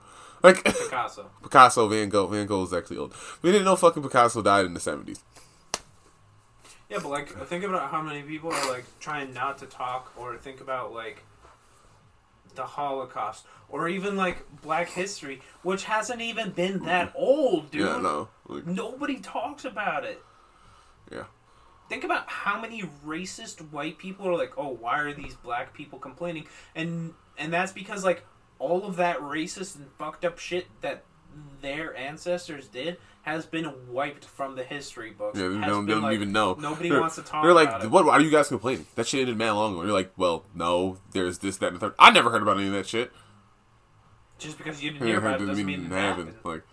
[0.43, 1.29] Like Picasso.
[1.43, 2.27] Picasso, Van Gogh.
[2.27, 3.13] Van Gogh is actually old.
[3.41, 5.21] We didn't know fucking Picasso died in the seventies.
[6.89, 10.35] Yeah, but like think about how many people are like trying not to talk or
[10.37, 11.23] think about like
[12.55, 17.81] the Holocaust or even like Black History, which hasn't even been that old, dude.
[17.87, 18.27] Yeah, no.
[18.47, 20.21] Like, Nobody talks about it.
[21.09, 21.23] yeah.
[21.91, 25.99] Think about how many racist white people are like, "Oh, why are these black people
[25.99, 28.23] complaining?" And and that's because like
[28.59, 31.03] all of that racist and fucked up shit that
[31.61, 35.37] their ancestors did has been wiped from the history books.
[35.37, 36.53] Yeah, they don't, they don't like, even know.
[36.53, 38.05] Nobody They're- wants to talk They're like, what?
[38.05, 38.85] Why are you guys complaining?
[38.95, 39.83] That shit ended man long ago.
[39.83, 40.97] You're like, well, no.
[41.11, 41.95] There's this, that, and the third.
[41.99, 43.11] I never heard about any of that shit.
[44.39, 46.35] Just because you didn't hear about it doesn't mean it happened.
[46.45, 46.63] Like,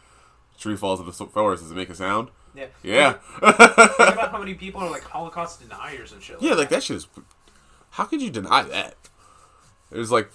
[0.61, 1.65] tree falls in the forest.
[1.65, 2.29] Does it make a sound?
[2.59, 2.67] Yeah.
[2.83, 3.13] Yeah.
[3.13, 6.41] Think about how many people are like Holocaust deniers and shit.
[6.41, 7.09] yeah, like that shit is.
[7.91, 8.97] How could you deny that?
[9.91, 10.31] There's like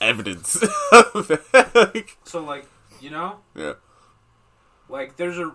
[0.00, 0.56] evidence.
[0.92, 1.70] of that.
[1.74, 2.66] like, So like,
[3.00, 3.74] you know, yeah.
[4.88, 5.52] Like there's a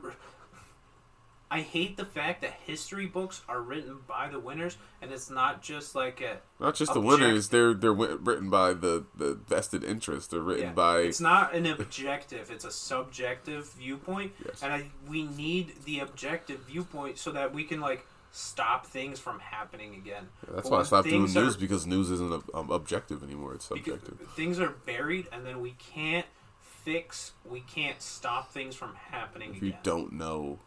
[1.51, 5.61] I hate the fact that history books are written by the winners and it's not
[5.63, 10.29] just like a Not just the winners; they're they're written by the the vested interest.
[10.31, 10.73] They're written Yeah.
[10.73, 14.61] by It's not an objective; it's a subjective viewpoint, Yes.
[14.61, 19.39] and I, we need the objective viewpoint so that we can like stop things from
[19.39, 20.29] happening again.
[20.47, 23.55] That's But why I stopped doing things are- news because news isn't um, objective anymore.
[23.55, 24.19] It's subjective.
[24.35, 26.27] things are buried, and then we can't
[26.61, 30.59] fix, we can't stop things from happening If you don't know,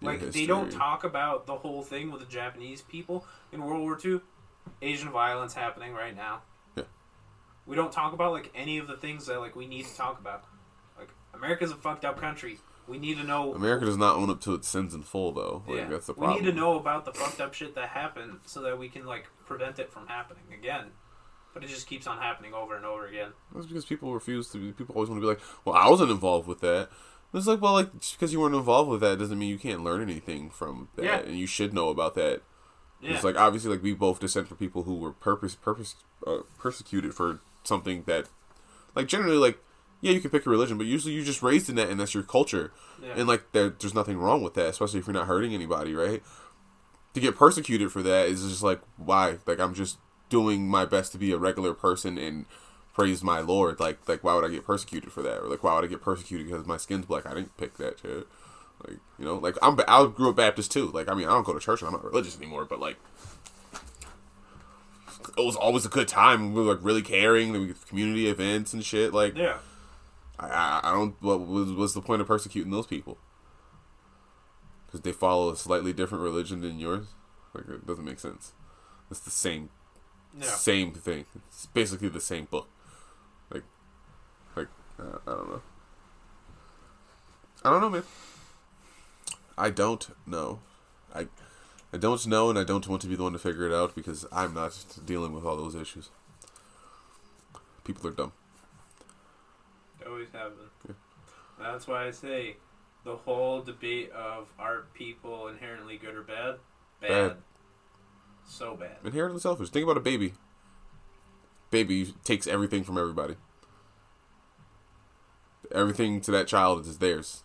[0.00, 3.98] like they don't talk about the whole thing with the Japanese people in World War
[4.02, 4.20] II,
[4.82, 6.42] Asian violence happening right now.
[6.76, 6.84] Yeah.
[7.66, 10.20] We don't talk about like any of the things that like we need to talk
[10.20, 10.44] about.
[10.98, 12.58] Like America's a fucked up country.
[12.86, 13.52] We need to know.
[13.52, 15.62] America does not own up to its sins in full, though.
[15.66, 16.36] Like, yeah, that's the problem.
[16.36, 19.04] we need to know about the fucked up shit that happened so that we can
[19.04, 20.86] like prevent it from happening again.
[21.52, 23.32] But it just keeps on happening over and over again.
[23.54, 24.58] That's because people refuse to.
[24.58, 26.88] Be, people always want to be like, "Well, I wasn't involved with that."
[27.34, 29.84] It's like, well, like just because you weren't involved with that doesn't mean you can't
[29.84, 31.18] learn anything from that, Yeah.
[31.18, 32.42] and you should know about that.
[33.00, 33.12] Yeah.
[33.14, 37.14] It's like obviously, like we both descend from people who were purpose, purpose, uh, persecuted
[37.14, 38.28] for something that,
[38.94, 39.58] like generally, like
[40.00, 42.14] yeah, you can pick a religion, but usually you're just raised in that, and that's
[42.14, 43.14] your culture, Yeah.
[43.16, 46.22] and like there, there's nothing wrong with that, especially if you're not hurting anybody, right?
[47.14, 49.38] To get persecuted for that is just like why?
[49.46, 49.98] Like I'm just
[50.30, 52.46] doing my best to be a regular person and
[52.98, 53.78] praise my Lord.
[53.78, 55.38] Like like why would I get persecuted for that?
[55.38, 57.26] Or like why would I get persecuted because my skin's black?
[57.26, 58.26] I didn't pick that shit.
[58.86, 60.90] Like you know, like I'm I grew up Baptist too.
[60.90, 62.96] Like I mean I don't go to church and I'm not religious anymore, but like
[65.36, 66.52] it was always a good time.
[66.54, 67.52] We were like really caring.
[67.52, 69.14] There was community events and shit.
[69.14, 69.58] Like yeah.
[70.40, 71.14] I, I, I don't.
[71.20, 73.18] What was what's the point of persecuting those people?
[74.86, 77.06] Because they follow a slightly different religion than yours.
[77.54, 78.52] Like it doesn't make sense.
[79.10, 79.70] It's the same
[80.36, 80.46] Yeah.
[80.46, 81.26] same thing.
[81.36, 82.68] It's basically the same book.
[84.98, 85.62] Uh, I don't know.
[87.64, 88.02] I don't know, man.
[89.56, 90.60] I don't know.
[91.14, 91.26] I
[91.92, 93.94] I don't know, and I don't want to be the one to figure it out
[93.94, 96.10] because I'm not dealing with all those issues.
[97.84, 98.32] People are dumb.
[99.98, 100.52] They always have
[100.86, 100.94] been.
[101.58, 102.56] That's why I say
[103.04, 106.56] the whole debate of are people inherently good or bad?
[107.00, 107.08] Bad.
[107.08, 107.36] Bad.
[108.46, 108.96] So bad.
[109.04, 109.70] Inherently selfish.
[109.70, 110.34] Think about a baby.
[111.70, 113.36] Baby takes everything from everybody.
[115.74, 117.42] Everything to that child is theirs.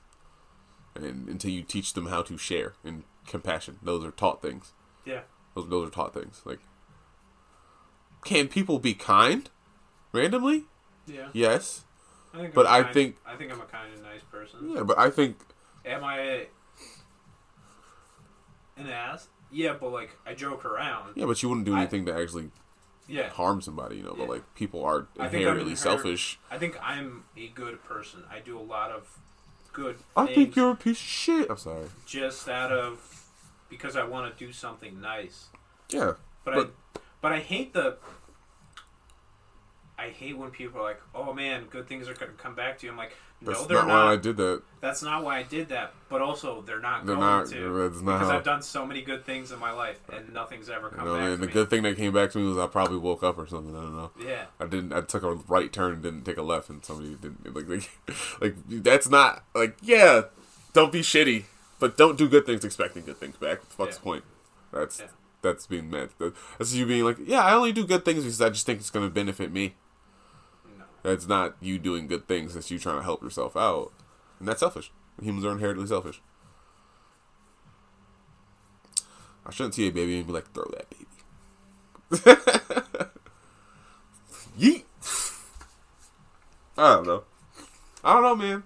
[0.96, 4.74] And until you teach them how to share and compassion, those are taught things.
[5.06, 5.22] Yeah.
[5.56, 6.42] Those those are taught things.
[6.46, 6.60] Like,
[8.24, 9.50] can people be kind
[10.12, 10.66] randomly?
[11.08, 11.28] Yeah.
[11.34, 11.84] Yes.
[12.34, 14.70] I think But a I kind- think- I think I'm a kind of nice person.
[14.76, 15.38] Yeah, but I think
[15.86, 16.48] Am I a,
[18.78, 19.28] an ass?
[19.52, 21.14] Yeah, but like I joke around.
[21.16, 22.52] yeah, but you wouldn't do I- anything to actually
[23.08, 23.30] Yeah.
[23.30, 24.16] harm somebody, you know.
[24.18, 26.40] But like people are I inherently selfish.
[26.50, 28.24] I think I'm a good person.
[28.32, 29.20] I do a lot of
[29.74, 31.50] good I things think you're a piece of shit.
[31.50, 31.88] I'm sorry.
[32.06, 33.26] just out of
[33.70, 35.48] because I want to do something nice.
[35.90, 36.14] Yeah.
[36.46, 37.98] But, But- I but I hate the
[40.04, 42.78] I hate when people are like, "Oh man, good things are going to come back
[42.80, 44.06] to you." I'm like, "No, That's they're not, not.
[44.06, 44.62] why I did that.
[44.82, 47.48] That's not why I did that." But also, they're not They're going not.
[47.48, 48.30] to not because.
[48.30, 51.16] I've done so many good things in my life and nothing's ever You come know,
[51.16, 51.54] back and to the me.
[51.54, 53.76] good thing that came back to me was I probably woke up or something.
[53.76, 54.12] I don't know.
[54.20, 54.94] yeah, I didn't.
[54.94, 57.56] I took a right turn, and didn't take a left, and somebody didn't.
[57.56, 57.90] Like, like,
[58.42, 60.24] like that's not like yeah.
[60.74, 61.44] Don't be shitty,
[61.80, 63.60] but don't do good things expecting good things back.
[63.60, 64.00] What the fuck's Yeah.
[64.00, 64.24] the point?
[64.72, 65.06] That's Yeah.
[65.44, 66.10] that's being mad.
[66.58, 68.90] That's you being like, yeah, I only do good things because I just think it's
[68.90, 69.76] going to benefit me.
[71.04, 72.54] That's not you doing good things.
[72.54, 73.92] That's you trying to help yourself out,
[74.40, 74.92] and that's selfish.
[75.22, 76.22] Humans are inherently selfish.
[79.46, 81.06] I shouldn't see a baby and be like, throw that baby.
[84.60, 84.84] Yeet.
[86.78, 87.24] I don't know.
[88.04, 88.64] I don't know, man.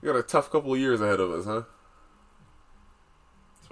[0.00, 1.62] We got a tough couple of years ahead of us, huh?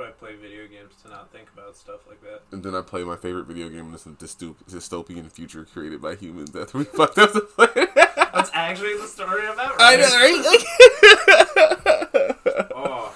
[0.02, 2.42] Why I play video games to not think about stuff like that.
[2.50, 6.16] And then I play my favorite video game in this dysto- dystopian future created by
[6.16, 7.90] humans after we fucked up the planet.
[7.94, 9.72] That's actually the story of that.
[9.78, 10.08] I know,
[12.58, 12.68] right?
[12.74, 13.14] Oh.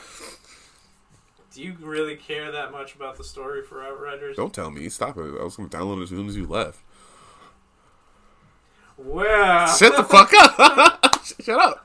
[1.54, 4.36] Do you really care that much about the story for Outriders?
[4.36, 4.88] Don't tell me.
[4.88, 5.22] Stop it.
[5.22, 6.78] I was going to download it as soon as you left.
[8.96, 11.24] Well, Shut the fuck up.
[11.40, 11.84] Shut up.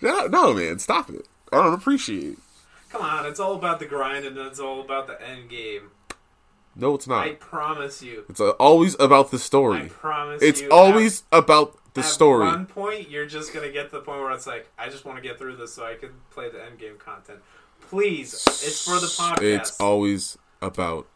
[0.00, 0.30] Shut up.
[0.30, 0.78] No, man.
[0.78, 1.28] Stop it.
[1.52, 2.38] I don't appreciate it.
[2.94, 5.90] Come on, it's all about the grind and it's all about the end game.
[6.76, 7.26] No, it's not.
[7.26, 8.24] I promise you.
[8.28, 9.82] It's uh, always about the story.
[9.82, 10.70] I promise It's you.
[10.70, 12.46] always about the at, story.
[12.48, 15.04] At one point, you're just gonna get to the point where it's like, I just
[15.04, 17.40] want to get through this so I can play the end game content.
[17.80, 19.42] Please, it's for the podcast.
[19.42, 21.06] It's always about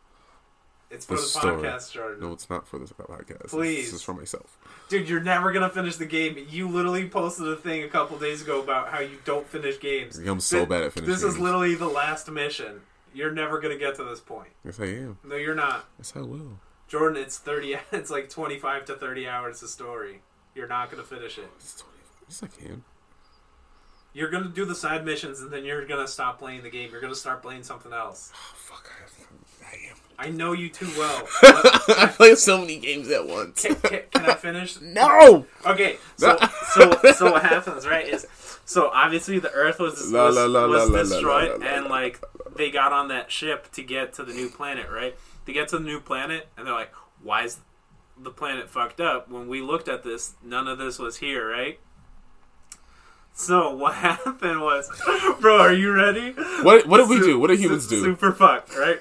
[0.90, 1.62] It's for The story.
[1.62, 2.20] podcast, Jordan.
[2.20, 3.48] No, it's not for this podcast.
[3.48, 3.86] Please.
[3.86, 4.58] This is for myself.
[4.88, 6.46] Dude, you're never gonna finish the game.
[6.48, 10.18] You literally posted a thing a couple days ago about how you don't finish games.
[10.18, 11.12] I'm so bad at finishing.
[11.14, 12.80] This is literally the last mission.
[13.12, 14.50] You're never gonna get to this point.
[14.64, 15.18] Yes, I am.
[15.24, 15.84] No, you're not.
[15.98, 16.58] Yes, I will.
[16.88, 17.76] Jordan, it's thirty.
[17.92, 20.22] It's like twenty-five to thirty hours of story.
[20.54, 21.48] You're not gonna finish it.
[21.56, 21.94] It's 20
[22.28, 22.84] Yes, I can.
[24.14, 26.90] You're gonna do the side missions, and then you're gonna stop playing the game.
[26.90, 28.32] You're gonna start playing something else.
[28.34, 28.90] Oh, fuck.
[28.90, 29.96] I, I am.
[30.20, 31.28] I know you too well.
[31.42, 33.62] I play so many games at once.
[33.62, 34.80] can, can, can I finish?
[34.82, 35.46] No.
[35.64, 36.36] Okay, so
[36.72, 38.06] so so what happens, right?
[38.06, 38.26] Is
[38.64, 42.20] so obviously the Earth was La, was, la, la, was destroyed, and like
[42.56, 45.16] they got on that ship to get to the new planet, right?
[45.46, 47.58] To get to the new planet, and they're like, "Why is
[48.20, 51.78] the planet fucked up?" When we looked at this, none of this was here, right?
[53.34, 54.90] So what happened was,
[55.40, 56.32] bro, are you ready?
[56.62, 57.38] What What did we do?
[57.38, 58.02] What did humans do?
[58.02, 59.00] Super fucked, right?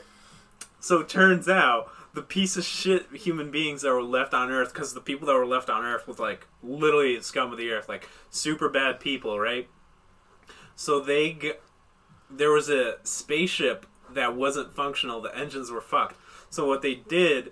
[0.80, 4.73] So it turns out the piece of shit human beings that were left on Earth,
[4.73, 7.88] because the people that were left on Earth was like literally scum of the earth,
[7.88, 9.67] like super bad people, right?
[10.75, 11.53] So they, g-
[12.30, 15.22] there was a spaceship that wasn't functional.
[15.22, 16.17] The engines were fucked.
[16.49, 17.51] So what they did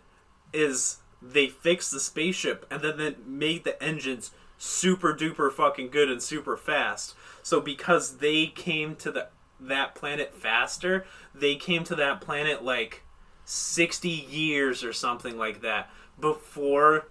[0.53, 6.09] is they fixed the spaceship and then they made the engines super duper fucking good
[6.09, 7.15] and super fast.
[7.43, 9.27] So because they came to the
[9.59, 13.03] that planet faster, they came to that planet like
[13.45, 17.07] 60 years or something like that before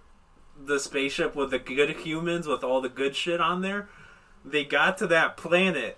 [0.57, 3.89] the spaceship with the good humans with all the good shit on there.
[4.43, 5.97] They got to that planet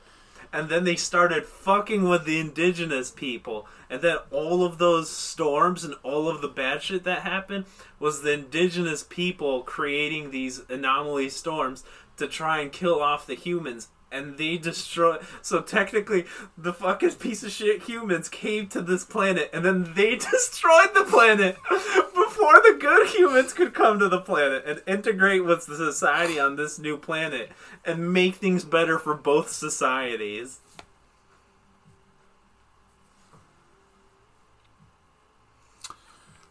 [0.53, 5.83] and then they started fucking with the indigenous people and then all of those storms
[5.83, 7.65] and all of the bad shit that happened
[7.99, 11.83] was the indigenous people creating these anomaly storms
[12.15, 16.25] to try and kill off the humans and they destroy so technically
[16.57, 21.03] the fucking piece of shit humans came to this planet and then they destroyed the
[21.03, 26.39] planet before the good humans could come to the planet and integrate with the society
[26.39, 27.51] on this new planet
[27.85, 30.59] and make things better for both societies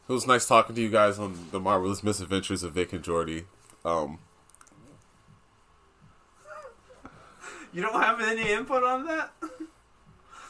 [0.08, 3.46] It was nice talking to you guys on the marvelous misadventures of Vik and Jordy.
[3.84, 4.20] Um,
[7.76, 9.32] You don't have any input on that?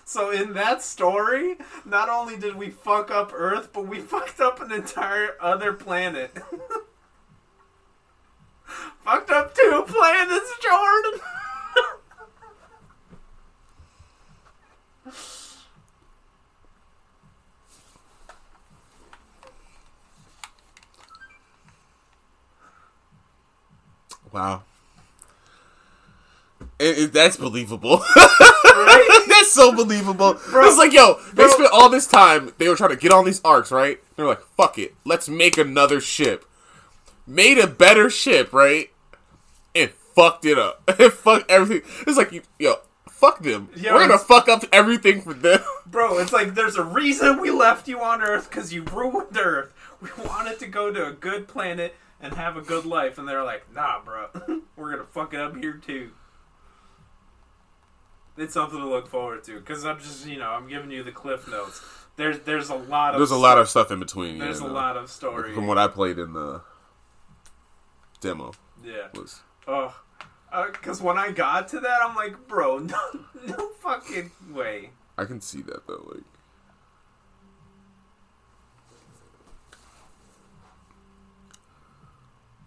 [0.09, 4.61] So in that story, not only did we fuck up Earth, but we fucked up
[4.61, 6.39] an entire other planet.
[9.05, 11.21] fucked up two planets, Jordan.
[24.31, 24.63] wow.
[26.79, 27.99] It, it- that's believable.
[28.17, 29.25] right?
[29.29, 30.35] that's so believable.
[30.51, 30.67] Bro.
[30.67, 31.49] it's like, yo, they Bro.
[31.49, 32.53] spent all this time.
[32.59, 33.99] They were trying to get on these arcs, right?
[34.17, 36.45] They're like, fuck it, let's make another ship.
[37.27, 38.91] Made a better ship, right?
[39.75, 40.83] And fucked it up.
[41.01, 41.91] And fucked everything.
[42.07, 42.77] It's like, yo,
[43.09, 43.69] fuck them.
[43.77, 45.61] Yo, We're gonna fuck up everything for them.
[45.87, 49.73] Bro, it's like there's a reason we left you on Earth because you ruined Earth.
[50.01, 53.45] We wanted to go to a good planet and have a good life, and they're
[53.45, 54.29] like, nah, bro,
[54.77, 56.11] we're gonna fuck it up here too.
[58.39, 61.13] It's something to look forward to because I'm just, you know, I'm giving you the
[61.13, 61.81] cliff notes.
[62.17, 64.39] There's, there's a lot of, There's a lot of stuff in between.
[64.39, 64.75] there's yeah, a no.
[64.75, 65.55] lot of story.
[65.55, 66.63] From what I played in the
[68.21, 68.53] demo
[68.85, 69.09] Yeah.
[69.15, 69.95] was Oh,
[70.53, 72.99] uh, because when I got to that, I'm like, bro, no,
[73.47, 74.91] no fucking way.
[75.19, 76.05] I can see that though.
[76.15, 76.25] Like,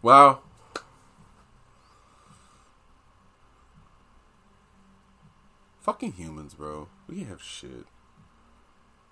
[0.02, 0.40] wow.
[5.90, 6.88] Fucking humans, bro.
[7.08, 7.88] We have shit.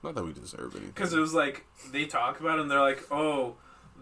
[0.04, 0.92] Not that we deserve anything.
[0.94, 3.56] Because it was like they talk about it and they're like, oh,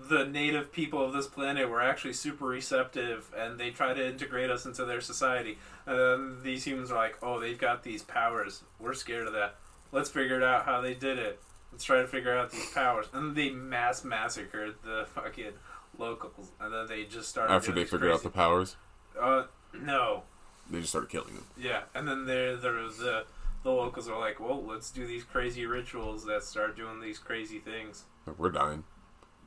[0.09, 4.49] the native people of this planet were actually super receptive and they try to integrate
[4.49, 5.57] us into their society.
[5.85, 8.61] And then these humans are like, oh, they've got these powers.
[8.77, 9.55] We're scared of that.
[9.93, 11.39] Let's figure it out how they did it.
[11.71, 13.05] Let's try to figure out these powers.
[13.13, 15.53] And then they mass massacred the fucking
[15.97, 16.51] locals.
[16.59, 17.53] And then they just started.
[17.53, 18.75] After they figured out the powers,
[19.17, 20.23] Uh, no.
[20.69, 21.45] They just started killing them.
[21.57, 23.25] Yeah, and then there, there was the
[23.63, 27.57] the locals are like, well, let's do these crazy rituals that start doing these crazy
[27.59, 28.03] things.
[28.27, 28.83] Like, we're dying.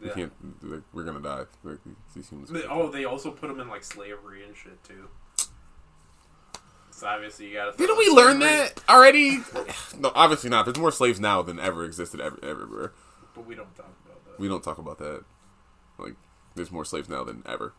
[0.01, 0.15] We Yeah.
[0.15, 0.33] can't.
[0.63, 1.45] Like, we're gonna die.
[1.65, 1.79] Like,
[2.15, 2.51] these humans.
[2.51, 5.09] They- Oh, they also put them in like slavery and shit too.
[6.91, 7.77] So obviously you gotta.
[7.77, 9.39] Didn't we learn slavery, that already?
[9.99, 10.65] no, obviously not.
[10.67, 12.93] There's more slaves now than ever existed ever, everywhere.
[13.35, 14.41] But we don't talk about that.
[14.41, 15.25] We don't talk about that.
[15.97, 16.15] Like,
[16.57, 17.73] there's more slaves now than ever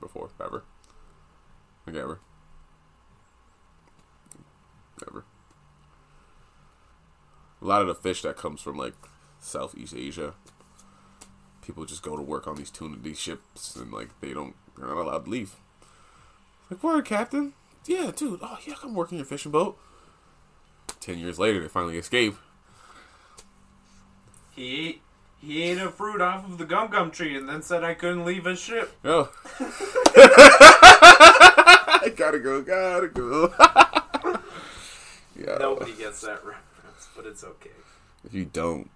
[0.00, 0.64] before, ever.
[1.86, 2.18] Like ever.
[5.08, 5.24] Ever.
[7.60, 8.94] A lot of the fish that comes from like
[9.40, 10.34] Southeast Asia
[11.64, 14.88] people just go to work on these tuna these ships and like they don't they're
[14.88, 15.56] not allowed to leave.
[16.70, 17.52] Like, word, Captain?
[17.86, 18.40] Yeah, dude.
[18.42, 19.78] Oh yeah, I'm working your fishing boat.
[21.00, 22.34] Ten years later, they finally escape.
[24.50, 25.02] He ate,
[25.40, 28.24] he ate a fruit off of the gum gum tree and then said I couldn't
[28.24, 28.92] leave his ship.
[29.04, 29.30] Oh.
[32.02, 33.52] I gotta go, gotta go.
[35.36, 35.56] yeah.
[35.58, 37.70] Nobody gets that reference, but it's okay.
[38.24, 38.90] If you don't,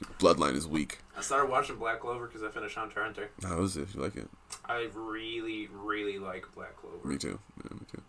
[0.00, 0.98] your bloodline is weak.
[1.16, 3.30] I started watching Black Clover because I finished Hunter Hunter.
[3.42, 3.88] How is it?
[3.94, 4.28] You like it,
[4.64, 7.06] I really, really like Black Clover.
[7.06, 7.38] me too.
[7.64, 8.02] Yeah, me too.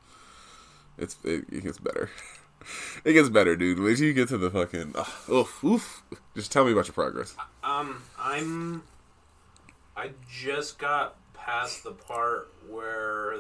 [0.98, 2.10] It's it, it gets better.
[3.06, 3.80] it gets better, dude.
[3.80, 4.94] Wait till you get to the fucking.
[4.96, 6.04] Uh, oof, oof.
[6.36, 7.36] Just tell me about your progress.
[7.64, 8.84] Um, I'm.
[9.96, 13.38] I just got past the part where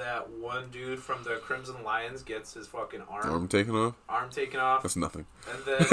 [0.00, 3.94] that one dude from the Crimson Lions gets his fucking arm Arm taken off.
[4.08, 5.26] arm taken off, That's nothing.
[5.50, 5.80] and then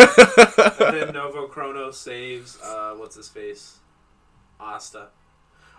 [0.79, 3.77] and then Novo Chrono saves uh, what's his face,
[4.59, 5.07] Asta.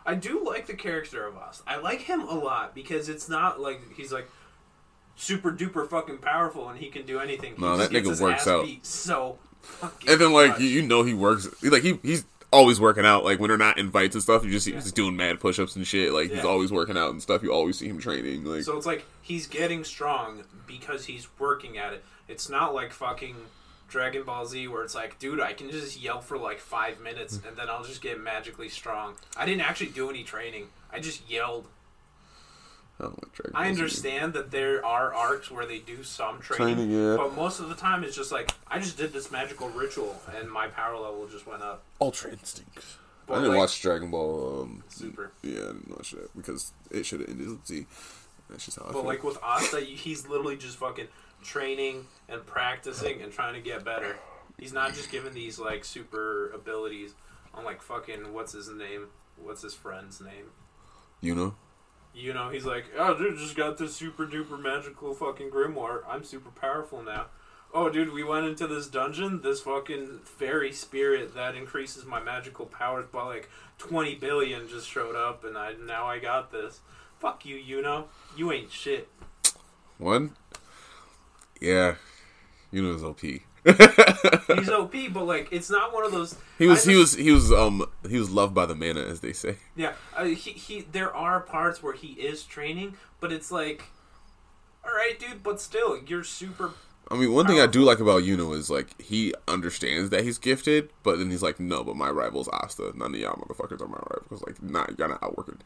[0.07, 1.65] I do like the character of Asta.
[1.67, 4.29] I like him a lot because it's not like he's like
[5.17, 7.57] super duper fucking powerful and he can do anything.
[7.57, 8.67] He No, that nigga works out.
[8.83, 13.05] So fucking And then like you, you know he works like he he's always working
[13.05, 13.25] out.
[13.25, 15.77] Like when they're not invites and stuff, you just see he's doing mad push ups
[15.77, 16.12] and shit.
[16.12, 16.44] Like he's Yeah.
[16.44, 17.43] always working out and stuff.
[17.43, 18.44] You always see him training.
[18.44, 22.05] Like So it's like he's getting strong because he's working at it.
[22.27, 23.36] It's not like fucking
[23.89, 27.39] Dragon Ball Z where it's like, dude, I can just yell for like five minutes
[27.39, 27.49] mm.
[27.49, 29.15] and then I'll just get magically strong.
[29.36, 30.68] I didn't actually do any training.
[30.93, 31.67] I just yelled.
[33.01, 33.15] I like
[33.55, 37.17] I understand that there are arcs where they do some training, Training, yeah.
[37.17, 40.51] but most of the time it's just like I just did this magical ritual and
[40.51, 41.85] my power level just went up.
[42.01, 42.85] Ultra Instinct.
[43.27, 44.62] But, I didn't like, watch Dragon Ball.
[44.62, 45.33] Um, Super.
[45.43, 47.86] Yeah, I didn't watch that because it should have ended with Z.
[48.51, 49.05] That's just how I But feel.
[49.05, 51.09] like with Asta, he's literally just fucking
[51.43, 54.17] training and practicing and trying to get better.
[54.59, 57.12] He's not just given these like super abilities
[57.55, 59.09] on like fucking what's his name?
[59.36, 60.47] What's his friend's name?
[61.20, 61.55] you know,
[62.15, 66.01] You know, he's like, oh, dude, just got this super duper magical fucking grimoire.
[66.09, 67.27] I'm super powerful now.
[67.73, 69.43] Oh, dude, we went into this dungeon.
[69.43, 75.15] This fucking fairy spirit that increases my magical powers by like 20 billion just showed
[75.15, 76.81] up, and I now I got this.
[77.19, 78.07] Fuck you, you know.
[78.37, 79.09] You ain't shit.
[79.99, 80.33] one.
[81.61, 81.97] Yeah,
[82.73, 83.20] is OP.
[83.65, 86.37] He's OP, but like it's not one of those.
[86.59, 89.20] He was I he was he was um he was loved by the mana as
[89.20, 89.57] they say.
[89.77, 90.81] Yeah, uh, he he.
[90.81, 93.85] There are parts where he is training, but it's like,
[94.85, 95.43] all right, dude.
[95.43, 96.73] But still, you're super.
[97.11, 100.37] I mean, one thing I do like about Yuno is like he understands that he's
[100.37, 102.93] gifted, but then he's like, no, but my rival's Asta.
[102.95, 104.43] None of y'all motherfuckers are my rivals.
[104.47, 105.59] Like, nah, you're not outworking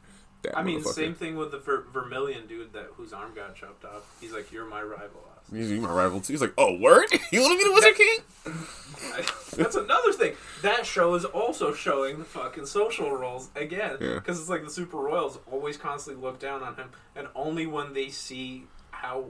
[0.43, 0.57] that.
[0.59, 4.03] I mean, same thing with the Ver- Vermilion dude that whose arm got chopped off.
[4.21, 5.25] He's like, you're my rival.
[5.31, 6.33] Oz." He's my rival too.
[6.33, 7.07] He's like, oh, word?
[7.33, 8.19] You want to be the Wizard King?
[9.15, 10.35] I- That's another thing.
[10.63, 13.97] That show is also showing the fucking social roles again.
[14.01, 14.15] Yeah.
[14.15, 17.93] Because it's like the Super Royals always constantly look down on him, and only when
[17.95, 19.27] they see how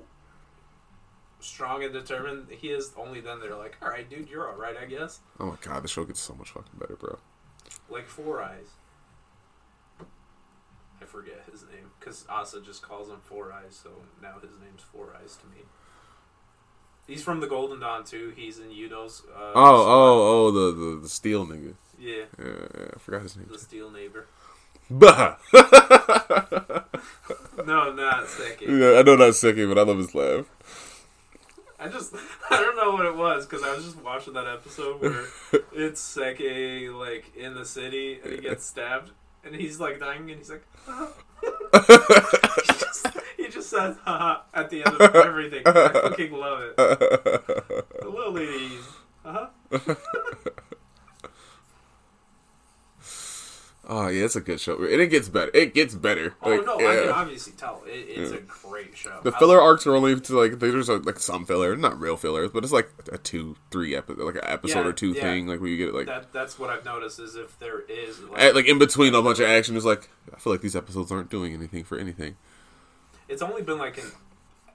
[1.40, 4.76] strong and determined he is, only then they're like, all right, dude, you're all right,
[4.80, 5.20] I guess.
[5.40, 7.18] Oh my god, the show gets so much fucking better, bro.
[7.90, 8.66] Like Four Eyes.
[11.02, 13.90] I forget his name because Asta just calls him Four Eyes, so
[14.22, 15.62] now his name's Four Eyes to me.
[17.06, 18.32] He's from the Golden Dawn too.
[18.36, 19.22] He's in Yuno's.
[19.34, 21.74] Uh, Oh, oh, oh, the the, the steel nigga.
[21.98, 22.44] yeah, Yeah,
[22.78, 23.48] yeah, I forgot his name.
[23.50, 24.26] the Steel Neighbor.
[24.90, 25.36] Bah.
[27.66, 28.62] No, not Sekke.
[28.62, 30.46] yeah, I know that's second, but I love his laugh.
[31.78, 32.14] I just
[32.50, 35.24] I don't know what it was because I was just watching that episode where
[35.72, 39.10] it's Sekke like in the city and he gets stabbed
[39.44, 40.64] and he's like dying and he's like.
[41.72, 43.06] he, just,
[43.36, 45.62] he just says haha at the end of everything.
[45.66, 46.74] I fucking love it.
[48.02, 48.84] Hello, ladies.
[49.24, 49.94] Uh-huh.
[53.88, 55.50] Oh yeah, it's a good show, and it gets better.
[55.52, 56.34] It gets better.
[56.40, 56.88] Oh Like, no, yeah.
[56.88, 57.82] I can obviously tell.
[57.84, 58.38] It, it's Yeah.
[58.38, 59.18] a great show.
[59.24, 62.50] The filler arcs are only to like there's a, like some filler, not real fillers,
[62.52, 65.60] but it's like a two, three episode, like an episode Yeah, or two thing, like
[65.60, 66.32] where you get like that.
[66.32, 69.40] That's what I've noticed is if there is like, at, like in between a bunch
[69.40, 69.76] of action.
[69.76, 72.36] is like I feel like these episodes aren't doing anything for anything.
[73.28, 74.12] it's only been like an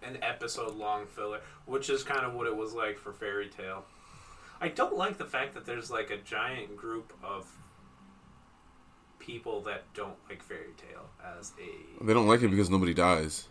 [0.04, 3.86] an episode long filler, which is kind of what it was like for Fairy Tail.
[4.60, 7.46] I don't like the fact that there's like a giant group of
[9.28, 11.02] people that don't like Fairy Tail
[11.38, 13.48] as a They don't like it because nobody dies.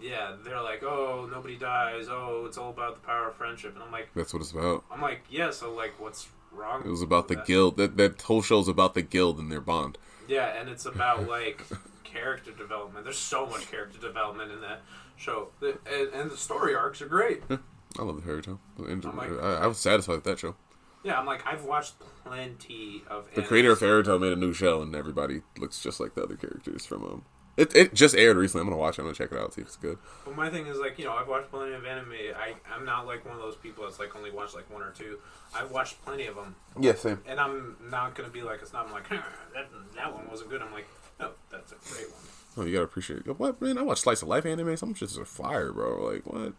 [0.00, 0.36] yeah.
[0.44, 2.06] They're like, oh, nobody dies.
[2.08, 4.84] Oh, it's all about the power of friendship, and I'm like, That's what it's about.
[4.92, 5.50] I'm like, yeah.
[5.50, 6.82] So like, what's wrong?
[6.84, 7.46] It was about the that?
[7.46, 7.76] guild.
[7.78, 9.98] That that whole show's about the guild and their bond.
[10.28, 11.62] Yeah, and it's about like
[12.04, 13.04] character development.
[13.04, 14.82] There's so much character development in that
[15.16, 17.42] show, and, and the story arcs are great.
[17.98, 18.60] I love the Fairy Tail.
[18.78, 20.56] And my I, I was satisfied with that show.
[21.04, 23.32] Yeah, I'm like I've watched plenty of.
[23.34, 26.22] The creator of Fairy Tail made a new show, and everybody looks just like the
[26.24, 27.24] other characters from um.
[27.56, 28.62] It it just aired recently.
[28.62, 29.02] I'm gonna watch it.
[29.02, 29.54] I'm gonna check it out.
[29.54, 29.98] See if it's good.
[30.24, 32.10] But my thing is like you know I've watched plenty of anime.
[32.36, 34.90] I I'm not like one of those people that's like only watched like one or
[34.90, 35.18] two.
[35.54, 37.20] I've watched plenty of them, Yeah, same.
[37.28, 40.62] and I'm not gonna be like it's not I'm like that that one wasn't good.
[40.62, 40.88] I'm like
[41.20, 42.20] no, that's a great one.
[42.56, 43.38] Oh, you gotta appreciate it.
[43.38, 43.78] What man?
[43.78, 44.76] I watch slice of life anime.
[44.76, 46.04] Some shit's a fire, bro.
[46.06, 46.54] Like what?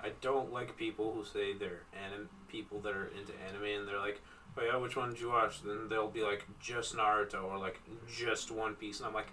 [0.00, 3.98] I don't like people who say they're anim people that are into anime and they're
[3.98, 4.20] like,
[4.56, 5.62] oh yeah, which one did you watch?
[5.62, 9.28] Then they'll be like just Naruto or like just One Piece, and I'm like,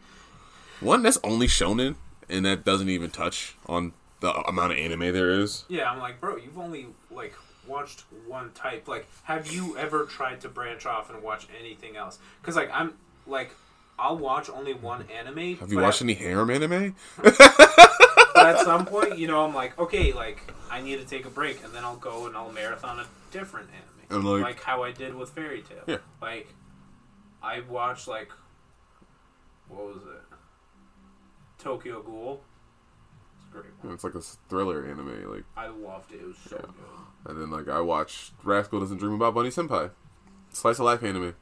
[0.79, 1.95] One that's only shonen,
[2.29, 5.65] and that doesn't even touch on the amount of anime there is.
[5.69, 7.33] yeah, I'm like, bro, you've only like
[7.67, 8.87] watched one type.
[8.87, 12.19] Like, have you ever tried to branch off and watch anything else?
[12.41, 12.93] Because like I'm
[13.27, 13.51] like.
[13.97, 15.55] I'll watch only one anime.
[15.57, 16.95] Have you watched at, any harem anime?
[17.23, 21.63] at some point, you know, I'm like, okay, like I need to take a break,
[21.63, 24.91] and then I'll go and I'll marathon a different anime, And, like- like, how I
[24.91, 25.83] did with Fairy Tail.
[25.87, 25.97] Yeah.
[26.21, 26.53] Like,
[27.41, 28.29] I watched like,
[29.69, 30.37] what was it?
[31.57, 32.41] Tokyo Ghoul.
[33.39, 33.65] It's great.
[33.81, 33.93] One.
[33.93, 35.31] It's like a thriller anime.
[35.31, 36.17] Like, I loved it.
[36.21, 36.65] It was so Yeah.
[36.65, 37.31] good.
[37.31, 39.91] and then like I watched Rascal Doesn't Dream About Bunny Senpai,
[40.51, 41.33] slice of life anime.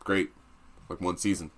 [0.00, 0.30] Great,
[0.88, 1.50] like one season.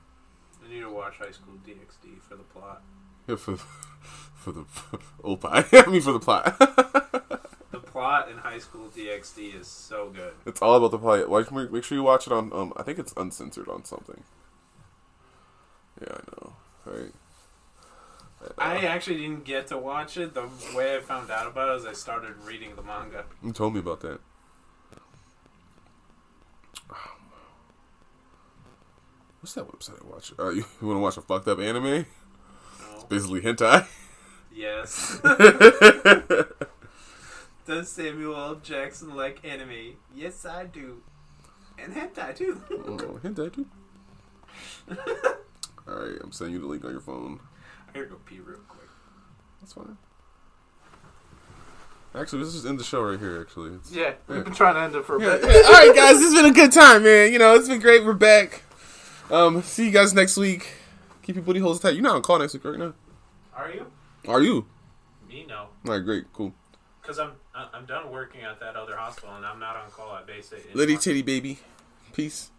[0.65, 2.83] I need to watch High School DxD for the plot.
[3.27, 3.57] Yeah, for
[4.35, 4.65] for the
[5.25, 5.87] oppai.
[5.87, 6.59] I mean for the plot.
[7.71, 10.33] The plot in High School DxD is so good.
[10.47, 11.29] it's all about the plot.
[11.29, 12.53] Like, make make sure you watch it on.
[12.53, 14.23] Um, I think it's uncensored on something.
[16.01, 16.53] Yeah, I know.
[16.87, 17.13] Right.
[18.57, 20.33] I actually didn't get to watch it.
[20.33, 23.25] The way I found out about it is I started reading the manga.
[23.43, 24.21] You told me about that.
[29.41, 30.33] What's that website I watch?
[30.39, 31.85] Uh, you, you want to watch a fucked up anime?
[31.85, 32.05] No.
[33.09, 33.87] Basically hentai.
[34.53, 35.21] Yes.
[37.67, 38.55] Does Samuel L.
[38.57, 39.97] Jackson like anime?
[40.15, 41.03] Yes, I do.
[41.79, 42.61] And hentai too.
[42.71, 43.67] oh, hentai too.
[45.89, 47.41] All right, I'm sending you the link on your phone.
[47.89, 48.89] I gotta go pee real quick.
[49.61, 49.97] That's fine.
[52.15, 53.41] Actually, let's just end the show right here.
[53.41, 55.43] Actually, It's- Yeah, we've been trying to end it for a Yeah, bit.
[55.45, 55.63] yeah.
[55.67, 57.33] All right, guys, it's been a good time, man.
[57.33, 58.05] You know, it's been great.
[58.05, 58.63] We're back.
[59.31, 60.69] Um, see you guys next week.
[61.23, 61.95] Keep your booty holes tight.
[61.95, 62.95] You're not on call next week, right now?
[63.55, 63.87] Are you?
[64.27, 64.67] Are you?
[65.29, 65.59] Me, no.
[65.59, 66.53] All right, great, cool.
[67.01, 70.27] Because I'm I'm done working at that other hospital and I'm not on call at
[70.27, 70.75] Bay State.
[70.75, 71.59] Liddy titty baby.
[72.13, 72.51] Peace.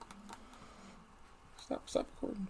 [1.62, 2.48] Stop, stop recording.